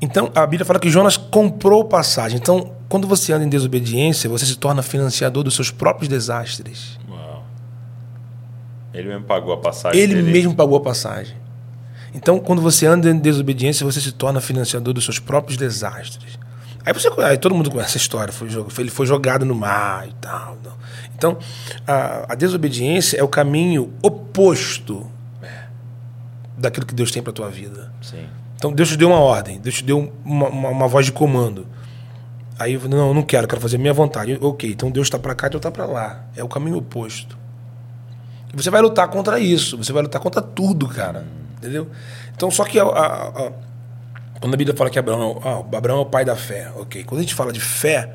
Então 0.00 0.30
a 0.34 0.46
Bíblia 0.46 0.64
fala 0.64 0.80
que 0.80 0.90
Jonas 0.90 1.16
comprou 1.16 1.84
passagem. 1.84 2.38
Então, 2.38 2.72
quando 2.88 3.06
você 3.06 3.32
anda 3.32 3.44
em 3.44 3.48
desobediência, 3.48 4.28
você 4.28 4.46
se 4.46 4.56
torna 4.56 4.82
financiador 4.82 5.44
dos 5.44 5.54
seus 5.54 5.70
próprios 5.70 6.08
desastres. 6.08 6.98
Uau. 7.08 7.44
Ele 8.92 9.08
mesmo 9.08 9.24
pagou 9.24 9.52
a 9.52 9.58
passagem. 9.58 10.00
Ele 10.00 10.14
dele. 10.14 10.32
mesmo 10.32 10.54
pagou 10.54 10.76
a 10.78 10.80
passagem. 10.80 11.36
Então, 12.14 12.38
quando 12.38 12.62
você 12.62 12.86
anda 12.86 13.10
em 13.10 13.18
desobediência, 13.18 13.84
você 13.84 14.00
se 14.00 14.12
torna 14.12 14.40
financiador 14.40 14.94
dos 14.94 15.04
seus 15.04 15.18
próprios 15.18 15.56
desastres. 15.58 16.38
Aí, 16.88 16.94
você, 16.94 17.08
aí 17.22 17.36
todo 17.36 17.54
mundo 17.54 17.70
conhece 17.70 17.90
essa 17.90 17.98
história. 17.98 18.32
Foi, 18.32 18.48
ele 18.78 18.90
foi 18.90 19.04
jogado 19.04 19.44
no 19.44 19.54
mar 19.54 20.08
e 20.08 20.12
tal. 20.14 20.56
Então, 21.14 21.36
a, 21.86 22.32
a 22.32 22.34
desobediência 22.34 23.18
é 23.18 23.22
o 23.22 23.28
caminho 23.28 23.92
oposto 24.02 25.06
daquilo 26.56 26.86
que 26.86 26.94
Deus 26.94 27.10
tem 27.10 27.22
para 27.22 27.32
tua 27.32 27.50
vida. 27.50 27.92
Sim. 28.00 28.26
Então 28.56 28.72
Deus 28.72 28.88
te 28.88 28.96
deu 28.96 29.08
uma 29.08 29.20
ordem, 29.20 29.60
Deus 29.60 29.76
te 29.76 29.84
deu 29.84 30.12
uma, 30.24 30.48
uma, 30.48 30.68
uma 30.70 30.88
voz 30.88 31.04
de 31.06 31.12
comando. 31.12 31.66
Aí 32.58 32.72
eu 32.72 32.80
falei, 32.80 32.96
não, 32.98 33.08
eu 33.08 33.14
não 33.14 33.22
quero, 33.22 33.46
quero 33.46 33.60
fazer 33.60 33.76
a 33.76 33.78
minha 33.78 33.92
vontade. 33.92 34.32
Eu, 34.32 34.42
ok, 34.48 34.70
então 34.70 34.90
Deus 34.90 35.06
está 35.06 35.18
para 35.18 35.34
cá 35.34 35.46
e 35.48 35.52
eu 35.54 35.58
está 35.58 35.70
para 35.70 35.84
lá. 35.86 36.24
É 36.34 36.42
o 36.42 36.48
caminho 36.48 36.78
oposto. 36.78 37.38
E 38.52 38.56
você 38.56 38.70
vai 38.70 38.80
lutar 38.80 39.06
contra 39.08 39.38
isso, 39.38 39.76
você 39.76 39.92
vai 39.92 40.02
lutar 40.02 40.20
contra 40.20 40.40
tudo, 40.42 40.88
cara. 40.88 41.24
Entendeu? 41.58 41.88
Então, 42.34 42.50
só 42.50 42.64
que 42.64 42.80
a, 42.80 42.84
a- 42.84 43.28
a- 43.28 43.52
quando 44.40 44.54
a 44.54 44.56
Bíblia 44.56 44.76
fala 44.76 44.90
que 44.90 44.98
Abraão, 44.98 45.40
ah, 45.44 45.76
Abraão 45.76 45.98
é 45.98 46.02
o 46.02 46.06
pai 46.06 46.24
da 46.24 46.36
fé, 46.36 46.70
ok. 46.76 47.04
Quando 47.04 47.18
a 47.20 47.22
gente 47.22 47.34
fala 47.34 47.52
de 47.52 47.60
fé, 47.60 48.14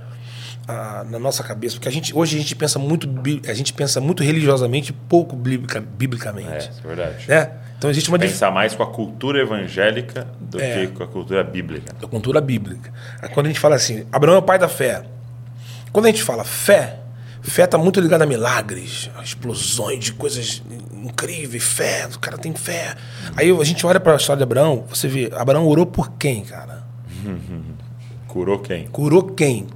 ah, 0.67 1.05
na 1.09 1.19
nossa 1.19 1.43
cabeça, 1.43 1.75
porque 1.75 1.87
a 1.87 1.91
gente, 1.91 2.15
hoje 2.15 2.35
a 2.37 2.39
gente 2.39 2.55
pensa 2.55 2.79
muito, 2.79 3.07
a 3.47 3.53
gente 3.53 3.73
pensa 3.73 3.99
muito 3.99 4.23
religiosamente, 4.23 4.93
pouco 4.93 5.35
biblica- 5.35 5.81
biblicamente. 5.81 6.49
É, 6.53 6.57
isso 6.59 6.81
é 6.83 6.87
verdade. 6.87 7.25
né? 7.27 7.51
Então 7.77 7.89
existe 7.89 8.07
uma. 8.09 8.17
Pensar 8.17 8.49
mais 8.51 8.73
com 8.73 8.81
a 8.83 8.87
cultura 8.87 9.41
evangélica 9.41 10.25
do 10.39 10.59
É. 10.61 10.85
que 10.85 10.93
com 10.93 11.03
a 11.03 11.07
cultura 11.07 11.43
bíblica. 11.43 11.93
da 11.99 12.07
cultura 12.07 12.39
bíblica. 12.39 12.91
Quando 13.33 13.47
a 13.47 13.49
gente 13.49 13.59
fala 13.59 13.75
assim, 13.75 14.05
Abraão 14.11 14.35
é 14.35 14.39
o 14.39 14.41
pai 14.43 14.57
da 14.57 14.69
fé. 14.69 15.03
Quando 15.91 16.05
a 16.05 16.09
gente 16.09 16.23
fala 16.23 16.45
fé, 16.45 16.99
fé 17.43 17.65
está 17.65 17.77
muito 17.77 17.99
ligada 17.99 18.23
a 18.23 18.27
milagres, 18.27 19.11
a 19.15 19.21
explosões 19.21 20.05
de 20.05 20.13
coisas 20.13 20.63
incríveis, 21.03 21.63
fé, 21.63 22.07
o 22.07 22.19
cara 22.19 22.37
tem 22.37 22.53
fé. 22.53 22.95
Aí 23.35 23.51
a 23.51 23.63
gente 23.63 23.85
olha 23.85 23.99
para 23.99 24.13
a 24.13 24.15
história 24.15 24.37
de 24.37 24.43
Abraão, 24.43 24.85
você 24.89 25.07
vê, 25.07 25.31
Abraão 25.35 25.67
orou 25.67 25.85
por 25.85 26.11
quem, 26.13 26.43
cara? 26.43 26.83
Curou 28.27 28.59
quem? 28.59 28.87
Curou 28.87 29.23
quem? 29.23 29.67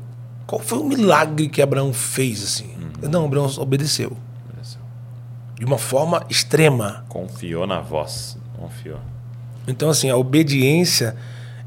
Qual 0.48 0.60
foi 0.60 0.80
o 0.80 0.84
milagre 0.84 1.50
que 1.50 1.62
Abraão 1.62 1.94
fez 1.94 2.44
assim? 2.44 2.74
Não, 3.02 3.26
Abraão 3.26 3.46
obedeceu. 3.60 4.18
De 5.60 5.66
uma 5.66 5.78
forma 5.78 6.26
extrema. 6.30 7.04
Confiou 7.10 7.68
na 7.68 7.82
voz. 7.82 8.38
Confiou. 8.58 9.00
Então, 9.68 9.90
assim, 9.90 10.10
a 10.10 10.16
obediência, 10.16 11.16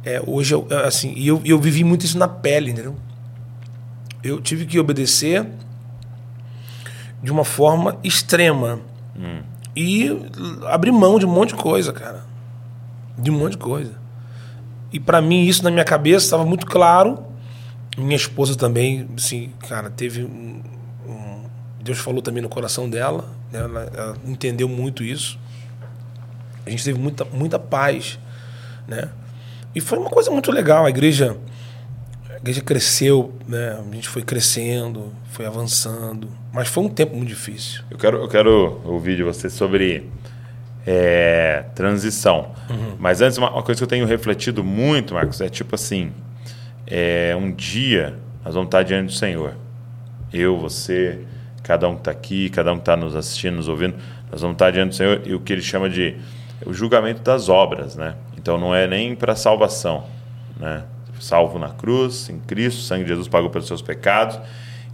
é, 0.04 0.22
hoje, 0.26 0.54
eu, 0.54 0.66
é, 0.70 0.86
assim, 0.86 1.12
e 1.16 1.28
eu, 1.28 1.40
e 1.44 1.50
eu 1.50 1.60
vivi 1.60 1.84
muito 1.84 2.06
isso 2.06 2.16
na 2.16 2.26
pele, 2.26 2.70
entendeu? 2.70 2.96
Eu 4.22 4.40
tive 4.40 4.64
que 4.64 4.78
obedecer 4.78 5.46
de 7.22 7.30
uma 7.30 7.44
forma 7.44 7.98
extrema. 8.02 8.80
E 9.76 10.10
abrir 10.68 10.90
mão 10.92 11.18
de 11.18 11.26
um 11.26 11.30
monte 11.30 11.50
de 11.50 11.56
coisa, 11.62 11.92
cara. 11.92 12.24
De 13.18 13.30
um 13.30 13.38
monte 13.38 13.52
de 13.52 13.58
coisa. 13.58 13.92
E 14.92 14.98
para 14.98 15.20
mim, 15.20 15.44
isso 15.44 15.62
na 15.62 15.70
minha 15.70 15.84
cabeça 15.84 16.24
estava 16.24 16.44
muito 16.44 16.66
claro. 16.66 17.22
Minha 17.96 18.16
esposa 18.16 18.56
também, 18.56 19.06
assim, 19.16 19.50
cara, 19.68 19.90
teve 19.90 20.24
um, 20.24 20.62
um- 21.06 21.44
Deus 21.82 21.98
falou 21.98 22.22
também 22.22 22.42
no 22.42 22.48
coração 22.48 22.88
dela, 22.88 23.24
né? 23.52 23.58
ela, 23.60 23.90
ela 23.94 24.16
entendeu 24.24 24.68
muito 24.68 25.04
isso. 25.04 25.38
A 26.66 26.70
gente 26.70 26.84
teve 26.84 26.98
muita, 26.98 27.24
muita 27.26 27.58
paz, 27.58 28.18
né? 28.88 29.08
E 29.74 29.80
foi 29.80 29.98
uma 29.98 30.10
coisa 30.10 30.30
muito 30.30 30.50
legal. 30.50 30.84
A 30.86 30.90
igreja, 30.90 31.36
a 32.40 32.42
igreja 32.42 32.62
cresceu, 32.62 33.34
né? 33.46 33.78
A 33.78 33.94
gente 33.94 34.08
foi 34.08 34.22
crescendo, 34.22 35.12
foi 35.26 35.44
avançando, 35.44 36.26
mas 36.52 36.68
foi 36.68 36.82
um 36.82 36.88
tempo 36.88 37.14
muito 37.14 37.28
difícil. 37.28 37.82
Eu 37.90 37.98
quero, 37.98 38.16
eu 38.16 38.28
quero 38.28 38.80
ouvir 38.82 39.16
de 39.16 39.22
você 39.22 39.50
sobre 39.50 40.08
é, 40.86 41.66
transição. 41.74 42.52
Mas 42.98 43.20
antes, 43.20 43.36
uma, 43.36 43.50
uma 43.50 43.62
coisa 43.62 43.78
que 43.78 43.84
eu 43.84 43.88
tenho 43.88 44.06
refletido 44.06 44.64
muito, 44.64 45.12
Marcos, 45.12 45.38
é 45.42 45.50
tipo 45.50 45.74
assim: 45.74 46.12
é, 46.86 47.36
um 47.38 47.52
dia 47.52 48.14
nós 48.42 48.54
vamos 48.54 48.68
estar 48.68 48.82
diante 48.84 49.08
do 49.08 49.12
Senhor. 49.12 49.54
Eu, 50.32 50.58
você, 50.58 51.20
cada 51.62 51.86
um 51.88 51.94
que 51.94 52.00
está 52.00 52.10
aqui, 52.10 52.48
cada 52.48 52.72
um 52.72 52.76
que 52.76 52.82
está 52.82 52.96
nos 52.96 53.14
assistindo, 53.14 53.56
nos 53.56 53.68
ouvindo, 53.68 53.96
nós 54.32 54.40
vamos 54.40 54.54
estar 54.54 54.70
diante 54.70 54.90
do 54.90 54.94
Senhor 54.94 55.20
e 55.26 55.34
o 55.34 55.40
que 55.40 55.52
ele 55.52 55.62
chama 55.62 55.90
de 55.90 56.16
o 56.64 56.72
julgamento 56.72 57.20
das 57.20 57.50
obras, 57.50 57.96
né? 57.96 58.14
Então 58.38 58.56
não 58.56 58.74
é 58.74 58.86
nem 58.86 59.14
para 59.14 59.36
salvação, 59.36 60.04
né? 60.58 60.84
Salvo 61.20 61.58
na 61.58 61.68
cruz, 61.68 62.28
em 62.28 62.40
Cristo, 62.40 62.78
o 62.78 62.82
sangue 62.82 63.04
de 63.04 63.10
Jesus 63.10 63.28
pagou 63.28 63.50
pelos 63.50 63.68
seus 63.68 63.82
pecados. 63.82 64.38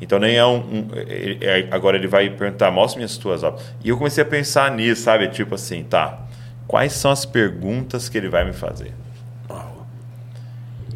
Então 0.01 0.19
nem 0.19 0.37
é 0.37 0.45
um. 0.45 0.57
um 0.57 0.89
é, 0.95 1.39
é, 1.41 1.69
agora 1.71 1.97
ele 1.97 2.07
vai 2.07 2.29
perguntar, 2.29 2.71
mostre-me 2.71 3.05
as 3.05 3.17
tuas 3.17 3.43
obras. 3.43 3.65
E 3.83 3.89
eu 3.89 3.97
comecei 3.97 4.23
a 4.23 4.27
pensar 4.27 4.71
nisso, 4.73 5.03
sabe? 5.03 5.29
Tipo 5.29 5.55
assim, 5.55 5.85
tá. 5.85 6.27
Quais 6.67 6.93
são 6.93 7.11
as 7.11 7.25
perguntas 7.25 8.09
que 8.09 8.19
ele 8.19 8.29
vai 8.29 8.45
me 8.45 8.53
fazer? 8.53 8.93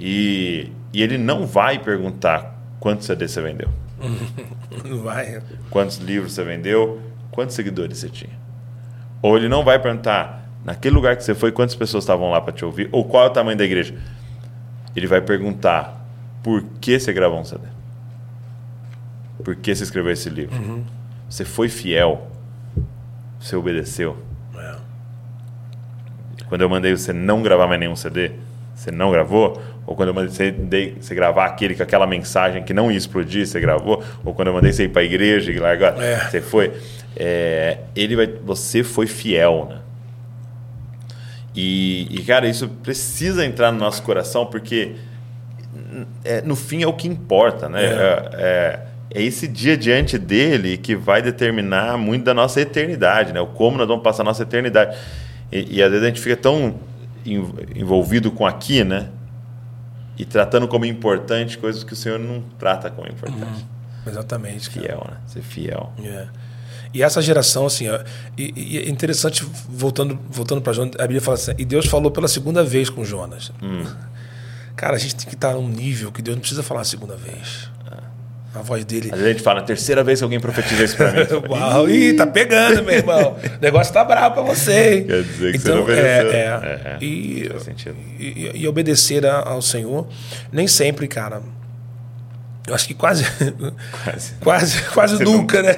E, 0.00 0.72
e 0.92 1.02
ele 1.02 1.18
não 1.18 1.46
vai 1.46 1.78
perguntar 1.78 2.58
quantos 2.80 3.06
CD 3.06 3.28
você 3.28 3.42
vendeu. 3.42 3.68
Não 4.82 5.02
vai. 5.02 5.42
Quantos 5.68 5.98
livros 5.98 6.32
você 6.32 6.42
vendeu? 6.42 7.02
Quantos 7.30 7.54
seguidores 7.54 7.98
você 7.98 8.08
tinha? 8.08 8.32
Ou 9.20 9.36
ele 9.36 9.48
não 9.48 9.62
vai 9.62 9.78
perguntar 9.78 10.48
naquele 10.64 10.94
lugar 10.94 11.16
que 11.16 11.22
você 11.22 11.34
foi, 11.34 11.52
quantas 11.52 11.74
pessoas 11.74 12.04
estavam 12.04 12.30
lá 12.30 12.40
para 12.40 12.52
te 12.52 12.64
ouvir? 12.64 12.88
Ou 12.92 13.04
qual 13.04 13.24
é 13.24 13.26
o 13.26 13.30
tamanho 13.30 13.58
da 13.58 13.64
igreja? 13.64 13.94
Ele 14.94 15.06
vai 15.06 15.20
perguntar 15.20 16.04
por 16.42 16.62
que 16.80 16.98
você 16.98 17.12
gravou 17.12 17.38
um 17.40 17.44
CD? 17.44 17.62
Por 19.44 19.56
que 19.56 19.74
você 19.74 19.84
escreveu 19.84 20.12
esse 20.12 20.28
livro? 20.28 20.56
Uhum. 20.56 20.84
Você 21.28 21.44
foi 21.44 21.68
fiel? 21.68 22.26
Você 23.38 23.56
obedeceu? 23.56 24.16
É. 24.56 24.74
Quando 26.48 26.62
eu 26.62 26.68
mandei 26.68 26.92
você 26.96 27.12
não 27.12 27.42
gravar 27.42 27.66
mais 27.66 27.78
nenhum 27.80 27.96
CD, 27.96 28.32
você 28.74 28.90
não 28.90 29.10
gravou? 29.10 29.60
Ou 29.86 29.94
quando 29.96 30.08
eu 30.08 30.14
mandei 30.14 30.30
você, 30.30 30.50
dei, 30.50 30.96
você 31.00 31.14
gravar 31.14 31.46
aquele 31.46 31.74
com 31.74 31.82
aquela 31.82 32.06
mensagem 32.06 32.62
que 32.62 32.74
não 32.74 32.90
ia 32.90 32.98
explodir, 32.98 33.46
você 33.46 33.58
gravou? 33.60 34.02
Ou 34.24 34.34
quando 34.34 34.48
eu 34.48 34.54
mandei 34.54 34.72
você 34.72 34.84
ir 34.84 34.88
para 34.88 35.02
a 35.02 35.04
igreja 35.04 35.50
e 35.52 35.58
largar, 35.58 35.98
É. 36.00 36.28
você 36.28 36.40
foi? 36.40 36.72
É, 37.16 37.78
ele 37.96 38.16
vai, 38.16 38.26
você 38.26 38.82
foi 38.84 39.06
fiel, 39.06 39.66
né? 39.70 39.78
E, 41.54 42.06
e, 42.10 42.22
cara, 42.22 42.48
isso 42.48 42.68
precisa 42.68 43.44
entrar 43.44 43.72
no 43.72 43.78
nosso 43.78 44.02
coração 44.02 44.46
porque 44.46 44.94
é, 46.24 46.40
no 46.42 46.54
fim 46.54 46.82
é 46.82 46.86
o 46.86 46.92
que 46.92 47.08
importa, 47.08 47.68
né? 47.68 47.84
É. 47.84 47.88
É, 47.88 48.30
é- 48.34 48.86
é 49.12 49.20
esse 49.24 49.48
dia 49.48 49.76
diante 49.76 50.16
dele 50.16 50.76
que 50.76 50.94
vai 50.94 51.20
determinar 51.20 51.98
muito 51.98 52.22
da 52.26 52.32
nossa 52.32 52.60
eternidade, 52.60 53.32
né? 53.32 53.40
O 53.40 53.46
como 53.48 53.76
nós 53.76 53.88
vamos 53.88 54.04
passar 54.04 54.22
a 54.22 54.24
nossa 54.26 54.44
eternidade. 54.44 54.96
E, 55.50 55.78
e 55.78 55.82
às 55.82 55.90
vezes 55.90 56.04
a 56.04 56.06
gente 56.06 56.20
fica 56.20 56.36
tão 56.36 56.76
en- 57.26 57.52
envolvido 57.74 58.30
com 58.30 58.46
aqui, 58.46 58.84
né? 58.84 59.08
E 60.16 60.24
tratando 60.24 60.68
como 60.68 60.84
importante 60.84 61.58
coisas 61.58 61.82
que 61.82 61.92
o 61.92 61.96
Senhor 61.96 62.20
não 62.20 62.40
trata 62.56 62.88
como 62.88 63.08
importante. 63.08 63.66
Exatamente. 64.06 64.70
cara. 64.70 64.86
Fiel, 64.86 65.06
né? 65.10 65.16
Ser 65.26 65.42
fiel. 65.42 65.92
É. 66.04 66.26
E 66.92 67.02
essa 67.02 67.22
geração, 67.22 67.66
assim, 67.66 67.88
ó, 67.88 68.00
e, 68.36 68.52
e 68.56 68.78
é 68.78 68.88
interessante, 68.88 69.46
voltando, 69.68 70.18
voltando 70.28 70.60
para 70.60 70.72
Jonas, 70.72 70.94
a 70.98 71.02
Bíblia 71.02 71.20
fala 71.20 71.36
assim, 71.36 71.52
e 71.56 71.64
Deus 71.64 71.86
falou 71.86 72.10
pela 72.10 72.26
segunda 72.26 72.64
vez 72.64 72.90
com 72.90 73.04
Jonas. 73.04 73.52
Cara, 74.76 74.96
a 74.96 74.98
gente 74.98 75.14
tem 75.16 75.26
que 75.28 75.34
estar 75.34 75.52
num 75.54 75.68
nível 75.68 76.10
que 76.10 76.20
Deus 76.22 76.36
não 76.36 76.40
precisa 76.40 76.62
falar 76.62 76.80
a 76.80 76.84
segunda 76.84 77.14
vez. 77.16 77.68
A 78.52 78.62
voz 78.62 78.84
dele. 78.84 79.10
Às 79.12 79.18
vezes 79.18 79.26
a 79.26 79.32
gente 79.34 79.42
fala, 79.44 79.62
terceira 79.62 80.02
vez 80.02 80.18
que 80.18 80.24
alguém 80.24 80.40
profetiza 80.40 80.82
isso 80.82 80.96
pra 80.96 81.12
mim. 81.12 81.18
Uau, 81.48 81.88
ih, 81.88 82.14
tá 82.14 82.26
pegando, 82.26 82.82
meu 82.82 82.94
irmão. 82.96 83.36
O 83.36 83.60
negócio 83.62 83.92
tá 83.94 84.04
bravo 84.04 84.34
pra 84.34 84.42
você. 84.42 84.94
hein? 84.96 85.04
Quer 85.04 85.22
dizer 85.22 85.52
que 85.52 85.58
você 85.60 85.68
então, 85.68 85.76
não 85.76 85.82
obedeceu. 85.84 86.32
é, 86.32 86.34
é. 86.34 86.46
É, 86.64 86.88
é. 86.94 86.98
E, 87.00 87.48
e, 88.18 88.50
e 88.62 88.66
obedecer 88.68 89.24
a- 89.24 89.48
ao 89.48 89.62
Senhor, 89.62 90.08
nem 90.50 90.66
sempre, 90.66 91.06
cara. 91.06 91.40
Eu 92.70 92.74
acho 92.76 92.86
que 92.86 92.94
quase, 92.94 93.24
Quase. 94.04 94.32
quase, 94.40 94.82
quase 94.94 95.24
nunca, 95.24 95.60
né? 95.60 95.74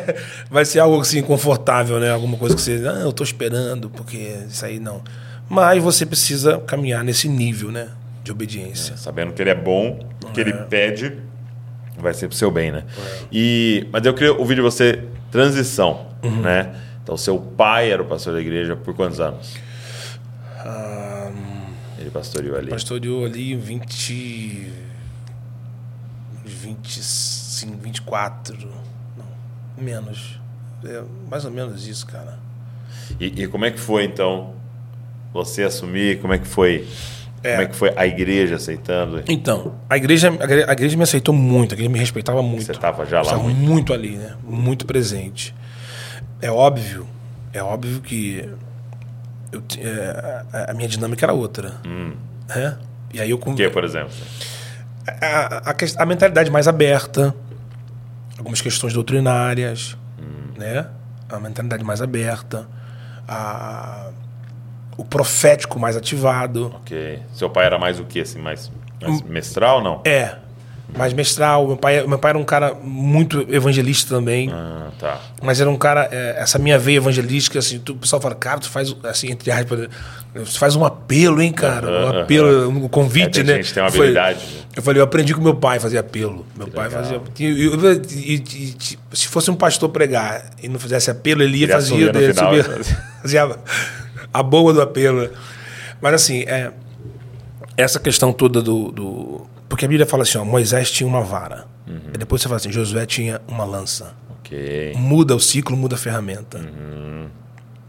Vai 0.50 0.66
ser 0.66 0.78
algo 0.78 1.00
assim 1.00 1.22
confortável, 1.22 1.98
né? 1.98 2.10
Alguma 2.10 2.36
coisa 2.36 2.54
que 2.54 2.60
você, 2.60 2.72
ah, 2.86 3.00
eu 3.00 3.12
tô 3.14 3.24
esperando, 3.24 3.88
porque 3.88 4.36
isso 4.46 4.62
aí 4.64 4.78
não. 4.78 5.02
Mas 5.48 5.82
você 5.82 6.04
precisa 6.04 6.58
caminhar 6.58 7.02
nesse 7.02 7.28
nível, 7.28 7.70
né? 7.72 7.88
De 8.22 8.30
obediência. 8.30 8.94
sabendo 8.98 9.32
que 9.32 9.40
ele 9.42 9.48
é 9.50 9.54
bom, 9.54 10.06
o 10.22 10.30
que 10.32 10.40
ele 10.40 10.52
pede 10.52 11.14
vai 11.98 12.12
ser 12.12 12.28
pro 12.28 12.36
seu 12.36 12.50
bem, 12.50 12.70
né? 12.70 12.84
E, 13.32 13.88
mas 13.90 14.04
eu 14.04 14.12
queria 14.12 14.34
ouvir 14.34 14.54
de 14.56 14.60
você 14.60 15.02
transição, 15.30 16.08
né? 16.22 16.74
Então, 17.02 17.16
seu 17.16 17.38
pai 17.38 17.90
era 17.90 18.02
o 18.02 18.04
pastor 18.04 18.34
da 18.34 18.40
igreja 18.40 18.76
por 18.76 18.94
quantos 18.94 19.18
anos? 19.18 19.56
Ah, 20.58 21.30
Ele 21.98 22.10
pastoreou 22.10 22.56
ali. 22.56 22.68
pastoreou 22.70 23.24
ali 23.24 23.56
20. 23.56 24.70
25, 26.44 27.76
24. 27.82 28.56
Não, 29.16 29.24
menos. 29.84 30.40
É 30.84 31.02
mais 31.30 31.44
ou 31.44 31.50
menos 31.50 31.86
isso, 31.86 32.06
cara. 32.06 32.38
E, 33.20 33.42
e 33.42 33.46
como 33.48 33.64
é 33.64 33.70
que 33.70 33.78
foi, 33.78 34.04
então, 34.04 34.54
você 35.32 35.62
assumir? 35.62 36.20
Como 36.20 36.32
é 36.32 36.38
que 36.38 36.46
foi? 36.46 36.86
É. 37.42 37.50
Como 37.52 37.62
é 37.62 37.66
que 37.66 37.76
foi 37.76 37.92
a 37.96 38.06
igreja 38.06 38.56
aceitando? 38.56 39.22
Então, 39.28 39.74
a 39.88 39.96
igreja, 39.96 40.30
a 40.30 40.44
igre- 40.44 40.64
a 40.68 40.72
igreja 40.72 40.96
me 40.96 41.02
aceitou 41.02 41.34
muito, 41.34 41.72
a 41.72 41.74
igreja 41.74 41.90
me 41.90 41.98
respeitava 41.98 42.42
muito. 42.42 42.64
Você 42.64 42.74
tava 42.74 43.04
já 43.06 43.16
lá 43.18 43.22
Estava 43.22 43.42
muito? 43.42 43.58
muito 43.58 43.92
ali, 43.92 44.16
né? 44.16 44.34
Muito 44.44 44.86
presente. 44.86 45.54
É 46.40 46.50
óbvio, 46.50 47.06
é 47.52 47.62
óbvio 47.62 48.00
que 48.00 48.48
eu 49.52 49.62
é, 49.78 50.70
a, 50.70 50.74
minha 50.74 50.88
dinâmica 50.88 51.24
era 51.26 51.32
outra. 51.32 51.80
né? 52.48 52.78
E 53.12 53.20
aí 53.20 53.30
eu 53.30 53.36
O 53.44 53.54
que, 53.54 53.68
por 53.68 53.84
exemplo? 53.84 54.12
A, 55.06 55.70
a, 55.70 55.74
ques- 55.74 55.96
a 55.98 56.06
mentalidade 56.06 56.50
mais 56.50 56.66
aberta, 56.68 57.34
algumas 58.38 58.60
questões 58.60 58.92
doutrinárias, 58.92 59.96
né? 60.56 60.86
A 61.28 61.38
mentalidade 61.40 61.82
mais 61.82 62.02
aberta, 62.02 62.66
a, 63.26 64.10
o 64.96 65.04
profético 65.04 65.78
mais 65.80 65.96
ativado. 65.96 66.72
Ok. 66.76 67.22
Seu 67.32 67.48
pai 67.50 67.64
era 67.66 67.78
mais 67.78 67.98
o 67.98 68.04
quê? 68.04 68.20
Assim, 68.20 68.38
mais, 68.38 68.70
mais 69.00 69.22
mestral 69.22 69.82
não? 69.82 70.02
É, 70.04 70.36
mais 70.96 71.12
mestral. 71.12 71.66
Meu 71.66 71.76
pai, 71.76 72.06
meu 72.06 72.18
pai 72.18 72.30
era 72.30 72.38
um 72.38 72.44
cara 72.44 72.74
muito 72.74 73.46
evangelista 73.48 74.14
também. 74.14 74.50
Ah, 74.52 74.90
tá. 74.98 75.20
Mas 75.42 75.60
era 75.60 75.68
um 75.70 75.76
cara, 75.76 76.08
é, 76.12 76.36
essa 76.38 76.58
minha 76.58 76.78
veia 76.78 76.96
evangelística, 76.98 77.58
assim, 77.58 77.78
tu, 77.78 77.92
o 77.92 77.96
pessoal 77.96 78.20
fala, 78.20 78.34
cara, 78.34 78.60
tu 78.60 78.68
faz, 78.68 78.94
assim, 79.04 79.30
entre 79.30 79.50
aspas, 79.50 79.88
tu 80.34 80.58
faz 80.58 80.76
um 80.76 80.84
apelo, 80.84 81.40
hein, 81.40 81.52
cara? 81.52 81.90
Um 81.90 82.20
apelo, 82.20 82.68
um 82.68 82.88
convite, 82.88 83.40
É, 83.40 83.42
tem 83.42 83.44
né? 83.44 83.54
gente 83.56 83.68
que 83.68 83.74
tem 83.74 83.82
uma 83.82 83.88
Eu 83.88 83.92
falei- 83.92 84.16
habilidade, 84.18 84.38
né? 84.54 84.62
Eu 84.74 84.82
falei, 84.82 85.00
eu 85.00 85.04
aprendi 85.04 85.34
com 85.34 85.40
meu 85.42 85.54
pai 85.54 85.78
fazer 85.78 85.98
apelo. 85.98 86.46
Meu 86.56 86.66
pai 86.68 86.88
legal. 86.88 87.02
fazia. 87.02 87.20
E, 87.38 87.44
e- 87.44 88.34
e- 88.34 88.76
se 89.16 89.28
fosse 89.28 89.50
um 89.50 89.54
pastor 89.54 89.88
pregar 89.90 90.50
e 90.62 90.68
não 90.68 90.78
fizesse 90.80 91.10
apelo, 91.10 91.42
ele 91.42 91.58
ia 91.58 91.64
Ele 91.64 91.72
fazer 91.72 91.94
no 91.94 92.18
ele 92.18 92.32
final, 92.32 92.54
subia- 92.54 92.74
ele 92.74 92.84
fazia. 92.84 93.02
fazia 93.22 93.44
a, 93.44 94.38
a 94.40 94.42
boa 94.42 94.72
do 94.72 94.80
apelo. 94.80 95.28
Mas 96.00 96.14
assim, 96.14 96.40
é, 96.46 96.70
essa 97.76 98.00
questão 98.00 98.32
toda 98.32 98.62
do, 98.62 98.90
do- 98.90 99.46
Porque 99.72 99.86
a 99.86 99.88
Bíblia 99.88 100.04
fala 100.04 100.22
assim, 100.22 100.36
ó, 100.36 100.44
Moisés 100.44 100.90
tinha 100.90 101.06
uma 101.08 101.22
vara. 101.22 101.64
Uhum. 101.88 102.12
Depois 102.18 102.42
você 102.42 102.46
fala 102.48 102.58
assim, 102.58 102.70
Josué 102.70 103.06
tinha 103.06 103.40
uma 103.48 103.64
lança. 103.64 104.14
Ok. 104.38 104.92
Muda 104.96 105.34
o 105.34 105.40
ciclo, 105.40 105.74
muda 105.74 105.94
a 105.94 105.98
ferramenta. 105.98 106.58
Uhum. 106.58 107.26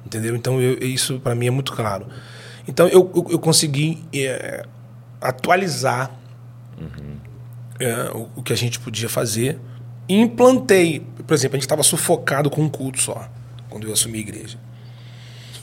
Entendeu? 0.06 0.34
Então 0.34 0.62
eu- 0.62 0.78
isso 0.78 1.20
para 1.20 1.36
mim 1.36 1.48
é 1.48 1.52
muito 1.52 1.74
claro. 1.74 2.08
Então 2.66 2.88
eu, 2.88 3.12
eu, 3.14 3.28
eu 3.32 3.38
consegui 3.40 4.02
é, 4.16 4.66
atualizar 5.20 6.10
é, 7.82 8.12
o, 8.16 8.30
o 8.38 8.42
que 8.42 8.54
a 8.54 8.56
gente 8.56 8.80
podia 8.80 9.10
fazer 9.10 9.60
e 10.08 10.16
implantei. 10.18 11.06
Por 11.28 11.34
exemplo, 11.34 11.56
a 11.56 11.58
gente 11.58 11.66
estava 11.66 11.84
sufocado 11.84 12.50
com 12.50 12.62
um 12.62 12.70
culto 12.70 13.02
só 13.02 13.28
quando 13.70 13.88
eu 13.88 13.92
assumi 13.92 14.20
a 14.20 14.22
igreja. 14.22 14.58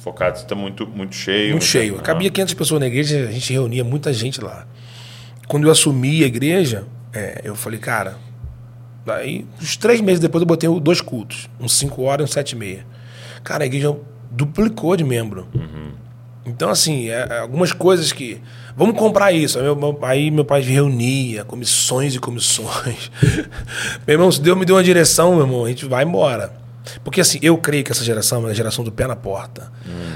Focado, 0.02 0.38
você 0.38 0.44
tá 0.46 0.54
muito, 0.54 0.86
muito 0.86 1.14
cheio. 1.14 1.52
Muito 1.52 1.64
cheio. 1.64 1.96
Ah, 1.98 2.02
Cabia 2.02 2.30
500 2.30 2.52
pessoas 2.54 2.78
na 2.80 2.86
igreja, 2.88 3.26
a 3.26 3.32
gente 3.32 3.50
reunia 3.52 3.84
muita 3.84 4.12
gente 4.12 4.38
lá. 4.42 4.66
Quando 5.50 5.64
eu 5.66 5.72
assumi 5.72 6.22
a 6.22 6.28
igreja, 6.28 6.84
é, 7.12 7.40
eu 7.42 7.56
falei, 7.56 7.80
cara, 7.80 8.16
daí, 9.04 9.44
uns 9.60 9.76
três 9.76 10.00
meses 10.00 10.20
depois 10.20 10.42
eu 10.42 10.46
botei 10.46 10.70
dois 10.78 11.00
cultos, 11.00 11.50
uns 11.58 11.72
5 11.76 12.00
horas 12.02 12.22
e 12.22 12.24
uns 12.30 12.32
7 12.34 12.52
e 12.52 12.56
meia. 12.56 12.86
Cara, 13.42 13.64
a 13.64 13.66
igreja 13.66 13.96
duplicou 14.30 14.96
de 14.96 15.02
membro. 15.02 15.48
Então, 16.46 16.70
assim, 16.70 17.08
é, 17.08 17.26
é 17.28 17.38
algumas 17.40 17.72
coisas 17.72 18.12
que. 18.12 18.40
Vamos 18.76 18.96
comprar 18.96 19.32
isso. 19.32 19.58
Aí 19.58 19.64
meu, 19.64 19.74
meu- 19.74 19.98
aí 20.02 20.30
meu 20.30 20.44
pai 20.44 20.60
reunia 20.62 21.44
comissões 21.44 22.14
e 22.14 22.20
comissões. 22.20 23.10
meu 24.06 24.14
irmão, 24.14 24.30
se 24.30 24.40
Deus 24.40 24.56
me 24.56 24.64
deu 24.64 24.76
uma 24.76 24.84
direção, 24.84 25.32
meu 25.34 25.44
irmão, 25.46 25.64
a 25.64 25.68
gente 25.68 25.84
vai 25.84 26.04
embora. 26.04 26.52
Porque, 27.04 27.20
assim, 27.20 27.38
eu 27.42 27.56
creio 27.58 27.84
que 27.84 27.92
essa 27.92 28.04
geração 28.04 28.46
é 28.48 28.50
a 28.50 28.54
geração 28.54 28.84
do 28.84 28.92
pé 28.92 29.06
na 29.06 29.16
porta. 29.16 29.70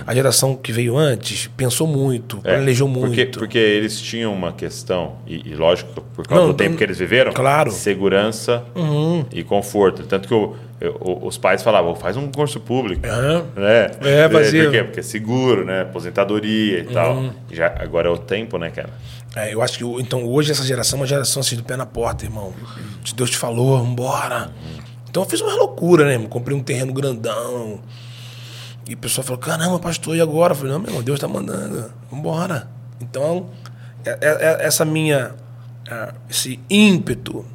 A 0.06 0.14
geração 0.14 0.54
que 0.54 0.70
veio 0.72 0.96
antes 0.96 1.46
pensou 1.56 1.86
muito, 1.86 2.40
É, 2.44 2.54
planejou 2.56 2.86
muito. 2.86 3.06
Porque, 3.06 3.26
porque 3.26 3.58
eles 3.58 4.00
tinham 4.00 4.32
uma 4.32 4.52
questão, 4.52 5.16
e, 5.26 5.50
e 5.50 5.54
lógico, 5.54 6.00
por 6.14 6.26
causa 6.26 6.44
Não, 6.44 6.52
do 6.52 6.56
tempo 6.56 6.76
que 6.76 6.84
eles 6.84 6.98
viveram, 6.98 7.32
Claro. 7.32 7.70
Uhum. 7.70 7.76
segurança 7.76 8.62
e 9.32 9.42
conforto. 9.42 10.02
Tanto 10.04 10.28
que 10.28 10.34
os 11.00 11.38
pais 11.38 11.62
falavam, 11.62 11.94
faz 11.94 12.16
um 12.16 12.30
curso 12.30 12.60
público. 12.60 13.06
Aham. 13.06 13.44
Né? 13.56 13.90
É. 14.02 14.26
Uhum. 14.26 14.30
Por 14.30 14.70
quê? 14.70 14.84
Porque 14.84 15.00
é 15.00 15.02
seguro, 15.02 15.64
né? 15.64 15.82
Aposentadoria 15.82 16.80
e 16.80 16.84
tal. 16.84 17.30
E 17.50 17.56
já, 17.56 17.74
agora 17.78 18.08
é 18.08 18.10
o 18.10 18.18
tempo, 18.18 18.58
né, 18.58 18.70
cara? 18.70 18.90
É, 19.36 19.52
eu 19.52 19.60
acho 19.62 19.78
que 19.78 19.84
então 20.00 20.24
hoje 20.26 20.52
essa 20.52 20.62
geração 20.64 20.98
é 20.98 21.02
uma 21.02 21.06
geração 21.08 21.40
assim 21.40 21.56
do 21.56 21.64
pé 21.64 21.76
na 21.76 21.86
porta, 21.86 22.24
irmão. 22.24 22.52
Deus 23.16 23.30
te 23.30 23.36
falou, 23.36 23.78
vambora. 23.78 24.50
Então 25.14 25.22
eu 25.22 25.28
fiz 25.28 25.40
uma 25.40 25.54
loucura, 25.54 26.04
né, 26.06 26.14
irmão? 26.14 26.26
Comprei 26.28 26.56
um 26.56 26.60
terreno 26.60 26.92
grandão. 26.92 27.78
E 28.84 28.94
o 28.94 28.96
pessoal 28.96 29.24
falou, 29.24 29.40
caramba, 29.40 29.78
pastor, 29.78 30.16
e 30.16 30.20
agora? 30.20 30.54
Eu 30.54 30.56
falei, 30.56 30.72
não, 30.72 30.80
meu 30.80 30.88
irmão, 30.88 31.04
Deus 31.04 31.18
está 31.18 31.28
mandando, 31.28 31.88
vambora. 32.10 32.66
Então, 33.00 33.48
é, 34.04 34.10
é, 34.10 34.16
é, 34.20 34.66
essa 34.66 34.84
minha, 34.84 35.30
é, 35.88 36.12
esse 36.28 36.58
ímpeto, 36.68 37.46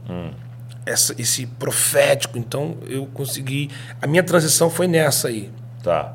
essa, 0.85 1.13
esse 1.21 1.47
profético, 1.47 2.37
então 2.37 2.77
eu 2.87 3.05
consegui, 3.07 3.69
a 4.01 4.07
minha 4.07 4.23
transição 4.23 4.69
foi 4.69 4.87
nessa 4.87 5.27
aí. 5.27 5.51
Tá. 5.83 6.13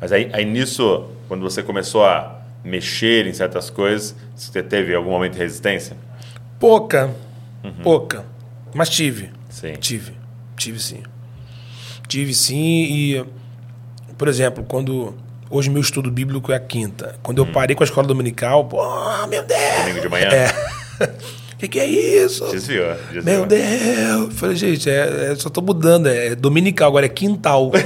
Mas 0.00 0.12
aí, 0.12 0.30
aí 0.32 0.46
nisso, 0.46 1.10
quando 1.28 1.42
você 1.42 1.62
começou 1.62 2.06
a 2.06 2.40
mexer 2.64 3.26
em 3.26 3.34
certas 3.34 3.68
coisas, 3.68 4.16
você 4.34 4.62
teve 4.62 4.94
algum 4.94 5.10
momento 5.10 5.34
de 5.34 5.40
resistência? 5.40 5.94
Pouca, 6.58 7.14
pouca, 7.82 8.24
mas 8.72 8.88
tive. 8.88 9.30
Sim. 9.50 9.74
Tive, 9.74 10.14
tive 10.60 10.78
sim. 10.78 11.02
Tive 12.06 12.34
sim 12.34 12.84
e, 12.84 13.24
por 14.18 14.28
exemplo, 14.28 14.62
quando 14.64 15.14
hoje 15.48 15.70
meu 15.70 15.80
estudo 15.80 16.10
bíblico 16.10 16.52
é 16.52 16.56
a 16.56 16.60
quinta, 16.60 17.16
quando 17.22 17.38
eu 17.38 17.46
parei 17.46 17.74
com 17.74 17.82
a 17.82 17.86
escola 17.86 18.06
dominical, 18.06 18.66
pô, 18.66 18.82
meu 19.26 19.42
Deus! 19.42 19.60
Domingo 19.80 20.00
de 20.00 20.08
manhã? 20.08 20.28
É. 20.28 20.48
O 21.54 21.56
que, 21.56 21.68
que 21.68 21.80
é 21.80 21.86
isso? 21.86 22.46
Desviou. 22.50 22.94
desviou. 23.12 23.24
Meu 23.24 23.46
Deus! 23.46 23.62
Eu 23.62 24.30
Falei, 24.32 24.56
gente, 24.56 24.90
é, 24.90 25.32
é- 25.32 25.34
só 25.36 25.48
tô 25.48 25.62
mudando, 25.62 26.08
é 26.08 26.34
dominical, 26.34 26.88
agora 26.88 27.06
é 27.06 27.08
quintal. 27.08 27.72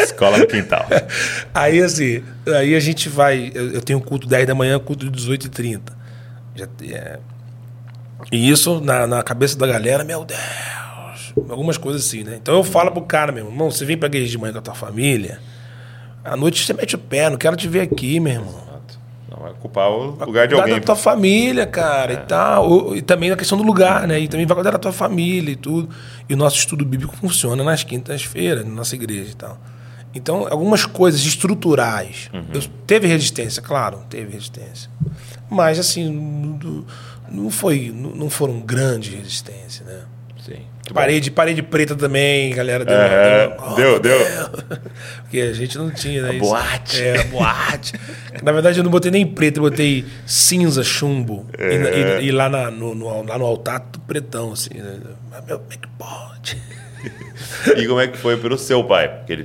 Escola 0.00 0.38
no 0.38 0.46
quintal. 0.46 0.86
aí 1.52 1.82
assim, 1.82 2.22
aí 2.46 2.74
a 2.74 2.80
gente 2.80 3.10
vai. 3.10 3.50
Eu, 3.54 3.72
eu 3.72 3.82
tenho 3.82 4.00
culto 4.00 4.26
10 4.26 4.46
da 4.46 4.54
manhã, 4.54 4.78
culto 4.78 5.10
18 5.10 5.46
e 5.46 5.50
30 5.50 5.92
Já, 6.54 6.66
é, 6.90 7.18
e 8.30 8.48
isso 8.50 8.80
na, 8.80 9.06
na 9.06 9.22
cabeça 9.22 9.56
da 9.58 9.66
galera, 9.66 10.04
meu 10.04 10.24
Deus. 10.24 10.40
Algumas 11.48 11.76
coisas 11.78 12.06
assim, 12.06 12.22
né? 12.22 12.36
Então 12.40 12.54
eu 12.56 12.64
falo 12.64 12.90
pro 12.92 13.02
cara, 13.02 13.32
meu 13.32 13.46
irmão, 13.46 13.70
você 13.70 13.84
vem 13.84 13.96
pra 13.96 14.06
igreja 14.06 14.30
de 14.30 14.38
manhã 14.38 14.52
com 14.52 14.58
a 14.58 14.62
tua 14.62 14.74
família, 14.74 15.40
à 16.24 16.36
noite 16.36 16.64
você 16.64 16.72
mete 16.74 16.94
o 16.94 16.98
pé, 16.98 17.28
não 17.30 17.36
quero 17.38 17.56
te 17.56 17.66
ver 17.68 17.80
aqui, 17.80 18.20
meu 18.20 18.34
irmão. 18.34 18.62
Não 19.30 19.38
vai 19.38 19.50
ocupar 19.52 19.90
o 19.90 20.10
lugar 20.26 20.46
de 20.46 20.54
alguém. 20.54 20.74
da 20.74 20.80
tua 20.84 20.94
família, 20.96 21.66
cara, 21.66 22.12
e 22.12 22.16
tal. 22.18 22.70
O- 22.70 22.94
E 22.96 23.00
também 23.00 23.30
na 23.30 23.36
questão 23.36 23.56
do 23.56 23.64
lugar, 23.64 24.06
né? 24.06 24.20
E 24.20 24.28
também 24.28 24.44
vai 24.44 24.54
cuidar 24.54 24.72
da 24.72 24.78
tua 24.78 24.92
família 24.92 25.50
e 25.52 25.56
tudo. 25.56 25.88
E 26.28 26.34
o 26.34 26.36
nosso 26.36 26.58
estudo 26.58 26.84
bíblico 26.84 27.16
funciona 27.16 27.64
nas 27.64 27.82
quintas-feiras, 27.82 28.62
na 28.64 28.70
nossa 28.70 28.94
igreja 28.94 29.30
e 29.30 29.34
tal. 29.34 29.58
Então, 30.14 30.46
algumas 30.50 30.84
coisas 30.84 31.24
estruturais. 31.24 32.28
Eu- 32.52 32.60
teve 32.86 33.06
resistência, 33.06 33.62
claro, 33.62 34.02
teve 34.10 34.32
resistência. 34.34 34.90
Mas, 35.50 35.78
assim, 35.78 36.10
não, 36.12 36.84
não 37.32 37.50
foi, 37.50 37.92
não 37.94 38.28
foram 38.30 38.60
grandes 38.60 39.12
resistências, 39.14 39.86
né? 39.86 40.00
Sim. 40.44 40.60
Parede, 40.92 41.30
parede 41.30 41.62
preta 41.62 41.94
também, 41.94 42.52
galera. 42.54 42.84
Deu, 42.84 42.94
É, 42.96 43.48
deu- 43.76 44.00
deu, 44.00 44.00
deu. 44.00 44.18
Porque 45.22 45.40
a 45.40 45.52
gente 45.52 45.78
não 45.78 45.90
tinha, 45.90 46.22
né? 46.22 46.32
Boate. 46.38 47.00
É, 47.00 47.24
boate. 47.24 47.92
Na 48.42 48.50
verdade, 48.52 48.78
eu 48.78 48.84
não 48.84 48.90
botei 48.90 49.10
nem 49.10 49.24
preto, 49.24 49.58
eu 49.58 49.62
botei 49.70 50.04
cinza, 50.26 50.82
chumbo. 50.82 51.46
E, 51.58 51.62
É. 51.62 52.20
e- 52.20 52.26
e 52.26 52.32
lá, 52.32 52.48
na- 52.48 52.70
no, 52.70 52.94
no- 52.94 53.22
lá 53.24 53.38
no 53.38 53.44
altar, 53.46 53.80
tudo 53.80 54.04
pretão, 54.04 54.52
assim. 54.52 54.74
Né? 54.74 54.98
Mas, 55.30 55.44
meu, 55.46 55.58
como 55.60 55.72
é 55.72 55.76
que 55.76 55.88
pode? 55.98 56.62
E 57.80 57.86
como 57.86 58.00
é 58.00 58.08
que 58.08 58.18
foi 58.18 58.36
pelo 58.36 58.58
seu 58.58 58.82
pai? 58.84 59.08
Porque 59.08 59.32
ele 59.32 59.42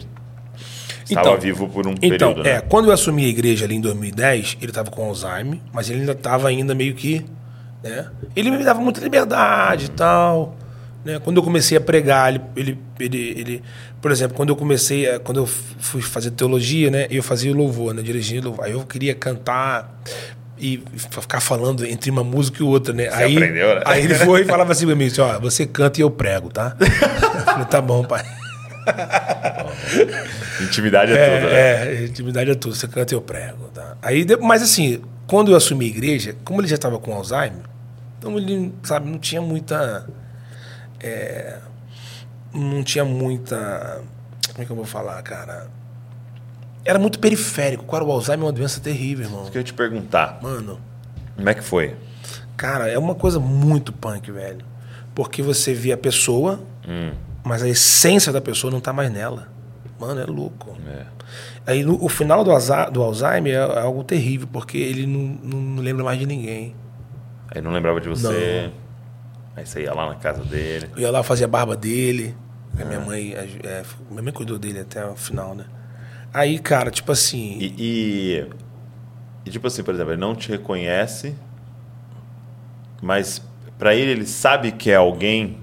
estava 1.07 1.27
Então, 1.29 1.39
vivo 1.39 1.69
por 1.69 1.85
um 1.87 1.91
Então, 2.01 2.33
período, 2.33 2.47
é, 2.47 2.55
né? 2.55 2.61
quando 2.67 2.87
eu 2.87 2.91
assumi 2.91 3.25
a 3.25 3.27
igreja 3.29 3.65
ali 3.65 3.75
em 3.75 3.81
2010, 3.81 4.57
ele 4.59 4.71
estava 4.71 4.89
com 4.89 5.03
Alzheimer, 5.05 5.59
mas 5.71 5.89
ele 5.89 5.99
ainda 6.01 6.11
estava 6.13 6.47
ainda 6.49 6.73
meio 6.75 6.93
que, 6.95 7.23
né? 7.87 8.07
Ele 8.35 8.51
me 8.51 8.63
dava 8.63 8.79
muita 8.81 8.99
liberdade 9.01 9.85
e 9.85 9.89
tal, 9.89 10.55
né? 11.03 11.19
Quando 11.23 11.37
eu 11.37 11.43
comecei 11.43 11.77
a 11.77 11.81
pregar, 11.81 12.29
ele, 12.29 12.41
ele, 12.55 12.77
ele, 12.99 13.17
ele- 13.37 13.63
por 14.01 14.11
exemplo, 14.11 14.35
quando 14.35 14.49
eu 14.49 14.55
comecei, 14.55 15.09
a- 15.09 15.19
quando 15.19 15.37
eu 15.41 15.45
fui 15.47 16.01
fazer 16.01 16.31
teologia, 16.31 16.89
né? 16.91 17.07
Eu 17.09 17.23
fazia 17.23 17.53
louvor, 17.53 17.93
né? 17.93 18.01
Dirigindo 18.01 18.47
louvor. 18.49 18.65
Aí 18.65 18.71
eu 18.71 18.83
queria 18.85 19.13
cantar 19.15 19.99
e 20.59 20.81
ficar 21.11 21.39
falando 21.39 21.85
entre 21.85 22.09
uma 22.09 22.23
música 22.23 22.61
e 22.61 22.65
outra, 22.65 22.91
né? 22.93 23.09
aí, 23.11 23.35
aprendeu, 23.37 23.75
né? 23.75 23.81
aí 23.85 24.03
ele 24.03 24.15
foi 24.15 24.41
e 24.41 24.45
falava 24.45 24.71
assim 24.71 24.87
pra 24.87 24.95
mim, 24.95 25.05
assim, 25.05 25.21
ó, 25.21 25.39
você 25.39 25.67
canta 25.67 25.99
e 25.99 26.03
eu 26.03 26.09
prego, 26.09 26.49
tá? 26.49 26.75
eu 26.81 27.41
falei, 27.45 27.65
tá 27.65 27.79
bom, 27.79 28.03
pai. 28.03 28.25
Intimidade 30.61 31.11
é, 31.13 31.25
tudo, 31.39 31.49
né? 31.49 31.55
É, 31.59 31.95
é, 32.01 32.05
intimidade 32.05 32.51
é 32.51 32.55
tudo. 32.55 32.75
Você 32.75 32.87
canta 32.87 33.13
e 33.13 33.15
eu 33.15 33.21
prego. 33.21 33.65
Tá? 33.73 33.97
Aí, 34.01 34.25
mas 34.41 34.61
assim, 34.61 35.01
quando 35.27 35.51
eu 35.51 35.55
assumi 35.57 35.85
a 35.85 35.89
igreja, 35.89 36.35
como 36.43 36.61
ele 36.61 36.67
já 36.67 36.75
estava 36.75 36.97
com 36.97 37.13
Alzheimer, 37.13 37.61
então 38.27 38.37
ele, 38.37 38.73
sabe, 38.83 39.09
não 39.09 39.17
tinha 39.19 39.41
muita. 39.41 40.07
é, 40.99 41.59
não 42.53 42.83
tinha 42.83 43.05
muita. 43.05 44.01
Como 44.51 44.63
é 44.63 44.65
que 44.65 44.71
eu 44.71 44.75
vou 44.75 44.85
falar, 44.85 45.21
cara? 45.21 45.67
Era 46.83 46.97
muito 46.99 47.19
periférico. 47.19 47.85
Cara, 47.85 48.03
o 48.03 48.11
Alzheimer 48.11 48.43
é 48.43 48.47
uma 48.47 48.53
doença 48.53 48.79
terrível, 48.79 49.25
irmão. 49.25 49.41
Eu 49.41 49.47
queria 49.47 49.63
te 49.63 49.73
perguntar, 49.73 50.39
Mano, 50.41 50.79
como 51.35 51.49
é 51.49 51.53
que 51.53 51.63
foi? 51.63 51.95
cara, 52.55 52.87
é 52.87 52.97
uma 52.97 53.13
coisa 53.13 53.39
muito 53.39 53.91
punk, 53.93 54.31
velho. 54.31 54.65
Porque 55.13 55.41
você 55.41 55.73
vê 55.73 55.91
a 55.91 55.97
pessoa, 55.97 56.59
Hum. 56.87 57.11
mas 57.43 57.61
a 57.61 57.67
essência 57.67 58.31
da 58.31 58.39
pessoa 58.41 58.71
não 58.71 58.79
tá 58.79 58.91
mais 58.93 59.11
nela. 59.11 59.47
Mano, 59.99 60.21
é 60.21 60.25
louco. 60.25 60.75
É. 60.87 61.05
Aí 61.65 61.83
no, 61.83 62.01
o 62.03 62.07
final 62.07 62.43
do, 62.43 62.51
aza- 62.51 62.89
do 62.89 63.01
Alzheimer 63.03 63.53
é 63.53 63.79
algo 63.81 64.03
terrível, 64.03 64.47
porque 64.51 64.77
ele 64.77 65.05
não, 65.05 65.19
não 65.43 65.83
lembra 65.83 66.03
mais 66.03 66.17
de 66.19 66.25
ninguém. 66.25 66.73
Aí 67.53 67.61
não 67.61 67.71
lembrava 67.71 67.99
de 68.01 68.09
você. 68.09 68.69
Aí 69.55 69.65
você 69.65 69.81
ia 69.83 69.93
lá 69.93 70.07
na 70.09 70.15
casa 70.15 70.43
dele. 70.43 70.87
Eu 70.95 71.01
ia 71.03 71.11
lá 71.11 71.23
fazer 71.23 71.45
a 71.45 71.47
barba 71.47 71.75
dele. 71.75 72.35
A 72.79 72.85
minha 72.85 72.99
mãe. 72.99 73.33
é, 73.33 73.83
minha 74.09 74.21
mãe 74.21 74.31
cuidou 74.33 74.57
dele 74.59 74.79
até 74.81 75.03
o 75.05 75.15
final, 75.15 75.55
né? 75.55 75.65
Aí, 76.33 76.59
cara, 76.59 76.91
tipo 76.91 77.11
assim. 77.11 77.57
E, 77.59 77.73
e, 77.77 78.45
e, 79.45 79.49
tipo 79.49 79.65
assim, 79.65 79.81
por 79.81 79.93
exemplo, 79.95 80.11
ele 80.13 80.21
não 80.21 80.35
te 80.35 80.49
reconhece, 80.49 81.33
mas 83.01 83.41
pra 83.79 83.95
ele 83.95 84.11
ele 84.11 84.25
sabe 84.25 84.71
que 84.71 84.91
é 84.91 84.95
alguém. 84.95 85.57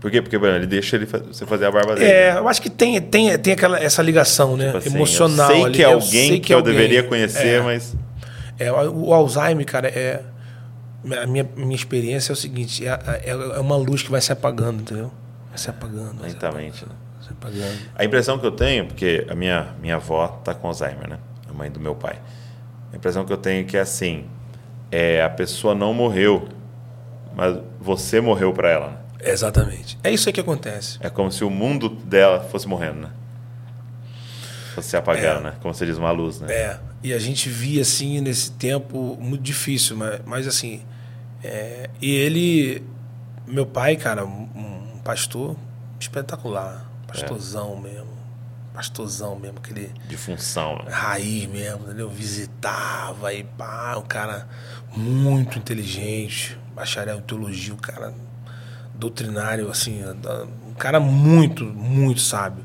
Por 0.00 0.10
quê? 0.10 0.20
Porque 0.20 0.38
por 0.38 0.46
exemplo, 0.46 0.64
ele 0.64 0.66
deixa 0.70 0.96
ele 0.96 1.06
você 1.06 1.46
fazer 1.46 1.66
a 1.66 1.70
barba 1.70 1.94
dele. 1.94 2.06
É, 2.10 2.36
eu 2.36 2.48
acho 2.48 2.60
que 2.60 2.68
tem, 2.68 3.00
tem, 3.00 3.38
tem 3.38 3.52
aquela, 3.52 3.78
essa 3.78 4.02
ligação, 4.02 4.56
né? 4.56 4.66
Tipo 4.66 4.78
assim, 4.78 4.94
Emocional. 4.94 5.50
Eu 5.50 5.54
sei 5.56 5.64
ali. 5.64 5.74
que 5.74 5.82
é 5.82 5.86
Eu 5.86 5.90
alguém 5.92 6.28
sei 6.28 6.40
que, 6.40 6.52
eu 6.52 6.58
alguém. 6.58 6.72
deveria 6.74 7.02
conhecer, 7.04 7.60
É. 7.60 7.62
mas. 7.62 7.96
É, 8.58 8.72
o 8.72 9.12
Alzheimer, 9.14 9.64
cara, 9.66 9.88
é. 9.88 10.22
A 11.22 11.26
minha, 11.26 11.48
minha 11.56 11.74
experiência 11.74 12.32
é 12.32 12.34
o 12.34 12.36
seguinte: 12.36 12.86
é, 12.86 12.92
é, 13.24 13.30
é 13.30 13.60
uma 13.60 13.76
luz 13.76 14.02
que 14.02 14.10
vai 14.10 14.20
se 14.20 14.32
apagando, 14.32 14.80
entendeu? 14.80 15.12
Vai 15.48 15.58
se 15.58 15.70
apagando. 15.70 16.20
Vai 16.20 16.30
se 16.30 16.34
Lentamente, 16.34 16.84
né? 16.86 16.92
apagando, 16.92 17.14
vai 17.14 17.22
se 17.22 17.32
apagando. 17.32 17.78
A 17.94 18.04
impressão 18.04 18.38
que 18.38 18.46
eu 18.46 18.52
tenho, 18.52 18.86
porque 18.86 19.26
a 19.28 19.34
minha, 19.34 19.74
minha 19.80 19.96
avó 19.96 20.28
tá 20.28 20.54
com 20.54 20.68
Alzheimer, 20.68 21.08
né? 21.08 21.18
A 21.48 21.52
mãe 21.52 21.70
do 21.70 21.78
meu 21.78 21.94
pai. 21.94 22.20
A 22.92 22.96
impressão 22.96 23.24
que 23.24 23.32
eu 23.32 23.36
tenho 23.36 23.60
é 23.60 23.64
que 23.64 23.76
é 23.76 23.80
assim: 23.80 24.24
é, 24.90 25.22
a 25.22 25.28
pessoa 25.28 25.74
não 25.74 25.92
morreu, 25.92 26.48
mas 27.34 27.58
você 27.80 28.20
morreu 28.20 28.52
pra 28.52 28.70
ela. 28.70 28.90
Né? 28.90 28.96
Exatamente. 29.24 29.98
É 30.02 30.10
isso 30.10 30.28
aí 30.28 30.32
que 30.32 30.40
acontece. 30.40 30.98
É 31.00 31.10
como 31.10 31.32
se 31.32 31.44
o 31.44 31.50
mundo 31.50 31.88
dela 31.88 32.40
fosse 32.40 32.68
morrendo, 32.68 33.00
né? 33.00 33.10
Fosse 34.74 34.90
se 34.90 34.96
apagando, 34.96 35.42
né? 35.42 35.54
Como 35.60 35.72
você 35.72 35.84
diz, 35.86 35.98
uma 35.98 36.10
luz, 36.10 36.40
né? 36.40 36.52
É, 36.52 36.80
e 37.02 37.12
a 37.12 37.18
gente 37.18 37.48
via 37.48 37.82
assim 37.82 38.20
nesse 38.20 38.52
tempo 38.52 39.16
muito 39.20 39.42
difícil, 39.42 39.96
mas, 39.96 40.20
mas 40.24 40.46
assim. 40.46 40.82
É, 41.44 41.90
e 42.00 42.10
ele, 42.10 42.82
meu 43.46 43.66
pai, 43.66 43.96
cara, 43.96 44.24
um, 44.24 44.48
um 44.54 44.98
pastor 45.04 45.56
espetacular, 46.00 46.90
pastorzão 47.06 47.76
mesmo, 47.76 48.08
pastorzão 48.72 49.38
mesmo, 49.38 49.58
aquele 49.58 49.90
De 50.08 50.16
função. 50.16 50.76
Né? 50.84 50.90
raiz 50.90 51.46
mesmo, 51.46 51.84
entendeu? 51.84 52.08
Visitava 52.10 53.32
e 53.32 53.44
pá, 53.44 53.96
um 53.98 54.02
cara 54.06 54.48
muito 54.96 55.58
inteligente, 55.58 56.58
bacharel 56.74 57.18
em 57.18 57.22
teologia, 57.22 57.74
um 57.74 57.78
cara 57.78 58.12
doutrinário, 58.94 59.70
assim, 59.70 60.02
um 60.68 60.74
cara 60.74 60.98
muito, 61.00 61.64
muito 61.64 62.20
sábio. 62.20 62.64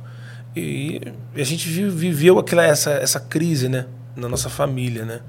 E 0.56 1.02
a 1.36 1.44
gente 1.44 1.68
vi- 1.70 1.90
viveu 1.90 2.40
aquela, 2.40 2.64
essa, 2.64 2.92
essa 2.92 3.20
crise, 3.20 3.70
né? 3.70 3.86
Na 4.16 4.28
nossa 4.28 4.50
família, 4.50 5.06
né? 5.06 5.22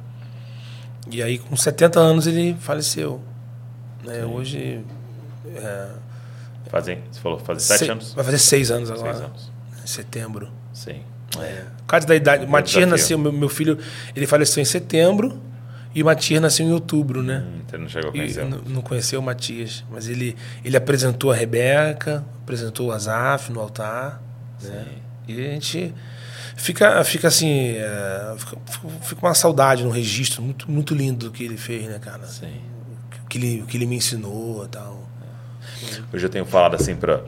E 1.10 1.22
aí, 1.22 1.38
com 1.38 1.56
70 1.56 1.98
anos, 2.00 2.26
ele 2.26 2.56
faleceu. 2.60 3.20
Né? 4.04 4.24
Hoje. 4.24 4.84
É, 5.54 5.88
Fazem, 6.70 7.00
você 7.10 7.20
falou, 7.20 7.38
fazem 7.40 7.60
sete 7.66 7.84
se- 7.86 7.90
anos? 7.90 8.14
Vai 8.14 8.24
fazer 8.24 8.38
seis 8.38 8.70
anos 8.70 8.90
agora. 8.90 9.12
Seis 9.14 9.24
anos. 9.24 9.52
Em 9.82 9.86
setembro. 9.86 10.48
Sim. 10.72 11.00
Por 11.32 11.86
causa 11.86 12.06
da 12.06 12.14
idade. 12.14 12.44
O 12.44 12.48
Matias 12.48 12.74
desafio. 12.74 12.90
nasceu, 12.90 13.18
meu, 13.18 13.32
meu 13.32 13.48
filho, 13.48 13.78
ele 14.14 14.26
faleceu 14.26 14.60
em 14.60 14.64
setembro 14.64 15.40
e 15.94 16.02
o 16.02 16.06
Matias 16.06 16.40
nasceu 16.40 16.66
em 16.66 16.72
outubro, 16.72 17.22
né? 17.22 17.44
Hum, 17.44 17.60
Você 17.68 17.78
não 17.78 17.88
chegou 17.88 18.10
a 18.10 18.12
conhecer. 18.12 18.44
não, 18.44 18.58
não 18.58 18.82
conheceu 18.82 19.18
o 19.18 19.22
Matias, 19.22 19.84
mas 19.90 20.08
ele, 20.08 20.36
ele 20.64 20.76
apresentou 20.76 21.32
a 21.32 21.34
Rebeca, 21.34 22.24
apresentou 22.42 22.88
o 22.88 22.92
Azaf 22.92 23.50
no 23.52 23.60
altar. 23.60 24.22
Né? 24.62 24.84
E 25.26 25.32
a 25.46 25.50
gente 25.52 25.92
fica, 26.56 27.02
fica 27.04 27.28
assim, 27.28 27.74
é, 27.76 28.34
fica, 28.36 28.56
fica 29.02 29.26
uma 29.26 29.34
saudade 29.34 29.82
no 29.82 29.90
registro 29.90 30.42
muito, 30.42 30.70
muito 30.70 30.94
lindo 30.94 31.26
do 31.26 31.32
que 31.32 31.42
ele 31.44 31.56
fez, 31.56 31.86
né, 31.86 31.98
cara? 31.98 32.26
Sim. 32.26 32.60
Que 33.30 33.38
ele, 33.38 33.62
o 33.62 33.66
que 33.66 33.76
ele 33.76 33.86
me 33.86 33.96
ensinou 33.96 34.66
tal. 34.68 34.98
Hoje 36.12 36.26
eu 36.26 36.30
tenho 36.30 36.44
falado 36.44 36.74
assim 36.74 36.96
para 36.96 37.22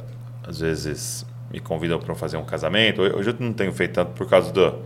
às 0.46 0.58
vezes 0.60 1.24
me 1.50 1.60
convidam 1.60 1.98
para 1.98 2.14
fazer 2.14 2.36
um 2.36 2.44
casamento. 2.44 3.00
Hoje 3.00 3.30
eu 3.30 3.36
não 3.38 3.52
tenho 3.52 3.72
feito 3.72 3.94
tanto 3.94 4.10
por 4.12 4.28
causa 4.28 4.52
do. 4.52 4.78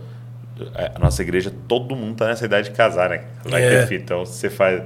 é, 0.75 0.91
A 0.95 0.99
nossa 0.99 1.21
igreja, 1.23 1.51
todo 1.67 1.95
mundo 1.95 2.17
tá 2.17 2.27
nessa 2.27 2.45
idade 2.45 2.69
de 2.69 2.75
casar, 2.75 3.09
né? 3.09 3.23
Vai 3.43 3.63
É. 3.63 3.69
ter 3.81 3.87
filho. 3.87 4.01
Então, 4.03 4.25
você 4.25 4.49
faz. 4.49 4.83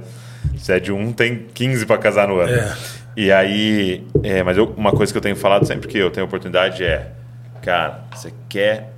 Se 0.58 0.72
é 0.72 0.80
de 0.80 0.90
um, 0.90 1.12
tem 1.12 1.46
15 1.54 1.84
para 1.86 1.98
casar 1.98 2.26
no 2.28 2.38
ano. 2.40 2.52
É. 2.52 2.76
E 3.16 3.30
aí. 3.30 4.06
é, 4.22 4.42
mas 4.42 4.56
eu- 4.56 4.72
uma 4.76 4.90
coisa 4.92 5.12
que 5.12 5.18
eu 5.18 5.22
tenho 5.22 5.36
falado 5.36 5.66
sempre 5.66 5.86
que 5.86 5.98
eu 5.98 6.10
tenho 6.10 6.24
oportunidade 6.26 6.82
é. 6.82 7.12
Cara, 7.60 8.04
você 8.14 8.32
quer 8.48 8.92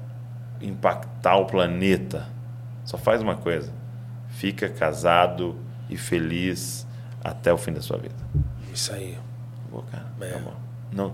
impactar 0.62 1.36
o 1.36 1.46
planeta? 1.46 2.26
Só 2.84 2.96
faz 2.96 3.20
uma 3.20 3.34
coisa. 3.34 3.72
Fica 4.28 4.68
casado 4.68 5.56
e 5.90 5.96
feliz 5.96 6.83
até 7.24 7.52
o 7.52 7.56
fim 7.58 7.72
da 7.72 7.80
sua 7.80 7.96
vida. 7.96 8.14
Isso 8.72 8.92
aí. 8.92 9.18
Acabou, 9.62 9.84
cara. 9.90 10.04
É. 10.20 10.28
Acabou. 10.30 10.52
Não, 10.92 11.12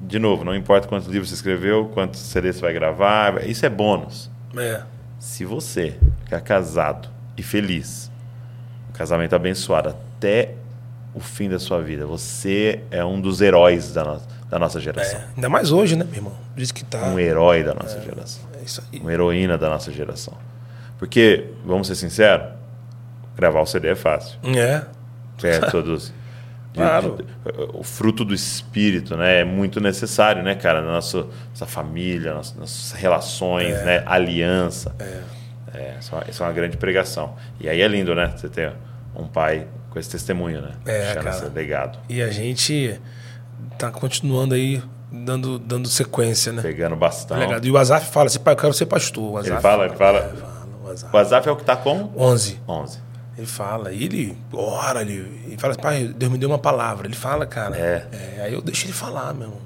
de 0.00 0.18
novo, 0.18 0.44
não 0.44 0.54
importa 0.54 0.86
quantos 0.86 1.08
livros 1.08 1.28
você 1.30 1.34
escreveu, 1.34 1.86
quantos 1.94 2.20
CDs 2.20 2.56
você 2.56 2.62
vai 2.62 2.72
gravar, 2.72 3.44
isso 3.48 3.64
é 3.66 3.68
bônus. 3.68 4.30
É. 4.56 4.82
Se 5.18 5.44
você 5.44 5.98
ficar 6.24 6.40
casado 6.40 7.08
e 7.36 7.42
feliz, 7.42 8.10
um 8.88 8.92
casamento 8.92 9.34
abençoado 9.34 9.88
até 9.88 10.54
o 11.14 11.20
fim 11.20 11.48
da 11.48 11.58
sua 11.58 11.80
vida, 11.82 12.06
você 12.06 12.84
é 12.90 13.04
um 13.04 13.20
dos 13.20 13.40
heróis 13.40 13.92
da, 13.92 14.04
no- 14.04 14.22
da 14.48 14.58
nossa 14.58 14.78
geração. 14.80 15.18
É. 15.18 15.24
Ainda 15.34 15.48
mais 15.48 15.72
hoje, 15.72 15.96
né, 15.96 16.04
meu 16.04 16.14
irmão? 16.14 16.32
Diz 16.54 16.70
que 16.70 16.84
tá. 16.84 17.04
Um 17.08 17.18
herói 17.18 17.64
da 17.64 17.74
nossa 17.74 18.00
geração. 18.00 18.44
É 18.60 18.62
isso 18.64 18.82
aí. 18.92 19.00
Uma 19.00 19.12
heroína 19.12 19.58
da 19.58 19.68
nossa 19.68 19.90
geração. 19.90 20.34
Porque, 20.98 21.50
vamos 21.64 21.86
ser 21.88 21.94
sinceros, 21.96 22.46
gravar 23.36 23.60
o 23.60 23.66
CD 23.66 23.88
é 23.88 23.94
fácil. 23.96 24.38
É. 24.56 24.84
perto 25.42 25.82
dos. 25.82 26.08
de- 26.08 26.28
Claro. 26.74 27.16
de- 27.16 27.24
o 27.74 27.82
fruto 27.82 28.24
do 28.24 28.34
espírito, 28.34 29.16
né? 29.16 29.40
É 29.40 29.44
muito 29.44 29.80
necessário, 29.80 30.42
né, 30.42 30.54
cara? 30.54 30.80
Na 30.82 30.92
nossa, 30.92 31.26
nossa 31.50 31.66
família, 31.66 32.34
nas 32.34 32.54
nossas 32.54 32.92
relações, 32.92 33.74
né? 33.84 34.02
Aliança. 34.06 34.94
É. 34.98 35.96
isso, 35.98 36.14
é 36.14 36.18
uma, 36.18 36.24
isso 36.30 36.42
é 36.42 36.46
uma 36.46 36.52
grande 36.52 36.76
pregação. 36.76 37.34
E 37.60 37.68
aí 37.68 37.80
é 37.80 37.88
lindo, 37.88 38.14
né? 38.14 38.32
Você 38.36 38.48
ter 38.48 38.72
um 39.14 39.26
pai 39.26 39.66
com 39.90 39.98
esse 39.98 40.10
testemunho, 40.10 40.60
né? 40.60 40.72
É, 40.86 41.14
Deixando 41.14 41.24
cara. 41.24 41.52
legado. 41.54 41.98
E 42.08 42.22
a 42.22 42.30
gente 42.30 43.00
tá 43.78 43.90
continuando 43.90 44.54
aí, 44.54 44.82
dando, 45.10 45.58
dando 45.58 45.88
sequência, 45.88 46.52
né? 46.52 46.62
Pegando 46.62 46.94
bastante. 46.96 47.40
Legado. 47.40 47.66
E 47.66 47.70
o 47.70 47.76
Azaf 47.78 48.10
fala 48.12 48.26
assim, 48.26 48.38
pai, 48.38 48.52
eu 48.54 48.58
quero 48.58 48.72
ser 48.74 48.86
pastor. 48.86 49.32
O 49.32 49.36
Azaf 49.38 49.52
Ele 49.52 49.60
fala, 49.60 49.86
ele 49.86 49.96
fala. 49.96 50.18
É, 50.18 50.36
fala 50.36 50.68
o 50.84 50.90
Azaf. 50.90 51.12
O 51.12 51.16
WhatsApp 51.16 51.48
é 51.48 51.52
o 51.52 51.56
que 51.56 51.64
tá 51.64 51.76
com 51.76 52.10
11. 52.16 52.60
11. 52.68 52.98
Ele 53.38 53.46
fala, 53.46 53.92
e 53.92 54.02
ele 54.02 54.36
ora, 54.52 55.00
ele, 55.00 55.44
ele 55.46 55.56
fala 55.56 55.70
assim, 55.70 55.80
pai, 55.80 56.12
Deus 56.12 56.32
me 56.32 56.38
deu 56.38 56.48
uma 56.48 56.58
palavra. 56.58 57.06
Ele 57.06 57.14
fala, 57.14 57.46
cara. 57.46 57.76
É. 57.76 58.42
aí 58.42 58.52
eu 58.52 58.60
deixo 58.60 58.84
ele 58.84 58.92
falar, 58.92 59.32
meu 59.32 59.44
irmão. 59.44 59.60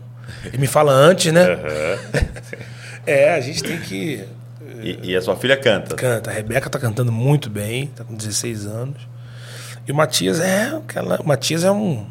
Ele 0.44 0.58
me 0.58 0.66
fala 0.66 0.92
antes, 0.92 1.32
né? 1.32 1.42
é, 3.06 3.34
a 3.34 3.40
gente 3.40 3.62
tem 3.62 3.80
que. 3.80 4.24
E, 4.82 5.12
e 5.12 5.16
a 5.16 5.22
sua 5.22 5.36
filha 5.36 5.56
canta. 5.56 5.96
Canta. 5.96 6.30
A 6.30 6.34
Rebeca 6.34 6.68
tá 6.68 6.78
cantando 6.78 7.10
muito 7.10 7.48
bem, 7.48 7.86
tá 7.86 8.04
com 8.04 8.14
16 8.14 8.66
anos. 8.66 9.08
E 9.88 9.92
o 9.92 9.94
Matias 9.94 10.38
é 10.38 10.76
aquela. 10.76 11.18
O 11.22 11.26
Matias 11.26 11.64
é 11.64 11.72
um. 11.72 12.06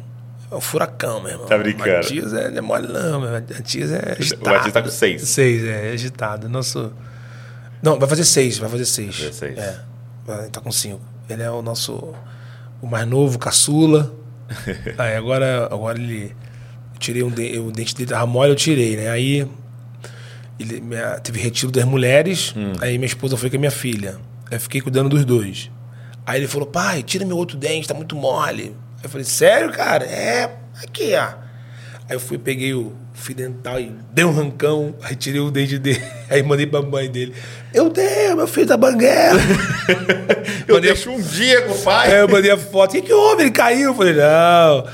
É 0.50 0.56
um 0.56 0.60
furacão, 0.60 1.20
meu 1.20 1.30
irmão. 1.30 1.46
Tá 1.46 1.56
brincando. 1.56 1.90
O 1.90 1.94
Matias 1.94 2.34
é, 2.34 2.56
é 2.56 2.60
mole, 2.60 2.88
não, 2.88 3.20
meu. 3.20 3.30
O 3.30 3.32
Matias 3.34 3.92
é 3.92 4.16
agitado. 4.18 4.50
Matias 4.50 4.72
tá 4.72 4.82
com 4.82 4.90
seis. 4.90 5.22
Seis, 5.22 5.64
é, 5.64 5.90
é 5.90 5.92
agitado. 5.92 6.48
Nosso. 6.48 6.92
Não, 7.80 8.00
vai 8.00 8.08
fazer 8.08 8.24
seis, 8.24 8.58
vai 8.58 8.68
fazer 8.68 8.84
seis. 8.84 9.16
Vai 9.16 9.28
fazer 9.28 9.32
seis. 9.32 9.58
É. 9.58 9.80
Vai, 10.26 10.48
tá 10.48 10.60
com 10.60 10.72
cinco. 10.72 11.11
Ele 11.28 11.42
é 11.42 11.50
o 11.50 11.62
nosso. 11.62 12.14
O 12.80 12.86
mais 12.86 13.06
novo, 13.06 13.38
caçula. 13.38 14.12
Aí 14.98 15.16
agora, 15.16 15.66
agora 15.70 15.98
ele. 15.98 16.34
Eu 16.94 16.98
tirei 16.98 17.22
um 17.22 17.30
de- 17.30 17.58
o 17.58 17.70
dente 17.72 17.94
dele 17.94 18.10
tava 18.10 18.26
mole, 18.26 18.50
eu 18.50 18.56
tirei, 18.56 18.96
né? 18.96 19.08
Aí 19.08 19.46
ele, 20.58 20.80
minha- 20.80 21.18
teve 21.20 21.40
retiro 21.40 21.72
das 21.72 21.84
mulheres, 21.84 22.52
Hum. 22.56 22.72
aí 22.80 22.96
minha 22.98 23.06
esposa 23.06 23.36
foi 23.36 23.50
com 23.50 23.56
a 23.56 23.58
minha 23.58 23.70
filha. 23.70 24.18
Aí 24.50 24.56
eu 24.56 24.60
fiquei 24.60 24.80
cuidando 24.80 25.08
dos 25.08 25.24
dois. 25.24 25.70
Aí 26.26 26.38
ele 26.40 26.46
falou, 26.48 26.66
pai, 26.66 27.02
tira 27.02 27.24
meu 27.24 27.36
outro 27.36 27.56
dente, 27.56 27.88
tá 27.88 27.94
muito 27.94 28.14
mole. 28.14 28.74
Aí 28.98 29.04
eu 29.04 29.10
falei, 29.10 29.24
sério, 29.24 29.72
cara? 29.72 30.04
É, 30.04 30.54
aqui, 30.82 31.12
ó. 31.16 31.22
Aí 32.08 32.14
eu 32.16 32.20
fui, 32.20 32.38
peguei 32.38 32.74
o 32.74 32.92
fio 33.22 33.34
dental 33.34 33.78
e 33.80 33.92
dei 34.12 34.24
um 34.24 34.32
rancão, 34.32 34.94
aí 35.02 35.14
tirei 35.16 35.40
o 35.40 35.50
dente 35.50 35.78
dele, 35.78 36.02
aí 36.28 36.42
mandei 36.42 36.66
pra 36.66 36.82
mãe 36.82 37.10
dele. 37.10 37.32
Eu 37.72 37.88
dei, 37.88 38.34
meu 38.34 38.46
filho 38.46 38.66
tá 38.66 38.76
banguela. 38.76 39.40
Eu 40.68 40.76
Mandei- 40.76 40.92
deixo 40.92 41.10
um 41.10 41.20
dia 41.20 41.62
com 41.62 41.72
o 41.72 41.78
pai. 41.78 42.12
Aí 42.14 42.20
eu 42.20 42.28
mandei 42.28 42.50
a 42.50 42.56
foto. 42.56 42.90
O 42.90 42.92
que, 42.94 43.02
que 43.02 43.12
houve? 43.12 43.42
Ele 43.42 43.50
caiu. 43.50 43.88
Eu 43.90 43.94
falei, 43.94 44.14
não. 44.14 44.86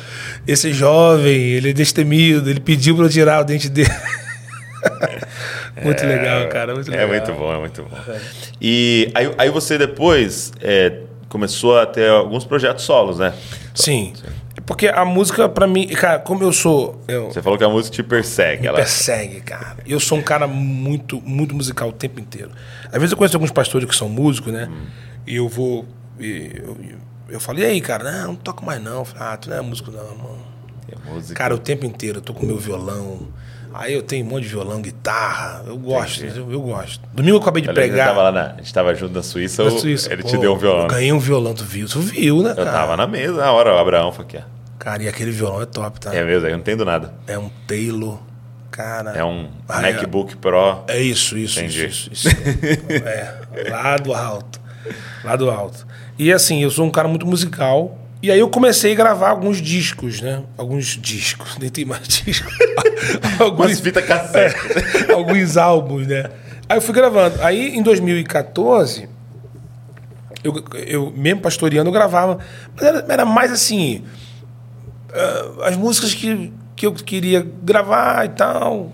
Esse 0.47 0.73
jovem, 0.73 1.31
ele 1.37 1.71
é 1.71 1.73
destemido. 1.73 2.49
Ele 2.49 2.59
pediu 2.59 2.97
pra 2.97 3.05
eu 3.05 3.09
tirar 3.11 3.41
o 3.41 3.45
dente 3.45 3.69
dele. 3.69 3.91
muito 5.83 6.05
legal, 6.07 6.49
cara. 6.49 6.75
Muito 6.75 6.91
legal. 6.91 7.07
É 7.07 7.09
muito 7.11 7.33
bom, 7.33 7.53
é 7.55 7.59
muito 7.59 7.83
bom. 7.83 7.97
E 8.61 9.11
aí, 9.15 9.31
aí 9.39 9.51
você 9.51 9.77
depois 9.79 10.53
é, 10.61 11.01
começou 11.29 11.79
a 11.79 11.87
ter 11.87 12.09
alguns 12.11 12.45
projetos 12.45 12.85
solos, 12.85 13.19
né? 13.19 13.33
Sim. 13.75 14.13
É 14.25 14.48
Porque 14.69 14.87
a 14.87 15.03
música, 15.03 15.49
pra 15.49 15.67
mim, 15.67 15.89
cara, 15.89 16.19
como 16.19 16.45
eu 16.45 16.53
sou. 16.53 17.01
Eu, 17.09 17.33
Você 17.33 17.41
falou 17.41 17.59
que 17.59 17.65
a 17.65 17.71
música 17.71 17.97
te 17.97 18.03
persegue. 18.03 18.61
me 18.61 18.67
Ela... 18.69 18.77
persegue, 18.77 19.41
cara. 19.41 19.79
Eu 19.87 19.99
sou 19.99 20.19
um 20.19 20.23
cara 20.23 20.47
muito, 20.47 21.23
muito 21.25 21.55
musical 21.55 21.89
o 21.89 21.93
tempo 21.93 22.21
inteiro. 22.21 22.51
Às 22.85 22.93
vezes 23.01 23.13
eu 23.13 23.17
conheço 23.17 23.35
alguns 23.35 23.51
pastores 23.51 23.89
que 23.89 23.97
são 23.97 24.11
músicos, 24.11 24.53
né? 24.53 24.71
E 25.27 25.37
eu 25.37 25.49
vou. 25.49 25.87
e 26.21 26.53
eu, 26.55 26.77
eu, 26.83 26.99
eu 27.31 27.41
falo, 27.41 27.61
e 27.61 27.65
aí, 27.65 27.81
cara? 27.81 28.13
Não, 28.13 28.29
não 28.29 28.37
toco 28.37 28.63
mais 28.63 28.83
não. 28.83 28.99
Eu 28.99 29.05
falo, 29.07 29.33
ah, 29.33 29.37
tu 29.39 29.49
não 29.49 29.57
é 29.57 29.61
músico, 29.63 29.91
não, 29.91 30.03
irmão. 30.05 30.37
É 30.93 31.11
música. 31.13 31.35
Cara, 31.35 31.55
o 31.55 31.59
tempo 31.59 31.87
inteiro 31.87 32.19
eu 32.19 32.23
tô 32.23 32.35
com 32.35 32.45
meu 32.45 32.59
violão. 32.59 33.27
Aí 33.73 33.95
eu 33.95 34.03
tenho 34.03 34.27
um 34.27 34.29
monte 34.29 34.43
de 34.43 34.49
violão, 34.51 34.83
guitarra. 34.83 35.63
Eu 35.67 35.79
gosto, 35.79 36.25
eu, 36.27 36.53
eu 36.53 36.61
gosto. 36.61 37.01
Domingo 37.15 37.37
eu 37.37 37.41
acabei 37.41 37.63
de 37.63 37.69
Eu 37.69 37.75
pregar. 37.75 38.09
Eu 38.09 38.15
tava 38.15 38.23
lá 38.25 38.33
na, 38.33 38.53
a 38.53 38.57
gente 38.57 38.75
tava 38.75 38.95
junto 38.95 39.15
na 39.15 39.23
Suíça, 39.23 39.65
na 39.65 39.71
Suíça. 39.71 40.13
ele 40.13 40.23
Pô, 40.23 40.29
te 40.29 40.37
deu 40.37 40.53
um 40.53 40.59
violão. 40.59 40.83
Eu 40.83 40.89
ganhei 40.89 41.13
um 41.13 41.19
violão, 41.19 41.55
tu 41.55 41.65
viu? 41.65 41.87
Tu 41.89 42.01
viu, 42.01 42.43
né, 42.43 42.51
Eu 42.51 42.57
cara? 42.57 42.73
tava 42.73 42.97
na 42.99 43.07
mesa 43.07 43.35
na 43.35 43.51
hora, 43.51 43.75
o 43.75 43.79
Abraão 43.79 44.13
falou 44.13 44.27
que 44.27 44.37
é. 44.37 44.45
Cara, 44.79 45.03
e 45.03 45.09
aquele 45.09 45.31
violão 45.31 45.61
é 45.63 45.67
top, 45.67 46.01
tá? 46.01 46.15
É 46.15 46.23
mesmo, 46.25 46.47
eu 46.47 46.53
não 46.53 46.59
entendo 46.61 46.85
nada. 46.85 47.13
É 47.27 47.39
um 47.39 47.51
Taylor. 47.67 48.19
Cara. 48.71 49.11
É 49.11 49.25
um 49.25 49.49
Ah, 49.69 49.81
é. 49.89 49.93
MacBook 49.93 50.37
Pro. 50.37 50.85
É 50.87 51.01
isso, 51.01 51.37
isso, 51.37 51.59
Entendi. 51.59 51.87
isso, 51.87 52.11
isso, 52.13 52.29
isso. 52.29 52.37
é, 53.05 53.71
lá 53.71 53.97
do 53.97 54.15
alto. 54.15 54.61
Lá 55.25 55.35
do 55.35 55.51
alto. 55.51 55.85
E 56.19 56.33
assim, 56.33 56.63
eu 56.63 56.71
sou 56.71 56.87
um 56.87 56.91
cara 56.91 57.09
muito 57.09 57.27
musical. 57.27 57.99
E 58.23 58.31
aí 58.31 58.39
eu 58.39 58.49
comecei 58.49 58.93
a 58.93 58.95
gravar 58.95 59.31
alguns 59.31 59.61
discos, 59.61 60.21
né? 60.21 60.43
Alguns 60.57 60.97
discos, 60.97 61.57
nem 61.61 61.71
tem 61.71 61.85
mais 61.85 62.07
discos. 62.07 62.53
Alguns, 63.41 63.79
fitas 63.81 64.05
cassete. 64.05 64.57
é, 65.09 65.13
alguns 65.13 65.57
álbuns, 65.57 66.07
né? 66.07 66.31
Aí 66.69 66.77
eu 66.77 66.83
fui 66.83 66.93
gravando. 66.93 67.41
Aí 67.43 67.77
em 67.77 67.83
2014, 67.83 69.09
eu, 70.43 70.65
eu 70.87 71.13
mesmo 71.17 71.41
pastoreando, 71.41 71.89
eu 71.89 71.93
gravava. 71.93 72.39
Mas 72.75 72.85
era, 72.85 73.07
era 73.09 73.25
mais 73.25 73.51
assim. 73.53 74.05
Ah, 75.13 75.67
as 75.69 75.77
músicas 75.77 76.15
que, 76.15 76.53
que 76.77 76.87
eu 76.87 76.93
queria 76.93 77.47
gravar 77.63 78.25
e 78.25 78.31
tal. 78.31 78.93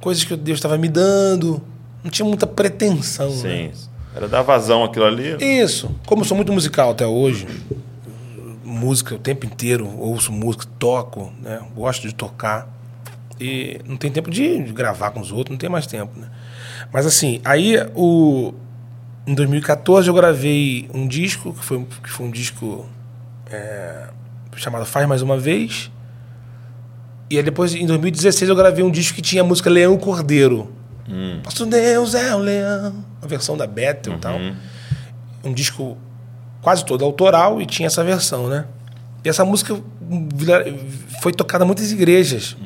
Coisas 0.00 0.24
que 0.24 0.36
Deus 0.36 0.58
estava 0.58 0.76
me 0.78 0.88
dando. 0.88 1.62
Não 2.02 2.10
tinha 2.10 2.26
muita 2.26 2.46
pretensão. 2.46 3.28
né? 3.28 3.72
Sim. 3.72 3.88
Era 4.14 4.28
dar 4.28 4.42
vazão 4.42 4.84
aquilo 4.84 5.04
ali. 5.04 5.36
Isso. 5.40 5.90
Como 6.06 6.22
eu 6.22 6.26
sou 6.26 6.36
muito 6.36 6.52
musical 6.52 6.90
até 6.90 7.06
hoje, 7.06 7.46
música 8.64 9.14
o 9.14 9.18
tempo 9.18 9.44
inteiro, 9.44 9.86
ouço 9.98 10.32
música, 10.32 10.66
toco, 10.78 11.32
né? 11.42 11.60
Gosto 11.74 12.08
de 12.08 12.14
tocar. 12.14 12.74
E 13.38 13.78
não 13.86 13.96
tem 13.96 14.10
tempo 14.10 14.30
de 14.30 14.58
gravar 14.72 15.10
com 15.10 15.20
os 15.20 15.30
outros, 15.30 15.50
não 15.50 15.58
tem 15.58 15.68
mais 15.68 15.86
tempo, 15.86 16.18
né? 16.18 16.30
Mas 16.90 17.04
assim, 17.04 17.40
aí 17.44 17.76
o 17.94 18.54
em 19.26 19.34
2014 19.34 20.08
eu 20.08 20.14
gravei 20.14 20.88
um 20.94 21.06
disco, 21.06 21.52
que 21.52 21.64
foi, 21.64 21.84
que 22.02 22.08
foi 22.08 22.26
um 22.26 22.30
disco 22.30 22.86
é, 23.50 24.08
chamado 24.56 24.84
Faz 24.84 25.06
Mais 25.06 25.22
Uma 25.22 25.38
Vez. 25.38 25.90
E 27.30 27.36
aí 27.36 27.42
depois, 27.42 27.74
em 27.74 27.86
2016, 27.86 28.48
eu 28.48 28.56
gravei 28.56 28.84
um 28.84 28.90
disco 28.90 29.14
que 29.14 29.22
tinha 29.22 29.42
a 29.42 29.44
música 29.44 29.68
Leão 29.68 29.96
Cordeiro. 29.96 30.72
Nosso 31.44 31.66
Deus 31.66 32.14
é 32.14 32.34
o 32.34 32.38
leão. 32.38 33.04
A 33.22 33.26
versão 33.26 33.56
da 33.56 33.66
Bethel 33.66 34.14
e 34.14 34.18
tal. 34.18 34.38
Um 35.44 35.52
disco 35.52 35.96
quase 36.60 36.84
todo 36.84 37.04
autoral 37.04 37.60
e 37.60 37.66
tinha 37.66 37.86
essa 37.86 38.02
versão, 38.02 38.48
né? 38.48 38.64
E 39.24 39.28
essa 39.28 39.44
música 39.44 39.76
foi 41.20 41.32
tocada 41.32 41.64
em 41.64 41.66
muitas 41.66 41.92
igrejas. 41.92 42.56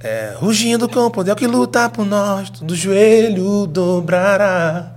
É, 0.00 0.34
Rugindo 0.36 0.88
com 0.88 1.00
o 1.00 1.10
poder 1.10 1.34
que 1.34 1.46
luta 1.46 1.88
por 1.88 2.04
nós, 2.04 2.50
do 2.50 2.74
joelho 2.74 3.66
dobrará. 3.66 4.93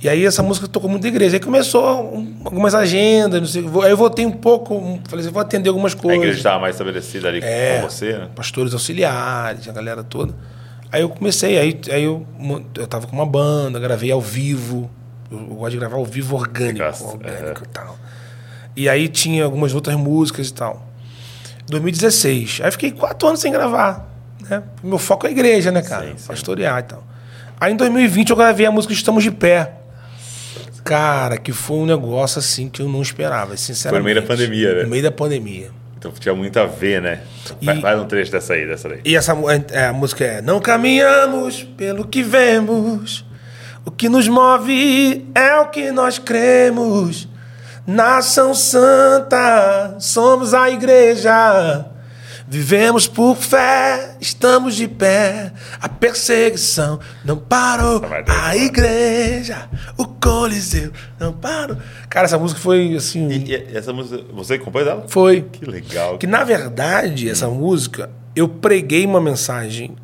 E 0.00 0.08
aí 0.08 0.24
essa 0.24 0.42
música 0.42 0.68
tocou 0.68 0.88
muito 0.88 1.02
na 1.02 1.08
igreja. 1.08 1.36
Aí 1.36 1.40
começou 1.40 2.14
um- 2.14 2.36
algumas 2.44 2.74
agendas, 2.74 3.40
não 3.40 3.48
sei, 3.48 3.64
aí 3.84 3.90
eu 3.90 3.96
voltei 3.96 4.24
um 4.24 4.30
pouco, 4.30 4.74
um- 4.74 5.00
falei 5.08 5.24
assim, 5.24 5.32
vou 5.32 5.42
atender 5.42 5.68
algumas 5.68 5.92
A 5.92 5.96
coisas. 5.96 6.18
igreja 6.22 6.38
estava 6.38 6.60
mais 6.60 6.74
estabelecida 6.76 7.28
ali 7.28 7.40
É. 7.42 7.80
com 7.80 7.88
você, 7.88 8.12
né? 8.16 8.28
pastores 8.34 8.72
auxiliares, 8.72 9.68
a 9.68 9.72
galera 9.72 10.04
toda. 10.04 10.34
Aí 10.92 11.02
eu 11.02 11.08
comecei, 11.08 11.58
aí, 11.58 11.80
aí 11.90 12.04
eu, 12.04 12.24
eu 12.76 12.86
tava 12.86 13.06
com 13.08 13.14
uma 13.16 13.26
banda, 13.26 13.78
gravei 13.80 14.10
ao 14.12 14.20
vivo. 14.20 14.88
Eu, 15.30 15.38
eu 15.38 15.44
gosto 15.56 15.72
de 15.72 15.78
gravar 15.78 15.96
ao 15.96 16.04
vivo 16.04 16.36
orgânico, 16.36 16.78
Gosta, 16.86 17.04
orgânico 17.04 17.62
e 17.64 17.68
tal. 17.68 17.98
E 18.76 18.88
aí 18.88 19.08
tinha 19.08 19.44
algumas 19.44 19.74
outras 19.74 19.96
músicas 19.96 20.48
e 20.48 20.54
tal. 20.54 20.86
2016. 21.66 22.60
Aí 22.62 22.70
fiquei 22.70 22.90
quatro 22.92 23.28
anos 23.28 23.40
sem 23.40 23.52
gravar. 23.52 24.06
né? 24.48 24.62
Meu 24.82 24.98
foco 24.98 25.26
é 25.26 25.28
a 25.28 25.32
igreja, 25.32 25.70
né, 25.70 25.82
cara? 25.82 26.06
Sim, 26.06 26.14
sim. 26.16 26.26
Pastorear 26.28 26.78
e 26.78 26.82
tal. 26.84 27.02
Aí 27.60 27.72
em 27.72 27.76
2020 27.76 28.30
eu 28.30 28.36
gravei 28.36 28.64
a 28.64 28.70
música 28.70 28.94
Estamos 28.94 29.22
de 29.22 29.30
Pé. 29.30 29.72
Cara, 30.88 31.36
que 31.36 31.52
foi 31.52 31.76
um 31.76 31.86
negócio 31.86 32.38
assim 32.38 32.68
que 32.68 32.80
eu 32.80 32.88
não 32.88 33.02
esperava, 33.02 33.56
sinceramente. 33.56 33.90
Foi 33.90 33.98
no 33.98 34.04
meio 34.04 34.20
da 34.20 34.22
pandemia, 34.26 34.74
né? 34.74 34.82
No 34.84 34.88
meio 34.88 35.02
da 35.02 35.12
pandemia. 35.12 35.70
Então 35.98 36.12
tinha 36.12 36.34
muito 36.34 36.58
a 36.58 36.64
ver, 36.64 37.02
né? 37.02 37.20
E- 37.60 37.80
Faz, 37.80 38.00
um 38.00 38.06
trecho 38.06 38.30
dessa 38.32 38.54
aí, 38.54 38.66
dessa 38.66 38.88
daí. 38.88 39.00
E 39.04 39.16
essa 39.16 39.34
mu- 39.34 39.50
é, 39.50 39.86
a 39.86 39.92
música 39.92 40.24
é 40.24 40.40
Não 40.40 40.60
caminhamos 40.60 41.62
pelo 41.76 42.06
que 42.06 42.22
vemos, 42.22 43.24
o 43.84 43.90
que 43.90 44.08
nos 44.08 44.28
move 44.28 45.26
é 45.34 45.56
o 45.56 45.66
que 45.66 45.90
nós 45.90 46.18
cremos. 46.18 47.28
Nação 47.86 48.54
Santa, 48.54 49.96
somos 49.98 50.54
a 50.54 50.70
igreja. 50.70 51.84
Vivemos 52.50 53.06
por 53.06 53.36
fé, 53.36 54.16
estamos 54.20 54.74
de 54.74 54.88
pé. 54.88 55.52
A 55.80 55.86
perseguição 55.88 56.98
não 57.22 57.36
parou. 57.36 58.00
A 58.26 58.56
igreja, 58.56 59.68
o 59.98 60.06
Coliseu 60.06 60.90
não 61.20 61.32
parou. 61.32 61.76
Cara, 62.08 62.24
essa 62.24 62.38
música 62.38 62.58
foi 62.58 62.96
assim. 62.96 63.28
E, 63.28 63.50
e 63.50 63.76
essa 63.76 63.92
música, 63.92 64.24
você 64.32 64.58
compôs 64.58 64.86
ela? 64.86 65.04
Foi. 65.08 65.42
Que 65.42 65.66
legal. 65.66 66.16
Que 66.16 66.26
na 66.26 66.42
verdade, 66.42 67.28
essa 67.28 67.48
música, 67.48 68.08
eu 68.34 68.48
preguei 68.48 69.04
uma 69.04 69.20
mensagem 69.20 69.94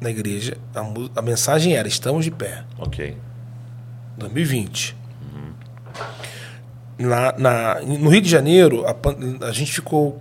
na 0.00 0.10
igreja. 0.10 0.56
A, 0.74 0.84
a 1.14 1.22
mensagem 1.22 1.76
era: 1.76 1.86
estamos 1.86 2.24
de 2.24 2.32
pé. 2.32 2.64
Ok. 2.76 3.16
2020. 4.16 4.96
Na, 6.98 7.32
na- 7.38 7.80
no 7.82 8.08
Rio 8.08 8.20
de 8.20 8.28
Janeiro, 8.28 8.84
a, 8.84 9.46
a 9.46 9.52
gente 9.52 9.72
ficou 9.72 10.20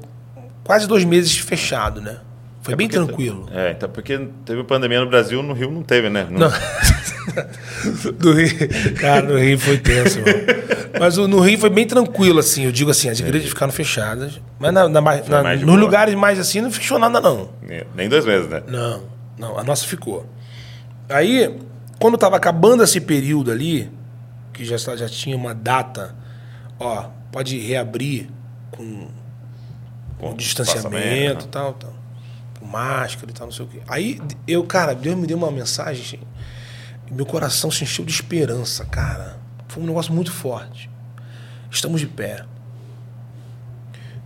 quase 0.67 0.85
dois 0.87 1.03
meses 1.05 1.35
fechado, 1.37 2.01
né? 2.01 2.17
Foi 2.61 2.75
bem 2.75 2.87
porque- 2.89 3.03
tranquilo. 3.05 3.47
É, 3.53 3.71
então 3.71 3.87
porque 3.89 4.27
teve 4.45 4.61
pandemia 4.65 4.99
no 4.99 5.07
Brasil, 5.09 5.41
no 5.41 5.53
Rio 5.53 5.71
não 5.71 5.81
teve, 5.81 6.09
né? 6.09 6.27
Não. 6.29 6.51
do 8.13 8.33
Rio, 8.33 8.93
cara, 8.99 9.21
no 9.21 9.37
Rio 9.39 9.57
foi 9.57 9.77
tenso, 9.77 10.19
mano. 10.19 10.33
Mas 10.99 11.15
no 11.17 11.39
Rio 11.39 11.57
foi 11.57 11.69
bem 11.69 11.87
tranquilo, 11.87 12.39
assim. 12.39 12.65
Eu 12.65 12.71
digo 12.71 12.91
assim, 12.91 13.09
as 13.09 13.19
igrejas 13.19 13.49
ficaram 13.49 13.71
fechadas. 13.71 14.41
Mas 14.59 14.73
na, 14.73 14.89
na- 14.89 15.01
na- 15.01 15.43
mais 15.43 15.61
nos 15.61 15.65
boa. 15.69 15.79
lugares 15.79 16.13
mais 16.15 16.39
assim 16.39 16.59
não 16.61 16.69
fechou 16.71 16.99
nada, 16.99 17.21
não. 17.21 17.49
Nem 17.95 18.09
dois 18.09 18.25
meses, 18.25 18.49
né? 18.49 18.61
Não, 18.67 19.03
não, 19.37 19.57
a 19.57 19.63
nossa 19.63 19.85
ficou. 19.85 20.25
Aí, 21.07 21.55
quando 21.99 22.15
estava 22.15 22.35
acabando 22.35 22.83
esse 22.83 22.99
período 22.99 23.49
ali, 23.51 23.89
que 24.53 24.65
já, 24.65 24.75
já 24.77 25.07
tinha 25.07 25.37
uma 25.37 25.53
data, 25.55 26.13
ó, 26.79 27.05
pode 27.31 27.57
reabrir 27.59 28.27
com, 28.71 29.07
com 30.19 30.35
distanciamento 30.35 31.43
e 31.43 31.45
né? 31.45 31.49
tal, 31.51 31.73
tal. 31.73 31.93
Com 32.59 32.65
máscara 32.65 33.29
e 33.31 33.33
tal, 33.33 33.47
não 33.47 33.53
sei 33.53 33.65
o 33.65 33.67
quê. 33.67 33.81
Aí, 33.87 34.19
eu, 34.47 34.63
cara, 34.63 34.93
Deus 34.93 35.15
me 35.15 35.27
deu 35.27 35.37
uma 35.37 35.51
mensagem, 35.51 36.19
e 37.09 37.13
meu 37.13 37.25
coração 37.25 37.69
se 37.71 37.83
encheu 37.83 38.03
de 38.03 38.11
esperança, 38.11 38.85
cara. 38.85 39.37
Foi 39.67 39.83
um 39.83 39.85
negócio 39.85 40.13
muito 40.13 40.31
forte. 40.31 40.89
Estamos 41.69 41.99
de 42.01 42.07
pé. 42.07 42.43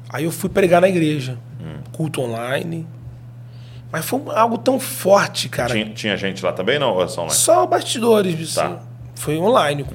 Aí 0.10 0.24
eu 0.26 0.32
fui 0.32 0.50
pregar 0.50 0.82
na 0.82 0.90
igreja, 0.90 1.38
Hum. 1.60 1.80
culto 1.92 2.22
online. 2.22 2.88
Mas 3.92 4.06
foi 4.06 4.22
algo 4.36 4.58
tão 4.58 4.80
forte, 4.80 5.50
cara. 5.50 5.74
Tinha, 5.74 5.94
tinha 5.94 6.18
gente 6.18 6.44
lá 6.44 6.54
também, 6.54 6.80
não? 6.80 6.94
Ou 6.94 7.04
é 7.04 7.08
só 7.08 7.22
online? 7.24 7.38
Só 7.38 7.66
bastidores, 7.66 8.58
assim. 8.58 8.70
Tá. 8.70 8.70
Uhum. 8.70 8.80
Foi 9.16 9.38
online. 9.38 9.86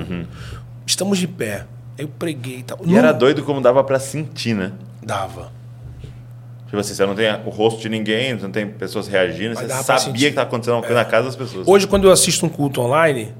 Estamos 0.86 1.18
de 1.18 1.26
pé. 1.26 1.66
Aí 1.98 2.04
eu 2.04 2.08
preguei 2.08 2.58
e 2.58 2.62
tal. 2.62 2.78
E 2.84 2.86
Não 2.90 2.98
era 2.98 3.12
doido 3.12 3.42
como 3.42 3.60
dava 3.60 3.82
pra 3.82 3.98
sentir, 3.98 4.54
né? 4.54 4.72
Dava. 5.02 5.50
Tipo 6.66 6.78
assim, 6.78 6.94
você 6.94 7.06
não 7.06 7.14
tem 7.14 7.30
o 7.46 7.50
rosto 7.50 7.80
de 7.80 7.88
ninguém, 7.88 8.34
você 8.36 8.42
não 8.44 8.50
tem 8.50 8.66
pessoas 8.66 9.06
reagindo, 9.06 9.54
Mas 9.54 9.70
você 9.70 9.98
sabia. 9.98 10.26
É. 10.26 10.30
que 10.30 10.36
tá 10.36 10.42
acontecendo 10.42 10.74
uma 10.74 10.82
coisa 10.82 10.96
na 10.96 11.04
casa 11.04 11.26
das 11.26 11.36
pessoas. 11.36 11.66
Hoje, 11.66 11.86
quando 11.86 12.06
eu 12.08 12.12
assisto 12.12 12.44
um 12.44 12.48
culto 12.48 12.80
online, 12.80 13.32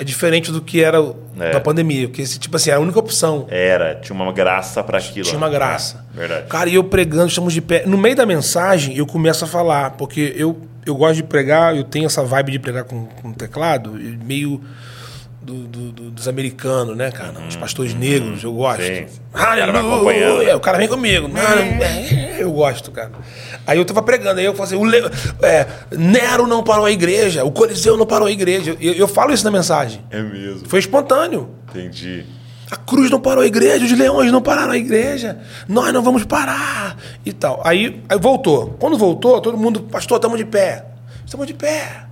é 0.00 0.04
diferente 0.04 0.50
do 0.50 0.60
que 0.60 0.82
era 0.82 0.98
É. 1.38 1.50
da 1.52 1.60
pandemia. 1.60 2.08
Porque, 2.08 2.24
tipo 2.24 2.56
assim, 2.56 2.70
era 2.70 2.78
a 2.78 2.82
única 2.82 2.98
opção. 2.98 3.46
Era, 3.48 3.94
tinha 3.96 4.14
uma 4.14 4.32
graça 4.32 4.82
pra 4.82 4.98
aquilo. 4.98 5.24
Tinha 5.26 5.38
uma 5.38 5.48
né? 5.48 5.54
graça. 5.54 6.04
É, 6.14 6.18
verdade. 6.18 6.46
Cara, 6.48 6.68
e 6.68 6.74
eu 6.74 6.82
pregando, 6.84 7.28
estamos 7.28 7.52
de 7.52 7.60
pé. 7.60 7.84
No 7.86 7.96
meio 7.96 8.16
da 8.16 8.26
mensagem, 8.26 8.96
eu 8.96 9.06
começo 9.06 9.44
a 9.44 9.48
falar, 9.48 9.92
porque 9.92 10.34
eu, 10.36 10.60
eu 10.84 10.96
gosto 10.96 11.14
de 11.16 11.22
pregar, 11.22 11.76
eu 11.76 11.84
tenho 11.84 12.06
essa 12.06 12.24
vibe 12.24 12.52
de 12.52 12.58
pregar 12.58 12.84
com, 12.84 13.06
com 13.06 13.32
teclado, 13.32 14.00
e 14.00 14.16
meio 14.16 14.60
do- 15.40 15.66
do- 15.66 15.92
do- 15.92 16.10
dos 16.10 16.26
americanos, 16.28 16.96
né, 16.96 17.10
cara? 17.10 17.34
Os 17.48 17.56
pastores 17.56 17.94
negros, 17.94 18.42
eu 18.42 18.52
gosto. 18.52 18.80
Uhum. 18.80 18.86
Sim, 19.08 19.20
Aleluia! 19.32 20.46
né? 20.48 20.54
O 20.56 20.60
cara 20.60 20.78
vem 20.78 20.88
comigo. 20.88 21.28
Eu 22.38 22.52
gosto, 22.52 22.90
cara. 22.90 23.12
Aí 23.66 23.78
eu 23.78 23.84
tava 23.84 24.02
pregando, 24.02 24.40
aí 24.40 24.46
eu 24.46 24.54
falei 24.54 24.74
assim, 24.74 24.76
o 24.76 24.84
Le- 24.84 25.10
é, 25.42 25.66
Nero 25.96 26.46
não 26.46 26.62
parou 26.62 26.84
a 26.86 26.90
igreja, 26.90 27.44
o 27.44 27.50
Coliseu 27.52 27.96
não 27.96 28.06
parou 28.06 28.28
a 28.28 28.30
igreja. 28.30 28.76
Eu, 28.80 28.92
eu 28.94 29.08
falo 29.08 29.32
isso 29.32 29.44
na 29.44 29.50
mensagem. 29.50 30.04
É 30.10 30.20
mesmo. 30.22 30.68
Foi 30.68 30.78
espontâneo. 30.78 31.50
Entendi. 31.70 32.24
A 32.70 32.76
cruz 32.76 33.10
não 33.10 33.18
parou 33.20 33.42
a 33.42 33.46
igreja, 33.46 33.84
os 33.84 33.92
leões 33.92 34.30
não 34.30 34.42
pararam 34.42 34.72
a 34.72 34.76
igreja, 34.76 35.38
nós 35.66 35.90
não 35.92 36.02
vamos 36.02 36.24
parar 36.24 36.96
e 37.24 37.32
tal. 37.32 37.62
Aí, 37.64 38.02
aí 38.08 38.18
voltou. 38.18 38.76
Quando 38.78 38.98
voltou, 38.98 39.40
todo 39.40 39.56
mundo, 39.56 39.80
pastor, 39.82 40.16
estamos 40.16 40.36
de 40.36 40.44
pé. 40.44 40.84
Estamos 41.24 41.46
de 41.46 41.54
pé. 41.54 42.02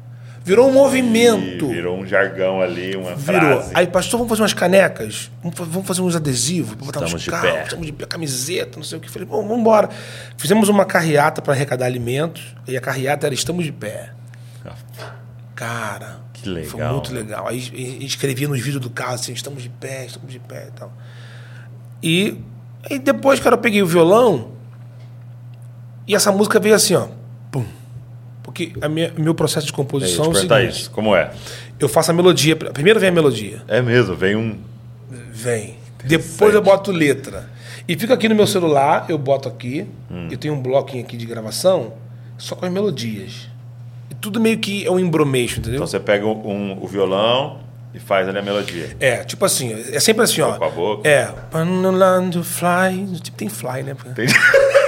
Virou 0.46 0.68
um 0.68 0.72
movimento. 0.72 1.66
virou 1.68 1.98
um 1.98 2.06
jargão 2.06 2.60
ali, 2.62 2.94
uma 2.96 3.16
Virou. 3.16 3.40
frase. 3.60 3.72
Aí, 3.74 3.86
pastor, 3.88 4.16
vamos 4.18 4.30
fazer 4.30 4.42
umas 4.42 4.54
canecas? 4.54 5.28
Vamos 5.42 5.58
fa- 5.58 5.64
Vamos 5.64 5.86
fazer 5.88 6.02
uns 6.02 6.14
adesivos 6.14 6.76
para 6.76 6.86
botar 6.86 7.00
Estamos 7.00 7.12
nos 7.14 7.22
de 7.22 7.30
carros? 7.30 7.50
pé. 7.50 7.62
Estamos 7.64 7.86
de 7.86 7.92
pé, 7.92 8.06
camiseta, 8.06 8.76
não 8.76 8.84
sei 8.84 8.96
o 8.96 9.00
que. 9.00 9.10
Falei, 9.10 9.26
bom, 9.26 9.42
vamos 9.42 9.58
embora. 9.58 9.90
Fizemos 10.36 10.68
uma 10.68 10.84
carreata 10.84 11.42
para 11.42 11.52
arrecadar 11.52 11.86
alimentos. 11.86 12.54
E 12.68 12.76
a 12.76 12.80
carreata 12.80 13.26
era 13.26 13.34
Estamos 13.34 13.64
de 13.64 13.72
pé. 13.72 14.10
Cara, 15.54 16.18
Que 16.32 16.48
legal. 16.48 16.68
foi 16.70 16.84
muito 16.84 17.12
legal. 17.14 17.48
Aí 17.48 17.58
escrevia 18.04 18.46
nos 18.46 18.60
vídeos 18.60 18.80
do 18.82 18.90
carro 18.90 19.14
assim, 19.14 19.32
estamos 19.32 19.62
de 19.62 19.68
pé, 19.70 20.04
estamos 20.06 20.30
de 20.30 20.38
pé 20.38 20.68
e 20.68 20.78
tal. 20.78 20.92
E 22.02 22.38
depois, 23.02 23.40
cara, 23.40 23.54
eu 23.54 23.58
peguei 23.60 23.82
o 23.82 23.86
violão 23.86 24.52
e 26.06 26.14
essa 26.14 26.30
música 26.30 26.60
veio 26.60 26.74
assim, 26.74 26.94
ó. 26.94 27.08
Pum. 27.50 27.64
Porque 28.56 28.72
a 28.80 28.88
minha, 28.88 29.12
meu 29.18 29.34
processo 29.34 29.66
de 29.66 29.70
É, 29.70 29.74
eu 29.74 29.76
composição 29.76 30.24
te 30.24 30.30
é 30.30 30.32
perguntar 30.32 30.56
seguinte. 30.60 30.80
isso. 30.80 30.90
Como 30.90 31.14
é? 31.14 31.30
Eu 31.78 31.88
faço 31.90 32.10
a 32.10 32.14
melodia. 32.14 32.56
Primeiro 32.56 32.98
vem 32.98 33.10
a 33.10 33.12
melodia. 33.12 33.60
É 33.68 33.82
mesmo, 33.82 34.16
vem 34.16 34.34
um. 34.34 34.56
Vem. 35.30 35.76
Depois 36.02 36.54
eu 36.54 36.62
boto 36.62 36.90
letra. 36.90 37.50
E 37.86 37.96
fica 37.96 38.14
aqui 38.14 38.28
no 38.28 38.34
meu 38.34 38.46
celular, 38.46 39.04
eu 39.10 39.18
boto 39.18 39.46
aqui. 39.48 39.86
Hum. 40.10 40.28
Eu 40.30 40.38
tenho 40.38 40.54
um 40.54 40.62
bloquinho 40.62 41.04
aqui 41.04 41.16
de 41.16 41.26
gravação, 41.26 41.92
só 42.38 42.56
com 42.56 42.64
as 42.64 42.72
melodias. 42.72 43.48
E 44.10 44.14
tudo 44.14 44.40
meio 44.40 44.58
que 44.58 44.86
é 44.86 44.90
um 44.90 44.98
embromeixo, 44.98 45.58
entendeu? 45.60 45.76
Então 45.76 45.86
você 45.86 46.00
pega 46.00 46.24
um, 46.26 46.78
o 46.82 46.86
violão 46.86 47.60
e 47.92 47.98
faz 47.98 48.26
ali 48.26 48.38
a 48.38 48.42
melodia. 48.42 48.96
É, 48.98 49.22
tipo 49.24 49.44
assim, 49.44 49.72
é 49.92 50.00
sempre 50.00 50.24
assim, 50.24 50.40
ó. 50.40 50.54
Com 50.54 50.64
a 50.64 50.70
boca. 50.70 51.06
É. 51.08 51.26
Tipo, 51.26 51.58
tem 53.36 53.48
fly, 53.48 53.82
né? 53.82 53.94
Tem 54.14 54.26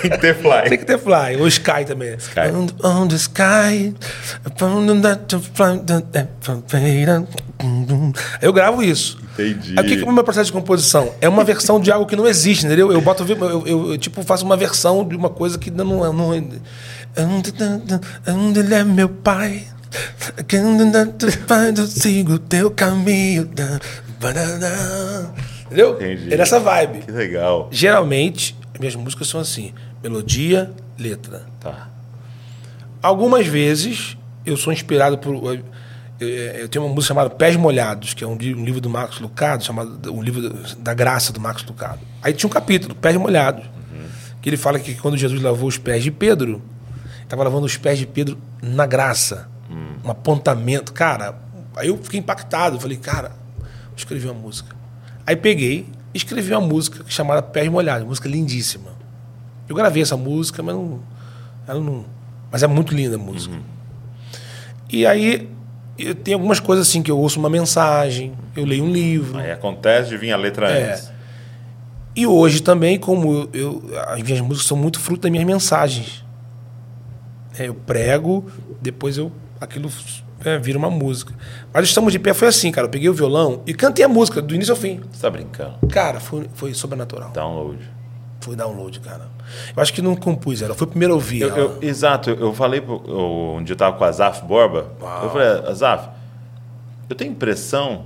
Tem 0.00 0.10
que 0.10 0.18
ter 0.18 0.34
fly. 0.34 0.68
Tem 0.68 0.78
que 0.78 0.84
ter 0.84 0.98
fly. 0.98 1.36
Ou 1.38 1.48
sky 1.48 1.84
também. 1.86 2.14
Sky. 2.16 2.50
On, 2.82 3.06
the 3.08 3.16
sky. 3.16 3.94
Eu 8.40 8.52
gravo 8.52 8.82
isso. 8.82 9.18
Entendi. 9.34 9.74
Aí, 9.76 9.84
O 9.84 9.88
que 9.88 9.96
que 9.96 10.02
é 10.04 10.06
o 10.06 10.12
meu 10.12 10.24
processo 10.24 10.46
de 10.46 10.52
composição? 10.52 11.12
É 11.20 11.28
uma 11.28 11.44
versão 11.44 11.80
de 11.80 11.90
algo 11.90 12.06
que 12.06 12.16
não 12.16 12.26
existe, 12.26 12.64
entendeu? 12.66 12.92
Eu 12.92 13.00
boto, 13.00 13.24
eu, 13.28 13.66
eu, 13.66 13.90
eu, 13.90 13.98
tipo, 13.98 14.22
faço 14.22 14.44
uma 14.44 14.56
versão 14.56 15.06
de 15.06 15.16
uma 15.16 15.28
coisa 15.30 15.58
que 15.58 15.70
não 15.70 16.04
é. 16.04 16.12
Não, 16.12 16.30
Onde 18.28 18.60
ele 18.60 18.74
é 18.74 18.84
meu 18.84 19.08
pai? 19.08 19.64
Eu 21.76 21.86
sigo 21.86 22.34
o 22.34 22.38
teu 22.38 22.70
caminho. 22.70 23.48
Entendeu? 25.66 25.94
Entendi. 25.94 26.32
É 26.32 26.36
nessa 26.36 26.60
vibe. 26.60 27.00
Que 27.00 27.10
legal. 27.12 27.68
Geralmente, 27.70 28.56
minhas 28.78 28.94
músicas 28.94 29.28
são 29.28 29.40
assim: 29.40 29.72
melodia, 30.02 30.70
letra. 30.98 31.46
Tá. 31.60 31.88
Algumas 33.02 33.46
vezes 33.46 34.16
eu 34.44 34.56
sou 34.56 34.72
inspirado 34.72 35.18
por. 35.18 35.34
Eu, 36.20 36.28
eu 36.28 36.68
tenho 36.68 36.84
uma 36.84 36.94
música 36.94 37.08
chamada 37.12 37.28
Pés 37.30 37.56
Molhados, 37.56 38.14
que 38.14 38.22
é 38.22 38.26
um, 38.26 38.36
li- 38.36 38.52
livro 38.54 38.80
do 38.80 38.88
Marcos 38.88 39.20
Lucado, 39.20 39.64
chamado 39.64 40.12
um 40.12 40.22
livro 40.22 40.48
da 40.78 40.94
graça 40.94 41.32
do 41.32 41.40
Marcos 41.40 41.64
Lucado. 41.64 42.00
Aí 42.22 42.32
tinha 42.32 42.48
um 42.48 42.52
capítulo, 42.52 42.94
Pés 42.94 43.16
Molhados, 43.16 43.64
que 44.40 44.48
ele 44.48 44.56
fala 44.56 44.78
que 44.78 44.94
quando 44.94 45.16
Jesus 45.16 45.40
lavou 45.42 45.68
os 45.68 45.76
pés 45.76 46.02
de 46.04 46.10
Pedro, 46.10 46.62
estava 47.22 47.42
lavando 47.42 47.66
os 47.66 47.76
pés 47.76 47.98
de 47.98 48.06
Pedro 48.06 48.38
na 48.62 48.86
graça, 48.86 49.48
um 50.04 50.10
apontamento. 50.10 50.92
Cara, 50.92 51.34
aí 51.76 51.88
eu 51.88 51.98
fiquei 51.98 52.20
impactado. 52.20 52.78
Falei, 52.78 52.96
cara, 52.96 53.30
vou 53.60 53.96
escrever 53.96 54.28
uma 54.30 54.40
música. 54.40 54.74
Aí 55.26 55.36
peguei 55.36 55.86
escrevi 56.12 56.52
uma 56.52 56.60
música 56.60 57.04
chamada 57.08 57.42
Pés 57.42 57.68
Molhados, 57.68 58.06
música 58.06 58.28
lindíssima. 58.28 58.92
Eu 59.68 59.74
gravei 59.74 60.02
essa 60.02 60.16
música, 60.16 60.62
mas 60.62 60.74
não. 60.74 61.00
Ela 61.66 61.80
não 61.80 62.04
mas 62.50 62.62
é 62.62 62.68
muito 62.68 62.94
linda 62.94 63.16
a 63.16 63.18
música. 63.18 63.56
E 64.88 65.04
aí, 65.04 65.48
eu 65.98 66.14
tenho 66.14 66.36
algumas 66.36 66.60
coisas 66.60 66.86
assim 66.88 67.02
que 67.02 67.10
eu 67.10 67.18
ouço 67.18 67.40
uma 67.40 67.50
mensagem, 67.50 68.32
eu 68.54 68.64
leio 68.64 68.84
um 68.84 68.92
livro. 68.92 69.38
Aí 69.38 69.50
acontece 69.50 70.10
de 70.10 70.16
vir 70.16 70.30
a 70.30 70.36
letra 70.36 70.70
É. 70.70 70.92
antes. 70.92 71.10
E 72.14 72.28
hoje 72.28 72.62
também, 72.62 72.96
como 72.96 73.48
eu, 73.52 73.82
as 74.06 74.22
minhas 74.22 74.40
músicas 74.40 74.68
são 74.68 74.76
muito 74.76 75.00
fruto 75.00 75.22
das 75.22 75.32
minhas 75.32 75.44
mensagens. 75.44 76.24
é, 77.58 77.66
eu 77.66 77.74
prego, 77.74 78.48
depois 78.80 79.18
eu 79.18 79.32
aquilo 79.60 79.90
é, 80.44 80.58
vira 80.58 80.78
uma 80.78 80.90
música. 80.90 81.32
Mas 81.72 81.86
estamos 81.86 82.12
de 82.12 82.18
pé 82.18 82.34
foi 82.34 82.48
assim, 82.48 82.70
cara. 82.70 82.86
Eu 82.86 82.90
peguei 82.90 83.08
o 83.08 83.14
violão 83.14 83.62
e 83.66 83.72
cantei 83.74 84.04
a 84.04 84.08
música 84.08 84.40
do 84.42 84.54
início 84.54 84.72
ao 84.72 84.76
fim. 84.78 85.00
Você 85.12 85.20
tá 85.22 85.30
brincando. 85.30 85.74
Cara, 85.90 86.20
foi, 86.20 86.46
foi 86.54 86.74
sobrenatural. 86.74 87.30
Download. 87.30 87.78
Foi 88.40 88.54
download, 88.54 89.00
cara. 89.00 89.28
Eu 89.74 89.82
acho 89.82 89.92
que 89.92 90.02
não 90.02 90.14
compus 90.14 90.60
ela. 90.62 90.74
Foi 90.74 90.86
o 90.86 90.90
primeiro 90.90 91.14
a 91.14 91.16
ouvir. 91.16 91.42
Eu, 91.42 91.56
eu- 91.56 91.78
exato, 91.80 92.30
eu, 92.30 92.52
falei, 92.54 92.80
pro- 92.80 93.02
eu, 93.06 93.76
tava 93.76 93.96
com 93.96 94.04
o 94.04 94.06
Azaf 94.06 94.44
Borba. 94.44 94.92
Eu 95.22 95.30
falei, 95.30 95.48
Azaf, 95.70 96.08
eu 97.08 97.16
tenho 97.16 97.30
a 97.30 97.34
impressão 97.34 98.04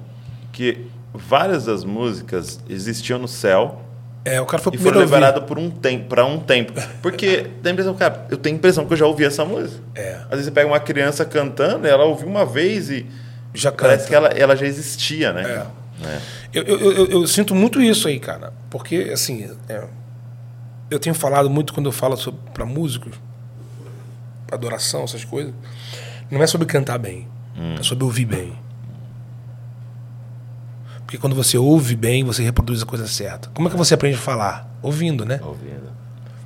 que 0.52 0.86
várias 1.12 1.64
das 1.64 1.84
músicas 1.84 2.60
existiam 2.68 3.18
no 3.18 3.28
céu 3.28 3.80
É, 4.24 4.40
o 4.40 4.46
cara 4.46 4.62
foi 4.62 4.72
o 4.72 4.74
e 4.74 4.76
primeiro 4.76 4.98
ouvir. 5.00 5.14
liberadas 5.14 5.44
por 5.44 5.58
um 5.58 5.70
tempo, 5.70 6.06
para 6.08 6.24
um 6.24 6.38
tempo. 6.40 6.72
Porque 7.00 7.46
tem 7.62 7.70
a 7.70 7.72
impressão, 7.72 7.94
cara, 7.94 8.26
eu 8.30 8.36
tenho 8.36 8.56
a 8.56 8.58
impressão 8.58 8.84
que 8.86 8.92
eu 8.92 8.96
já 8.96 9.06
ouvi 9.06 9.24
essa 9.24 9.44
música. 9.44 9.80
É. 9.94 10.16
Às 10.24 10.30
vezes 10.30 10.44
você 10.46 10.50
pega 10.50 10.66
uma 10.66 10.80
criança 10.80 11.24
cantando, 11.24 11.86
ela 11.86 12.04
ouviu 12.04 12.26
uma 12.28 12.44
vez 12.44 12.90
e 12.90 13.06
Já 13.54 13.72
parece 13.72 14.04
canta. 14.04 14.08
que 14.08 14.14
ela, 14.14 14.28
ela 14.28 14.56
já 14.56 14.66
existia, 14.66 15.32
né? 15.32 15.42
É. 15.42 16.06
É. 16.06 16.20
Eu, 16.54 16.62
eu, 16.64 16.92
eu, 16.92 17.06
eu 17.10 17.26
sinto 17.26 17.54
muito 17.54 17.80
isso 17.82 18.06
aí, 18.06 18.20
cara. 18.20 18.52
Porque, 18.70 19.10
assim, 19.12 19.50
é, 19.68 19.84
eu 20.90 20.98
tenho 20.98 21.14
falado 21.14 21.48
muito 21.50 21.72
quando 21.72 21.86
eu 21.86 21.92
falo 21.92 22.16
sobre, 22.16 22.40
pra 22.54 22.64
músicos, 22.64 23.14
adoração, 24.50 25.04
essas 25.04 25.24
coisas. 25.24 25.52
Não 26.30 26.42
é 26.42 26.46
sobre 26.46 26.66
cantar 26.66 26.98
bem, 26.98 27.26
é 27.78 27.82
sobre 27.82 28.04
ouvir 28.04 28.26
bem. 28.26 28.52
Porque 31.08 31.16
quando 31.16 31.34
você 31.34 31.56
ouve 31.56 31.96
bem, 31.96 32.22
você 32.22 32.42
reproduz 32.42 32.82
a 32.82 32.84
coisa 32.84 33.08
certa. 33.08 33.48
Como 33.54 33.66
é 33.66 33.70
que 33.70 33.78
você 33.78 33.94
aprende 33.94 34.18
a 34.18 34.20
falar? 34.20 34.70
Ouvindo, 34.82 35.24
né? 35.24 35.40
Ouvindo. 35.42 35.90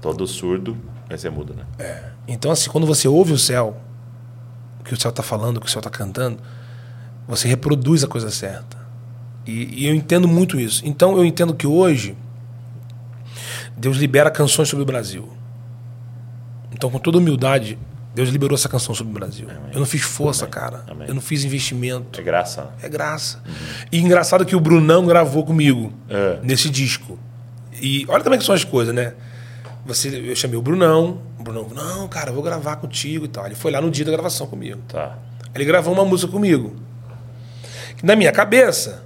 Todo 0.01 0.25
surdo, 0.25 0.79
aí 1.11 1.19
você 1.19 1.29
muda, 1.29 1.53
né? 1.53 1.65
Então, 2.29 2.49
assim, 2.49 2.71
quando 2.71 2.87
você 2.87 3.09
ouve 3.09 3.33
o 3.33 3.39
céu, 3.39 3.77
o 4.79 4.85
que 4.85 4.95
o 4.95 5.01
céu 5.01 5.09
está 5.09 5.21
falando, 5.21 5.57
o 5.57 5.61
que 5.61 5.67
o 5.67 5.69
céu 5.69 5.81
está 5.81 5.91
cantando, 5.91 6.39
você 7.27 7.49
reproduz 7.49 8.05
a 8.05 8.07
coisa 8.07 8.31
certa. 8.31 8.77
E, 9.45 9.83
e 9.83 9.87
eu 9.89 9.97
entendo 9.97 10.29
muito 10.29 10.61
isso. 10.61 10.87
Então, 10.87 11.17
eu 11.17 11.25
entendo 11.25 11.55
que 11.55 11.67
hoje, 11.67 12.17
Deus 13.77 13.97
libera 13.97 14.31
canções 14.31 14.69
sobre 14.69 14.85
o 14.85 14.87
Brasil. 14.87 15.29
Então, 16.71 16.89
com 16.89 17.01
toda 17.01 17.19
humildade, 17.19 17.77
Deus 18.15 18.29
liberou 18.29 18.55
essa 18.55 18.69
canção 18.69 18.95
sobre 18.95 19.11
o 19.11 19.15
Brasil. 19.15 19.47
Eu 19.73 19.79
não 19.79 19.87
fiz 19.87 20.03
força, 20.03 20.47
cara. 20.47 20.85
Amém. 20.89 21.09
Eu 21.09 21.15
não 21.15 21.23
fiz 21.23 21.45
investimento. 21.45 22.21
É 22.21 22.23
graça. 22.23 22.69
É 22.83 22.89
graça. 22.89 23.43
E 23.91 23.99
engraçado 23.99 24.45
que 24.45 24.55
o 24.55 24.61
Brunão 24.61 25.07
gravou 25.07 25.45
comigo 25.45 25.93
É. 26.11 26.39
nesse 26.43 26.69
disco. 26.69 27.19
E 27.81 28.05
olha 28.09 28.23
como 28.23 28.35
é 28.35 28.39
que 28.39 28.45
são 28.45 28.55
as 28.55 28.65
coisas, 28.65 28.95
né? 28.95 29.15
Você, 29.87 30.09
eu 30.31 30.37
chamei 30.37 30.57
o 30.59 30.63
Brunão, 30.63 31.23
o 31.39 31.43
Brunão, 31.43 31.67
não, 31.75 32.07
cara, 32.07 32.31
eu 32.31 32.35
vou 32.35 32.43
gravar 32.43 32.77
contigo 32.77 33.25
e 33.25 33.29
tal. 33.29 33.47
Ele 33.47 33.55
foi 33.55 33.73
lá 33.73 33.81
no 33.81 33.91
dia 33.91 34.05
da 34.05 34.13
gravação 34.13 34.47
comigo. 34.47 34.81
Tá. 34.89 35.17
Ele 35.55 35.65
gravou 35.65 35.93
uma 35.95 36.05
música 36.05 36.31
comigo. 36.31 36.77
Na 38.03 38.15
minha 38.15 38.31
cabeça, 38.31 39.03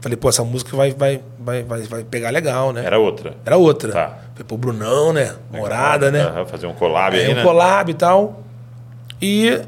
falei, 0.00 0.16
pô, 0.16 0.28
essa 0.28 0.44
música 0.44 0.76
vai, 0.76 0.92
vai, 0.92 1.20
vai, 1.38 1.62
vai, 1.64 1.82
vai 1.82 2.04
pegar 2.04 2.30
legal, 2.30 2.72
né? 2.72 2.84
Era 2.84 2.98
outra. 2.98 3.36
Era 3.44 3.56
outra. 3.56 3.92
Tá. 3.92 4.08
Falei, 4.32 4.44
pô, 4.46 4.56
Brunão, 4.56 5.12
né? 5.12 5.34
Morada, 5.52 6.10
né? 6.10 6.22
Aham, 6.22 6.46
fazer 6.46 6.66
um 6.66 6.72
collab 6.72 7.16
É, 7.16 7.26
aí, 7.26 7.32
um 7.32 7.36
né? 7.36 7.42
collab 7.42 7.90
e 7.90 7.94
tal. 7.94 8.43
E 9.20 9.60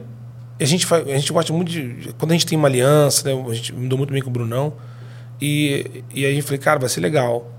a 0.60 0.64
gente, 0.64 0.86
faz, 0.86 1.06
a 1.06 1.16
gente 1.16 1.32
gosta 1.32 1.52
muito 1.52 1.70
de. 1.70 2.14
Quando 2.18 2.30
a 2.30 2.34
gente 2.34 2.46
tem 2.46 2.58
uma 2.58 2.68
aliança, 2.68 3.28
né, 3.28 3.44
a 3.48 3.54
gente 3.54 3.74
me 3.74 3.88
deu 3.88 3.98
muito 3.98 4.12
bem 4.12 4.22
com 4.22 4.30
o 4.30 4.32
Brunão. 4.32 4.74
E, 5.40 6.02
e 6.14 6.24
aí 6.24 6.32
a 6.32 6.34
gente 6.34 6.44
falei, 6.44 6.58
cara, 6.58 6.78
vai 6.78 6.88
ser 6.88 7.00
legal. 7.00 7.50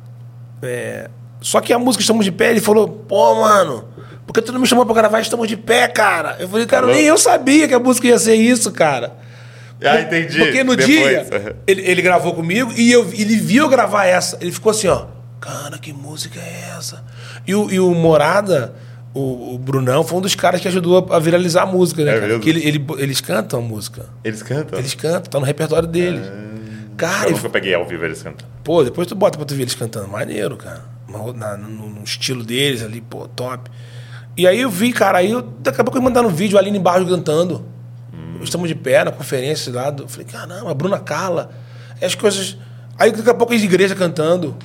É, 0.62 1.10
só 1.42 1.62
que 1.62 1.72
a 1.72 1.80
música 1.80 2.02
Estamos 2.02 2.26
de 2.26 2.32
Pé, 2.32 2.50
ele 2.50 2.60
falou, 2.60 2.88
pô, 2.88 3.36
mano, 3.36 3.88
por 4.26 4.34
que 4.34 4.42
tu 4.42 4.52
não 4.52 4.60
me 4.60 4.68
chamou 4.68 4.86
pra 4.86 4.96
gravar 4.96 5.20
Estamos 5.22 5.48
de 5.48 5.56
Pé, 5.56 5.88
cara? 5.88 6.36
Eu 6.40 6.50
falei, 6.50 6.66
cara, 6.66 6.84
Falou? 6.84 6.96
nem 6.96 7.06
eu 7.06 7.18
sabia 7.18 7.68
que 7.68 7.74
a 7.74 7.80
música 7.80 8.08
ia 8.08 8.18
ser 8.18 8.36
isso, 8.36 8.72
cara. 8.72 9.14
Ah, 9.84 10.02
entendi. 10.02 10.40
Porque 10.40 10.64
no 10.64 10.76
Depois. 10.76 11.30
dia, 11.30 11.56
ele, 11.68 11.82
ele 11.84 12.02
gravou 12.02 12.34
comigo 12.34 12.74
e 12.76 12.92
eu, 12.92 13.08
ele 13.14 13.36
viu 13.36 13.66
eu 13.66 13.70
gravar 13.70 14.06
essa. 14.06 14.38
Ele 14.42 14.52
ficou 14.52 14.72
assim, 14.72 14.88
ó. 14.88 15.06
Cara, 15.40 15.78
que 15.78 15.94
música 15.94 16.40
é 16.40 16.74
essa? 16.76 17.04
E 17.46 17.54
o, 17.54 17.72
e 17.72 17.80
o 17.80 17.94
Morada, 17.94 18.74
o, 19.18 19.56
o 19.56 19.58
Brunão, 19.58 20.04
foi 20.04 20.18
um 20.18 20.22
dos 20.22 20.36
caras 20.36 20.62
que 20.62 20.68
ajudou 20.68 21.08
a, 21.10 21.16
a 21.16 21.20
viralizar 21.20 21.64
a 21.64 21.66
música, 21.66 22.04
né? 22.04 22.16
É 22.16 22.20
cara? 22.20 22.34
Porque 22.34 22.50
ele, 22.50 22.68
ele- 22.68 22.86
eles 22.98 23.20
cantam 23.22 23.60
a 23.60 23.62
música. 23.62 24.06
Eles 24.24 24.42
cantam? 24.44 24.78
Eles 24.80 24.94
cantam, 24.94 25.22
tá 25.32 25.40
no 25.40 25.46
repertório 25.46 25.88
deles. 25.88 26.26
Cara, 26.96 27.30
Eu 27.30 27.36
nunca 27.36 27.50
peguei 27.50 27.74
ao 27.74 27.86
vivo 27.86 28.04
eles 28.06 28.22
cantando. 28.24 28.50
pô, 28.64 28.84
depois 28.84 29.08
tu 29.08 29.14
bota 29.16 29.38
pra 29.38 29.46
tu 29.46 29.54
ver 29.54 29.62
eles 29.64 29.76
cantando. 29.76 30.08
Maneiro, 30.08 30.58
cara. 30.58 30.84
Na- 31.36 31.56
no, 31.58 31.90
no 31.90 32.04
estilo 32.04 32.44
deles 32.44 32.84
ali, 32.84 33.02
pô, 33.02 33.28
top. 33.28 33.70
E 34.36 34.46
aí 34.48 34.62
eu 34.62 34.70
vi, 34.70 34.92
cara, 34.92 35.20
aí 35.20 35.32
eu, 35.32 35.42
daqui 35.42 35.80
a 35.80 35.84
pouco 35.84 35.98
eu 35.98 36.02
mandaram 36.02 36.28
um 36.28 36.32
vídeo 36.32 36.58
ali 36.58 36.70
embaixo 36.70 37.06
cantando. 37.08 37.66
Estamos 38.42 38.68
de 38.68 38.76
pé 38.76 39.04
na 39.04 39.12
conferência 39.12 39.72
lá. 39.74 39.90
Do, 39.90 40.04
eu 40.04 40.08
falei, 40.08 40.26
caramba, 40.28 40.70
a 40.70 40.74
Bruna 40.74 41.00
Carla. 41.00 41.50
As 42.02 42.14
coisas. 42.14 42.58
Aí 43.00 43.12
daqui 43.12 43.30
a 43.30 43.34
pouco 43.34 43.54
as 43.54 43.62
igrejas 43.64 43.98
cantando. 43.98 44.56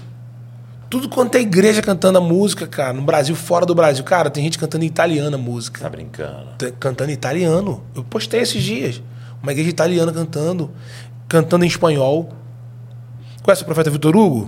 Tudo 0.93 1.09
quanto 1.09 1.37
é 1.37 1.41
igreja 1.41 1.81
cantando 1.81 2.19
a 2.19 2.21
música, 2.21 2.67
cara. 2.67 2.93
No 2.93 3.01
Brasil, 3.01 3.35
fora 3.35 3.65
do 3.65 3.75
Brasil. 3.75 4.05
Cara, 4.05 4.29
tem 4.29 4.45
gente 4.45 4.59
cantando 4.59 4.85
em 4.85 4.89
italiano 4.89 5.35
a 5.35 5.39
música. 5.39 5.81
Tá 5.81 5.89
brincando. 5.89 6.49
Tá 6.59 6.71
Cantando 6.79 7.11
em 7.11 7.15
italiano. 7.15 7.83
Eu 7.97 8.05
postei 8.05 8.43
esses 8.43 8.63
dias. 8.63 9.03
Uma 9.43 9.53
igreja 9.53 9.71
italiana 9.71 10.13
cantando. 10.13 10.71
Cantando 11.27 11.65
em 11.65 11.67
espanhol. 11.67 12.31
Conhece 13.43 13.63
o 13.63 13.65
profeta 13.65 13.89
Vitor 13.89 14.15
Hugo? 14.15 14.47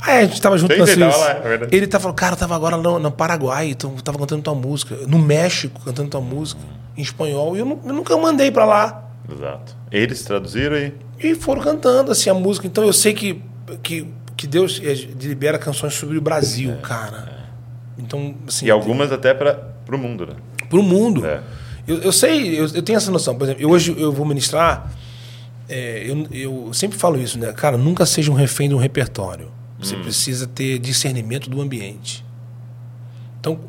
Ah, 0.00 0.12
é, 0.12 0.18
a 0.20 0.24
gente 0.24 0.40
tava 0.40 0.56
junto 0.56 0.74
na 0.74 0.86
Suíça. 0.86 1.06
lá, 1.06 1.30
é 1.32 1.68
ele 1.70 1.86
tava 1.86 2.00
falando, 2.00 2.16
cara, 2.16 2.32
eu 2.32 2.38
tava 2.38 2.56
agora 2.56 2.78
no, 2.78 2.98
no 2.98 3.12
Paraguai, 3.12 3.68
então, 3.68 3.94
tava 3.96 4.18
cantando 4.18 4.40
tua 4.40 4.54
música. 4.54 4.96
No 5.06 5.18
México, 5.18 5.82
cantando 5.84 6.08
tua 6.08 6.22
música. 6.22 6.62
Em 6.96 7.02
espanhol. 7.02 7.54
E 7.58 7.60
eu, 7.60 7.78
eu 7.84 7.92
nunca 7.92 8.16
mandei 8.16 8.50
pra 8.50 8.64
lá. 8.64 9.04
Exato. 9.30 9.76
Eles 9.92 10.24
traduziram 10.24 10.76
aí. 10.76 10.94
E 11.20 11.34
foram 11.34 11.60
cantando 11.60 12.10
assim 12.10 12.30
a 12.30 12.34
música. 12.34 12.66
Então 12.66 12.84
eu 12.84 12.92
sei 12.94 13.12
que, 13.12 13.42
que, 13.82 14.08
que 14.44 14.48
Deus 14.48 14.78
eh, 14.84 14.92
libera 15.20 15.58
canções 15.58 15.94
sobre 15.94 16.18
o 16.18 16.20
Brasil, 16.20 16.76
cara. 16.82 17.46
Então, 17.96 18.34
assim. 18.46 18.66
É, 18.66 18.68
E 18.68 18.70
algumas 18.70 19.10
até 19.10 19.32
para 19.32 19.54
pro 19.86 19.96
mundo, 19.96 20.26
né? 20.26 20.34
Pro 20.68 20.82
mundo. 20.82 21.24
É. 21.24 21.40
Eu, 21.88 21.98
eu 22.02 22.12
sei, 22.12 22.60
eu, 22.60 22.66
eu 22.66 22.82
tenho 22.82 22.96
essa 22.96 23.10
noção. 23.10 23.34
Por 23.36 23.44
exemplo, 23.44 23.62
eu, 23.62 23.70
hoje 23.70 23.94
eu 23.98 24.12
vou 24.12 24.26
ministrar. 24.26 24.92
é, 25.68 26.04
eu, 26.06 26.26
eu 26.30 26.74
sempre 26.74 26.98
falo 26.98 27.18
isso, 27.18 27.38
né? 27.38 27.52
Cara, 27.52 27.78
nunca 27.78 28.04
seja 28.04 28.30
um 28.30 28.34
refém 28.34 28.68
de 28.68 28.74
um 28.74 28.78
repertório. 28.78 29.50
Você 29.78 29.96
precisa 29.96 30.46
ter 30.46 30.78
discernimento 30.78 31.50
do 31.50 31.60
ambiente. 31.60 32.24
Então, 33.38 33.60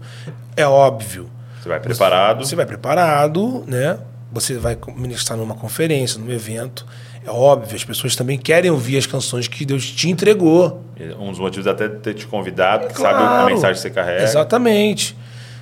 é 0.55 0.65
óbvio. 0.65 1.29
Você 1.61 1.67
vai 1.67 1.79
preparado. 1.79 2.45
Você 2.45 2.55
vai 2.55 2.65
preparado, 2.65 3.63
né? 3.67 3.97
Você 4.31 4.57
vai 4.57 4.77
ministrar 4.95 5.37
numa 5.37 5.55
conferência, 5.55 6.19
num 6.19 6.31
evento. 6.31 6.85
É 7.25 7.29
óbvio, 7.31 7.75
as 7.75 7.83
pessoas 7.83 8.15
também 8.15 8.37
querem 8.37 8.69
ouvir 8.69 8.97
as 8.97 9.07
canções 9.07 9.47
que 9.47 9.65
Deus 9.65 9.89
te 9.89 10.09
entregou. 10.09 10.83
Um 11.19 11.31
dos 11.31 11.39
motivos 11.39 11.65
até 11.67 11.87
de 11.87 11.95
ter 11.97 12.13
te 12.13 12.27
convidado, 12.27 12.87
que 12.87 12.93
Claro. 12.93 13.17
sabe 13.17 13.41
a 13.41 13.45
mensagem 13.47 13.73
que 13.75 13.79
você 13.81 13.89
carrega. 13.89 14.23
Exatamente. 14.23 15.15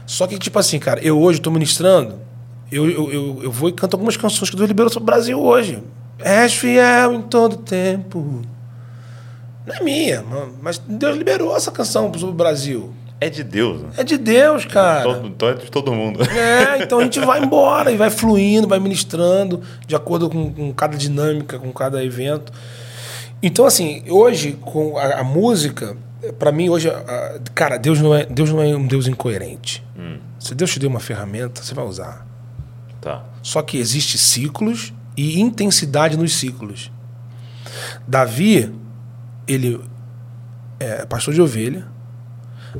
Só 0.05 0.27
que, 0.27 0.37
tipo 0.37 0.59
assim, 0.59 0.77
cara, 0.79 0.99
eu 1.01 1.17
hoje 1.19 1.39
estou 1.39 1.51
ministrando, 1.53 2.19
eu, 2.71 2.89
eu, 2.89 3.11
eu, 3.11 3.39
eu 3.43 3.51
vou 3.51 3.69
e 3.69 3.71
canto 3.71 3.93
algumas 3.95 4.17
canções 4.17 4.49
que 4.49 4.55
Deus 4.57 4.67
liberou 4.67 4.91
sobre 4.91 5.03
o 5.03 5.05
Brasil 5.05 5.39
hoje. 5.41 5.81
És 6.19 6.53
fiel 6.53 7.13
em 7.13 7.21
todo 7.21 7.55
tempo. 7.57 8.41
Não 9.65 9.75
é 9.75 9.79
minha, 9.81 10.21
ma- 10.23 10.49
mas 10.61 10.77
Deus 10.77 11.15
liberou 11.17 11.55
essa 11.55 11.71
canção 11.71 12.11
sobre 12.13 12.33
o 12.33 12.37
Brasil. 12.37 12.93
É 13.21 13.29
de 13.29 13.43
Deus, 13.43 13.81
né? 13.81 13.89
É 13.97 14.03
de 14.03 14.17
Deus, 14.17 14.65
cara. 14.65 15.03
Todo, 15.03 15.27
então 15.27 15.47
é 15.49 15.53
de 15.53 15.71
todo 15.71 15.93
mundo. 15.93 16.21
É, 16.23 16.83
então 16.83 16.99
a 16.99 17.03
gente 17.03 17.19
vai 17.21 17.41
embora 17.43 17.91
e 17.91 17.95
vai 17.95 18.09
fluindo, 18.09 18.67
vai 18.67 18.79
ministrando 18.79 19.61
de 19.87 19.95
acordo 19.95 20.29
com, 20.29 20.51
com 20.53 20.73
cada 20.73 20.97
dinâmica, 20.97 21.57
com 21.57 21.71
cada 21.71 22.03
evento. 22.03 22.51
Então, 23.41 23.65
assim, 23.65 24.03
hoje, 24.09 24.53
com 24.61 24.97
a, 24.97 25.19
a 25.19 25.23
música, 25.23 25.95
para 26.37 26.51
mim, 26.51 26.69
hoje, 26.69 26.89
a- 26.89 27.39
cara, 27.55 27.77
Deus 27.77 27.99
não, 27.99 28.13
é, 28.13 28.25
Deus 28.25 28.49
não 28.49 28.61
é 28.61 28.75
um 28.75 28.85
Deus 28.87 29.07
incoerente. 29.07 29.83
Se 30.39 30.53
Deus 30.53 30.71
te 30.71 30.79
deu 30.79 30.89
uma 30.89 30.99
ferramenta, 30.99 31.61
você 31.63 31.73
vai 31.73 31.85
usar. 31.85 32.27
Tá. 32.99 33.23
Só 33.41 33.61
que 33.61 33.77
existe 33.77 34.17
ciclos 34.17 34.93
e 35.15 35.39
intensidade 35.39 36.17
nos 36.17 36.33
ciclos. 36.35 36.91
Davi, 38.07 38.73
ele 39.47 39.79
é 40.79 41.05
pastor 41.05 41.33
de 41.33 41.41
ovelha. 41.41 41.85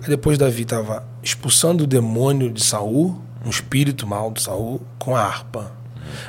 Aí 0.02 0.10
depois 0.10 0.38
Davi 0.38 0.64
estava 0.64 1.04
expulsando 1.22 1.84
o 1.84 1.88
demônio 1.88 2.52
de 2.52 2.64
Saul, 2.64 3.22
um 3.46 3.50
espírito 3.50 4.08
mal 4.08 4.32
de 4.32 4.42
Saul, 4.42 4.82
com 4.98 5.16
a 5.16 5.22
harpa. 5.22 5.72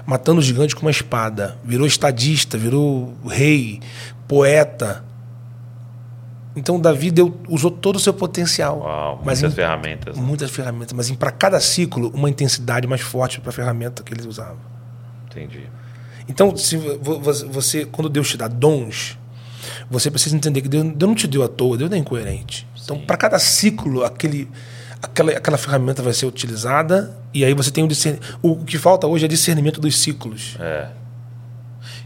Matando 0.07 0.41
o 0.41 0.43
gigante 0.43 0.75
com 0.75 0.83
uma 0.83 0.91
espada. 0.91 1.57
Virou 1.65 1.87
estadista, 1.87 2.57
virou 2.59 3.15
rei, 3.27 3.81
poeta. 4.29 5.05
Então 6.57 6.79
Davi 6.81 7.11
deu, 7.11 7.37
usou 7.49 7.71
todo 7.71 7.97
o 7.97 7.99
seu 7.99 8.13
potencial. 8.15 8.79
Uau, 8.81 9.17
muitas 9.25 9.43
em- 9.43 9.51
ferramentas. 9.51 10.17
muitas 10.17 10.51
ferramentas, 10.51 10.93
mas 10.93 11.11
para 11.13 11.31
cada 11.33 11.59
ciclo 11.61 12.11
uma 12.15 12.31
intensidade 12.31 12.87
mais 12.87 13.01
forte 13.01 13.41
para 13.41 13.51
a 13.51 13.53
ferramenta 13.53 14.03
que 14.03 14.15
ele 14.15 14.27
usava. 14.29 14.59
Entendi. 15.31 15.63
Então, 16.29 16.57
se 16.57 16.77
vo- 16.77 17.19
vo- 17.21 17.49
você, 17.51 17.85
quando 17.85 18.09
Deus 18.09 18.29
te 18.31 18.37
dá 18.37 18.47
dons, 18.47 19.19
você 19.91 20.11
precisa 20.11 20.37
entender 20.37 20.63
que 20.63 20.69
Deus, 20.69 20.85
Deus 20.85 21.09
não 21.09 21.15
te 21.15 21.27
deu 21.27 21.43
à 21.43 21.49
toa, 21.49 21.77
Deus 21.77 21.91
não 21.91 21.97
é 21.97 22.01
incoerente. 22.01 22.67
Então, 22.85 22.99
para 22.99 23.17
cada 23.17 23.39
ciclo, 23.39 24.05
aquele, 24.05 24.49
aquela, 25.03 25.33
aquela 25.33 25.57
ferramenta 25.57 26.03
vai 26.03 26.13
ser 26.13 26.27
utilizada 26.27 27.17
e 27.33 27.45
aí 27.45 27.55
você 27.55 27.71
tem 27.71 27.83
o 27.83 27.89
discernimento. 27.89 28.39
O 28.43 28.57
que 28.65 28.79
falta 28.79 29.07
hoje 29.07 29.25
é 29.25 29.29
discernimento 29.29 29.81
dos 29.81 29.97
ciclos. 29.99 30.57
É. 30.61 30.89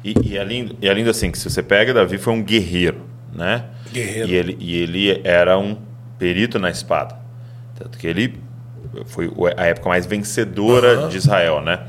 E, 0.05 0.15
e, 0.23 0.39
é 0.39 0.45
lindo, 0.45 0.77
e 0.81 0.89
é 0.89 0.95
lindo 0.95 1.11
assim, 1.11 1.31
que 1.31 1.39
se 1.39 1.51
você 1.51 1.63
pega, 1.63 1.93
Davi 1.93 2.17
foi 2.17 2.33
um 2.33 2.43
guerreiro, 2.43 3.03
né? 3.35 3.65
Guerreiro. 3.93 4.29
E 4.29 4.35
ele, 4.35 4.57
e 4.61 4.77
ele 4.77 5.21
era 5.25 5.59
um 5.59 5.77
perito 6.19 6.59
na 6.59 6.71
espada. 6.71 7.19
Tanto 7.77 7.99
que 7.99 8.07
ele 8.07 8.39
foi 9.07 9.31
a 9.57 9.67
época 9.67 9.89
mais 9.89 10.07
vencedora 10.07 11.01
Aham. 11.01 11.09
de 11.09 11.17
Israel, 11.17 11.61
né? 11.61 11.87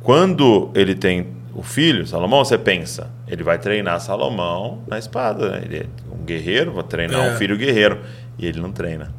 Quando 0.00 0.70
ele 0.74 0.94
tem 0.94 1.28
o 1.54 1.62
filho, 1.62 2.06
Salomão, 2.06 2.44
você 2.44 2.58
pensa, 2.58 3.10
ele 3.28 3.42
vai 3.42 3.58
treinar 3.58 4.00
Salomão 4.00 4.82
na 4.86 4.98
espada. 4.98 5.52
né? 5.52 5.62
Ele 5.64 5.76
é 5.78 5.86
um 6.12 6.24
guerreiro, 6.24 6.72
vai 6.72 6.84
treinar 6.84 7.24
É. 7.26 7.30
um 7.32 7.36
filho 7.36 7.56
guerreiro. 7.56 8.00
E 8.38 8.46
ele 8.46 8.60
não 8.60 8.72
treina. 8.72 9.14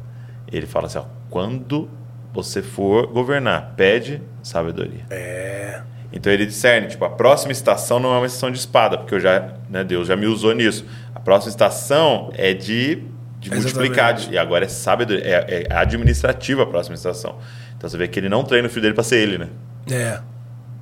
Ele 0.52 0.66
fala 0.66 0.86
assim, 0.86 0.98
ó, 0.98 1.04
quando 1.30 1.88
você 2.32 2.62
for 2.62 3.06
governar, 3.06 3.72
pede 3.76 4.20
sabedoria. 4.42 5.04
É. 5.10 5.80
Então 6.12 6.32
ele 6.32 6.46
discerne, 6.46 6.86
tipo, 6.88 7.04
a 7.04 7.10
próxima 7.10 7.50
estação 7.52 7.98
não 7.98 8.14
é 8.14 8.18
uma 8.18 8.26
estação 8.26 8.50
de 8.50 8.58
espada, 8.58 8.96
porque 8.98 9.14
eu 9.14 9.20
já, 9.20 9.54
né, 9.68 9.82
Deus 9.82 10.06
já 10.06 10.14
me 10.16 10.26
usou 10.26 10.54
nisso. 10.54 10.84
A 11.14 11.18
próxima 11.20 11.50
estação 11.50 12.30
é 12.34 12.52
de, 12.54 12.96
de 13.40 13.50
Exatamente. 13.52 13.62
multiplicar, 13.74 14.32
e 14.32 14.38
agora 14.38 14.64
é 14.66 14.68
sabedoria, 14.68 15.24
é, 15.24 15.66
é 15.68 15.74
administrativa 15.74 16.62
a 16.62 16.66
próxima 16.66 16.94
estação. 16.94 17.38
Então 17.76 17.88
você 17.90 17.96
vê 17.98 18.06
que 18.06 18.20
ele 18.20 18.28
não 18.28 18.44
treina 18.44 18.68
o 18.68 18.70
filho 18.70 18.82
dele 18.82 18.94
para 18.94 19.02
ser 19.02 19.16
ele, 19.16 19.38
né? 19.38 19.48
É. 19.90 20.20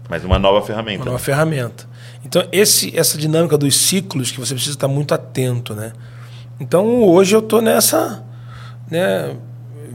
Mas 0.08 0.24
uma 0.24 0.38
nova 0.38 0.64
ferramenta. 0.64 0.98
Uma 0.98 1.06
nova 1.12 1.18
ferramenta. 1.18 1.86
Então, 2.24 2.46
esse, 2.52 2.96
essa 2.98 3.16
dinâmica 3.18 3.56
dos 3.58 3.76
ciclos 3.76 4.30
que 4.30 4.38
você 4.40 4.54
precisa 4.54 4.76
estar 4.76 4.88
muito 4.88 5.12
atento, 5.14 5.74
né? 5.74 5.92
Então, 6.60 7.02
hoje 7.02 7.34
eu 7.34 7.42
tô 7.42 7.60
nessa, 7.60 8.24
né? 8.90 9.34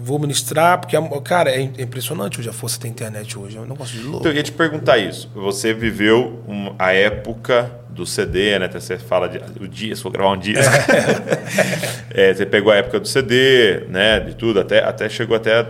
Vou 0.02 0.18
ministrar, 0.18 0.80
porque, 0.80 0.98
cara, 1.24 1.52
é 1.52 1.62
impressionante 1.62 2.40
hoje 2.40 2.50
a 2.50 2.54
força 2.54 2.80
da 2.80 2.88
internet 2.88 3.38
hoje. 3.38 3.58
É 3.58 3.60
um 3.60 3.66
negócio 3.66 3.96
de 3.98 4.04
louco. 4.04 4.20
Então 4.20 4.32
eu 4.32 4.36
ia 4.38 4.44
te 4.44 4.52
perguntar 4.52 4.98
isso. 4.98 5.30
Você 5.36 5.74
viveu 5.74 6.42
um- 6.48 6.74
a 6.80 6.92
época 6.94 7.70
do 7.90 8.06
CD, 8.06 8.58
né? 8.58 8.66
Até 8.66 8.80
Você 8.80 8.98
fala 8.98 9.28
de 9.28 9.40
o 9.62 9.68
dia, 9.68 9.96
se 9.96 10.02
for 10.02 10.10
gravar 10.12 10.32
um 10.32 10.38
disco. 10.38 10.64
É, 12.12 12.34
você 12.34 12.46
pegou 12.46 12.72
a 12.72 12.76
época 12.76 13.00
do 13.00 13.08
CD, 13.08 13.86
né? 13.88 14.20
De 14.20 14.36
tudo, 14.36 14.60
até, 14.60 14.84
até 14.84 15.08
chegou 15.08 15.36
até 15.38 15.66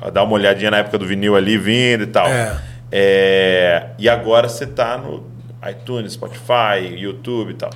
a 0.00 0.10
dar 0.10 0.22
uma 0.22 0.32
olhadinha 0.32 0.70
na 0.70 0.78
época 0.78 0.96
do 0.98 1.06
vinil 1.06 1.36
ali 1.36 1.58
vindo 1.58 2.04
e 2.04 2.06
tal. 2.06 2.26
É. 2.26 2.56
É, 2.94 3.88
e 3.98 4.06
agora 4.08 4.48
você 4.50 4.66
tá 4.66 4.98
no 4.98 5.24
iTunes, 5.68 6.12
Spotify, 6.12 6.84
YouTube 6.94 7.52
e 7.52 7.54
tal. 7.54 7.70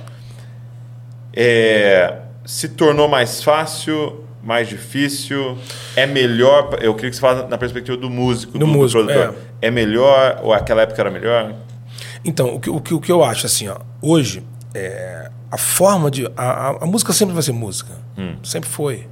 É, 1.33 2.19
se 2.45 2.69
tornou 2.69 3.07
mais 3.07 3.43
fácil, 3.43 4.23
mais 4.43 4.67
difícil? 4.67 5.57
É 5.95 6.05
melhor? 6.05 6.77
Eu 6.81 6.93
queria 6.95 7.09
que 7.09 7.15
você 7.15 7.21
falasse 7.21 7.47
na 7.49 7.57
perspectiva 7.57 7.97
do 7.97 8.09
músico, 8.09 8.57
Do 8.57 8.67
músico, 8.67 9.03
É. 9.61 9.71
melhor 9.71 10.39
ou 10.43 10.53
aquela 10.53 10.81
época 10.83 11.01
era 11.01 11.11
melhor? 11.11 11.53
Então, 12.23 12.53
o 12.55 12.59
que, 12.59 12.69
o 12.69 12.79
que, 12.81 12.93
o 12.93 12.99
que 12.99 13.11
eu 13.11 13.23
acho, 13.23 13.45
assim, 13.45 13.67
ó, 13.67 13.77
hoje, 14.01 14.43
é, 14.73 15.29
a 15.51 15.57
forma 15.57 16.09
de. 16.11 16.25
A, 16.35 16.69
a- 16.83 16.85
música 16.85 17.13
sempre 17.13 17.33
vai 17.33 17.43
ser 17.43 17.53
música. 17.53 17.93
Sempre 18.43 18.69
foi. 18.69 19.07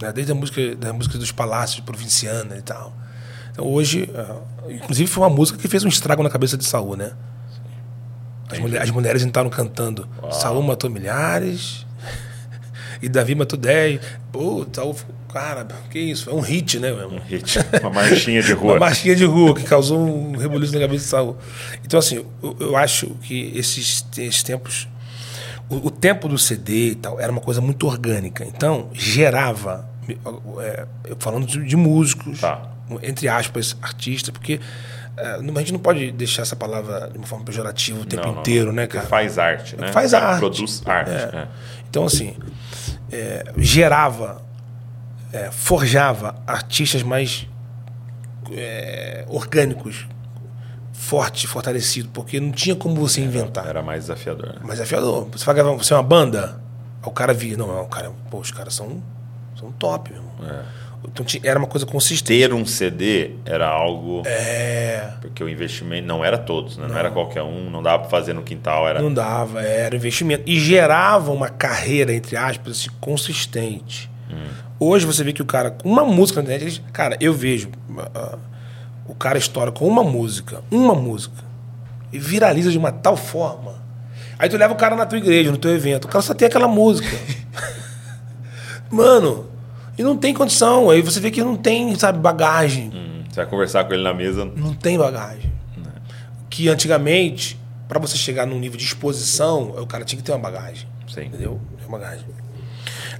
Né? 0.00 0.12
Desde 0.12 0.32
a 0.32 0.34
música, 0.34 0.74
da 0.76 0.92
música 0.92 1.18
dos 1.18 1.32
palácios, 1.32 1.80
provinciana 1.80 2.56
e 2.56 2.62
tal. 2.62 2.92
Então, 3.56 3.66
hoje, 3.72 4.10
ah, 4.14 4.36
inclusive, 4.68 5.08
foi 5.10 5.22
uma 5.24 5.30
música 5.34 5.58
que 5.58 5.66
fez 5.66 5.82
um 5.82 5.88
estrago 5.88 6.22
na 6.22 6.28
cabeça 6.28 6.58
de 6.58 6.64
Saul, 6.66 6.94
né? 6.94 7.12
As, 8.50 8.58
mulher- 8.58 8.82
as 8.82 8.90
mulheres 8.90 9.22
entraram 9.24 9.48
cantando. 9.48 10.06
Saul 10.30 10.62
matou 10.62 10.90
milhares 10.90 11.86
e 13.00 13.08
Davi 13.08 13.34
matou 13.34 13.58
dez. 13.58 13.98
Pô, 14.30 14.66
Saul, 14.70 14.94
cara, 15.32 15.66
que 15.90 15.98
isso? 15.98 16.28
É 16.28 16.34
um 16.34 16.40
hit, 16.40 16.78
né? 16.78 16.92
meu? 16.92 17.08
Hit, 17.26 17.58
Uma 17.80 17.90
marchinha 17.90 18.42
de 18.42 18.52
rua. 18.52 18.72
Uma 18.74 18.80
marchinha 18.80 19.16
de 19.16 19.24
rua 19.24 19.54
que 19.54 19.64
causou 19.64 19.98
um 19.98 20.36
rebuliço 20.36 20.74
na 20.74 20.80
cabeça 20.80 21.04
de 21.04 21.10
Saul. 21.10 21.36
Então, 21.82 21.98
assim, 21.98 22.24
eu, 22.42 22.56
eu 22.60 22.76
acho 22.76 23.08
que 23.22 23.52
esses, 23.56 24.04
esses 24.18 24.42
tempos. 24.42 24.86
O, 25.68 25.86
o 25.88 25.90
tempo 25.90 26.28
do 26.28 26.36
CD 26.38 26.90
e 26.90 26.94
tal 26.94 27.18
era 27.18 27.32
uma 27.32 27.40
coisa 27.40 27.60
muito 27.62 27.86
orgânica. 27.86 28.44
Então, 28.44 28.90
gerava. 28.92 29.88
é, 30.60 30.86
falando 31.18 31.46
de, 31.46 31.64
de 31.64 31.74
músicos, 31.76 32.40
Tá. 32.42 32.75
Entre 33.02 33.28
aspas, 33.28 33.76
artistas, 33.82 34.30
porque 34.30 34.60
é, 35.16 35.34
a 35.34 35.58
gente 35.58 35.72
não 35.72 35.78
pode 35.78 36.12
deixar 36.12 36.42
essa 36.42 36.54
palavra 36.54 37.08
de 37.10 37.16
uma 37.16 37.26
forma 37.26 37.44
pejorativa 37.44 38.00
o 38.00 38.04
tempo 38.04 38.26
Não, 38.26 38.32
não, 38.34 38.40
inteiro, 38.40 38.66
não. 38.66 38.74
né, 38.74 38.86
cara? 38.86 39.06
Faz 39.06 39.38
arte, 39.38 39.76
né? 39.76 39.90
Faz 39.92 40.10
Cara, 40.10 40.26
arte. 40.26 40.38
Produz 40.40 40.82
arte. 40.84 41.10
É. 41.10 41.32
né? 41.32 41.48
Então, 41.88 42.04
assim, 42.04 42.36
é, 43.10 43.44
gerava, 43.56 44.42
é, 45.32 45.50
forjava 45.50 46.36
artistas 46.46 47.02
mais 47.02 47.48
é, 48.52 49.24
orgânicos, 49.28 50.06
forte, 50.92 51.46
fortalecido, 51.46 52.10
porque 52.12 52.38
não 52.38 52.52
tinha 52.52 52.76
como 52.76 52.96
você 52.96 53.22
inventar. 53.22 53.66
Era 53.66 53.82
mais 53.82 54.02
desafiador. 54.02 54.48
Né? 54.48 54.60
Mas 54.60 54.72
desafiador. 54.72 55.28
Você 55.32 55.44
vai 55.44 55.54
gravar, 55.54 55.72
você 55.72 55.94
é 55.94 55.96
uma 55.96 56.02
banda, 56.02 56.60
o 57.02 57.10
cara 57.10 57.32
via, 57.32 57.56
não, 57.56 57.80
o 57.80 57.86
cara, 57.86 58.12
pô, 58.30 58.38
os 58.38 58.50
caras 58.50 58.74
são, 58.74 59.02
são 59.58 59.72
top, 59.72 60.10
meu 60.10 60.20
irmão. 60.20 60.64
Então 61.04 61.24
tinha- 61.24 61.42
era 61.44 61.58
uma 61.58 61.68
coisa 61.68 61.86
consistente. 61.86 62.40
Ter 62.40 62.52
um 62.52 62.64
CD 62.66 63.30
era 63.44 63.66
algo. 63.68 64.22
É, 64.26 65.12
Porque 65.20 65.42
o 65.42 65.48
investimento 65.48 66.06
não 66.06 66.24
era 66.24 66.36
todos, 66.36 66.76
né? 66.76 66.86
Não, 66.88 66.96
era 66.98 67.10
qualquer 67.10 67.42
um, 67.42 67.70
não 67.70 67.82
dava 67.82 68.00
pra 68.00 68.10
fazer 68.10 68.32
no 68.34 68.42
quintal. 68.42 68.88
Era... 68.88 69.00
não 69.00 69.12
dava, 69.12 69.62
era 69.62 69.94
investimento. 69.96 70.42
E 70.46 70.58
gerava 70.58 71.30
uma 71.32 71.48
carreira, 71.48 72.12
entre 72.12 72.36
aspas, 72.36 72.72
assim, 72.80 72.90
consistente. 73.00 74.10
Hoje 74.78 75.06
você 75.06 75.24
vê 75.24 75.32
que 75.32 75.40
o 75.40 75.46
cara, 75.46 75.70
com 75.70 75.88
uma 75.88 76.04
música 76.04 76.42
na 76.42 76.48
internet, 76.48 76.80
ele- 76.82 76.92
cara, 76.92 77.16
eu 77.20 77.32
vejo 77.32 77.70
ah, 78.14 78.36
o 79.06 79.14
cara 79.14 79.38
estoura 79.38 79.72
com 79.72 79.86
uma 79.88 80.02
música, 80.04 80.60
uma 80.70 80.94
música, 80.94 81.42
e 82.12 82.18
viraliza 82.18 82.70
de 82.70 82.76
uma 82.76 82.92
tal 82.92 83.16
forma. 83.16 83.74
Aí 84.38 84.48
tu 84.50 84.56
leva 84.58 84.74
o 84.74 84.76
cara 84.76 84.94
na 84.94 85.06
tua 85.06 85.16
igreja, 85.16 85.50
no 85.50 85.56
teu 85.56 85.70
evento, 85.74 86.04
o 86.04 86.08
cara 86.08 86.20
só 86.20 86.34
tem 86.34 86.46
aquela 86.46 86.68
música. 86.68 87.08
Mano, 88.90 89.46
e 89.98 90.02
não 90.02 90.16
tem 90.16 90.32
condição. 90.34 90.90
Aí 90.90 91.00
você 91.02 91.20
vê 91.20 91.30
que 91.30 91.42
não 91.42 91.56
tem, 91.56 91.94
sabe, 91.98 92.18
bagagem. 92.18 92.90
Hum, 92.94 93.22
Você 93.28 93.36
vai 93.36 93.46
conversar 93.46 93.84
com 93.84 93.94
ele 93.94 94.02
na 94.02 94.14
mesa. 94.14 94.44
Não 94.44 94.74
tem 94.74 94.96
bagagem. 94.98 95.52
Que 96.50 96.68
antigamente, 96.68 97.58
para 97.88 97.98
você 97.98 98.16
chegar 98.16 98.46
num 98.46 98.58
nível 98.58 98.78
de 98.78 98.84
exposição, 98.84 99.74
o 99.78 99.86
cara 99.86 100.04
tinha 100.04 100.16
que 100.18 100.22
ter 100.24 100.32
uma 100.32 100.38
bagagem. 100.38 100.88
Sim. 101.12 101.24
Entendeu? 101.26 101.60
Uma 101.88 101.98
bagagem. 101.98 102.24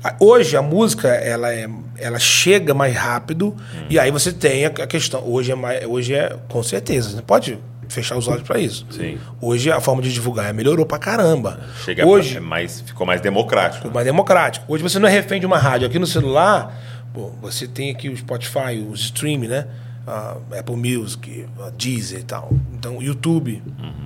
Ah, 0.03 0.15
Hoje 0.21 0.57
a 0.57 0.63
música 0.63 1.09
ela, 1.09 1.53
é, 1.53 1.69
ela 1.99 2.19
chega 2.19 2.73
mais 2.75 2.95
rápido 2.95 3.57
e 3.91 3.99
aí 3.99 4.11
você 4.11 4.33
tem 4.33 4.67
a 4.67 4.69
a 4.69 4.87
questão. 4.87 5.23
Hoje 5.27 5.53
é, 5.53 5.55
mais, 5.55 5.85
hoje 5.87 6.15
é 6.15 6.37
com 6.49 6.63
certeza. 6.63 7.11
Você 7.11 7.23
pode 7.23 7.59
fechar 7.89 8.17
os 8.17 8.29
olhos 8.29 8.43
para 8.43 8.59
isso. 8.59 8.87
Sim. 8.91 9.19
Hoje 9.41 9.71
a 9.71 9.81
forma 9.81 10.03
de 10.03 10.13
divulgar 10.13 10.53
melhorou 10.53 10.87
pra 10.87 10.99
caramba. 10.99 11.61
Chega 11.85 12.07
hoje 12.07 12.37
é 12.37 12.41
mais, 12.41 12.81
ficou 12.81 13.07
mais 13.07 13.21
democrático. 13.21 13.91
mais 13.93 14.07
democrático. 14.07 14.65
Hoje 14.69 14.83
você 14.83 14.99
não 14.99 15.09
é 15.09 15.13
refém 15.13 15.41
de 15.41 15.47
uma 15.47 15.59
rádio. 15.59 15.87
Aqui 15.87 15.99
no 15.99 16.07
celular, 16.07 16.77
pô, 17.13 17.31
você 17.41 17.67
tem 17.67 17.91
aqui 17.91 18.09
o 18.09 18.17
Spotify, 18.17 18.85
o 18.89 18.95
stream, 18.95 19.41
né? 19.41 19.67
A 20.07 20.37
Apple 20.57 20.77
Music, 20.77 21.47
a 21.61 21.71
Deezer 21.71 22.21
e 22.21 22.25
tal. 22.25 22.51
Então, 22.73 23.03
YouTube. 23.03 23.61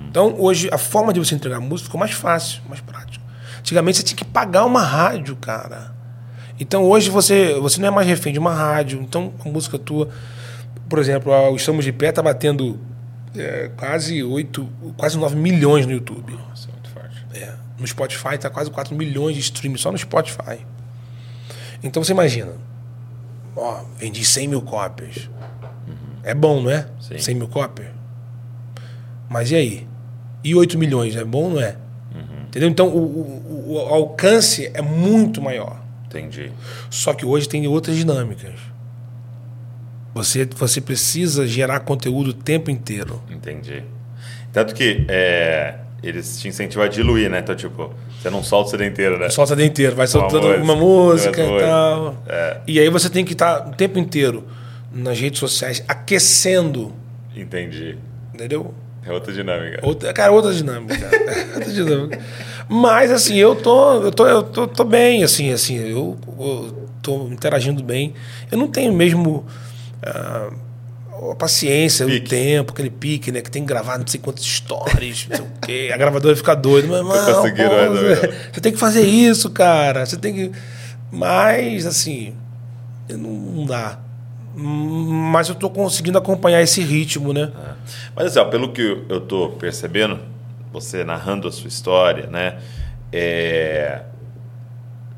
Então, 0.09 0.35
hoje, 0.39 0.67
a 0.71 0.77
forma 0.77 1.13
de 1.13 1.19
você 1.19 1.35
entregar 1.35 1.59
música 1.59 1.85
ficou 1.85 1.99
mais 1.99 2.11
fácil, 2.11 2.61
mais 2.67 2.81
prático. 2.81 3.23
Antigamente, 3.59 3.99
você 3.99 4.03
tinha 4.03 4.17
que 4.17 4.25
pagar 4.25 4.65
uma 4.65 4.81
rádio, 4.81 5.35
cara. 5.35 5.93
Então, 6.59 6.83
hoje, 6.83 7.09
você, 7.09 7.53
você 7.59 7.79
não 7.79 7.87
é 7.87 7.91
mais 7.91 8.07
refém 8.07 8.33
de 8.33 8.39
uma 8.39 8.53
rádio. 8.53 8.99
Então, 9.01 9.31
a 9.45 9.47
música 9.47 9.77
tua... 9.77 10.09
Por 10.89 10.97
exemplo, 10.97 11.31
o 11.31 11.55
Estamos 11.55 11.85
de 11.85 11.91
Pé 11.91 12.11
tá 12.11 12.21
batendo 12.21 12.79
é, 13.35 13.69
quase 13.77 14.23
8, 14.23 14.69
quase 14.97 15.17
9 15.17 15.35
milhões 15.35 15.85
no 15.85 15.91
YouTube. 15.91 16.33
Nossa, 16.33 16.69
é 16.69 16.71
muito 16.71 16.89
forte. 16.89 17.25
É, 17.33 17.53
no 17.79 17.87
Spotify 17.87 18.37
tá 18.37 18.49
quase 18.49 18.69
4 18.71 18.95
milhões 18.95 19.35
de 19.35 19.41
streams 19.41 19.81
só 19.81 19.91
no 19.91 19.97
Spotify. 19.97 20.65
Então 21.83 22.03
você 22.03 22.11
imagina. 22.11 22.51
Ó, 23.55 23.81
vendi 23.97 24.23
100 24.23 24.47
mil 24.47 24.61
cópias. 24.61 25.29
É 26.23 26.33
bom, 26.35 26.61
não 26.61 26.69
é? 26.71 26.87
Sim. 26.99 27.17
100 27.17 27.35
mil 27.35 27.47
cópias. 27.47 27.89
Mas 29.29 29.49
e 29.51 29.55
aí? 29.55 29.87
E 30.43 30.53
8 30.55 30.77
milhões, 30.77 31.15
é 31.15 31.23
bom, 31.23 31.49
não 31.49 31.59
é? 31.61 31.75
Entendeu? 32.47 32.67
Então 32.69 32.87
o, 32.89 32.97
o- 32.99 33.73
o 33.73 33.77
alcance 33.79 34.69
é 34.73 34.81
muito 34.81 35.41
maior. 35.41 35.79
Entendi. 36.05 36.51
Só 36.89 37.13
que 37.13 37.25
hoje 37.25 37.47
tem 37.47 37.65
outras 37.67 37.95
dinâmicas. 37.95 38.53
Você, 40.13 40.45
você 40.45 40.81
precisa 40.81 41.47
gerar 41.47 41.79
conteúdo 41.81 42.31
o 42.31 42.33
tempo 42.33 42.69
inteiro. 42.69 43.21
Entendi. 43.29 43.83
Tanto 44.51 44.75
que 44.75 45.05
é, 45.07 45.75
eles 46.03 46.39
te 46.39 46.47
incentivam 46.47 46.85
a 46.85 46.87
diluir, 46.87 47.29
né? 47.29 47.39
Então, 47.39 47.55
tipo, 47.55 47.93
você 48.21 48.29
não 48.29 48.43
solta 48.43 48.67
o 48.67 48.71
CD 48.71 48.87
inteiro, 48.87 49.17
né? 49.17 49.29
Solta 49.29 49.53
o 49.53 49.55
dia 49.55 49.65
inteiro, 49.65 49.95
vai 49.95 50.07
soltando 50.07 50.47
música, 50.47 50.63
uma 50.63 50.75
música 50.75 51.43
duas 51.43 51.61
e 51.61 51.65
tal. 51.65 52.23
É. 52.27 52.57
E 52.67 52.79
aí 52.79 52.89
você 52.89 53.09
tem 53.09 53.23
que 53.23 53.33
estar 53.33 53.67
o 53.67 53.71
tempo 53.71 53.97
inteiro 53.97 54.45
nas 54.91 55.19
redes 55.19 55.39
sociais 55.39 55.83
aquecendo, 55.87 56.93
Entendi. 57.35 57.97
entendeu? 58.33 58.73
É 59.05 59.11
outra 59.11 59.33
dinâmica. 59.33 59.79
Outra, 59.81 60.13
cara, 60.13 60.31
outra 60.31 60.53
dinâmica. 60.53 60.97
cara. 60.97 61.47
outra 61.55 61.71
dinâmica. 61.71 62.19
Mas, 62.69 63.11
assim, 63.11 63.35
eu 63.35 63.55
tô, 63.55 64.03
eu 64.03 64.11
tô, 64.11 64.27
eu 64.27 64.43
tô, 64.43 64.67
tô 64.67 64.83
bem, 64.83 65.23
assim, 65.23 65.51
assim, 65.51 65.77
eu, 65.77 66.17
eu 66.39 66.87
tô 67.01 67.27
interagindo 67.27 67.81
bem. 67.83 68.13
Eu 68.51 68.57
não 68.57 68.67
tenho 68.67 68.93
mesmo 68.93 69.45
ah, 70.03 70.49
a 71.31 71.35
paciência, 71.35 72.05
Pique. 72.05 72.25
o 72.25 72.29
tempo, 72.29 72.71
aquele 72.71 72.89
pique, 72.89 73.31
né? 73.31 73.41
Que 73.41 73.51
tem 73.51 73.61
que 73.61 73.67
gravar 73.67 73.97
não 73.97 74.07
sei 74.07 74.19
quantas 74.19 74.43
stories, 74.43 75.27
não 75.29 75.35
sei 75.37 75.45
o 75.45 75.49
quê. 75.61 75.91
A 75.93 75.97
gravadora 75.97 76.35
fica 76.35 76.55
doida. 76.55 77.03
Mas, 77.03 77.35
conseguindo 77.35 77.69
pô, 77.69 77.89
você, 77.89 78.33
você 78.53 78.61
tem 78.61 78.71
que 78.71 78.79
fazer 78.79 79.03
isso, 79.03 79.49
cara. 79.49 80.05
Você 80.05 80.17
tem 80.17 80.33
que... 80.33 80.51
Mas, 81.11 81.85
assim, 81.85 82.33
não, 83.09 83.65
dá. 83.65 83.99
Mas 84.55 85.49
eu 85.49 85.55
tô 85.55 85.69
conseguindo 85.69 86.17
acompanhar 86.17 86.61
esse 86.61 86.81
ritmo, 86.81 87.33
né? 87.33 87.51
Mas 88.15 88.27
assim, 88.27 88.39
ó, 88.39 88.45
pelo 88.45 88.71
que 88.73 89.05
eu 89.07 89.21
tô 89.21 89.49
percebendo, 89.49 90.19
você 90.73 91.03
narrando 91.03 91.47
a 91.47 91.51
sua 91.51 91.67
história, 91.67 92.27
né? 92.27 92.57
é, 93.11 94.01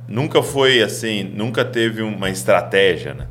Nunca 0.07 0.43
foi 0.43 0.81
assim, 0.81 1.23
nunca 1.23 1.64
teve 1.64 2.01
uma 2.01 2.30
estratégia, 2.30 3.14
né? 3.14 3.27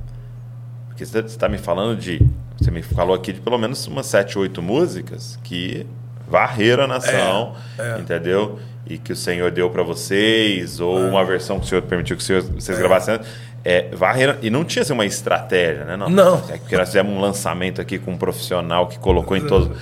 Porque 0.93 1.07
você 1.07 1.19
está 1.21 1.49
me 1.49 1.59
falando 1.59 1.99
de. 1.99 2.21
Você 2.61 2.71
me 2.71 2.83
falou 2.83 3.15
aqui 3.17 3.33
de 3.33 3.41
pelo 3.41 3.59
menos 3.59 3.87
umas 3.87 4.07
sete, 4.07 4.39
oito 4.39 4.61
músicas 4.63 5.39
que 5.43 5.87
varreram 6.29 6.85
a 6.85 6.87
nação, 6.87 7.55
É, 7.79 7.97
é. 7.97 7.99
entendeu? 7.99 8.59
E 8.87 8.99
que 8.99 9.13
o 9.13 9.17
Senhor 9.17 9.51
deu 9.51 9.71
para 9.71 9.83
vocês, 9.83 10.81
ou 10.81 10.99
uma 10.99 11.25
versão 11.25 11.59
que 11.59 11.67
o 11.67 11.69
Senhor 11.69 11.83
permitiu 11.83 12.17
que 12.17 12.23
o 12.23 12.27
Senhor, 12.27 12.43
vocês 12.43 12.79
gravassem 12.79 13.15
antes. 13.15 13.29
É, 13.65 13.89
varreram, 13.95 14.37
e 14.43 14.51
não 14.51 14.65
tinha 14.65 14.83
assim, 14.83 14.93
uma 14.93 15.07
estratégia, 15.07 15.85
né? 15.85 15.97
Não. 15.97 16.37
É 16.51 16.59
porque 16.59 16.77
nós 16.77 16.89
fizemos 16.89 17.13
um 17.13 17.21
lançamento 17.21 17.81
aqui 17.81 17.97
com 17.99 18.13
um 18.13 18.17
profissional 18.19 18.89
que 18.89 18.99
colocou 18.99 19.37
em 19.37 19.47
todos. 19.47 19.77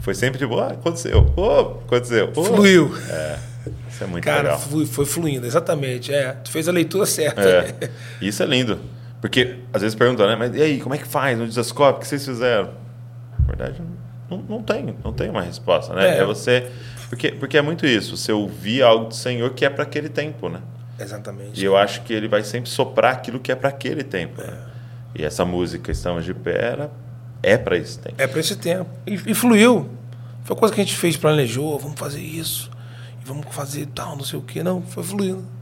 Foi 0.00 0.14
sempre 0.14 0.38
tipo, 0.38 0.58
ah, 0.58 0.68
aconteceu, 0.68 1.32
oh, 1.36 1.78
aconteceu. 1.86 2.32
oh. 2.34 2.44
Fluiu. 2.44 2.94
Isso 3.90 4.04
é 4.04 4.06
muito 4.06 4.24
Cara, 4.24 4.42
legal. 4.42 4.58
fui- 4.58 4.86
foi 4.86 5.04
fluindo, 5.04 5.46
exatamente. 5.46 6.12
É, 6.14 6.32
tu 6.32 6.50
fez 6.50 6.66
a 6.68 6.72
leitura 6.72 7.04
certa. 7.06 7.42
É. 7.42 7.90
Isso 8.22 8.42
é 8.42 8.46
lindo. 8.46 8.78
Porque 9.26 9.56
às 9.72 9.82
vezes 9.82 9.96
perguntam, 9.96 10.24
né? 10.24 10.36
Mas 10.36 10.54
e 10.54 10.62
aí, 10.62 10.80
como 10.80 10.94
é 10.94 10.98
que 10.98 11.06
faz 11.08 11.36
no 11.36 11.48
Desascope? 11.48 11.96
O 11.98 12.00
que 12.00 12.06
vocês 12.06 12.24
fizeram? 12.24 12.70
Na 13.40 13.44
verdade, 13.44 13.82
não, 14.30 14.38
não 14.48 14.62
tem, 14.62 14.94
não 15.02 15.12
tem 15.12 15.28
uma 15.28 15.42
resposta, 15.42 15.92
né? 15.92 16.16
É. 16.16 16.18
É, 16.20 16.24
você. 16.24 16.70
Porque, 17.08 17.32
porque 17.32 17.58
é 17.58 17.62
muito 17.62 17.84
isso, 17.84 18.16
você 18.16 18.30
ouvir 18.30 18.84
algo 18.84 19.06
do 19.06 19.14
Senhor 19.14 19.50
que 19.52 19.64
é 19.64 19.70
para 19.70 19.82
aquele 19.82 20.08
tempo, 20.08 20.48
né? 20.48 20.60
Exatamente. 20.96 21.60
E 21.60 21.64
eu 21.64 21.76
acho 21.76 22.02
que 22.02 22.12
ele 22.12 22.28
vai 22.28 22.44
sempre 22.44 22.70
soprar 22.70 23.14
aquilo 23.14 23.40
que 23.40 23.50
é 23.50 23.56
para 23.56 23.68
aquele 23.68 24.04
tempo. 24.04 24.40
né? 24.40 24.58
E 25.12 25.24
essa 25.24 25.44
música 25.44 25.90
Estamos 25.90 26.24
de 26.24 26.32
Pé 26.32 26.64
era, 26.64 26.90
é 27.42 27.56
para 27.58 27.76
esse 27.76 27.98
tempo. 27.98 28.14
É 28.18 28.28
para 28.28 28.38
esse 28.38 28.54
tempo. 28.54 28.88
E, 29.04 29.14
e 29.14 29.34
fluiu. 29.34 29.90
Foi 30.44 30.54
coisa 30.54 30.72
que 30.72 30.80
a 30.80 30.84
gente 30.84 30.96
fez, 30.96 31.16
planejou, 31.16 31.76
vamos 31.80 31.98
fazer 31.98 32.20
isso, 32.20 32.70
vamos 33.24 33.46
fazer 33.50 33.86
tal, 33.86 34.14
não 34.14 34.22
sei 34.24 34.38
o 34.38 34.42
quê. 34.42 34.62
Não, 34.62 34.82
foi 34.82 35.02
fluindo. 35.02 35.55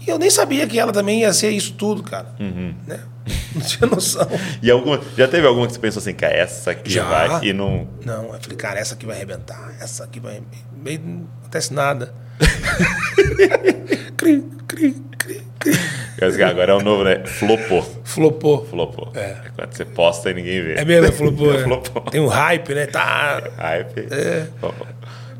E 0.00 0.08
eu 0.08 0.18
nem 0.18 0.30
sabia 0.30 0.66
que 0.66 0.78
ela 0.78 0.92
também 0.92 1.20
ia 1.20 1.32
ser 1.32 1.50
isso 1.50 1.74
tudo, 1.74 2.02
cara. 2.02 2.34
Uhum. 2.40 2.74
Né? 2.86 3.00
Não 3.54 3.60
tinha 3.60 3.88
noção. 3.88 4.26
E 4.62 4.70
alguma, 4.70 5.00
já 5.16 5.28
teve 5.28 5.46
alguma 5.46 5.66
que 5.66 5.74
você 5.74 5.78
pensou 5.78 6.00
assim, 6.00 6.14
cara, 6.14 6.34
essa 6.34 6.70
aqui 6.70 6.90
Já. 6.90 7.04
vai 7.04 7.48
e 7.48 7.52
não. 7.52 7.86
Não, 8.04 8.32
eu 8.32 8.40
falei, 8.40 8.56
cara, 8.56 8.80
essa 8.80 8.94
aqui 8.94 9.04
vai 9.04 9.16
arrebentar, 9.16 9.74
essa 9.80 10.04
aqui 10.04 10.18
vai. 10.20 10.42
Não 10.82 11.26
acontece 11.40 11.72
nada. 11.74 12.14
cri, 14.16 14.42
cri, 14.66 14.94
cri, 15.18 15.42
cri. 15.58 16.44
Agora 16.44 16.72
é 16.72 16.74
o 16.74 16.80
novo, 16.80 17.04
né? 17.04 17.24
Flopou. 17.26 17.82
Flopou. 18.04 18.66
Flopou. 18.66 19.12
É. 19.14 19.36
quando 19.54 19.72
você 19.72 19.84
posta 19.84 20.30
e 20.30 20.34
ninguém 20.34 20.62
vê. 20.62 20.74
É 20.74 20.84
mesmo, 20.84 21.06
é 21.06 21.12
flopou. 21.12 21.52
é. 21.54 21.62
Flopou. 21.62 22.02
Tem 22.02 22.20
um 22.20 22.28
hype, 22.28 22.74
né? 22.74 22.86
Tá. 22.86 23.42
Hype. 23.56 24.06
É. 24.10 24.46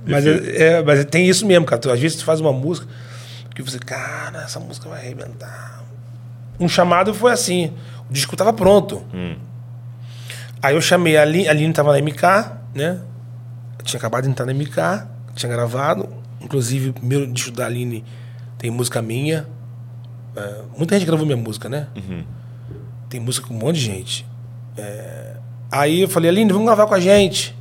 Mas, 0.07 0.27
é, 0.27 0.63
é, 0.63 0.83
mas 0.83 1.05
tem 1.07 1.29
isso 1.29 1.47
mesmo, 1.47 1.65
cara. 1.65 1.81
Tu, 1.81 1.91
Às 1.91 2.01
vezes 2.01 2.19
tu 2.19 2.25
faz 2.25 2.41
uma 2.41 2.53
música 2.53 2.87
que 3.65 3.71
você, 3.71 3.79
cara, 3.79 4.43
essa 4.43 4.61
música 4.61 4.89
vai 4.89 5.01
arrebentar. 5.01 5.83
Um 6.59 6.69
chamado 6.69 7.15
foi 7.15 7.33
assim: 7.33 7.73
o 8.09 8.13
disco 8.13 8.37
tava 8.37 8.53
pronto. 8.53 9.03
Aí 10.63 10.75
eu 10.75 10.81
chamei 10.81 11.17
a 11.17 11.23
Aline, 11.23 11.49
a 11.49 11.51
Aline 11.53 11.73
tava 11.73 11.93
na 11.93 11.99
MK, 12.05 12.23
né? 12.75 13.01
Eu 13.79 13.85
tinha 13.85 13.99
acabado 13.99 14.25
de 14.25 14.31
entrar 14.31 14.45
na 14.45 14.53
MK, 14.53 15.07
tinha 15.35 15.51
gravado. 15.51 16.09
Inclusive, 16.41 16.93
primeiro 16.93 17.27
disco 17.27 17.53
da 17.53 17.67
Aline 17.67 18.05
tem 18.59 18.71
música 18.71 19.01
minha. 19.01 19.47
É, 20.37 20.63
muita 20.77 20.99
gente 20.99 21.07
gravou 21.07 21.25
minha 21.25 21.37
música, 21.37 21.69
né? 21.69 21.87
Tem 23.09 23.19
música 23.19 23.47
com 23.47 23.55
um 23.55 23.59
monte 23.59 23.77
de 23.77 23.83
gente. 23.87 24.27
É, 24.77 25.37
aí 25.73 26.03
eu 26.03 26.09
falei, 26.09 26.31
Aline, 26.31 26.53
vamos 26.53 26.67
gravar 26.67 26.87
com 26.87 26.95
a 26.95 27.01
gente. 27.01 27.57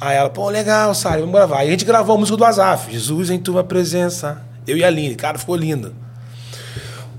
Aí 0.00 0.16
ela, 0.16 0.30
pô, 0.30 0.48
legal, 0.48 0.94
Sara, 0.94 1.18
vamos 1.18 1.34
gravar. 1.34 1.58
Aí 1.58 1.68
a 1.68 1.70
gente 1.70 1.84
gravou 1.84 2.14
a 2.14 2.18
música 2.18 2.36
do 2.36 2.44
Azaf, 2.44 2.92
Jesus 2.92 3.30
em 3.30 3.38
tua 3.38 3.64
presença. 3.64 4.40
Eu 4.68 4.76
e 4.76 4.84
a 4.84 4.86
Aline, 4.88 5.14
cara, 5.14 5.38
ficou 5.38 5.56
linda. 5.56 5.92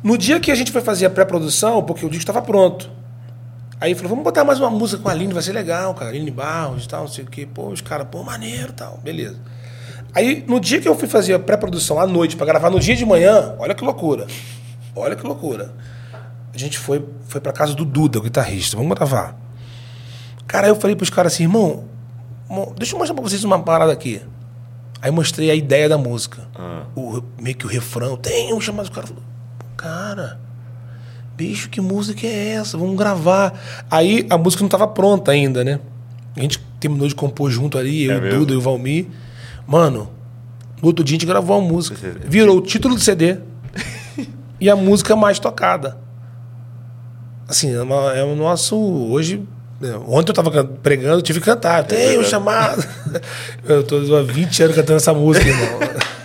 No 0.03 0.17
dia 0.17 0.39
que 0.39 0.51
a 0.51 0.55
gente 0.55 0.71
foi 0.71 0.81
fazer 0.81 1.07
a 1.07 1.09
pré-produção, 1.09 1.83
porque 1.83 2.05
o 2.05 2.09
disco 2.09 2.21
estava 2.21 2.41
pronto. 2.41 2.89
Aí 3.81 3.95
falou, 3.95 4.09
vamos 4.09 4.23
botar 4.23 4.43
mais 4.43 4.59
uma 4.59 4.69
música 4.69 5.01
com 5.01 5.09
a 5.09 5.11
Aline, 5.11 5.33
vai 5.33 5.41
ser 5.41 5.53
legal, 5.53 5.93
cara. 5.95 6.11
Aline 6.11 6.29
Barros 6.29 6.85
e 6.85 6.87
tal, 6.87 7.01
não 7.01 7.07
sei 7.07 7.23
o 7.23 7.27
quê. 7.27 7.47
Pô, 7.51 7.69
os 7.69 7.81
caras, 7.81 8.07
pô, 8.09 8.23
maneiro 8.23 8.71
tal, 8.71 8.99
beleza. 9.03 9.37
Aí, 10.13 10.43
no 10.47 10.59
dia 10.59 10.79
que 10.79 10.87
eu 10.87 10.95
fui 10.95 11.07
fazer 11.07 11.33
a 11.33 11.39
pré-produção 11.39 11.99
à 11.99 12.05
noite, 12.05 12.35
pra 12.35 12.45
gravar 12.45 12.69
no 12.69 12.79
dia 12.79 12.95
de 12.95 13.05
manhã, 13.05 13.55
olha 13.57 13.73
que 13.73 13.83
loucura. 13.83 14.27
Olha 14.95 15.15
que 15.15 15.25
loucura. 15.25 15.73
A 16.53 16.57
gente 16.57 16.77
foi, 16.77 17.03
foi 17.27 17.41
pra 17.41 17.51
casa 17.51 17.73
do 17.73 17.85
Duda, 17.85 18.19
o 18.19 18.21
guitarrista, 18.21 18.77
vamos 18.77 18.95
gravar. 18.95 19.35
Cara, 20.45 20.67
aí 20.67 20.71
eu 20.71 20.75
falei 20.75 20.95
pros 20.95 21.09
caras 21.09 21.33
assim, 21.33 21.43
irmão, 21.43 21.85
deixa 22.77 22.95
eu 22.95 22.99
mostrar 22.99 23.15
pra 23.15 23.23
vocês 23.23 23.43
uma 23.43 23.59
parada 23.59 23.91
aqui. 23.91 24.21
Aí 25.01 25.11
mostrei 25.11 25.49
a 25.49 25.55
ideia 25.55 25.87
da 25.87 25.97
música. 25.97 26.47
O, 26.95 27.21
meio 27.41 27.55
que 27.55 27.65
o 27.65 27.69
refrão. 27.69 28.17
Tem 28.17 28.53
um 28.53 28.59
chamado. 28.59 28.87
O 28.87 28.91
cara 28.91 29.07
falou, 29.07 29.23
cara, 29.77 30.39
bicho, 31.37 31.69
que 31.69 31.79
música 31.79 32.27
é 32.27 32.49
essa? 32.55 32.77
Vamos 32.77 32.97
gravar. 32.97 33.53
Aí 33.89 34.27
a 34.29 34.37
música 34.37 34.61
não 34.61 34.69
tava 34.69 34.87
pronta 34.87 35.31
ainda, 35.31 35.63
né? 35.63 35.79
A 36.35 36.41
gente 36.41 36.59
terminou 36.79 37.07
de 37.07 37.15
compor 37.15 37.49
junto 37.49 37.77
ali, 37.77 38.03
eu, 38.05 38.13
É 38.13 38.17
o 38.17 38.21
mesmo? 38.21 38.39
Duda 38.39 38.53
e 38.53 38.57
o 38.57 38.61
Valmir. 38.61 39.07
Mano, 39.65 40.09
no 40.81 40.87
outro 40.87 41.03
dia 41.03 41.15
a 41.15 41.17
gente 41.19 41.25
gravou 41.27 41.57
a 41.57 41.61
música. 41.61 41.95
Virou 42.25 42.57
o 42.57 42.61
título 42.61 42.95
do 42.95 43.01
CD. 43.01 43.37
e 44.59 44.69
a 44.69 44.75
música 44.75 45.15
mais 45.15 45.39
tocada. 45.39 45.97
Assim, 47.47 47.73
é, 47.73 47.81
uma- 47.81 48.13
é 48.13 48.23
o 48.23 48.35
nosso. 48.35 48.75
Hoje. 48.77 49.43
Né, 49.79 49.99
Ontem 50.07 50.31
eu 50.31 50.35
tava 50.35 50.63
pregando, 50.63 51.17
eu 51.17 51.21
tive 51.21 51.39
que 51.39 51.45
cantar. 51.45 51.83
Tem 51.83 52.19
um 52.19 52.23
chamado. 52.23 52.83
eu 53.65 53.83
tô 53.83 53.97
há 54.15 54.21
20 54.23 54.63
anos 54.63 54.75
cantando 54.75 54.97
essa 54.97 55.13
música, 55.13 55.47
irmão. 55.47 55.79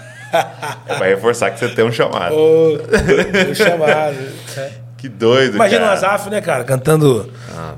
É 0.86 0.96
pra 0.96 1.06
reforçar 1.06 1.52
que 1.52 1.60
você 1.60 1.68
tem 1.68 1.84
um 1.84 1.92
chamado. 1.92 2.34
Ô, 2.34 2.74
um 2.74 3.54
chamado. 3.54 4.16
É. 4.56 4.70
Que 4.96 5.08
doido, 5.08 5.54
Imagina 5.54 5.82
o 5.82 5.84
cara. 5.84 5.92
Azaf, 5.92 6.28
né, 6.28 6.40
cara? 6.40 6.64
Cantando 6.64 7.32
há, 7.56 7.74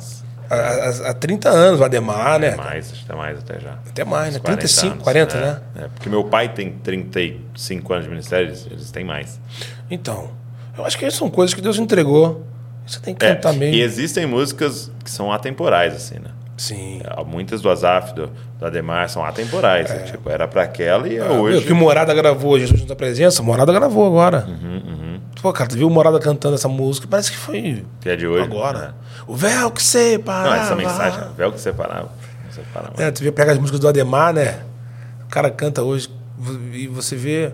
há- 0.49 1.11
há 1.11 1.13
30 1.13 1.51
anos, 1.51 1.81
o 1.81 1.85
Ademar, 1.85 2.39
né? 2.39 2.55
mais, 2.57 2.93
acho 2.93 3.05
que 3.05 3.13
é 3.13 3.15
mais 3.15 3.39
até 3.41 3.61
já. 3.61 3.73
Até 3.87 4.05
mais, 4.07 4.33
né? 4.33 4.39
Uns 4.39 4.43
40 4.43 4.59
35, 4.61 4.93
anos, 4.93 5.03
40, 5.05 5.37
né? 5.39 5.61
É, 5.77 5.89
porque 5.89 6.09
meu 6.09 6.25
pai 6.25 6.49
tem 6.49 6.71
35 6.73 7.93
anos 7.93 8.05
de 8.07 8.11
ministério, 8.11 8.47
eles, 8.49 8.67
eles 8.71 8.91
têm 8.91 9.05
mais. 9.05 9.39
Então, 9.91 10.31
eu 10.79 10.87
acho 10.87 10.97
que 10.97 11.11
são 11.11 11.29
coisas 11.29 11.53
que 11.53 11.61
Deus 11.61 11.79
entregou. 11.79 12.43
Você 12.87 13.01
tem 13.01 13.15
que 13.15 13.25
É, 13.25 13.35
cantar 13.35 13.53
mesmo. 13.53 13.75
e 13.75 13.83
existem 13.83 14.27
músicas 14.27 14.91
que 15.05 15.11
são 15.11 15.33
atemporais, 15.33 15.95
assim, 15.95 16.15
né? 16.21 16.31
Sim. 16.57 17.03
É, 17.05 17.23
Muitas 17.25 17.61
do 17.61 17.69
Azaf, 17.69 18.15
do, 18.15 18.31
do 18.59 18.65
Ademar, 18.67 19.09
são 19.11 19.25
atemporais. 19.25 19.91
né? 19.91 19.99
Tipo, 20.05 20.31
era 20.31 20.47
pra 20.49 20.63
aquela 20.63 21.07
e 21.09 21.17
é 21.17 21.21
Ah, 21.21 21.33
hoje. 21.33 21.57
meu, 21.59 21.67
que 21.67 21.73
o 21.73 21.77
Morada 21.77 22.15
gravou 22.15 22.59
Jesus 22.59 22.87
na 22.87 22.95
presença, 22.97 23.43
Morada 23.43 23.73
gravou 23.73 24.07
agora. 24.07 24.47
Uhum, 24.49 25.21
Pô, 25.43 25.53
cara, 25.53 25.69
tu 25.69 25.77
viu 25.77 25.87
o 25.87 25.91
Morada 25.91 26.19
cantando 26.19 26.55
essa 26.55 26.69
música? 26.69 27.07
Parece 27.11 27.31
que 27.31 27.37
foi 27.37 27.85
Que 28.01 28.09
é 28.09 28.17
de 28.17 28.27
hoje. 28.27 28.45
agora. 28.45 28.79
né? 28.79 28.95
O 29.27 29.35
véu 29.37 29.71
que 29.71 29.83
separava. 29.83 30.57
Não, 30.57 30.63
essa 30.63 30.75
mensagem, 30.75 31.21
véu 31.37 31.53
que 31.53 31.61
separava. 31.61 32.09
Não 32.45 32.53
separava. 32.53 33.03
É, 33.03 33.11
tu 33.11 33.23
vê, 33.23 33.31
pega 33.31 33.53
as 33.53 33.59
músicas 33.59 33.79
do 33.81 33.89
Ademar, 33.89 34.33
né? 34.33 34.61
O 35.25 35.29
cara 35.29 35.51
canta 35.51 35.83
hoje 35.83 36.09
e 36.73 36.87
você 36.89 37.15
vê 37.17 37.53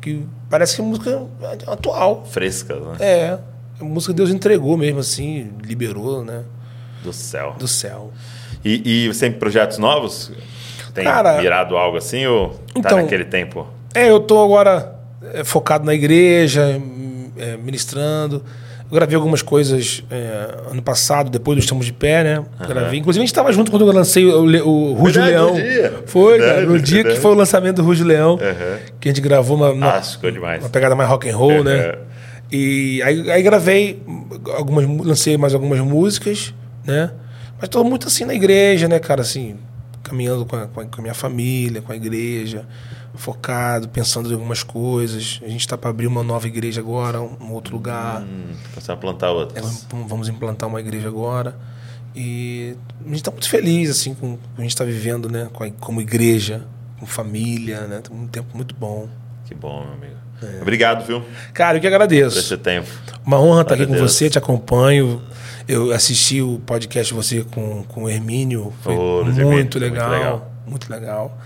que 0.00 0.24
parece 0.48 0.76
que 0.76 0.80
é 0.82 0.84
música 0.84 1.22
atual. 1.66 2.24
Frescas, 2.30 2.80
né? 2.80 2.96
É, 3.00 3.38
a 3.80 3.84
música 3.84 4.12
Deus 4.12 4.30
entregou 4.30 4.76
mesmo 4.76 5.00
assim, 5.00 5.50
liberou, 5.62 6.24
né? 6.24 6.42
Do 7.02 7.12
céu. 7.12 7.54
Do 7.58 7.68
céu. 7.68 8.12
E, 8.64 9.06
e 9.08 9.14
tem 9.14 9.30
projetos 9.32 9.78
novos? 9.78 10.32
Tem 10.94 11.04
Cara, 11.04 11.40
virado 11.40 11.76
algo 11.76 11.96
assim 11.96 12.26
ou 12.26 12.48
tá 12.50 12.56
então- 12.76 12.96
naquele 12.98 13.24
tempo? 13.24 13.66
É, 13.94 14.10
eu 14.10 14.20
tô 14.20 14.42
agora 14.42 14.94
é, 15.32 15.44
focado 15.44 15.84
na 15.84 15.94
igreja, 15.94 16.80
é, 17.36 17.56
ministrando. 17.56 18.42
Eu 18.90 18.94
gravei 18.94 19.16
algumas 19.16 19.42
coisas 19.42 20.02
é, 20.10 20.70
ano 20.70 20.80
passado, 20.82 21.28
depois 21.30 21.56
do 21.56 21.60
Estamos 21.60 21.84
de 21.86 21.92
Pé, 21.92 22.24
né? 22.24 22.44
Gravei. 22.66 22.98
Inclusive, 22.98 23.20
a 23.22 23.24
gente 23.26 23.32
estava 23.32 23.52
junto 23.52 23.70
quando 23.70 23.86
eu 23.86 23.92
lancei 23.92 24.24
o, 24.24 24.66
o 24.66 24.92
Rujo 24.94 25.20
Leão. 25.20 25.54
dia. 25.54 26.02
Foi, 26.06 26.38
Verdade, 26.38 26.54
cara. 26.54 26.66
No 26.66 26.78
dia 26.80 26.94
verdade. 26.96 27.14
que 27.16 27.20
foi 27.20 27.30
o 27.30 27.34
lançamento 27.34 27.76
do 27.76 27.82
Rujo 27.82 28.04
Leão, 28.04 28.38
Aham. 28.40 28.78
que 28.98 29.08
a 29.08 29.12
gente 29.12 29.20
gravou 29.20 29.56
uma, 29.58 29.70
uma, 29.72 29.90
Ah, 29.98 30.02
uma 30.60 30.68
pegada 30.70 30.94
mais 30.96 31.08
rock 31.08 31.28
and 31.28 31.36
roll, 31.36 31.62
né? 31.62 31.94
E 32.50 33.02
aí, 33.02 33.30
aí 33.30 33.42
gravei 33.42 34.02
algumas, 34.56 34.86
lancei 35.06 35.36
mais 35.36 35.54
algumas 35.54 35.80
músicas, 35.80 36.54
né? 36.84 37.12
Mas 37.60 37.68
tô 37.68 37.82
muito 37.84 38.06
assim 38.06 38.24
na 38.24 38.34
igreja, 38.34 38.88
né, 38.88 38.98
cara? 38.98 39.22
Assim, 39.22 39.56
caminhando 40.02 40.46
com 40.46 40.56
a, 40.56 40.66
com 40.66 40.80
a 40.98 41.02
minha 41.02 41.14
família, 41.14 41.82
com 41.82 41.92
a 41.92 41.96
igreja, 41.96 42.66
focado, 43.18 43.88
pensando 43.88 44.30
em 44.30 44.34
algumas 44.34 44.62
coisas. 44.62 45.40
A 45.42 45.48
gente 45.48 45.60
está 45.60 45.76
para 45.76 45.90
abrir 45.90 46.06
uma 46.06 46.22
nova 46.22 46.46
igreja 46.46 46.80
agora, 46.80 47.20
um 47.20 47.52
outro 47.52 47.74
lugar. 47.74 48.22
Hum, 48.22 48.54
começar 48.72 48.92
a 48.92 48.96
plantar 48.96 49.30
outras. 49.30 49.84
É, 49.84 49.96
vamos 50.06 50.28
implantar 50.28 50.68
uma 50.68 50.80
igreja 50.80 51.08
agora. 51.08 51.58
E 52.14 52.74
a 53.00 53.08
gente 53.08 53.16
está 53.16 53.30
muito 53.30 53.48
feliz 53.48 53.90
assim 53.90 54.14
com 54.14 54.34
o 54.34 54.36
que 54.38 54.42
a 54.58 54.62
gente 54.62 54.70
está 54.70 54.84
vivendo, 54.84 55.28
né? 55.28 55.48
Como 55.78 56.00
igreja, 56.00 56.66
com 56.98 57.06
família, 57.06 57.86
né? 57.86 58.02
Um 58.10 58.26
tempo 58.26 58.56
muito 58.56 58.74
bom. 58.74 59.08
Que 59.44 59.54
bom, 59.54 59.84
meu 59.84 59.94
amigo. 59.94 60.27
É. 60.42 60.62
Obrigado, 60.62 61.04
viu? 61.06 61.22
Cara, 61.52 61.76
eu 61.76 61.80
que 61.80 61.86
agradeço. 61.86 62.36
Por 62.36 62.40
esse 62.40 62.56
tempo. 62.56 62.88
Uma 63.24 63.40
honra 63.40 63.62
estar 63.62 63.74
aqui 63.74 63.86
com 63.86 63.96
você, 63.96 64.30
te 64.30 64.38
acompanho. 64.38 65.20
Eu 65.66 65.92
assisti 65.92 66.40
o 66.40 66.60
podcast 66.64 67.12
de 67.12 67.16
você 67.16 67.44
com, 67.44 67.82
com 67.84 68.04
o 68.04 68.08
Hermínio. 68.08 68.72
Foi 68.82 68.94
oh, 68.94 69.24
muito, 69.24 69.40
Hermínio, 69.40 69.78
legal, 69.78 70.08
muito 70.08 70.18
legal. 70.18 70.52
Muito 70.66 70.90
legal. 70.90 71.38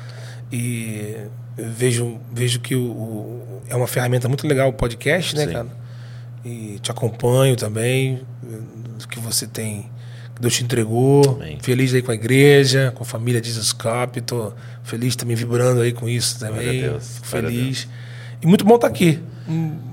E 0.52 1.16
vejo, 1.56 2.20
vejo 2.31 2.60
que 2.60 2.74
o, 2.74 2.82
o, 2.82 3.62
é 3.69 3.74
uma 3.74 3.86
ferramenta 3.86 4.28
muito 4.28 4.47
legal 4.47 4.69
o 4.69 4.73
podcast, 4.73 5.35
né, 5.35 5.47
Sim. 5.47 5.52
cara? 5.52 5.69
E 6.44 6.78
te 6.81 6.90
acompanho 6.90 7.56
também. 7.56 8.20
Que 9.10 9.19
você 9.19 9.47
tem. 9.47 9.90
Que 10.35 10.40
Deus 10.40 10.55
te 10.55 10.64
entregou. 10.64 11.36
Amém. 11.36 11.59
Feliz 11.60 11.93
aí 11.93 12.02
com 12.02 12.12
a 12.12 12.14
igreja, 12.14 12.93
com 12.94 13.02
a 13.02 13.06
família 13.06 13.43
Jesus 13.43 13.73
Cup. 13.73 14.19
Tô 14.24 14.52
feliz 14.85 15.16
também 15.16 15.35
vibrando 15.35 15.81
aí 15.81 15.93
com 15.93 16.09
isso 16.09 16.39
também. 16.39 16.82
Deus, 16.82 17.20
feliz. 17.24 17.89
E 18.43 18.47
muito 18.47 18.64
bom 18.64 18.74
estar 18.74 18.89
aqui. 18.89 19.20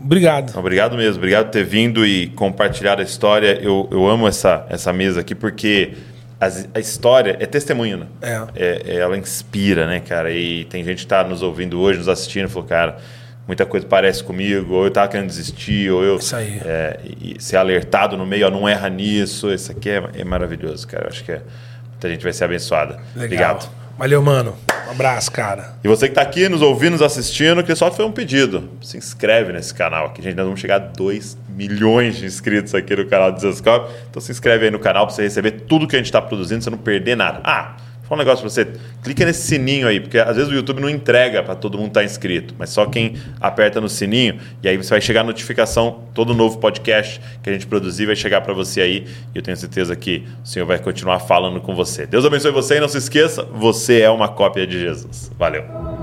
Obrigado. 0.03 0.57
Obrigado 0.57 0.97
mesmo. 0.97 1.17
Obrigado 1.17 1.45
por 1.45 1.51
ter 1.51 1.63
vindo 1.63 2.05
e 2.05 2.27
compartilhado 2.27 3.01
a 3.01 3.03
história. 3.03 3.59
Eu, 3.61 3.87
eu 3.91 4.07
amo 4.07 4.27
essa, 4.27 4.65
essa 4.69 4.91
mesa 4.91 5.21
aqui 5.21 5.35
porque 5.35 5.93
a, 6.39 6.47
a 6.75 6.79
história 6.79 7.37
é 7.39 7.45
testemunho, 7.45 7.97
né? 7.97 8.07
É. 8.21 8.47
É, 8.55 8.81
é. 8.85 8.95
Ela 8.97 9.17
inspira, 9.17 9.85
né, 9.85 9.99
cara? 9.99 10.31
E 10.31 10.65
tem 10.65 10.83
gente 10.83 10.97
que 10.97 11.05
está 11.05 11.23
nos 11.23 11.41
ouvindo 11.41 11.79
hoje, 11.79 11.99
nos 11.99 12.07
assistindo 12.07 12.45
e 12.45 12.49
falou, 12.49 12.67
cara, 12.67 12.97
muita 13.45 13.65
coisa 13.65 13.85
parece 13.85 14.23
comigo, 14.23 14.73
ou 14.73 14.83
eu 14.83 14.87
estava 14.87 15.07
querendo 15.07 15.27
desistir, 15.27 15.91
ou 15.91 16.03
eu. 16.03 16.17
Isso 16.17 16.35
aí. 16.35 16.61
É, 16.63 16.99
ser 17.39 17.57
alertado 17.57 18.15
no 18.15 18.25
meio, 18.25 18.47
ó, 18.47 18.49
não 18.49 18.67
erra 18.67 18.89
nisso. 18.89 19.51
Isso 19.53 19.71
aqui 19.71 19.89
é, 19.89 20.03
é 20.15 20.23
maravilhoso, 20.23 20.87
cara. 20.87 21.05
Eu 21.05 21.09
acho 21.09 21.23
que 21.23 21.31
é, 21.31 21.41
muita 21.89 22.09
gente 22.09 22.23
vai 22.23 22.33
ser 22.33 22.45
abençoada. 22.45 22.93
Legal. 23.15 23.25
Obrigado. 23.25 23.79
Valeu, 23.99 24.21
mano. 24.21 24.55
Um 24.87 24.91
abraço, 24.91 25.29
cara. 25.29 25.73
E 25.83 25.87
você 25.89 26.07
que 26.07 26.13
está 26.13 26.21
aqui 26.21 26.47
nos 26.47 26.61
ouvindo, 26.61 26.93
nos 26.93 27.01
assistindo, 27.01 27.61
que 27.61 27.75
só 27.75 27.91
foi 27.91 28.05
um 28.05 28.13
pedido. 28.13 28.69
Se 28.81 28.97
inscreve 28.97 29.51
nesse 29.51 29.73
canal 29.73 30.05
aqui, 30.05 30.21
gente. 30.21 30.37
Nós 30.37 30.45
vamos 30.45 30.61
chegar 30.61 30.77
a 30.77 30.79
2 30.79 31.37
milhões 31.49 32.15
de 32.15 32.25
inscritos 32.25 32.73
aqui 32.73 32.95
no 32.95 33.05
canal 33.07 33.29
do 33.29 33.41
Zescope. 33.41 33.93
Então 34.09 34.21
se 34.21 34.31
inscreve 34.31 34.63
aí 34.63 34.71
no 34.71 34.79
canal 34.79 35.05
para 35.05 35.13
você 35.13 35.23
receber 35.23 35.51
tudo 35.67 35.85
que 35.85 35.97
a 35.97 35.99
gente 35.99 36.05
está 36.05 36.21
produzindo, 36.21 36.63
você 36.63 36.69
não 36.69 36.77
perder 36.77 37.17
nada. 37.17 37.41
Ah, 37.43 37.75
Um 38.09 38.15
negócio 38.15 38.41
pra 38.41 38.49
você. 38.49 38.67
Clica 39.03 39.25
nesse 39.25 39.47
sininho 39.47 39.87
aí, 39.87 39.99
porque 39.99 40.17
às 40.17 40.35
vezes 40.35 40.51
o 40.51 40.53
YouTube 40.53 40.81
não 40.81 40.89
entrega 40.89 41.43
para 41.43 41.55
todo 41.55 41.77
mundo 41.77 41.89
estar 41.89 42.01
tá 42.01 42.05
inscrito, 42.05 42.55
mas 42.57 42.69
só 42.69 42.85
quem 42.85 43.15
aperta 43.39 43.79
no 43.79 43.87
sininho 43.87 44.39
e 44.63 44.67
aí 44.67 44.77
você 44.77 44.89
vai 44.89 45.01
chegar 45.01 45.21
a 45.21 45.23
notificação, 45.23 46.03
todo 46.13 46.33
novo 46.33 46.57
podcast 46.57 47.21
que 47.43 47.49
a 47.49 47.53
gente 47.53 47.67
produzir 47.67 48.05
vai 48.05 48.15
chegar 48.15 48.41
para 48.41 48.53
você 48.53 48.81
aí 48.81 49.05
e 49.33 49.37
eu 49.37 49.41
tenho 49.41 49.57
certeza 49.57 49.95
que 49.95 50.23
o 50.43 50.47
Senhor 50.47 50.65
vai 50.65 50.79
continuar 50.79 51.19
falando 51.19 51.61
com 51.61 51.75
você. 51.75 52.05
Deus 52.05 52.25
abençoe 52.25 52.51
você 52.51 52.77
e 52.77 52.79
não 52.79 52.87
se 52.87 52.97
esqueça, 52.97 53.43
você 53.43 54.01
é 54.01 54.09
uma 54.09 54.27
cópia 54.27 54.65
de 54.65 54.79
Jesus. 54.79 55.31
Valeu. 55.37 55.98